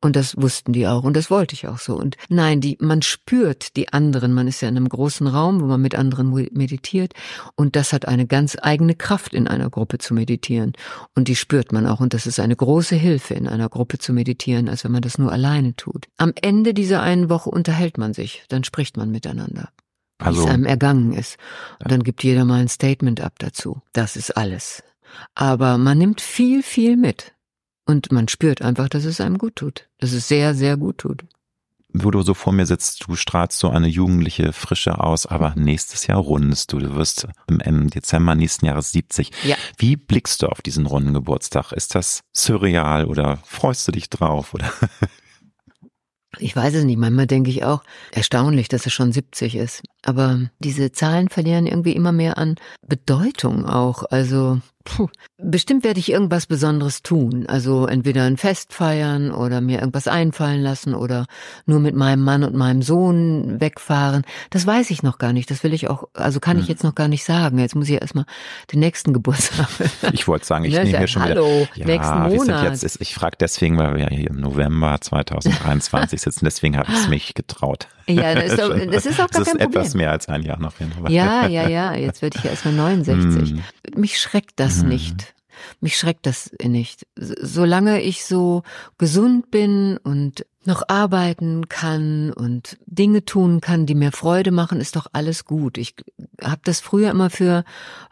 Und 0.00 0.16
das 0.16 0.36
wussten 0.36 0.72
die 0.72 0.86
auch 0.86 1.04
und 1.04 1.16
das 1.16 1.30
wollte 1.30 1.54
ich 1.54 1.68
auch 1.68 1.78
so. 1.78 1.96
Und 1.96 2.16
nein, 2.28 2.60
die, 2.60 2.76
man 2.80 3.02
spürt 3.02 3.76
die 3.76 3.92
anderen. 3.92 4.32
Man 4.32 4.48
ist 4.48 4.60
ja 4.60 4.68
in 4.68 4.76
einem 4.76 4.88
großen 4.88 5.26
Raum, 5.26 5.60
wo 5.60 5.66
man 5.66 5.80
mit 5.80 5.94
anderen 5.94 6.32
meditiert 6.52 7.12
und 7.56 7.76
das 7.76 7.92
hat 7.92 8.06
eine 8.06 8.26
ganz 8.26 8.56
eigene 8.60 8.94
Kraft, 8.94 9.34
in 9.34 9.48
einer 9.48 9.70
Gruppe 9.70 9.98
zu 9.98 10.14
meditieren. 10.14 10.72
Und 11.14 11.28
die 11.28 11.36
spürt 11.36 11.72
man 11.72 11.86
auch 11.86 12.00
und 12.00 12.14
das 12.14 12.26
ist 12.26 12.40
eine 12.40 12.56
große 12.56 12.96
Hilfe, 12.96 13.34
in 13.34 13.48
einer 13.48 13.68
Gruppe 13.68 13.98
zu 13.98 14.12
meditieren, 14.12 14.68
als 14.68 14.84
wenn 14.84 14.92
man 14.92 15.02
das 15.02 15.18
nur 15.18 15.32
alleine 15.32 15.74
tut. 15.76 16.06
Am 16.18 16.32
Ende 16.40 16.74
dieser 16.74 17.02
einen 17.02 17.28
Woche 17.28 17.50
unterhält 17.50 17.98
man 17.98 18.11
sich, 18.14 18.44
dann 18.48 18.64
spricht 18.64 18.96
man 18.96 19.10
miteinander. 19.10 19.70
Also, 20.18 20.42
wie 20.42 20.44
es 20.44 20.50
einem 20.50 20.66
ergangen 20.66 21.12
ist. 21.12 21.36
Und 21.82 21.90
dann 21.90 22.02
gibt 22.02 22.22
jeder 22.22 22.44
mal 22.44 22.60
ein 22.60 22.68
Statement 22.68 23.20
ab 23.20 23.34
dazu. 23.38 23.82
Das 23.92 24.16
ist 24.16 24.36
alles. 24.36 24.82
Aber 25.34 25.78
man 25.78 25.98
nimmt 25.98 26.20
viel, 26.20 26.62
viel 26.62 26.96
mit. 26.96 27.32
Und 27.84 28.12
man 28.12 28.28
spürt 28.28 28.62
einfach, 28.62 28.88
dass 28.88 29.04
es 29.04 29.20
einem 29.20 29.38
gut 29.38 29.56
tut. 29.56 29.88
Dass 29.98 30.12
es 30.12 30.28
sehr, 30.28 30.54
sehr 30.54 30.76
gut 30.76 30.98
tut. 30.98 31.24
Wo 31.94 32.10
du 32.10 32.22
so 32.22 32.32
vor 32.32 32.54
mir 32.54 32.64
sitzt, 32.64 33.04
du 33.06 33.16
strahlst 33.16 33.58
so 33.58 33.68
eine 33.68 33.86
jugendliche 33.86 34.54
Frische 34.54 34.98
aus, 34.98 35.26
aber 35.26 35.54
nächstes 35.56 36.06
Jahr 36.06 36.18
rundest 36.18 36.72
du. 36.72 36.78
Du 36.78 36.94
wirst 36.94 37.28
im 37.46 37.90
Dezember 37.90 38.34
nächsten 38.34 38.64
Jahres 38.64 38.92
70. 38.92 39.30
Ja. 39.44 39.56
Wie 39.76 39.96
blickst 39.96 40.40
du 40.42 40.46
auf 40.46 40.62
diesen 40.62 40.86
runden 40.86 41.12
Geburtstag? 41.12 41.72
Ist 41.72 41.94
das 41.94 42.22
surreal 42.32 43.04
oder 43.04 43.38
freust 43.44 43.86
du 43.88 43.92
dich 43.92 44.08
drauf 44.08 44.54
oder? 44.54 44.72
Ich 46.42 46.56
weiß 46.56 46.74
es 46.74 46.84
nicht. 46.84 46.98
Manchmal 46.98 47.26
denke 47.26 47.50
ich 47.50 47.64
auch, 47.64 47.82
erstaunlich, 48.10 48.68
dass 48.68 48.84
er 48.84 48.90
schon 48.90 49.12
70 49.12 49.54
ist. 49.54 49.82
Aber 50.04 50.40
diese 50.58 50.90
Zahlen 50.90 51.28
verlieren 51.28 51.66
irgendwie 51.66 51.92
immer 51.92 52.12
mehr 52.12 52.36
an 52.36 52.56
Bedeutung 52.86 53.64
auch. 53.64 54.04
Also 54.10 54.60
Puh. 54.84 55.08
Bestimmt 55.38 55.84
werde 55.84 56.00
ich 56.00 56.10
irgendwas 56.10 56.46
Besonderes 56.46 57.02
tun. 57.02 57.46
Also 57.46 57.86
entweder 57.86 58.24
ein 58.24 58.36
Fest 58.36 58.72
feiern 58.72 59.30
oder 59.30 59.60
mir 59.60 59.80
irgendwas 59.80 60.08
einfallen 60.08 60.60
lassen 60.60 60.94
oder 60.94 61.26
nur 61.66 61.80
mit 61.80 61.94
meinem 61.94 62.22
Mann 62.22 62.44
und 62.44 62.54
meinem 62.54 62.82
Sohn 62.82 63.60
wegfahren. 63.60 64.24
Das 64.50 64.66
weiß 64.66 64.90
ich 64.90 65.02
noch 65.02 65.18
gar 65.18 65.32
nicht. 65.32 65.50
Das 65.50 65.62
will 65.64 65.72
ich 65.72 65.88
auch, 65.88 66.08
also 66.14 66.40
kann 66.40 66.56
hm. 66.56 66.62
ich 66.62 66.68
jetzt 66.68 66.84
noch 66.84 66.94
gar 66.94 67.08
nicht 67.08 67.24
sagen. 67.24 67.58
Jetzt 67.58 67.74
muss 67.74 67.88
ich 67.88 68.00
erstmal 68.00 68.24
den 68.72 68.80
nächsten 68.80 69.12
Geburtstag. 69.14 69.68
Ich 70.12 70.26
wollte 70.28 70.46
sagen, 70.46 70.64
ich 70.64 70.74
ja, 70.74 70.84
nehme 70.84 70.98
hier 70.98 71.06
schon 71.06 71.22
Hallo, 71.22 71.66
wieder. 71.74 71.86
nächsten 71.86 72.22
Monat. 72.22 72.64
Jetzt, 72.64 72.84
ist, 72.84 73.00
ich 73.00 73.14
frage 73.14 73.36
deswegen, 73.38 73.78
weil 73.78 73.94
wir 73.94 74.02
ja 74.02 74.10
hier 74.10 74.30
im 74.30 74.40
November 74.40 74.98
2023 75.00 76.20
sitzen. 76.20 76.44
Deswegen 76.44 76.76
habe 76.76 76.90
ich 76.90 76.98
es 76.98 77.08
mich 77.08 77.34
getraut. 77.34 77.88
Ja, 78.06 78.34
das 78.34 78.52
ist, 78.52 78.58
doch, 78.58 78.86
das 78.90 79.06
ist 79.06 79.20
auch 79.20 79.30
gar 79.30 79.40
das 79.40 79.48
kein 79.48 79.56
ist 79.56 79.62
Problem. 79.62 79.70
etwas 79.70 79.94
mehr 79.94 80.10
als 80.10 80.28
ein 80.28 80.42
Jahr 80.42 80.58
noch 80.58 80.78
hin. 80.78 80.92
Ja, 81.08 81.46
ja, 81.48 81.68
ja. 81.68 81.94
Jetzt 81.94 82.22
werde 82.22 82.38
ich 82.38 82.44
ja 82.44 82.50
erstmal 82.50 82.74
69. 82.74 83.50
Hm. 83.50 83.62
Mich 83.94 84.18
schreckt 84.18 84.52
das 84.56 84.80
hm. 84.80 84.88
nicht. 84.88 85.34
Mich 85.80 85.96
schreckt 85.96 86.26
das 86.26 86.50
nicht. 86.62 87.06
Solange 87.16 88.00
ich 88.00 88.24
so 88.24 88.62
gesund 88.98 89.50
bin 89.50 89.98
und 89.98 90.44
noch 90.66 90.82
arbeiten 90.88 91.68
kann 91.68 92.32
und 92.32 92.78
Dinge 92.86 93.24
tun 93.24 93.60
kann, 93.60 93.86
die 93.86 93.94
mir 93.94 94.12
Freude 94.12 94.50
machen, 94.50 94.80
ist 94.80 94.96
doch 94.96 95.06
alles 95.12 95.44
gut. 95.44 95.78
Ich 95.78 95.94
habe 96.42 96.60
das 96.64 96.80
früher 96.80 97.10
immer 97.10 97.30
für 97.30 97.64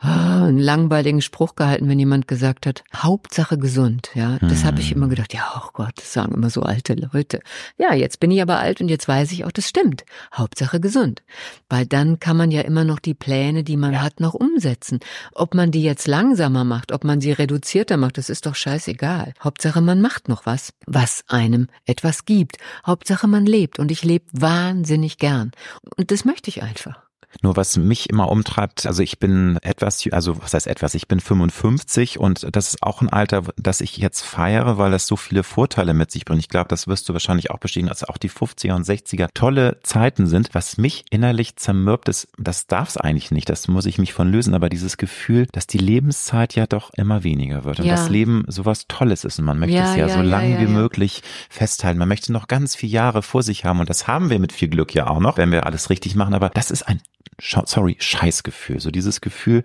oh, 0.02 0.06
einen 0.06 0.58
langweiligen 0.58 1.22
Spruch 1.22 1.54
gehalten, 1.54 1.88
wenn 1.88 1.98
jemand 1.98 2.26
gesagt 2.28 2.66
hat, 2.66 2.82
Hauptsache 2.94 3.58
gesund. 3.58 4.10
Ja, 4.14 4.38
das 4.40 4.60
hm. 4.60 4.64
habe 4.64 4.80
ich 4.80 4.92
immer 4.92 5.08
gedacht. 5.08 5.32
Ja, 5.34 5.44
oh 5.56 5.70
Gott, 5.72 5.92
das 5.96 6.12
sagen 6.12 6.34
immer 6.34 6.50
so 6.50 6.62
alte 6.62 6.94
Leute. 6.94 7.40
Ja, 7.78 7.94
jetzt 7.94 8.20
bin 8.20 8.30
ich 8.30 8.42
aber 8.42 8.58
alt 8.58 8.80
und 8.80 8.88
jetzt 8.88 9.06
weiß 9.06 9.32
ich 9.32 9.44
auch, 9.44 9.52
das 9.52 9.68
stimmt. 9.68 10.04
Hauptsache 10.34 10.80
gesund, 10.80 11.22
weil 11.68 11.86
dann 11.86 12.18
kann 12.18 12.36
man 12.36 12.50
ja 12.50 12.62
immer 12.62 12.84
noch 12.84 12.98
die 12.98 13.14
Pläne, 13.14 13.64
die 13.64 13.76
man 13.76 13.92
ja. 13.92 14.02
hat, 14.02 14.20
noch 14.20 14.34
umsetzen. 14.34 15.00
Ob 15.32 15.54
man 15.54 15.70
die 15.70 15.82
jetzt 15.82 16.08
langsamer 16.08 16.64
macht, 16.64 16.92
ob 16.92 17.04
man 17.04 17.20
sie 17.20 17.32
reduzierter 17.32 17.96
macht, 17.96 18.18
das 18.18 18.30
ist 18.30 18.46
doch 18.46 18.54
scheißegal. 18.54 19.34
Hauptsache 19.42 19.80
man 19.80 20.00
macht 20.00 20.28
noch 20.28 20.46
was, 20.46 20.72
was 20.86 21.22
einem 21.28 21.68
etwas 21.86 22.24
gibt 22.24 22.39
gibt. 22.40 22.56
Hauptsache 22.86 23.28
man 23.28 23.44
lebt 23.44 23.78
und 23.78 23.90
ich 23.90 24.02
lebe 24.02 24.24
wahnsinnig 24.32 25.18
gern. 25.18 25.52
Und 25.96 26.10
das 26.10 26.24
möchte 26.24 26.48
ich 26.48 26.62
einfach. 26.62 27.09
Nur 27.42 27.56
was 27.56 27.76
mich 27.76 28.10
immer 28.10 28.30
umtreibt, 28.30 28.86
also 28.86 29.02
ich 29.02 29.18
bin 29.18 29.58
etwas, 29.62 30.04
also 30.10 30.42
was 30.42 30.52
heißt 30.52 30.66
etwas, 30.66 30.94
ich 30.94 31.08
bin 31.08 31.20
55 31.20 32.18
und 32.18 32.46
das 32.54 32.68
ist 32.68 32.82
auch 32.82 33.00
ein 33.00 33.08
Alter, 33.08 33.42
das 33.56 33.80
ich 33.80 33.96
jetzt 33.96 34.22
feiere, 34.22 34.78
weil 34.78 34.90
das 34.90 35.06
so 35.06 35.16
viele 35.16 35.42
Vorteile 35.42 35.94
mit 35.94 36.10
sich 36.10 36.24
bringt. 36.24 36.40
Ich 36.40 36.48
glaube, 36.48 36.68
das 36.68 36.88
wirst 36.88 37.08
du 37.08 37.12
wahrscheinlich 37.12 37.50
auch 37.50 37.58
bestätigen, 37.58 37.88
dass 37.88 38.04
auch 38.04 38.18
die 38.18 38.30
50er 38.30 38.74
und 38.74 38.84
60er 38.84 39.28
tolle 39.32 39.78
Zeiten 39.82 40.26
sind. 40.26 40.50
Was 40.52 40.76
mich 40.76 41.04
innerlich 41.10 41.56
zermürbt 41.56 42.08
ist, 42.08 42.28
das 42.36 42.66
darf 42.66 42.88
es 42.88 42.96
eigentlich 42.96 43.30
nicht, 43.30 43.48
das 43.48 43.68
muss 43.68 43.86
ich 43.86 43.98
mich 43.98 44.12
von 44.12 44.30
lösen, 44.30 44.54
aber 44.54 44.68
dieses 44.68 44.96
Gefühl, 44.96 45.46
dass 45.52 45.66
die 45.66 45.78
Lebenszeit 45.78 46.54
ja 46.56 46.66
doch 46.66 46.90
immer 46.94 47.24
weniger 47.24 47.64
wird 47.64 47.80
und 47.80 47.86
ja. 47.86 47.94
das 47.94 48.08
Leben 48.08 48.44
sowas 48.48 48.86
Tolles 48.88 49.24
ist 49.24 49.38
und 49.38 49.44
man 49.44 49.58
möchte 49.58 49.76
ja, 49.76 49.90
es 49.90 49.96
ja, 49.96 50.06
ja 50.08 50.14
so 50.14 50.22
lange 50.22 50.58
wie 50.60 50.66
möglich 50.66 51.22
festhalten. 51.48 51.98
Man 51.98 52.08
möchte 52.08 52.32
noch 52.32 52.48
ganz 52.48 52.74
viele 52.76 52.92
Jahre 52.92 53.22
vor 53.22 53.42
sich 53.42 53.64
haben 53.64 53.80
und 53.80 53.88
das 53.88 54.06
haben 54.06 54.30
wir 54.30 54.38
mit 54.38 54.52
viel 54.52 54.68
Glück 54.68 54.94
ja 54.94 55.06
auch 55.06 55.20
noch, 55.20 55.36
wenn 55.36 55.52
wir 55.52 55.66
alles 55.66 55.90
richtig 55.90 56.14
machen, 56.16 56.34
aber 56.34 56.50
das 56.50 56.70
ist 56.70 56.82
ein 56.82 57.00
sorry, 57.40 57.96
Scheißgefühl. 57.98 58.80
So 58.80 58.90
dieses 58.90 59.20
Gefühl, 59.20 59.62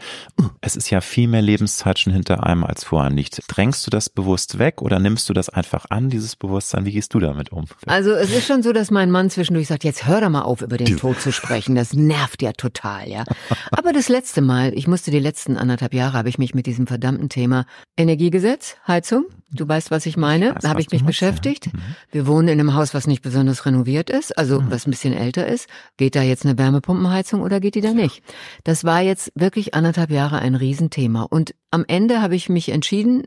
es 0.62 0.76
ist 0.76 0.90
ja 0.90 1.02
viel 1.02 1.28
mehr 1.28 1.42
Lebenszeit 1.42 2.00
schon 2.00 2.14
hinter 2.14 2.46
einem 2.46 2.64
als 2.64 2.84
vor 2.84 3.04
einem 3.04 3.18
liegt. 3.18 3.42
Drängst 3.48 3.86
du 3.86 3.92
das 3.92 4.10
bewusst 4.10 4.60
weg 4.60 4.82
oder 4.82 5.00
nimmst 5.00 5.30
du 5.30 5.34
das 5.34 5.50
einfach 5.50 5.86
an, 5.90 6.10
dieses 6.10 6.36
Bewusstsein? 6.36 6.86
Wie 6.86 6.92
gehst 6.92 7.14
du 7.14 7.20
damit 7.20 7.52
um? 7.52 7.66
Also 7.86 8.12
es 8.12 8.32
ist 8.32 8.48
schon 8.48 8.64
so, 8.64 8.74
dass 8.74 8.92
mein 8.92 9.12
Mann 9.12 9.30
zwischendurch 9.30 9.68
sagt, 9.68 9.84
jetzt 9.84 10.08
hör 10.08 10.22
doch 10.22 10.30
mal 10.30 10.42
auf, 10.42 10.62
über 10.62 10.78
den. 10.78 10.96
Tod 10.98 11.20
zu 11.20 11.32
sprechen. 11.32 11.76
Das 11.76 11.94
nervt 11.94 12.42
ja 12.42 12.54
total, 12.54 13.10
ja. 13.10 13.26
Aber 13.72 13.92
das 13.92 14.08
letzte 14.08 14.42
Mal, 14.42 14.74
ich 14.74 14.88
musste 14.88 15.12
die 15.12 15.20
letzten 15.20 15.58
anderthalb 15.58 15.94
Jahre, 15.94 16.18
habe 16.18 16.30
ich 16.30 16.38
mich 16.38 16.54
mit 16.54 16.66
diesem 16.66 16.88
verdammten 16.88 17.30
Thema 17.30 17.66
Energiegesetz, 17.98 18.78
Heizung, 18.88 19.26
Du 19.52 19.68
weißt, 19.68 19.92
was 19.92 20.06
ich 20.06 20.18
meine. 20.18 20.56
da 20.60 20.70
habe 20.70 20.82
ich 20.82 20.90
mich 20.90 21.02
machst, 21.02 21.08
beschäftigt. 21.08 21.68
Ja. 21.68 21.72
Mhm. 21.74 21.82
Wir 22.12 22.28
wohnen 22.28 22.48
in 22.48 22.60
einem 22.60 22.74
Haus, 22.74 22.94
was 22.94 23.06
nicht 23.06 23.22
besonders 23.22 23.66
renoviert 23.66 24.10
ist, 24.10 24.38
also 24.38 24.60
mhm. 24.60 24.72
was 24.72 24.88
ein 24.88 24.92
bisschen 24.92 25.14
älter 25.14 25.46
ist. 25.46 25.68
Geht 25.98 26.16
da 26.16 26.24
jetzt 26.24 26.46
eine 26.46 26.58
Wärmepumpenheizung 26.58 27.42
oder 27.42 27.60
geht 27.60 27.76
die 27.76 27.82
da 27.82 27.94
nicht? 27.94 28.24
Das 28.64 28.84
war 28.84 29.02
jetzt 29.02 29.32
wirklich 29.36 29.74
anderthalb 29.76 30.10
Jahre 30.10 30.40
ein 30.40 30.56
Riesenthema. 30.56 31.24
Und 31.24 31.54
am 31.70 31.86
Ende 31.88 32.22
habe 32.22 32.36
ich 32.36 32.50
mich 32.50 32.70
entschieden 32.70 33.24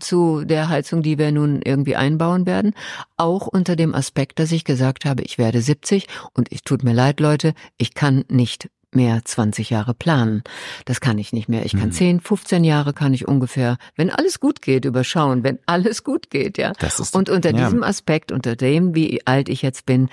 zu 0.00 0.44
der 0.44 0.68
Heizung, 0.68 1.02
die 1.02 1.18
wir 1.18 1.30
nun 1.30 1.62
irgendwie 1.62 1.96
einbauen 1.96 2.46
werden, 2.46 2.74
auch 3.16 3.46
unter 3.46 3.76
dem 3.76 3.94
Aspekt, 3.94 4.38
dass 4.38 4.52
ich 4.52 4.64
gesagt 4.64 5.04
habe, 5.04 5.22
ich 5.22 5.38
werde 5.38 5.62
70 5.62 6.08
und 6.34 6.50
ich 6.52 6.62
tut 6.62 6.82
mir 6.82 6.94
leid, 6.94 7.20
Leute, 7.20 7.54
ich 7.78 7.94
kann 7.94 8.24
nicht 8.28 8.70
mehr 8.94 9.20
20 9.24 9.70
Jahre 9.70 9.94
planen. 9.94 10.42
Das 10.84 11.00
kann 11.00 11.18
ich 11.18 11.32
nicht 11.32 11.48
mehr. 11.48 11.64
Ich 11.64 11.72
kann 11.72 11.88
mhm. 11.88 11.92
10, 11.92 12.20
15 12.20 12.64
Jahre 12.64 12.92
kann 12.92 13.14
ich 13.14 13.28
ungefähr, 13.28 13.76
wenn 13.96 14.10
alles 14.10 14.40
gut 14.40 14.62
geht, 14.62 14.84
überschauen, 14.84 15.44
wenn 15.44 15.58
alles 15.66 16.04
gut 16.04 16.30
geht, 16.30 16.58
ja. 16.58 16.72
Das 16.78 17.00
ist, 17.00 17.14
Und 17.14 17.30
unter 17.30 17.54
ja. 17.54 17.64
diesem 17.64 17.82
Aspekt, 17.82 18.32
unter 18.32 18.56
dem, 18.56 18.94
wie 18.94 19.26
alt 19.26 19.48
ich 19.48 19.62
jetzt 19.62 19.86
bin, 19.86 20.08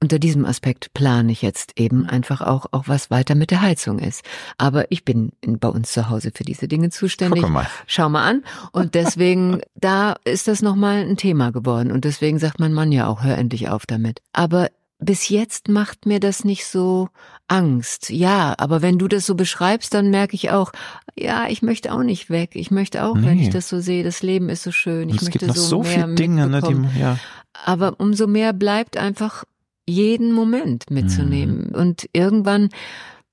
unter 0.00 0.18
diesem 0.18 0.44
Aspekt 0.44 0.92
plane 0.92 1.32
ich 1.32 1.40
jetzt 1.40 1.72
eben 1.76 2.06
einfach 2.06 2.42
auch, 2.42 2.66
auch 2.72 2.84
was 2.86 3.10
weiter 3.10 3.34
mit 3.34 3.50
der 3.50 3.62
Heizung 3.62 3.98
ist. 3.98 4.22
Aber 4.58 4.90
ich 4.92 5.04
bin 5.04 5.32
in, 5.40 5.58
bei 5.58 5.68
uns 5.68 5.90
zu 5.92 6.10
Hause 6.10 6.32
für 6.34 6.44
diese 6.44 6.68
Dinge 6.68 6.90
zuständig. 6.90 7.42
Guck 7.42 7.52
mal. 7.52 7.66
Schau 7.86 8.08
mal 8.10 8.28
an. 8.28 8.44
Und 8.72 8.94
deswegen, 8.94 9.62
da 9.74 10.16
ist 10.24 10.48
das 10.48 10.60
nochmal 10.60 10.98
ein 10.98 11.16
Thema 11.16 11.50
geworden. 11.50 11.90
Und 11.92 12.04
deswegen 12.04 12.38
sagt 12.38 12.60
mein 12.60 12.74
Mann 12.74 12.92
ja 12.92 13.06
auch, 13.06 13.24
hör 13.24 13.38
endlich 13.38 13.70
auf 13.70 13.86
damit. 13.86 14.20
Aber 14.34 14.68
bis 14.98 15.28
jetzt 15.28 15.68
macht 15.68 16.06
mir 16.06 16.20
das 16.20 16.44
nicht 16.44 16.66
so 16.66 17.08
Angst. 17.48 18.10
Ja, 18.10 18.54
aber 18.58 18.82
wenn 18.82 18.98
du 18.98 19.08
das 19.08 19.26
so 19.26 19.34
beschreibst, 19.34 19.92
dann 19.94 20.10
merke 20.10 20.34
ich 20.34 20.50
auch, 20.50 20.72
ja, 21.16 21.48
ich 21.48 21.62
möchte 21.62 21.92
auch 21.92 22.02
nicht 22.02 22.30
weg. 22.30 22.50
Ich 22.54 22.70
möchte 22.70 23.04
auch, 23.04 23.16
nee. 23.16 23.26
wenn 23.26 23.38
ich 23.38 23.50
das 23.50 23.68
so 23.68 23.80
sehe, 23.80 24.04
das 24.04 24.22
Leben 24.22 24.48
ist 24.48 24.62
so 24.62 24.72
schön. 24.72 25.08
Ich 25.08 25.16
es 25.16 25.22
möchte 25.22 25.38
gibt 25.38 25.48
noch 25.48 25.56
so, 25.56 25.62
so 25.62 25.82
viele 25.82 26.14
Dinge, 26.14 26.46
ne, 26.46 26.62
die, 26.62 26.98
ja. 26.98 27.18
Aber 27.64 28.00
umso 28.00 28.26
mehr 28.26 28.52
bleibt 28.52 28.96
einfach 28.96 29.44
jeden 29.86 30.32
Moment 30.32 30.90
mitzunehmen. 30.90 31.68
Mhm. 31.68 31.74
Und 31.74 32.08
irgendwann, 32.12 32.70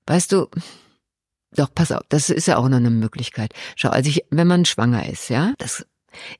weißt 0.05 0.31
du, 0.31 0.47
doch, 1.55 1.73
pass 1.73 1.91
auf, 1.91 2.01
das 2.09 2.29
ist 2.29 2.47
ja 2.47 2.57
auch 2.57 2.67
noch 2.69 2.77
eine 2.77 2.89
Möglichkeit. 2.89 3.53
Schau, 3.75 3.89
als 3.89 4.07
ich, 4.07 4.25
wenn 4.31 4.47
man 4.47 4.65
schwanger 4.65 5.07
ist, 5.09 5.29
ja, 5.29 5.53
das 5.57 5.85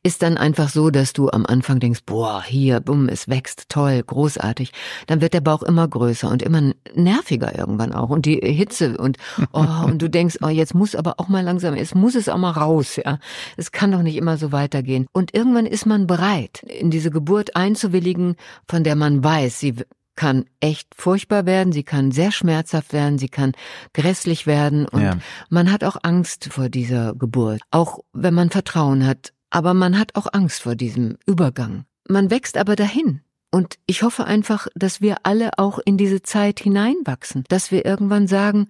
ist 0.04 0.24
dann 0.24 0.38
einfach 0.38 0.70
so, 0.70 0.90
dass 0.90 1.14
du 1.14 1.30
am 1.30 1.46
Anfang 1.46 1.80
denkst, 1.80 2.02
boah, 2.06 2.44
hier, 2.44 2.80
bumm, 2.80 3.10
es 3.10 3.28
wächst, 3.28 3.70
toll, 3.70 4.02
großartig. 4.06 4.72
Dann 5.08 5.22
wird 5.22 5.34
der 5.34 5.42
Bauch 5.42 5.64
immer 5.64 5.88
größer 5.88 6.30
und 6.30 6.42
immer 6.42 6.74
nerviger 6.96 7.58
irgendwann 7.58 7.94
auch. 7.94 8.10
Und 8.10 8.26
die 8.26 8.40
Hitze 8.40 8.98
und, 8.98 9.18
oh, 9.52 9.66
und 9.86 10.02
du 10.02 10.10
denkst, 10.10 10.38
oh, 10.42 10.50
jetzt 10.50 10.74
muss 10.74 10.96
aber 10.96 11.16
auch 11.20 11.28
mal 11.28 11.44
langsam, 11.44 11.74
es 11.74 11.96
muss 11.96 12.16
es 12.16 12.30
auch 12.30 12.38
mal 12.38 12.52
raus, 12.52 12.98
ja. 12.98 13.20
Es 13.58 13.72
kann 13.72 13.92
doch 13.92 14.02
nicht 14.02 14.16
immer 14.16 14.38
so 14.38 14.52
weitergehen. 14.52 15.08
Und 15.12 15.34
irgendwann 15.34 15.66
ist 15.66 15.86
man 15.86 16.08
bereit, 16.08 16.64
in 16.64 16.92
diese 16.92 17.12
Geburt 17.12 17.56
einzuwilligen, 17.56 18.36
von 18.68 18.84
der 18.84 18.96
man 18.96 19.24
weiß, 19.24 19.60
sie 19.60 19.76
kann 20.16 20.46
echt 20.60 20.90
furchtbar 20.96 21.46
werden, 21.46 21.74
sie 21.74 21.84
kann 21.84 22.12
sehr 22.12 22.32
schmerzhaft 22.32 22.94
werden, 22.94 23.18
sie 23.18 23.30
kann 23.30 23.54
grässlich 23.94 24.46
werden 24.46 24.88
und 24.88 25.02
ja. 25.02 25.18
man 25.50 25.72
hat 25.72 25.84
auch 25.84 25.98
Angst 26.04 26.50
vor 26.52 26.70
dieser 26.70 27.16
Geburt. 27.16 27.62
Auch 27.72 28.00
wenn 28.14 28.34
man 28.34 28.50
Vertrauen 28.50 29.06
hat, 29.06 29.34
aber 29.54 29.76
man 29.76 30.00
hat 30.00 30.16
auch 30.16 30.28
Angst 30.34 30.64
vor 30.64 30.76
diesem 30.76 31.18
Übergang. 31.28 31.86
Man 32.10 32.32
wächst 32.32 32.58
aber 32.58 32.76
dahin. 32.76 33.22
Und 33.52 33.78
ich 33.86 34.02
hoffe 34.02 34.26
einfach, 34.26 34.68
dass 34.74 35.00
wir 35.00 35.18
alle 35.24 35.60
auch 35.60 35.78
in 35.78 35.96
diese 35.96 36.24
Zeit 36.24 36.60
hineinwachsen, 36.60 37.44
dass 37.50 37.70
wir 37.70 37.86
irgendwann 37.86 38.28
sagen, 38.28 38.68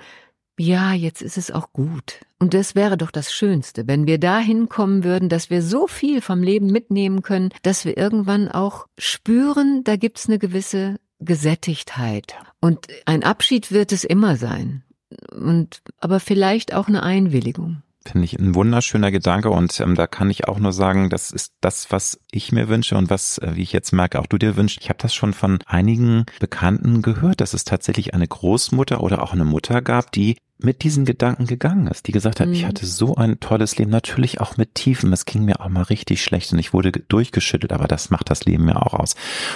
ja, 0.59 0.93
jetzt 0.93 1.21
ist 1.21 1.38
es 1.38 1.51
auch 1.51 1.71
gut. 1.71 2.19
Und 2.38 2.53
das 2.53 2.75
wäre 2.75 2.97
doch 2.97 3.11
das 3.11 3.34
Schönste, 3.34 3.88
wenn 3.88 4.07
wir 4.07 4.19
dahin 4.19 4.67
kommen 4.67 5.05
würden, 5.05 5.29
dass 5.29 5.49
wir 5.49 5.61
so 5.61 5.88
viel 5.88 6.19
vom 6.19 6.43
Leben 6.43 6.67
mitnehmen 6.67 7.21
können, 7.21 7.51
dass 7.61 7.86
wir 7.86 7.97
irgendwann 7.97 8.49
auch 8.49 8.88
spüren, 8.97 9.86
da 9.86 9.95
gibt's 9.95 10.27
eine 10.27 10.38
gewisse 10.38 10.99
Gesättigtheit. 11.19 12.36
Und 12.59 12.88
ein 13.05 13.23
Abschied 13.23 13.71
wird 13.71 13.93
es 13.93 14.03
immer 14.03 14.36
sein. 14.36 14.84
Und, 15.31 15.81
aber 15.97 16.19
vielleicht 16.19 16.73
auch 16.73 16.89
eine 16.89 17.03
Einwilligung. 17.03 17.84
Finde 18.06 18.26
ich 18.26 18.38
ein 18.38 18.54
wunderschöner 18.54 19.12
Gedanke 19.12 19.49
und 19.49 19.80
ähm, 19.80 19.95
da 19.95 20.08
kann 20.08 20.30
ich 20.30 20.47
auch 20.47 20.60
nur 20.60 20.74
sagen, 20.74 21.10
das 21.10 21.32
ist 21.32 21.54
das, 21.62 21.89
was 21.89 22.20
ich 22.32 22.51
mir 22.51 22.68
wünsche 22.68 22.97
und 22.97 23.10
was, 23.10 23.38
äh, 23.38 23.56
wie 23.56 23.62
ich 23.62 23.72
jetzt 23.72 23.93
merke, 23.93 24.20
auch 24.20 24.28
du 24.28 24.38
dir 24.38 24.58
wünschst. 24.58 24.80
Ich 24.82 24.89
habe 24.89 24.99
das 25.01 25.14
schon 25.14 25.34
von 25.34 25.60
einigen 25.66 26.26
Bekannten 26.39 27.01
gehört, 27.01 27.39
dass 27.39 27.54
es 27.54 27.64
tatsächlich 27.64 28.14
eine 28.14 28.28
Großmutter 28.28 29.01
oder 29.01 29.24
auch 29.24 29.32
eine 29.32 29.45
Mutter 29.45 29.82
gab, 29.82 30.12
die 30.12 30.36
mit 30.58 30.84
diesen 30.84 31.06
Gedanken 31.06 31.45
gegangen 31.45 31.88
ist, 31.88 32.08
die 32.08 32.12
gesagt 32.12 32.39
hat, 32.39 32.47
mhm. 32.47 32.54
ich 32.54 32.66
hatte 32.66 32.86
so 32.86 33.16
ein 33.16 33.39
tolles 33.39 33.78
Leben, 33.78 33.91
natürlich 33.91 34.41
auch 34.41 34.58
mit 34.58 34.76
Tiefen, 34.76 35.12
es 35.14 35.26
ging 35.26 35.45
mir 35.45 35.62
auch 35.62 35.70
mal 35.70 35.84
richtig 35.84 36.24
schlecht 36.24 36.54
und 36.54 36.60
ich 36.60 36.74
wurde 36.74 36.91
durchgeschüttelt, 36.91 37.74
aber 37.74 37.88
das 37.88 38.10
macht 38.10 38.30
das 38.30 38.45
Leben 38.45 38.68
ja 38.68 38.78
auch 38.78 38.93
aus. 38.93 39.16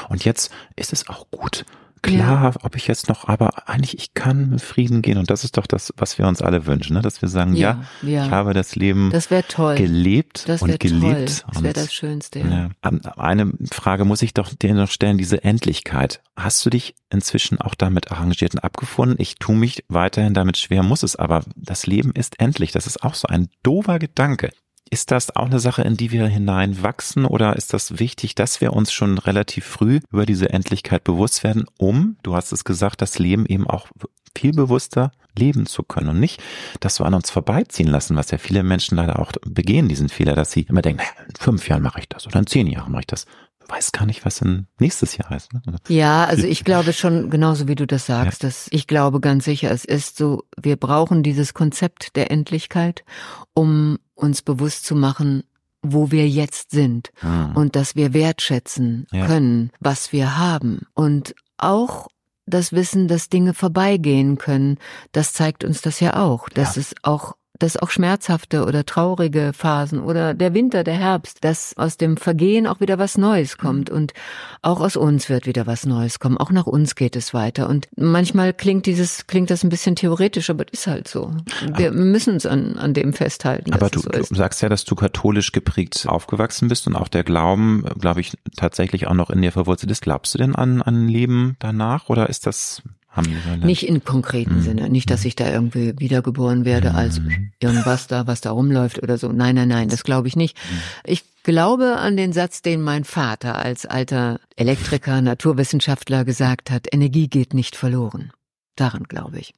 Und 0.09 0.25
jetzt 0.25 0.51
ist 0.75 0.93
es 0.93 1.07
auch 1.07 1.29
gut 1.31 1.65
klar, 2.07 2.53
ja. 2.53 2.59
ob 2.63 2.75
ich 2.75 2.87
jetzt 2.87 3.09
noch, 3.09 3.27
aber 3.27 3.67
eigentlich, 3.69 3.97
ich 3.97 4.13
kann 4.13 4.49
mit 4.49 4.61
Frieden 4.61 5.01
gehen 5.01 5.17
und 5.17 5.29
das 5.29 5.43
ist 5.43 5.57
doch 5.57 5.67
das, 5.67 5.93
was 5.97 6.17
wir 6.17 6.27
uns 6.27 6.41
alle 6.41 6.65
wünschen, 6.65 6.95
ne? 6.95 7.01
dass 7.01 7.21
wir 7.21 7.29
sagen, 7.29 7.55
ja, 7.55 7.83
ja, 8.01 8.25
ich 8.25 8.31
habe 8.31 8.53
das 8.53 8.75
Leben 8.75 9.09
das 9.11 9.29
toll. 9.47 9.75
gelebt 9.75 10.47
das 10.47 10.61
und 10.61 10.79
gelebt. 10.79 11.41
Toll. 11.41 11.51
Das 11.53 11.63
wäre 11.63 11.73
das 11.73 11.93
Schönste. 11.93 12.39
Ja. 12.39 12.69
Eine 13.17 13.51
Frage 13.71 14.05
muss 14.05 14.21
ich 14.21 14.33
doch 14.33 14.53
dir 14.53 14.73
noch 14.73 14.91
stellen, 14.91 15.17
diese 15.17 15.43
Endlichkeit. 15.43 16.21
Hast 16.35 16.65
du 16.65 16.69
dich 16.69 16.95
inzwischen 17.09 17.59
auch 17.59 17.75
damit 17.75 18.11
arrangiert 18.11 18.53
und 18.53 18.63
abgefunden? 18.63 19.17
Ich 19.19 19.35
tue 19.35 19.55
mich 19.55 19.83
weiterhin 19.87 20.33
damit 20.33 20.57
schwer, 20.57 20.83
muss 20.83 21.03
es 21.03 21.15
aber. 21.15 21.43
Das 21.55 21.87
Leben 21.87 22.11
ist 22.11 22.39
endlich. 22.39 22.71
Das 22.71 22.87
ist 22.87 23.03
auch 23.03 23.15
so 23.15 23.27
ein 23.27 23.49
dober 23.63 23.99
Gedanke. 23.99 24.51
Ist 24.89 25.11
das 25.11 25.35
auch 25.35 25.45
eine 25.45 25.59
Sache, 25.59 25.81
in 25.81 25.97
die 25.97 26.11
wir 26.11 26.27
hineinwachsen 26.27 27.25
oder 27.25 27.55
ist 27.55 27.73
das 27.73 27.99
wichtig, 27.99 28.35
dass 28.35 28.61
wir 28.61 28.73
uns 28.73 28.91
schon 28.91 29.17
relativ 29.17 29.65
früh 29.65 29.99
über 30.11 30.25
diese 30.25 30.49
Endlichkeit 30.49 31.03
bewusst 31.03 31.43
werden, 31.43 31.65
um, 31.77 32.17
du 32.23 32.35
hast 32.35 32.51
es 32.51 32.63
gesagt, 32.63 33.01
das 33.01 33.19
Leben 33.19 33.45
eben 33.45 33.67
auch 33.67 33.87
viel 34.35 34.53
bewusster 34.53 35.11
leben 35.37 35.65
zu 35.65 35.83
können 35.83 36.09
und 36.09 36.19
nicht, 36.19 36.41
dass 36.79 36.99
wir 36.99 37.05
an 37.05 37.13
uns 37.13 37.29
vorbeiziehen 37.29 37.87
lassen, 37.87 38.15
was 38.15 38.31
ja 38.31 38.37
viele 38.37 38.63
Menschen 38.63 38.97
leider 38.97 39.19
auch 39.19 39.31
begehen, 39.45 39.87
diesen 39.87 40.09
Fehler, 40.09 40.35
dass 40.35 40.51
sie 40.51 40.61
immer 40.63 40.81
denken, 40.81 41.03
in 41.27 41.35
fünf 41.35 41.67
Jahren 41.67 41.83
mache 41.83 41.99
ich 41.99 42.09
das 42.09 42.25
oder 42.27 42.39
in 42.39 42.47
zehn 42.47 42.67
Jahren 42.67 42.91
mache 42.91 43.01
ich 43.01 43.07
das 43.07 43.25
weiß 43.69 43.91
gar 43.91 44.05
nicht, 44.05 44.25
was 44.25 44.41
in 44.41 44.67
nächstes 44.79 45.17
Jahr 45.17 45.29
heißt. 45.29 45.53
Ne? 45.53 45.61
Ja, 45.87 46.25
also 46.25 46.45
ich 46.45 46.63
glaube 46.63 46.93
schon, 46.93 47.29
genauso 47.29 47.67
wie 47.67 47.75
du 47.75 47.85
das 47.87 48.05
sagst, 48.05 48.43
ja. 48.43 48.49
dass 48.49 48.67
ich 48.71 48.87
glaube 48.87 49.19
ganz 49.19 49.45
sicher, 49.45 49.71
es 49.71 49.85
ist 49.85 50.17
so, 50.17 50.43
wir 50.59 50.77
brauchen 50.77 51.23
dieses 51.23 51.53
Konzept 51.53 52.15
der 52.15 52.31
Endlichkeit, 52.31 53.03
um 53.53 53.97
uns 54.15 54.41
bewusst 54.41 54.85
zu 54.85 54.95
machen, 54.95 55.43
wo 55.81 56.11
wir 56.11 56.27
jetzt 56.27 56.71
sind 56.71 57.11
hm. 57.19 57.55
und 57.55 57.75
dass 57.75 57.95
wir 57.95 58.13
wertschätzen 58.13 59.07
ja. 59.11 59.25
können, 59.25 59.71
was 59.79 60.11
wir 60.11 60.37
haben 60.37 60.81
und 60.93 61.35
auch 61.57 62.07
das 62.45 62.71
Wissen, 62.71 63.07
dass 63.07 63.29
Dinge 63.29 63.53
vorbeigehen 63.53 64.37
können, 64.37 64.77
das 65.11 65.33
zeigt 65.33 65.63
uns 65.63 65.81
das 65.81 65.99
ja 65.99 66.15
auch, 66.15 66.49
dass 66.49 66.75
ja. 66.75 66.81
es 66.81 66.95
auch 67.03 67.35
dass 67.59 67.77
auch 67.77 67.89
schmerzhafte 67.89 68.65
oder 68.65 68.85
traurige 68.85 69.51
Phasen 69.53 69.99
oder 69.99 70.33
der 70.33 70.53
Winter, 70.53 70.83
der 70.83 70.95
Herbst, 70.95 71.43
dass 71.43 71.75
aus 71.77 71.97
dem 71.97 72.17
Vergehen 72.17 72.67
auch 72.67 72.79
wieder 72.79 72.97
was 72.97 73.17
Neues 73.17 73.57
kommt 73.57 73.89
und 73.89 74.13
auch 74.61 74.79
aus 74.81 74.95
uns 74.95 75.29
wird 75.29 75.45
wieder 75.45 75.67
was 75.67 75.85
Neues 75.85 76.19
kommen. 76.19 76.37
Auch 76.37 76.51
nach 76.51 76.67
uns 76.67 76.95
geht 76.95 77.15
es 77.15 77.33
weiter. 77.33 77.69
Und 77.69 77.87
manchmal 77.95 78.53
klingt 78.53 78.85
dieses, 78.85 79.27
klingt 79.27 79.49
das 79.49 79.63
ein 79.63 79.69
bisschen 79.69 79.95
theoretisch, 79.95 80.49
aber 80.49 80.65
es 80.71 80.81
ist 80.81 80.87
halt 80.87 81.07
so. 81.07 81.31
Wir 81.75 81.91
müssen 81.91 82.33
uns 82.33 82.45
an, 82.45 82.77
an 82.77 82.93
dem 82.93 83.13
festhalten. 83.13 83.73
Aber 83.73 83.89
du, 83.89 83.99
so 83.99 84.09
du 84.09 84.23
sagst 84.35 84.61
ja, 84.61 84.69
dass 84.69 84.85
du 84.85 84.95
katholisch 84.95 85.51
geprägt 85.51 86.05
aufgewachsen 86.07 86.67
bist 86.67 86.87
und 86.87 86.95
auch 86.95 87.07
der 87.07 87.23
Glauben, 87.23 87.83
glaube 87.99 88.21
ich, 88.21 88.37
tatsächlich 88.55 89.07
auch 89.07 89.13
noch 89.13 89.29
in 89.29 89.41
dir 89.41 89.51
verwurzelt 89.51 89.91
ist. 89.91 90.01
Glaubst 90.01 90.33
du 90.33 90.37
denn 90.37 90.55
an, 90.55 90.81
an 90.81 91.07
Leben 91.07 91.55
danach 91.59 92.09
oder 92.09 92.29
ist 92.29 92.45
das 92.45 92.81
nicht 93.57 93.87
in 93.87 94.03
konkreten 94.03 94.57
mhm. 94.57 94.61
Sinne. 94.61 94.89
Nicht, 94.89 95.09
dass 95.09 95.25
ich 95.25 95.35
da 95.35 95.49
irgendwie 95.49 95.93
wiedergeboren 95.97 96.65
werde 96.65 96.93
als 96.93 97.19
mhm. 97.19 97.51
irgendwas 97.59 98.07
da, 98.07 98.27
was 98.27 98.41
da 98.41 98.51
rumläuft 98.51 99.01
oder 99.01 99.17
so. 99.17 99.31
Nein, 99.31 99.55
nein, 99.55 99.67
nein, 99.67 99.89
das 99.89 100.03
glaube 100.03 100.27
ich 100.27 100.35
nicht. 100.35 100.57
Mhm. 100.57 100.77
Ich 101.05 101.23
glaube 101.43 101.97
an 101.97 102.17
den 102.17 102.33
Satz, 102.33 102.61
den 102.61 102.81
mein 102.81 103.03
Vater 103.03 103.57
als 103.57 103.85
alter 103.85 104.39
Elektriker, 104.55 105.21
Naturwissenschaftler 105.21 106.25
gesagt 106.25 106.71
hat, 106.71 106.87
Energie 106.91 107.27
geht 107.27 107.53
nicht 107.53 107.75
verloren. 107.75 108.31
Daran 108.75 109.03
glaube 109.03 109.39
ich 109.39 109.53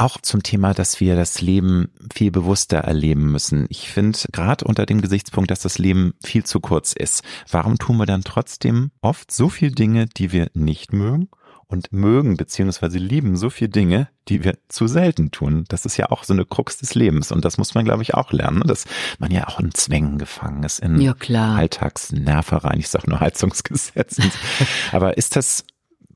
auch 0.00 0.18
zum 0.20 0.42
Thema, 0.42 0.72
dass 0.72 1.00
wir 1.00 1.14
das 1.14 1.40
Leben 1.42 1.92
viel 2.12 2.30
bewusster 2.30 2.78
erleben 2.78 3.30
müssen. 3.30 3.66
Ich 3.68 3.90
finde, 3.90 4.18
gerade 4.32 4.64
unter 4.64 4.86
dem 4.86 5.02
Gesichtspunkt, 5.02 5.50
dass 5.50 5.60
das 5.60 5.78
Leben 5.78 6.14
viel 6.24 6.44
zu 6.44 6.60
kurz 6.60 6.94
ist, 6.94 7.22
warum 7.50 7.78
tun 7.78 7.98
wir 7.98 8.06
dann 8.06 8.24
trotzdem 8.24 8.90
oft 9.02 9.30
so 9.30 9.50
viel 9.50 9.72
Dinge, 9.72 10.06
die 10.06 10.32
wir 10.32 10.50
nicht 10.54 10.92
mögen 10.92 11.28
und 11.70 11.92
mögen 11.92 12.36
beziehungsweise 12.36 12.98
lieben 12.98 13.36
so 13.36 13.48
viele 13.48 13.70
Dinge, 13.70 14.08
die 14.28 14.42
wir 14.44 14.58
zu 14.68 14.88
selten 14.88 15.30
tun. 15.30 15.64
Das 15.68 15.86
ist 15.86 15.96
ja 15.96 16.10
auch 16.10 16.24
so 16.24 16.32
eine 16.32 16.44
Krux 16.44 16.78
des 16.78 16.94
Lebens 16.94 17.30
und 17.30 17.44
das 17.44 17.58
muss 17.58 17.74
man, 17.74 17.84
glaube 17.84 18.02
ich, 18.02 18.14
auch 18.14 18.32
lernen, 18.32 18.58
ne? 18.58 18.64
dass 18.64 18.86
man 19.18 19.30
ja 19.30 19.46
auch 19.46 19.60
in 19.60 19.72
Zwängen 19.72 20.18
gefangen 20.18 20.64
ist, 20.64 20.80
in 20.80 21.00
ja, 21.00 21.14
klar. 21.14 21.56
Alltagsnervereien, 21.56 22.80
ich 22.80 22.88
sage 22.88 23.08
nur 23.08 23.20
Heizungsgesetzen. 23.20 24.30
Aber 24.92 25.16
ist 25.16 25.36
das 25.36 25.64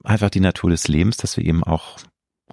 einfach 0.02 0.30
die 0.30 0.40
Natur 0.40 0.70
des 0.70 0.88
Lebens, 0.88 1.16
dass 1.16 1.36
wir 1.36 1.44
eben 1.44 1.62
auch 1.62 1.98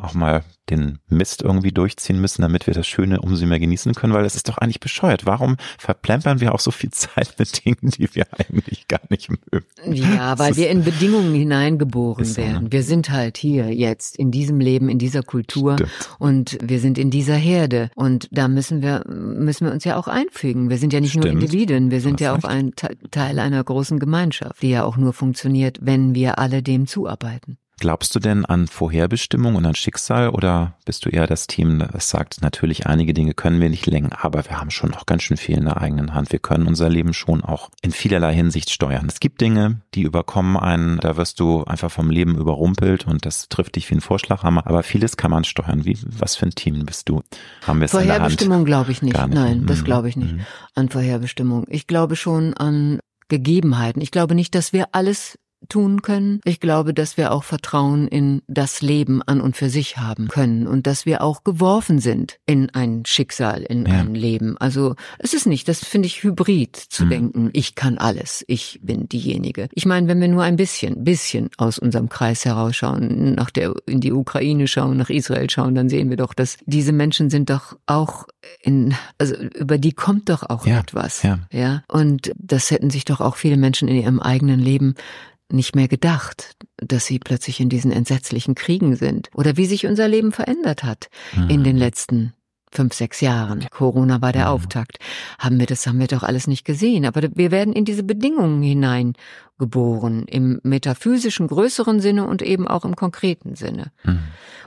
auch 0.01 0.13
mal 0.13 0.43
den 0.69 0.99
Mist 1.09 1.41
irgendwie 1.41 1.71
durchziehen 1.71 2.19
müssen, 2.21 2.41
damit 2.41 2.65
wir 2.65 2.73
das 2.73 2.87
Schöne 2.87 3.19
umso 3.21 3.45
mehr 3.45 3.59
genießen 3.59 3.93
können, 3.93 4.13
weil 4.13 4.23
das 4.23 4.35
ist 4.35 4.47
doch 4.47 4.57
eigentlich 4.57 4.79
bescheuert. 4.79 5.25
Warum 5.25 5.57
verplempern 5.77 6.39
wir 6.39 6.55
auch 6.55 6.59
so 6.59 6.71
viel 6.71 6.89
Zeit 6.91 7.35
mit 7.37 7.65
Dingen, 7.65 7.91
die 7.97 8.13
wir 8.15 8.25
eigentlich 8.37 8.87
gar 8.87 9.01
nicht 9.09 9.29
mögen? 9.29 9.65
Ja, 9.93 10.39
weil 10.39 10.55
wir 10.55 10.69
in 10.69 10.83
Bedingungen 10.83 11.33
hineingeboren 11.33 12.25
so, 12.25 12.37
werden. 12.37 12.63
Ne? 12.65 12.71
Wir 12.71 12.83
sind 12.83 13.09
halt 13.09 13.37
hier 13.37 13.73
jetzt 13.73 14.15
in 14.17 14.31
diesem 14.31 14.59
Leben, 14.59 14.89
in 14.89 14.97
dieser 14.97 15.23
Kultur 15.23 15.73
Stimmt. 15.73 15.91
und 16.19 16.57
wir 16.61 16.79
sind 16.79 16.97
in 16.97 17.11
dieser 17.11 17.35
Herde 17.35 17.91
und 17.95 18.27
da 18.31 18.47
müssen 18.47 18.81
wir 18.81 19.03
müssen 19.07 19.65
wir 19.65 19.73
uns 19.73 19.83
ja 19.83 19.97
auch 19.97 20.07
einfügen. 20.07 20.69
Wir 20.69 20.77
sind 20.77 20.93
ja 20.93 21.01
nicht 21.01 21.11
Stimmt. 21.11 21.25
nur 21.25 21.33
Individuen, 21.33 21.91
wir 21.91 22.01
sind 22.01 22.21
ja 22.21 22.35
auch 22.35 22.43
ein 22.43 22.73
Teil 22.75 23.39
einer 23.39 23.63
großen 23.63 23.99
Gemeinschaft, 23.99 24.61
die 24.61 24.69
ja 24.69 24.83
auch 24.83 24.97
nur 24.97 25.13
funktioniert, 25.13 25.79
wenn 25.81 26.15
wir 26.15 26.39
alle 26.39 26.63
dem 26.63 26.87
zuarbeiten. 26.87 27.57
Glaubst 27.81 28.13
du 28.13 28.19
denn 28.19 28.45
an 28.45 28.67
Vorherbestimmung 28.67 29.55
und 29.55 29.65
an 29.65 29.73
Schicksal 29.73 30.29
oder 30.29 30.75
bist 30.85 31.03
du 31.03 31.09
eher 31.09 31.25
das 31.25 31.47
Team, 31.47 31.83
das 31.91 32.11
sagt, 32.11 32.39
natürlich 32.43 32.85
einige 32.85 33.15
Dinge 33.15 33.33
können 33.33 33.59
wir 33.59 33.71
nicht 33.71 33.87
lenken, 33.87 34.13
aber 34.13 34.45
wir 34.45 34.61
haben 34.61 34.69
schon 34.69 34.93
auch 34.93 35.07
ganz 35.07 35.23
schön 35.23 35.35
viel 35.35 35.57
in 35.57 35.65
der 35.65 35.81
eigenen 35.81 36.13
Hand. 36.13 36.31
Wir 36.31 36.37
können 36.37 36.67
unser 36.67 36.89
Leben 36.89 37.15
schon 37.15 37.43
auch 37.43 37.71
in 37.81 37.91
vielerlei 37.91 38.35
Hinsicht 38.35 38.69
steuern. 38.69 39.07
Es 39.07 39.19
gibt 39.19 39.41
Dinge, 39.41 39.81
die 39.95 40.03
überkommen 40.03 40.57
einen, 40.57 40.99
da 40.99 41.17
wirst 41.17 41.39
du 41.39 41.63
einfach 41.63 41.89
vom 41.89 42.11
Leben 42.11 42.37
überrumpelt 42.37 43.07
und 43.07 43.25
das 43.25 43.49
trifft 43.49 43.75
dich 43.75 43.89
wie 43.89 43.95
ein 43.95 44.01
Vorschlaghammer, 44.01 44.67
aber 44.67 44.83
vieles 44.83 45.17
kann 45.17 45.31
man 45.31 45.43
steuern. 45.43 45.83
Wie, 45.83 45.97
was 46.05 46.35
für 46.35 46.45
ein 46.45 46.51
Team 46.51 46.85
bist 46.85 47.09
du? 47.09 47.23
Haben 47.65 47.79
wir 47.79 47.85
es 47.85 47.91
Vorherbestimmung 47.91 48.63
glaube 48.63 48.91
ich 48.91 49.01
nicht. 49.01 49.17
nicht. 49.17 49.33
Nein, 49.33 49.65
das 49.65 49.79
mhm. 49.79 49.85
glaube 49.85 50.07
ich 50.07 50.17
nicht. 50.17 50.33
Mhm. 50.33 50.45
An 50.75 50.89
Vorherbestimmung. 50.89 51.65
Ich 51.67 51.87
glaube 51.87 52.15
schon 52.15 52.53
an 52.53 52.99
Gegebenheiten. 53.27 54.03
Ich 54.03 54.11
glaube 54.11 54.35
nicht, 54.35 54.53
dass 54.53 54.71
wir 54.71 54.89
alles 54.91 55.39
tun 55.69 56.01
können. 56.01 56.41
Ich 56.43 56.59
glaube, 56.59 56.93
dass 56.93 57.17
wir 57.17 57.31
auch 57.31 57.43
Vertrauen 57.43 58.07
in 58.07 58.41
das 58.47 58.81
Leben 58.81 59.21
an 59.21 59.41
und 59.41 59.55
für 59.55 59.69
sich 59.69 59.97
haben 59.97 60.27
können 60.27 60.67
und 60.67 60.87
dass 60.87 61.05
wir 61.05 61.21
auch 61.21 61.43
geworfen 61.43 61.99
sind 61.99 62.37
in 62.45 62.69
ein 62.71 63.03
Schicksal, 63.05 63.61
in 63.61 63.85
ja. 63.85 63.99
ein 63.99 64.15
Leben. 64.15 64.57
Also 64.57 64.95
es 65.19 65.33
ist 65.33 65.45
nicht, 65.45 65.67
das 65.67 65.85
finde 65.85 66.07
ich 66.07 66.23
hybrid 66.23 66.75
zu 66.75 67.05
mhm. 67.05 67.09
denken, 67.09 67.49
ich 67.53 67.75
kann 67.75 67.97
alles, 67.97 68.43
ich 68.47 68.79
bin 68.81 69.07
diejenige. 69.07 69.69
Ich 69.73 69.85
meine, 69.85 70.07
wenn 70.07 70.19
wir 70.19 70.27
nur 70.27 70.43
ein 70.43 70.55
bisschen, 70.55 71.03
bisschen 71.03 71.49
aus 71.57 71.79
unserem 71.79 72.09
Kreis 72.09 72.45
herausschauen, 72.45 73.35
nach 73.35 73.51
der, 73.51 73.73
in 73.85 74.01
die 74.01 74.11
Ukraine 74.11 74.67
schauen, 74.67 74.97
nach 74.97 75.09
Israel 75.09 75.49
schauen, 75.49 75.75
dann 75.75 75.89
sehen 75.89 76.09
wir 76.09 76.17
doch, 76.17 76.33
dass 76.33 76.57
diese 76.65 76.91
Menschen 76.91 77.29
sind 77.29 77.49
doch 77.49 77.77
auch 77.85 78.27
in, 78.61 78.95
also 79.17 79.35
über 79.35 79.77
die 79.77 79.93
kommt 79.93 80.29
doch 80.29 80.43
auch 80.43 80.65
ja. 80.65 80.79
etwas. 80.79 81.23
Ja. 81.23 81.39
ja. 81.51 81.83
Und 81.87 82.31
das 82.37 82.71
hätten 82.71 82.89
sich 82.89 83.05
doch 83.05 83.21
auch 83.21 83.35
viele 83.35 83.57
Menschen 83.57 83.87
in 83.87 83.95
ihrem 83.95 84.19
eigenen 84.19 84.59
Leben 84.59 84.95
nicht 85.53 85.75
mehr 85.75 85.87
gedacht, 85.87 86.55
dass 86.77 87.05
sie 87.05 87.19
plötzlich 87.19 87.59
in 87.59 87.69
diesen 87.69 87.91
entsetzlichen 87.91 88.55
Kriegen 88.55 88.95
sind 88.95 89.29
oder 89.33 89.57
wie 89.57 89.65
sich 89.65 89.85
unser 89.85 90.07
Leben 90.07 90.31
verändert 90.31 90.83
hat 90.83 91.09
mhm. 91.35 91.49
in 91.49 91.63
den 91.63 91.77
letzten 91.77 92.33
fünf, 92.71 92.93
sechs 92.93 93.21
Jahren. 93.21 93.67
Corona 93.69 94.21
war 94.21 94.31
der 94.31 94.45
mhm. 94.45 94.51
Auftakt. 94.51 94.97
Haben 95.39 95.59
wir 95.59 95.65
das, 95.65 95.85
haben 95.85 95.99
wir 95.99 96.07
doch 96.07 96.23
alles 96.23 96.47
nicht 96.47 96.65
gesehen. 96.65 97.05
Aber 97.05 97.21
wir 97.35 97.51
werden 97.51 97.73
in 97.73 97.85
diese 97.85 98.03
Bedingungen 98.03 98.61
hineingeboren, 98.61 100.25
im 100.27 100.59
metaphysischen 100.63 101.47
größeren 101.47 101.99
Sinne 101.99 102.25
und 102.25 102.41
eben 102.41 102.67
auch 102.67 102.85
im 102.85 102.95
konkreten 102.95 103.55
Sinne. 103.55 103.91
Mhm. 104.03 104.19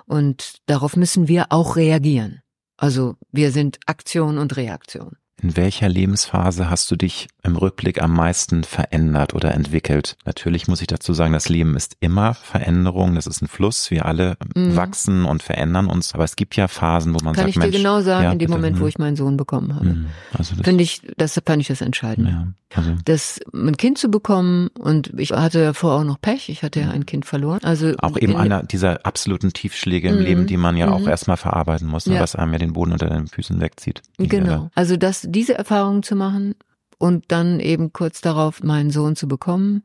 Und 0.07 0.57
darauf 0.67 0.97
müssen 0.97 1.29
wir 1.29 1.47
auch 1.49 1.77
reagieren. 1.77 2.43
Also 2.77 3.17
wir 3.33 3.53
sind 3.53 3.79
Aktion 3.87 4.39
und 4.39 4.57
Reaktion. 4.57 5.17
In 5.43 5.57
welcher 5.57 5.89
Lebensphase 5.89 6.71
hast 6.71 6.91
du 6.91 6.97
dich 6.97 7.27
im 7.43 7.57
Rückblick 7.57 8.01
am 8.01 8.15
meisten 8.15 8.63
verändert 8.65 9.35
oder 9.35 9.53
entwickelt? 9.53 10.17
Natürlich 10.25 10.69
muss 10.69 10.81
ich 10.81 10.87
dazu 10.87 11.13
sagen, 11.13 11.33
das 11.33 11.49
Leben 11.49 11.77
ist 11.77 11.97
immer 12.01 12.35
Veränderung, 12.35 13.15
das 13.17 13.27
ist 13.27 13.43
ein 13.43 13.49
Fluss, 13.49 13.91
wir 13.91 14.07
alle 14.07 14.37
mhm. 14.55 14.77
wachsen 14.77 15.25
und 15.25 15.43
verändern 15.43 15.87
uns, 15.87 16.15
aber 16.15 16.25
es 16.25 16.37
gibt 16.37 16.57
ja 16.57 16.69
Phasen, 16.69 17.13
wo 17.15 17.19
man 17.25 17.35
Kann 17.35 17.43
sagt, 17.45 17.49
ich 17.49 17.55
dir 17.57 17.61
Mensch, 17.63 17.77
genau 17.77 18.01
sagen, 18.01 18.25
ja, 18.25 18.33
in 18.33 18.39
dem 18.39 18.47
bitte, 18.47 18.53
Moment, 18.59 18.79
wo 18.79 18.85
mhm. 18.85 18.89
ich 18.89 18.99
meinen 18.99 19.17
Sohn 19.17 19.37
bekommen 19.37 19.75
habe. 19.75 19.85
Mhm. 19.87 20.07
Also 20.33 20.55
das, 20.55 20.65
Finde 20.65 20.85
ich, 20.85 21.03
das 21.17 21.41
fand 21.45 21.61
ich 21.61 21.69
das 21.69 21.81
Entscheidende. 21.81 22.31
ja, 22.31 22.47
also, 22.77 22.93
Das, 23.05 23.41
ein 23.53 23.77
Kind 23.77 23.99
zu 23.99 24.11
bekommen 24.11 24.69
und 24.79 25.13
ich 25.19 25.33
hatte 25.33 25.63
davor 25.65 25.95
auch 26.01 26.05
noch 26.05 26.21
Pech, 26.21 26.49
ich 26.49 26.63
hatte 26.63 26.81
ja 26.81 26.91
ein 26.91 27.07
Kind 27.07 27.27
verloren. 27.27 27.61
Also 27.65 27.93
auch 27.99 28.17
eben 28.17 28.33
in- 28.33 28.39
einer 28.39 28.63
dieser 28.63 29.05
absoluten 29.05 29.53
Tiefschläge 29.53 30.09
im 30.09 30.17
Mhm. 30.17 30.23
Leben, 30.23 30.47
die 30.47 30.57
man 30.57 30.77
ja 30.77 30.91
auch 30.91 31.01
Mhm. 31.01 31.09
erstmal 31.09 31.37
verarbeiten 31.37 31.87
muss, 31.89 32.07
ne, 32.07 32.15
Ja. 32.15 32.21
was 32.21 32.35
einem 32.35 32.53
ja 32.53 32.59
den 32.59 32.73
Boden 32.73 32.93
unter 32.93 33.09
den 33.11 33.27
Füßen 33.27 33.61
wegzieht. 33.61 34.01
Genau. 34.19 34.71
Also 34.75 34.97
das, 34.97 35.24
diese 35.29 35.55
Erfahrung 35.55 36.03
zu 36.03 36.17
machen 36.17 36.55
und 36.99 37.25
dann 37.29 37.61
eben 37.61 37.93
kurz 37.93 38.21
darauf 38.21 38.63
meinen 38.63 38.91
Sohn 38.91 39.17
zu 39.17 39.29
bekommen. 39.29 39.83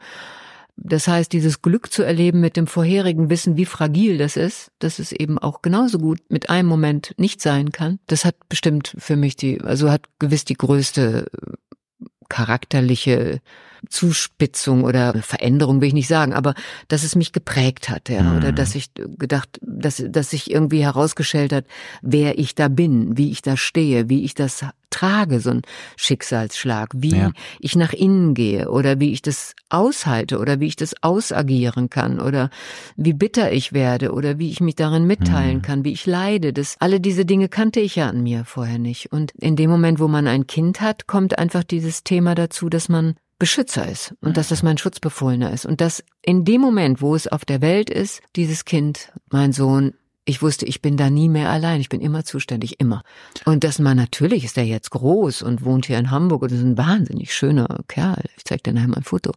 Das 0.82 1.08
heißt, 1.08 1.34
dieses 1.34 1.62
Glück 1.62 1.92
zu 1.92 2.04
erleben 2.04 2.40
mit 2.40 2.56
dem 2.56 2.66
vorherigen 2.66 3.30
Wissen, 3.30 3.58
wie 3.58 3.66
fragil 3.66 4.18
das 4.18 4.38
ist, 4.38 4.72
dass 4.80 5.00
es 5.00 5.12
eben 5.12 5.38
auch 5.38 5.62
genauso 5.62 6.00
gut 6.00 6.20
mit 6.30 6.50
einem 6.50 6.70
Moment 6.70 7.14
nicht 7.18 7.42
sein 7.42 7.72
kann. 7.72 8.00
Das 8.08 8.24
hat 8.24 8.36
bestimmt 8.48 8.96
für 8.98 9.18
mich 9.18 9.36
die, 9.36 9.60
also 9.62 9.92
hat 9.92 10.04
gewiss 10.20 10.46
die 10.46 10.54
größte 10.54 11.26
äh, 11.32 12.06
charakterliche 12.30 13.42
Zuspitzung 13.90 14.84
oder 14.84 15.14
Veränderung 15.22 15.82
will 15.82 15.88
ich 15.90 15.94
nicht 15.94 16.08
sagen, 16.08 16.34
aber 16.34 16.54
dass 16.88 17.04
es 17.04 17.16
mich 17.16 17.32
geprägt 17.32 17.90
hat, 17.90 18.08
ja, 18.10 18.22
Mhm. 18.24 18.38
oder 18.38 18.52
dass 18.52 18.76
ich 18.76 18.92
gedacht, 18.96 19.60
dass, 19.62 20.04
dass 20.08 20.30
sich 20.30 20.50
irgendwie 20.52 20.84
herausgestellt 20.84 21.52
hat, 21.52 21.66
wer 22.02 22.38
ich 22.40 22.56
da 22.56 22.68
bin, 22.68 23.18
wie 23.18 23.32
ich 23.32 23.42
da 23.42 23.58
stehe, 23.58 24.08
wie 24.10 24.24
ich 24.24 24.36
das 24.36 24.64
trage, 24.92 25.40
so 25.40 25.52
ein 25.52 25.62
Schicksalsschlag, 25.98 26.90
wie 26.96 27.16
Ja. 27.16 27.32
ich 27.60 27.76
nach 27.76 27.94
innen 27.94 28.34
gehe 28.34 28.70
oder 28.70 29.00
wie 29.00 29.12
ich 29.12 29.22
das 29.22 29.54
aushalte 29.70 30.40
oder 30.40 30.60
wie 30.60 30.68
ich 30.68 30.76
das 30.76 30.96
ausagieren 31.04 31.90
kann 31.90 32.20
oder 32.20 32.50
wie 32.96 33.14
bitter 33.14 33.52
ich 33.52 33.72
werde 33.74 34.12
oder 34.12 34.40
wie 34.40 34.50
ich 34.50 34.62
mich 34.62 34.76
darin 34.76 35.06
mitteilen 35.06 35.58
Mhm. 35.58 35.62
kann, 35.62 35.84
wie 35.86 35.92
ich 35.94 36.06
leide. 36.06 36.54
Das, 36.54 36.76
alle 36.80 37.00
diese 37.00 37.26
Dinge 37.26 37.50
kannte 37.50 37.80
ich 37.80 37.96
ja 37.96 38.10
an 38.10 38.24
mir 38.24 38.46
vorher 38.46 38.80
nicht. 38.80 39.12
Und 39.12 39.32
in 39.40 39.56
dem 39.56 39.70
Moment, 39.70 40.00
wo 40.00 40.08
man 40.08 40.28
ein 40.28 40.48
Kind 40.48 40.82
hat, 40.82 41.06
kommt 41.08 41.38
einfach 41.38 41.64
dieses 41.64 42.04
Thema 42.04 42.34
dazu, 42.36 42.70
dass 42.70 42.90
man 42.90 43.16
Beschützer 43.40 43.88
ist 43.90 44.14
und 44.22 44.38
dass 44.38 44.50
das 44.50 44.64
mein 44.64 44.78
Schutzbefohlener 44.78 45.52
ist 45.52 45.66
und 45.66 45.82
dass 45.82 46.04
in 46.22 46.46
dem 46.46 46.62
Moment, 46.62 47.02
wo 47.02 47.16
es 47.16 47.28
auf 47.28 47.46
der 47.46 47.62
Welt 47.62 47.90
ist, 47.90 48.22
dieses 48.36 48.66
Kind, 48.66 49.12
mein 49.32 49.54
Sohn, 49.54 49.94
ich 50.26 50.44
wusste, 50.44 50.66
ich 50.68 50.84
bin 50.84 50.96
da 50.96 51.10
nie 51.10 51.28
mehr 51.28 51.50
allein, 51.50 51.82
ich 51.82 51.90
bin 51.90 52.02
immer 52.02 52.24
zuständig, 52.24 52.80
immer. 52.80 53.02
Und 53.46 53.64
dass 53.64 53.80
man 53.80 53.98
natürlich 53.98 54.44
ist 54.44 54.58
er 54.60 54.64
jetzt 54.66 54.92
groß 54.92 55.42
und 55.42 55.66
wohnt 55.66 55.88
hier 55.88 55.98
in 55.98 56.12
Hamburg 56.12 56.44
und 56.44 56.52
ist 56.52 56.62
ein 56.62 56.78
wahnsinnig 56.78 57.34
schöner 57.34 57.80
Kerl. 57.88 58.22
Ich 58.38 58.44
zeig 58.46 58.62
dir 58.64 58.74
nachher 58.74 58.90
mal 58.90 58.98
ein 58.98 59.04
Foto. 59.04 59.32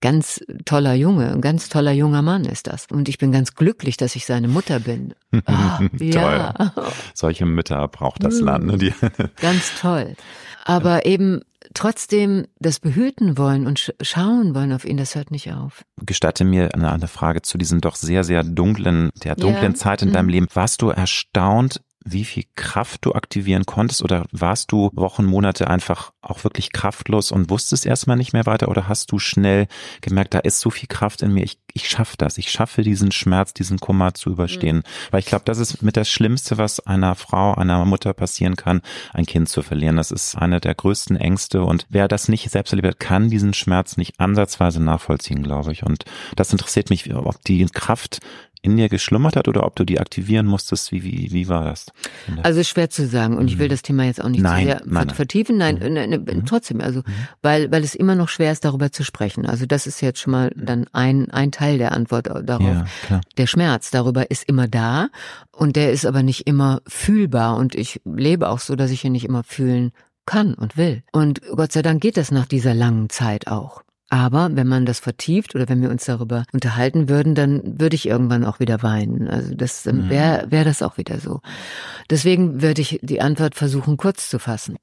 Ganz 0.00 0.40
toller 0.64 0.94
Junge, 0.94 1.30
ein 1.30 1.40
ganz 1.40 1.68
toller 1.68 1.92
junger 1.92 2.22
Mann 2.22 2.46
ist 2.46 2.66
das. 2.66 2.86
Und 2.90 3.08
ich 3.08 3.18
bin 3.18 3.30
ganz 3.30 3.54
glücklich, 3.54 3.96
dass 3.96 4.16
ich 4.16 4.26
seine 4.26 4.48
Mutter 4.48 4.80
bin. 4.80 5.14
Ah, 5.46 5.80
ja. 6.00 6.72
Solche 7.12 7.44
Mütter 7.44 7.86
braucht 7.88 8.24
das 8.24 8.40
Mhm. 8.40 8.46
Land. 8.46 8.66
Ne? 8.66 8.78
Die, 8.78 8.94
Ganz 9.40 9.72
toll. 9.80 10.14
Aber 10.64 11.06
eben 11.06 11.42
trotzdem 11.74 12.46
das 12.58 12.80
behüten 12.80 13.36
wollen 13.36 13.66
und 13.66 13.78
sch 13.78 13.90
schauen 14.00 14.54
wollen 14.54 14.72
auf 14.72 14.84
ihn, 14.84 14.96
das 14.96 15.14
hört 15.14 15.30
nicht 15.30 15.52
auf. 15.52 15.84
gestatte 16.00 16.44
mir 16.44 16.74
eine, 16.74 16.90
eine 16.92 17.08
Frage 17.08 17.42
zu 17.42 17.58
diesen 17.58 17.80
doch 17.80 17.96
sehr, 17.96 18.24
sehr 18.24 18.42
dunklen, 18.44 19.10
der 19.22 19.34
dunklen 19.36 19.72
Ja. 19.72 19.78
Zeit 19.78 20.02
in 20.02 20.08
Mhm. 20.08 20.12
deinem 20.12 20.28
Leben. 20.28 20.46
Warst 20.54 20.80
du 20.82 20.88
erstaunt, 20.90 21.82
wie 22.04 22.24
viel 22.24 22.44
Kraft 22.54 23.04
du 23.06 23.12
aktivieren 23.12 23.64
konntest 23.64 24.02
oder 24.02 24.26
warst 24.30 24.70
du 24.72 24.90
Wochen, 24.92 25.24
Monate 25.24 25.68
einfach 25.68 26.12
auch 26.20 26.44
wirklich 26.44 26.72
kraftlos 26.72 27.32
und 27.32 27.50
wusstest 27.50 27.86
erstmal 27.86 28.16
nicht 28.16 28.32
mehr 28.32 28.46
weiter 28.46 28.68
oder 28.68 28.88
hast 28.88 29.10
du 29.10 29.18
schnell 29.18 29.66
gemerkt, 30.02 30.34
da 30.34 30.38
ist 30.40 30.60
so 30.60 30.70
viel 30.70 30.88
Kraft 30.88 31.22
in 31.22 31.32
mir, 31.32 31.44
ich, 31.44 31.58
ich 31.72 31.88
schaffe 31.88 32.16
das, 32.18 32.36
ich 32.36 32.50
schaffe 32.50 32.82
diesen 32.82 33.10
Schmerz, 33.10 33.54
diesen 33.54 33.78
Kummer 33.78 34.14
zu 34.14 34.30
überstehen. 34.30 34.82
Weil 35.10 35.20
ich 35.20 35.26
glaube, 35.26 35.44
das 35.46 35.58
ist 35.58 35.82
mit 35.82 35.96
das 35.96 36.08
Schlimmste, 36.08 36.58
was 36.58 36.80
einer 36.80 37.14
Frau, 37.14 37.54
einer 37.54 37.84
Mutter 37.84 38.12
passieren 38.12 38.56
kann, 38.56 38.82
ein 39.12 39.26
Kind 39.26 39.48
zu 39.48 39.62
verlieren. 39.62 39.96
Das 39.96 40.10
ist 40.10 40.36
eine 40.36 40.60
der 40.60 40.74
größten 40.74 41.16
Ängste 41.16 41.62
und 41.62 41.86
wer 41.88 42.08
das 42.08 42.28
nicht 42.28 42.50
selbst 42.50 42.72
erlebt 42.72 42.88
hat, 42.88 43.00
kann 43.00 43.30
diesen 43.30 43.54
Schmerz 43.54 43.96
nicht 43.96 44.20
ansatzweise 44.20 44.82
nachvollziehen, 44.82 45.42
glaube 45.42 45.72
ich. 45.72 45.82
Und 45.82 46.04
das 46.36 46.52
interessiert 46.52 46.90
mich, 46.90 47.12
ob 47.14 47.42
die 47.44 47.64
Kraft 47.66 48.20
in 48.64 48.76
dir 48.78 48.88
geschlummert 48.88 49.36
hat 49.36 49.46
oder 49.46 49.66
ob 49.66 49.76
du 49.76 49.84
die 49.84 50.00
aktivieren 50.00 50.46
musstest. 50.46 50.90
Wie, 50.90 51.04
wie, 51.04 51.32
wie 51.32 51.48
war 51.48 51.64
das? 51.64 51.86
Also 52.42 52.64
schwer 52.64 52.88
zu 52.88 53.06
sagen 53.06 53.36
und 53.36 53.48
ich 53.48 53.58
will 53.58 53.68
das 53.68 53.82
Thema 53.82 54.04
jetzt 54.04 54.22
auch 54.22 54.28
nicht 54.28 54.40
Mhm. 54.40 54.50
Nein, 54.50 54.60
zu 54.60 54.66
sehr 54.66 54.80
nein, 54.80 54.94
nein. 54.94 55.06
Mhm. 55.06 55.10
vertiefen. 55.10 55.56
Nein, 55.58 55.78
nein, 55.80 56.10
nein, 56.10 56.42
trotzdem, 56.46 56.80
also 56.80 57.02
weil 57.42 57.70
weil 57.70 57.84
es 57.84 57.94
immer 57.94 58.14
noch 58.14 58.28
schwer 58.28 58.52
ist, 58.52 58.64
darüber 58.64 58.90
zu 58.90 59.04
sprechen. 59.04 59.44
Also 59.46 59.66
das 59.66 59.86
ist 59.86 60.00
jetzt 60.00 60.20
schon 60.20 60.32
mal 60.32 60.50
dann 60.56 60.86
ein 60.92 61.30
ein 61.30 61.52
Teil 61.52 61.78
der 61.78 61.92
Antwort 61.92 62.26
darauf. 62.26 62.86
Ja. 63.10 63.20
Der 63.36 63.46
Schmerz 63.46 63.90
darüber 63.90 64.30
ist 64.30 64.48
immer 64.48 64.66
da 64.66 65.08
und 65.52 65.76
der 65.76 65.92
ist 65.92 66.06
aber 66.06 66.22
nicht 66.22 66.46
immer 66.46 66.80
fühlbar 66.86 67.56
und 67.56 67.74
ich 67.74 68.00
lebe 68.04 68.48
auch 68.48 68.60
so, 68.60 68.76
dass 68.76 68.90
ich 68.90 69.04
ihn 69.04 69.12
nicht 69.12 69.26
immer 69.26 69.44
fühlen 69.44 69.92
kann 70.26 70.54
und 70.54 70.78
will. 70.78 71.02
Und 71.12 71.42
Gott 71.54 71.72
sei 71.72 71.82
Dank 71.82 72.00
geht 72.00 72.16
das 72.16 72.30
nach 72.30 72.46
dieser 72.46 72.72
langen 72.72 73.10
Zeit 73.10 73.46
auch. 73.46 73.83
Aber 74.10 74.50
wenn 74.52 74.68
man 74.68 74.86
das 74.86 75.00
vertieft 75.00 75.54
oder 75.54 75.68
wenn 75.68 75.80
wir 75.80 75.90
uns 75.90 76.04
darüber 76.04 76.44
unterhalten 76.52 77.08
würden, 77.08 77.34
dann 77.34 77.80
würde 77.80 77.96
ich 77.96 78.06
irgendwann 78.06 78.44
auch 78.44 78.60
wieder 78.60 78.82
weinen. 78.82 79.28
Also 79.28 79.54
das 79.54 79.82
dann 79.82 80.10
wäre 80.10 80.50
wär 80.50 80.64
das 80.64 80.82
auch 80.82 80.98
wieder 80.98 81.18
so. 81.18 81.40
Deswegen 82.10 82.60
würde 82.62 82.82
ich 82.82 83.00
die 83.02 83.20
Antwort 83.20 83.54
versuchen 83.54 83.96
kurz 83.96 84.28
zu 84.28 84.38
fassen. 84.38 84.76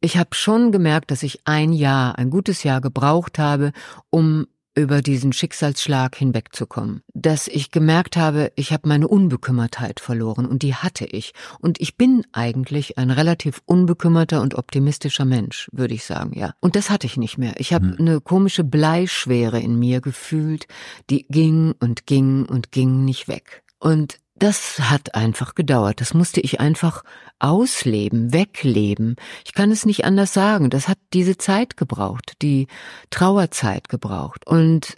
Ich 0.00 0.16
habe 0.16 0.30
schon 0.32 0.72
gemerkt, 0.72 1.10
dass 1.10 1.22
ich 1.22 1.40
ein 1.44 1.72
Jahr, 1.72 2.18
ein 2.18 2.30
gutes 2.30 2.62
Jahr 2.62 2.80
gebraucht 2.80 3.38
habe, 3.38 3.72
um 4.10 4.46
über 4.76 5.02
diesen 5.02 5.32
Schicksalsschlag 5.32 6.14
hinwegzukommen. 6.14 7.02
Dass 7.14 7.48
ich 7.48 7.70
gemerkt 7.70 8.16
habe, 8.16 8.52
ich 8.54 8.72
habe 8.72 8.88
meine 8.88 9.08
Unbekümmertheit 9.08 9.98
verloren 10.00 10.46
und 10.46 10.62
die 10.62 10.74
hatte 10.74 11.06
ich. 11.06 11.32
Und 11.60 11.80
ich 11.80 11.96
bin 11.96 12.24
eigentlich 12.32 12.98
ein 12.98 13.10
relativ 13.10 13.62
unbekümmerter 13.64 14.42
und 14.42 14.54
optimistischer 14.54 15.24
Mensch, 15.24 15.68
würde 15.72 15.94
ich 15.94 16.04
sagen, 16.04 16.38
ja. 16.38 16.52
Und 16.60 16.76
das 16.76 16.90
hatte 16.90 17.06
ich 17.06 17.16
nicht 17.16 17.38
mehr. 17.38 17.54
Ich 17.58 17.72
habe 17.72 17.96
eine 17.98 18.20
komische 18.20 18.64
Bleischwere 18.64 19.58
in 19.58 19.78
mir 19.78 20.00
gefühlt, 20.00 20.66
die 21.10 21.26
ging 21.28 21.74
und 21.80 22.06
ging 22.06 22.44
und 22.44 22.70
ging 22.70 23.04
nicht 23.04 23.28
weg. 23.28 23.62
Und 23.78 24.18
das 24.38 24.78
hat 24.78 25.14
einfach 25.14 25.54
gedauert. 25.54 26.00
Das 26.00 26.14
musste 26.14 26.40
ich 26.40 26.60
einfach 26.60 27.02
ausleben, 27.38 28.32
wegleben. 28.32 29.16
Ich 29.44 29.54
kann 29.54 29.70
es 29.70 29.86
nicht 29.86 30.04
anders 30.04 30.32
sagen. 30.32 30.70
Das 30.70 30.88
hat 30.88 30.98
diese 31.12 31.38
Zeit 31.38 31.76
gebraucht, 31.76 32.34
die 32.42 32.66
Trauerzeit 33.10 33.88
gebraucht. 33.88 34.46
Und 34.46 34.96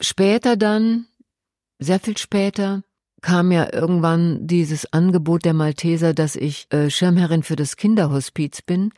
später 0.00 0.56
dann, 0.56 1.06
sehr 1.78 2.00
viel 2.00 2.16
später, 2.16 2.82
kam 3.22 3.50
ja 3.50 3.72
irgendwann 3.72 4.46
dieses 4.46 4.92
Angebot 4.92 5.44
der 5.44 5.54
Malteser, 5.54 6.14
dass 6.14 6.36
ich 6.36 6.72
äh, 6.72 6.90
Schirmherrin 6.90 7.42
für 7.42 7.56
das 7.56 7.76
Kinderhospiz 7.76 8.62
bin. 8.62 8.92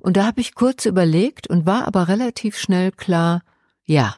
Und 0.00 0.16
da 0.16 0.26
habe 0.26 0.40
ich 0.40 0.54
kurz 0.54 0.86
überlegt 0.86 1.48
und 1.48 1.66
war 1.66 1.86
aber 1.86 2.08
relativ 2.08 2.56
schnell 2.56 2.92
klar, 2.92 3.42
ja, 3.84 4.16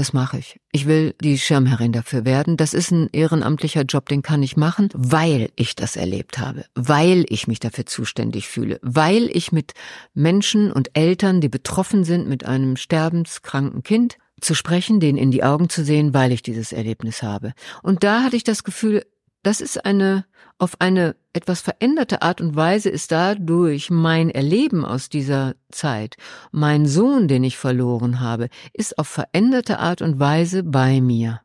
das 0.00 0.14
mache 0.14 0.38
ich. 0.38 0.58
Ich 0.72 0.86
will 0.86 1.14
die 1.20 1.38
Schirmherrin 1.38 1.92
dafür 1.92 2.24
werden. 2.24 2.56
Das 2.56 2.72
ist 2.72 2.90
ein 2.90 3.10
ehrenamtlicher 3.12 3.82
Job, 3.82 4.08
den 4.08 4.22
kann 4.22 4.42
ich 4.42 4.56
machen, 4.56 4.88
weil 4.94 5.50
ich 5.56 5.76
das 5.76 5.94
erlebt 5.94 6.38
habe, 6.38 6.64
weil 6.74 7.26
ich 7.28 7.46
mich 7.46 7.60
dafür 7.60 7.84
zuständig 7.84 8.48
fühle, 8.48 8.78
weil 8.80 9.28
ich 9.36 9.52
mit 9.52 9.74
Menschen 10.14 10.72
und 10.72 10.96
Eltern, 10.96 11.42
die 11.42 11.50
betroffen 11.50 12.04
sind 12.04 12.26
mit 12.26 12.46
einem 12.46 12.76
sterbenskranken 12.76 13.82
Kind, 13.82 14.16
zu 14.40 14.54
sprechen, 14.54 15.00
denen 15.00 15.18
in 15.18 15.30
die 15.30 15.44
Augen 15.44 15.68
zu 15.68 15.84
sehen, 15.84 16.14
weil 16.14 16.32
ich 16.32 16.40
dieses 16.40 16.72
Erlebnis 16.72 17.22
habe. 17.22 17.52
Und 17.82 18.02
da 18.02 18.22
hatte 18.22 18.36
ich 18.36 18.44
das 18.44 18.64
Gefühl, 18.64 19.04
das 19.42 19.60
ist 19.60 19.84
eine, 19.84 20.24
auf 20.60 20.80
eine 20.80 21.16
etwas 21.32 21.60
veränderte 21.60 22.22
Art 22.22 22.40
und 22.40 22.54
Weise 22.54 22.90
ist 22.90 23.12
dadurch 23.12 23.90
mein 23.90 24.30
Erleben 24.30 24.84
aus 24.84 25.08
dieser 25.08 25.54
Zeit, 25.70 26.16
mein 26.52 26.86
Sohn, 26.86 27.28
den 27.28 27.44
ich 27.44 27.56
verloren 27.56 28.20
habe, 28.20 28.48
ist 28.72 28.98
auf 28.98 29.08
veränderte 29.08 29.78
Art 29.78 30.02
und 30.02 30.20
Weise 30.20 30.62
bei 30.62 31.00
mir. 31.00 31.40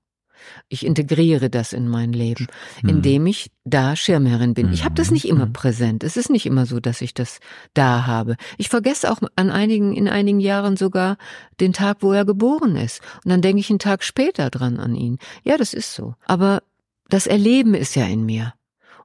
Ich 0.70 0.86
integriere 0.86 1.50
das 1.50 1.74
in 1.74 1.88
mein 1.88 2.14
Leben, 2.14 2.48
indem 2.84 3.26
ich 3.26 3.52
da 3.64 3.96
Schirmherrin 3.96 4.54
bin. 4.54 4.72
Ich 4.74 4.84
habe 4.84 4.94
das 4.94 5.10
nicht 5.10 5.28
immer 5.28 5.48
präsent. 5.48 6.04
Es 6.04 6.18
ist 6.18 6.30
nicht 6.30 6.46
immer 6.46 6.66
so, 6.68 6.80
dass 6.80 7.02
ich 7.02 7.14
das 7.14 7.40
da 7.74 8.06
habe. 8.06 8.36
Ich 8.58 8.70
vergesse 8.70 9.12
auch 9.12 9.20
an 9.36 9.50
einigen, 9.50 9.96
in 9.96 10.08
einigen 10.08 10.40
Jahren 10.40 10.78
sogar 10.78 11.18
den 11.60 11.74
Tag, 11.74 11.98
wo 12.02 12.12
er 12.12 12.26
geboren 12.26 12.76
ist. 12.76 13.02
Und 13.24 13.32
dann 13.32 13.42
denke 13.42 13.60
ich 13.60 13.70
einen 13.70 13.80
Tag 13.80 14.04
später 14.04 14.52
dran 14.52 14.80
an 14.80 14.94
ihn. 14.94 15.18
Ja, 15.44 15.58
das 15.58 15.74
ist 15.74 15.96
so. 15.96 16.14
Aber 16.26 16.62
das 17.10 17.26
Erleben 17.26 17.74
ist 17.74 17.96
ja 17.96 18.06
in 18.06 18.26
mir. 18.26 18.54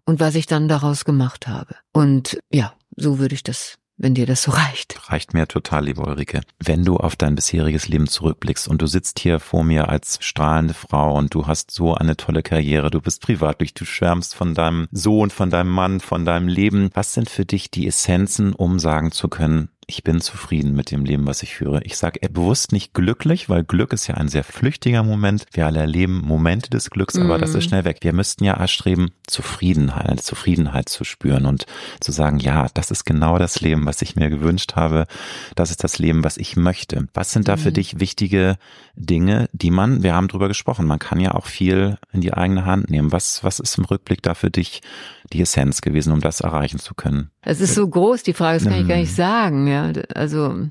Und 0.05 0.21
was 0.21 0.35
ich 0.35 0.47
dann 0.47 0.69
daraus 0.69 1.05
gemacht 1.05 1.47
habe. 1.47 1.77
Und 1.93 2.39
ja, 2.51 2.75
so 2.97 3.19
würde 3.19 3.35
ich 3.35 3.43
das 3.43 3.79
wenn 4.01 4.15
dir 4.15 4.25
das 4.25 4.43
so 4.43 4.53
reicht. 4.53 4.99
Reicht 5.11 5.35
mir 5.35 5.47
total, 5.47 5.85
liebe 5.85 6.01
Ulrike. 6.01 6.41
Wenn 6.59 6.85
du 6.85 6.97
auf 6.97 7.17
dein 7.17 7.35
bisheriges 7.35 7.87
Leben 7.87 8.09
zurückblickst 8.09 8.67
und 8.67 8.81
du 8.81 8.87
sitzt 8.87 9.19
hier 9.19 9.41
vor 9.41 9.63
mir 9.63 9.91
als 9.91 10.19
strahlende 10.23 10.73
Frau 10.73 11.15
und 11.17 11.35
du 11.35 11.47
hast 11.47 11.71
so 11.71 11.95
eine 11.95 12.17
tolle 12.17 12.43
Karriere, 12.43 12.91
du 12.91 13.03
bist 13.03 13.21
privatlich, 13.21 13.75
du 13.75 13.85
schwärmst 13.85 14.35
von 14.35 14.55
deinem 14.55 14.89
Sohn, 14.91 15.29
von 15.29 15.51
deinem 15.51 15.71
Mann, 15.71 16.01
von 16.01 16.25
deinem 16.25 16.49
Leben. 16.49 16.89
Was 16.95 17.13
sind 17.13 17.29
für 17.29 17.45
dich 17.45 17.71
die 17.71 17.87
Essenzen, 17.87 18.55
um 18.55 18.79
sagen 18.79 19.13
zu 19.13 19.29
können, 19.29 19.69
ich 19.91 20.05
bin 20.05 20.21
zufrieden 20.21 20.77
mit 20.77 20.93
dem 20.93 21.05
Leben, 21.05 21.27
was 21.27 21.43
ich 21.43 21.57
führe. 21.57 21.83
Ich 21.83 21.97
sage 21.97 22.21
bewusst 22.29 22.71
nicht 22.71 22.95
glücklich, 22.95 23.49
weil 23.49 23.65
Glück 23.65 23.93
ist 23.93 24.07
ja 24.07 24.15
ein 24.15 24.29
sehr 24.29 24.45
flüchtiger 24.45 25.03
Moment. 25.03 25.47
Wir 25.53 25.67
alle 25.67 25.81
erleben 25.81 26.21
Momente 26.21 26.71
des 26.71 26.91
Glücks, 26.91 27.19
aber 27.19 27.39
mm. 27.39 27.41
das 27.41 27.51
ist 27.51 27.57
mhm. 27.57 27.69
schnell 27.69 27.85
weg. 27.85 27.99
Wir 28.03 28.13
müssten 28.13 28.45
ja 28.45 28.55
erstreben, 28.55 29.11
Zufriedenheit, 29.27 30.23
Zufriedenheit 30.23 30.89
zu 30.89 31.03
spüren 31.03 31.45
und 31.45 31.67
zu 31.99 32.13
sagen, 32.13 32.39
ja, 32.39 32.69
das 32.73 32.93
ist 32.93 33.05
genau 33.05 33.39
das 33.39 33.61
Leben, 33.61 33.85
was 33.85 34.01
ich 34.01 34.15
mir 34.15 34.31
gewünscht 34.31 34.77
habe. 34.77 35.09
Das 35.57 35.73
ist 35.73 35.83
das 35.83 35.99
Leben, 35.99 36.23
was 36.23 36.37
ich 36.37 36.55
möchte. 36.55 37.09
Was 37.13 37.33
sind 37.33 37.49
da 37.49 37.57
für 37.57 37.71
mhm. 37.71 37.75
dich 37.75 37.99
wichtige 37.99 38.59
Dinge, 38.95 39.49
die 39.53 39.73
man, 39.73 40.05
wir 40.05 40.15
haben 40.15 40.29
drüber 40.29 40.47
gesprochen, 40.47 40.87
man 40.87 41.01
kann 41.01 41.19
ja 41.19 41.35
auch 41.35 41.47
viel 41.47 41.99
in 42.13 42.21
die 42.21 42.33
eigene 42.33 42.65
Hand 42.65 42.91
nehmen. 42.91 43.11
Was, 43.11 43.43
was 43.43 43.59
ist 43.59 43.77
im 43.77 43.87
Rückblick 43.87 44.23
da 44.23 44.35
für 44.35 44.51
dich 44.51 44.83
die 45.33 45.41
Essenz 45.41 45.81
gewesen, 45.81 46.13
um 46.13 46.21
das 46.21 46.41
erreichen 46.41 46.79
zu 46.79 46.95
können? 46.95 47.31
Es 47.43 47.61
ist 47.61 47.75
so 47.75 47.89
groß, 47.89 48.23
die 48.23 48.35
Frage, 48.35 48.59
das 48.59 48.69
kann 48.69 48.83
ich 48.83 48.89
gar 48.89 48.97
nicht 48.97 49.15
sagen, 49.15 49.67
ja. 49.67 49.93
Also, 50.15 50.67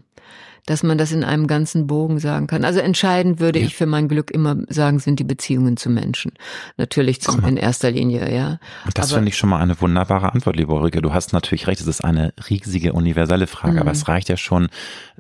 dass 0.66 0.84
man 0.84 1.00
das 1.00 1.12
in 1.12 1.24
einem 1.24 1.48
ganzen 1.48 1.88
Bogen 1.88 2.20
sagen 2.20 2.46
kann. 2.46 2.64
Also 2.64 2.80
entscheidend 2.80 3.40
würde 3.40 3.58
ja. 3.58 3.66
ich 3.66 3.76
für 3.76 3.88
mein 3.88 4.08
Glück 4.08 4.30
immer 4.30 4.56
sagen, 4.68 5.00
sind 5.00 5.20
die 5.20 5.24
Beziehungen 5.24 5.78
zu 5.78 5.90
Menschen. 5.90 6.34
Natürlich 6.78 7.22
zum, 7.22 7.44
in 7.44 7.58
erster 7.58 7.90
Linie, 7.90 8.32
ja. 8.32 8.60
Das 8.94 9.12
finde 9.12 9.30
ich 9.30 9.38
schon 9.38 9.50
mal 9.50 9.60
eine 9.60 9.82
wunderbare 9.82 10.32
Antwort, 10.32 10.58
liebe 10.58 10.72
Ulrike. 10.72 11.02
Du 11.02 11.12
hast 11.12 11.34
natürlich 11.34 11.66
recht, 11.66 11.82
es 11.82 11.88
ist 11.88 12.04
eine 12.04 12.34
riesige 12.50 12.94
universelle 12.94 13.48
Frage, 13.48 13.76
mhm. 13.76 13.80
aber 13.80 13.91
es 13.91 14.08
reicht 14.08 14.30
ja 14.30 14.38
schon, 14.38 14.70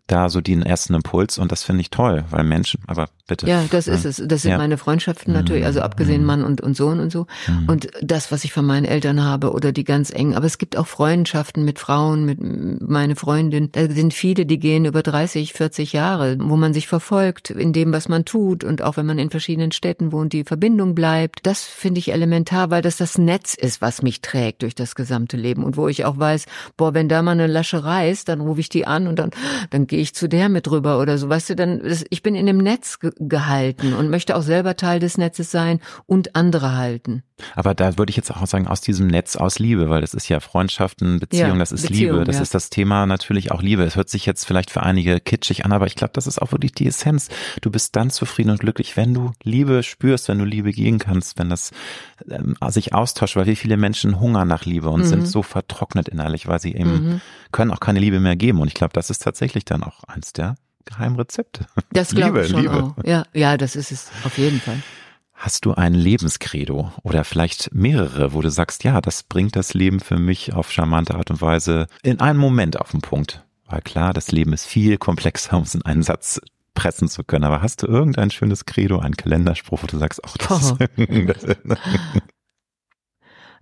da 0.05 0.29
so 0.29 0.41
den 0.41 0.63
ersten 0.63 0.93
Impuls 0.93 1.37
und 1.37 1.51
das 1.51 1.63
finde 1.63 1.81
ich 1.81 1.89
toll, 1.89 2.25
weil 2.29 2.43
Menschen, 2.43 2.81
aber 2.87 3.09
bitte. 3.29 3.47
Ja, 3.47 3.63
das 3.71 3.87
ist 3.87 4.03
es. 4.03 4.21
Das 4.25 4.41
sind 4.41 4.51
ja. 4.51 4.57
meine 4.57 4.77
Freundschaften 4.77 5.33
natürlich, 5.33 5.65
also 5.65 5.81
abgesehen 5.81 6.21
mhm. 6.21 6.27
Mann 6.27 6.43
und, 6.43 6.59
und 6.59 6.75
Sohn 6.75 6.99
und 6.99 7.11
so. 7.11 7.27
Mhm. 7.47 7.69
Und 7.69 7.87
das, 8.01 8.31
was 8.31 8.43
ich 8.43 8.51
von 8.51 8.65
meinen 8.65 8.85
Eltern 8.85 9.23
habe 9.23 9.53
oder 9.53 9.71
die 9.71 9.85
ganz 9.85 10.09
engen. 10.09 10.35
Aber 10.35 10.45
es 10.45 10.57
gibt 10.57 10.75
auch 10.75 10.87
Freundschaften 10.87 11.63
mit 11.63 11.79
Frauen, 11.79 12.25
mit 12.25 12.39
meine 12.41 13.15
Freundin. 13.15 13.71
Da 13.71 13.89
sind 13.89 14.13
viele, 14.13 14.45
die 14.45 14.59
gehen 14.59 14.83
über 14.83 15.01
30, 15.01 15.53
40 15.53 15.93
Jahre, 15.93 16.37
wo 16.39 16.57
man 16.57 16.73
sich 16.73 16.87
verfolgt 16.87 17.51
in 17.51 17.71
dem, 17.71 17.93
was 17.93 18.09
man 18.09 18.25
tut 18.25 18.63
und 18.63 18.81
auch 18.81 18.97
wenn 18.97 19.05
man 19.05 19.19
in 19.19 19.29
verschiedenen 19.29 19.71
Städten 19.71 20.11
wohnt, 20.11 20.33
die 20.33 20.43
Verbindung 20.43 20.95
bleibt. 20.95 21.39
Das 21.43 21.63
finde 21.63 21.99
ich 21.99 22.11
elementar, 22.11 22.71
weil 22.71 22.81
das 22.81 22.97
das 22.97 23.17
Netz 23.17 23.53
ist, 23.53 23.81
was 23.81 24.01
mich 24.01 24.21
trägt 24.21 24.63
durch 24.63 24.75
das 24.75 24.95
gesamte 24.95 25.37
Leben 25.37 25.63
und 25.63 25.77
wo 25.77 25.87
ich 25.87 26.03
auch 26.05 26.17
weiß, 26.17 26.45
boah, 26.75 26.93
wenn 26.93 27.07
da 27.07 27.21
mal 27.21 27.31
eine 27.31 27.47
Lasche 27.47 27.83
reißt, 27.83 28.27
dann 28.27 28.41
rufe 28.41 28.59
ich 28.59 28.69
die 28.69 28.87
an 28.87 29.07
und 29.07 29.19
dann, 29.19 29.29
dann 29.69 29.87
gehe 29.87 29.99
ich 29.99 30.15
zu 30.15 30.27
der 30.27 30.49
mit 30.49 30.69
rüber 30.69 30.99
oder 30.99 31.17
so. 31.17 31.29
Weißt 31.29 31.51
du, 31.51 31.55
dann, 31.55 31.81
ich 32.09 32.23
bin 32.23 32.35
in 32.35 32.47
dem 32.47 32.57
Netz 32.57 32.97
gehalten 33.19 33.93
und 33.93 34.09
möchte 34.09 34.35
auch 34.35 34.41
selber 34.41 34.75
Teil 34.75 34.99
des 34.99 35.17
Netzes 35.17 35.51
sein 35.51 35.79
und 36.05 36.35
andere 36.35 36.75
halten. 36.75 37.23
Aber 37.55 37.73
da 37.73 37.97
würde 37.97 38.09
ich 38.09 38.17
jetzt 38.17 38.31
auch 38.31 38.45
sagen, 38.45 38.67
aus 38.67 38.81
diesem 38.81 39.07
Netz 39.07 39.35
aus 39.35 39.59
Liebe, 39.59 39.89
weil 39.89 40.01
das 40.01 40.13
ist 40.13 40.29
ja 40.29 40.39
Freundschaften, 40.39 41.19
Beziehung, 41.19 41.53
ja, 41.53 41.57
das 41.57 41.71
ist 41.71 41.87
Beziehung, 41.87 42.13
Liebe. 42.13 42.25
Das 42.25 42.37
ja. 42.37 42.41
ist 42.41 42.53
das 42.53 42.69
Thema 42.69 43.05
natürlich 43.05 43.51
auch 43.51 43.61
Liebe. 43.61 43.83
Es 43.83 43.95
hört 43.95 44.09
sich 44.09 44.25
jetzt 44.25 44.45
vielleicht 44.45 44.71
für 44.71 44.83
einige 44.83 45.19
kitschig 45.19 45.65
an, 45.65 45.71
aber 45.71 45.87
ich 45.87 45.95
glaube, 45.95 46.11
das 46.13 46.27
ist 46.27 46.41
auch 46.41 46.51
wirklich 46.51 46.73
die 46.73 46.87
Essenz. 46.87 47.29
Du 47.61 47.71
bist 47.71 47.95
dann 47.95 48.09
zufrieden 48.09 48.51
und 48.51 48.59
glücklich, 48.59 48.97
wenn 48.97 49.13
du 49.13 49.31
Liebe 49.43 49.83
spürst, 49.83 50.27
wenn 50.27 50.39
du 50.39 50.45
Liebe 50.45 50.71
gehen 50.71 50.99
kannst, 50.99 51.39
wenn 51.39 51.49
das 51.49 51.71
ähm, 52.29 52.55
sich 52.67 52.93
austauscht, 52.93 53.35
weil 53.35 53.45
wie 53.45 53.55
viele 53.55 53.77
Menschen 53.77 54.19
hungern 54.19 54.47
nach 54.47 54.65
Liebe 54.65 54.89
und 54.89 55.01
mhm. 55.01 55.05
sind 55.05 55.27
so 55.27 55.43
vertrocknet 55.43 56.09
innerlich, 56.09 56.47
weil 56.47 56.59
sie 56.59 56.75
eben 56.75 56.91
mhm. 56.91 57.21
können 57.51 57.71
auch 57.71 57.79
keine 57.79 57.99
Liebe 57.99 58.19
mehr 58.19 58.35
geben. 58.35 58.59
Und 58.59 58.67
ich 58.67 58.73
glaube, 58.73 58.93
das 58.93 59.09
ist 59.09 59.23
tatsächlich 59.23 59.65
dann 59.65 59.83
auch 59.83 60.03
eins 60.05 60.33
der 60.33 60.55
Geheimrezepte. 60.85 61.65
Das 61.91 62.13
glaube 62.15 62.41
ich 62.41 62.49
schon 62.49 62.61
Liebe. 62.61 62.83
auch. 62.83 62.95
Ja, 63.03 63.25
ja, 63.33 63.57
das 63.57 63.75
ist 63.75 63.91
es 63.91 64.09
auf 64.23 64.37
jeden 64.37 64.59
Fall. 64.59 64.81
Hast 65.33 65.65
du 65.65 65.73
ein 65.73 65.93
Lebenskredo 65.93 66.91
oder 67.03 67.23
vielleicht 67.23 67.73
mehrere, 67.73 68.33
wo 68.33 68.41
du 68.41 68.51
sagst, 68.51 68.83
ja, 68.83 68.99
das 68.99 69.23
bringt 69.23 69.55
das 69.55 69.73
Leben 69.73 70.01
für 70.01 70.17
mich 70.17 70.53
auf 70.53 70.69
charmante 70.69 71.15
Art 71.15 71.29
und 71.29 71.41
Weise 71.41 71.87
in 72.03 72.19
einem 72.19 72.39
Moment 72.39 72.79
auf 72.79 72.91
den 72.91 73.01
Punkt? 73.01 73.45
Weil 73.65 73.81
klar, 73.81 74.13
das 74.13 74.31
Leben 74.31 74.51
ist 74.51 74.65
viel 74.65 74.97
komplexer, 74.97 75.55
um 75.57 75.63
es 75.63 75.75
in 75.75 75.83
einen 75.83 76.03
Satz 76.03 76.41
pressen 76.73 77.07
zu 77.07 77.23
können. 77.23 77.45
Aber 77.45 77.61
hast 77.61 77.83
du 77.83 77.87
irgendein 77.87 78.31
schönes 78.31 78.65
Credo, 78.65 78.99
einen 78.99 79.15
Kalenderspruch, 79.15 79.83
wo 79.83 79.87
du 79.87 79.97
sagst, 79.97 80.21
ach, 80.25 80.37
das, 80.37 80.75
das 80.77 81.45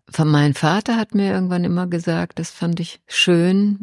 Von 0.09 0.29
meinem 0.29 0.55
Vater 0.55 0.95
hat 0.95 1.13
mir 1.13 1.31
irgendwann 1.31 1.63
immer 1.63 1.85
gesagt, 1.85 2.39
das 2.39 2.49
fand 2.49 2.79
ich 2.79 3.01
schön, 3.07 3.81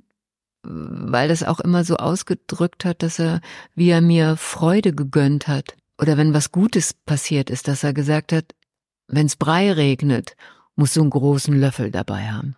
weil 0.64 1.28
das 1.28 1.42
auch 1.42 1.60
immer 1.60 1.84
so 1.84 1.96
ausgedrückt 1.96 2.84
hat, 2.84 3.02
dass 3.02 3.18
er, 3.18 3.40
wie 3.74 3.90
er 3.90 4.00
mir 4.00 4.36
Freude 4.36 4.92
gegönnt 4.92 5.48
hat 5.48 5.76
oder 6.00 6.16
wenn 6.16 6.34
was 6.34 6.52
Gutes 6.52 6.92
passiert 6.92 7.50
ist, 7.50 7.68
dass 7.68 7.84
er 7.84 7.92
gesagt 7.92 8.32
hat, 8.32 8.46
wenn's 9.08 9.36
Brei 9.36 9.72
regnet, 9.72 10.36
musst 10.76 10.96
du 10.96 11.02
einen 11.02 11.10
großen 11.10 11.58
Löffel 11.58 11.90
dabei 11.90 12.30
haben. 12.30 12.56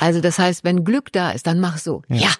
Also 0.00 0.20
das 0.20 0.38
heißt, 0.38 0.64
wenn 0.64 0.84
Glück 0.84 1.12
da 1.12 1.30
ist, 1.30 1.46
dann 1.46 1.60
mach 1.60 1.78
so. 1.78 2.02
Ja. 2.08 2.16
ja. 2.16 2.30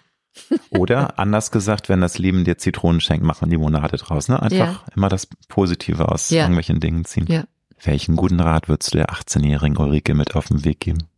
Oder 0.79 1.19
anders 1.19 1.51
gesagt, 1.51 1.89
wenn 1.89 2.01
das 2.01 2.19
Leben 2.19 2.45
dir 2.45 2.59
Zitronen 2.59 3.01
schenkt, 3.01 3.25
mach 3.25 3.41
man 3.41 3.51
Limonade 3.51 3.97
draus. 3.97 4.29
Ne? 4.29 4.41
Einfach 4.41 4.57
ja. 4.57 4.81
immer 4.95 5.09
das 5.09 5.27
Positive 5.49 6.09
aus 6.09 6.31
ja. 6.31 6.43
irgendwelchen 6.43 6.79
Dingen 6.79 7.05
ziehen. 7.05 7.27
Ja. 7.29 7.45
Welchen 7.83 8.17
guten 8.17 8.41
Rat 8.41 8.69
würdest 8.69 8.95
du 8.95 8.99
der 8.99 9.11
18-jährigen 9.11 9.77
Ulrike 9.77 10.15
mit 10.15 10.35
auf 10.37 10.49
den 10.49 10.65
Weg 10.65 10.81
geben? 10.81 11.09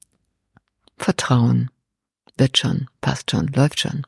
Vertrauen. 0.97 1.71
Wird 2.39 2.57
schon, 2.57 2.89
passt 3.01 3.33
schon, 3.33 3.49
läuft 3.49 3.81
schon. 3.81 4.07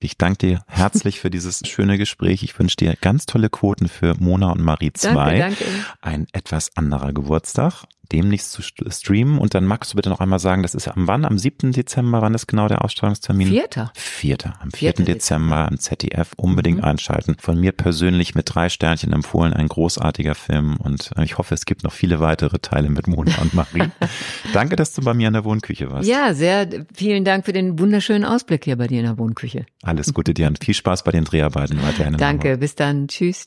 Ich 0.00 0.16
danke 0.16 0.38
dir 0.38 0.64
herzlich 0.68 1.18
für 1.18 1.28
dieses 1.28 1.60
schöne 1.66 1.98
Gespräch. 1.98 2.44
Ich 2.44 2.56
wünsche 2.56 2.76
dir 2.76 2.94
ganz 3.00 3.26
tolle 3.26 3.50
Quoten 3.50 3.88
für 3.88 4.14
Mona 4.18 4.52
und 4.52 4.62
Marie 4.62 4.92
2. 4.92 5.12
Danke, 5.12 5.38
danke. 5.38 5.64
Ein 6.00 6.26
etwas 6.32 6.76
anderer 6.76 7.12
Geburtstag 7.12 7.84
demnächst 8.12 8.52
zu 8.52 8.62
streamen. 8.62 9.38
Und 9.38 9.54
dann 9.54 9.64
magst 9.64 9.92
du 9.92 9.96
bitte 9.96 10.08
noch 10.08 10.20
einmal 10.20 10.38
sagen, 10.38 10.62
das 10.62 10.74
ist 10.74 10.88
am 10.88 11.06
wann? 11.06 11.24
Am 11.24 11.38
7. 11.38 11.72
Dezember, 11.72 12.22
wann 12.22 12.34
ist 12.34 12.46
genau 12.46 12.68
der 12.68 12.84
Ausstrahlungstermin? 12.84 13.48
Vierter. 13.48 13.92
Vierter. 13.94 14.54
Am 14.60 14.70
4. 14.70 14.92
Dezember 14.94 15.68
am 15.68 15.78
ZDF 15.78 16.32
unbedingt 16.36 16.78
mhm. 16.78 16.84
einschalten. 16.84 17.36
Von 17.38 17.60
mir 17.60 17.72
persönlich 17.72 18.34
mit 18.34 18.54
drei 18.54 18.68
Sternchen 18.68 19.12
empfohlen, 19.12 19.52
ein 19.52 19.68
großartiger 19.68 20.34
Film. 20.34 20.76
Und 20.76 21.10
äh, 21.16 21.24
ich 21.24 21.38
hoffe, 21.38 21.54
es 21.54 21.66
gibt 21.66 21.84
noch 21.84 21.92
viele 21.92 22.20
weitere 22.20 22.58
Teile 22.58 22.90
mit 22.90 23.06
Mona 23.06 23.36
und 23.40 23.54
Marie. 23.54 23.88
Danke, 24.52 24.76
dass 24.76 24.92
du 24.94 25.02
bei 25.02 25.14
mir 25.14 25.28
in 25.28 25.34
der 25.34 25.44
Wohnküche 25.44 25.90
warst. 25.90 26.08
Ja, 26.08 26.34
sehr 26.34 26.68
vielen 26.94 27.24
Dank 27.24 27.44
für 27.44 27.52
den 27.52 27.78
wunderschönen 27.78 28.24
Ausblick 28.24 28.64
hier 28.64 28.76
bei 28.76 28.86
dir 28.86 29.00
in 29.00 29.06
der 29.06 29.18
Wohnküche. 29.18 29.66
Alles 29.82 30.14
Gute 30.14 30.34
dir 30.34 30.48
und 30.48 30.64
viel 30.64 30.74
Spaß 30.74 31.04
bei 31.04 31.12
den 31.12 31.24
Dreharbeiten 31.24 31.82
weiterhin. 31.82 32.16
Danke, 32.16 32.58
bis 32.58 32.74
dann. 32.74 33.08
Tschüss. 33.08 33.46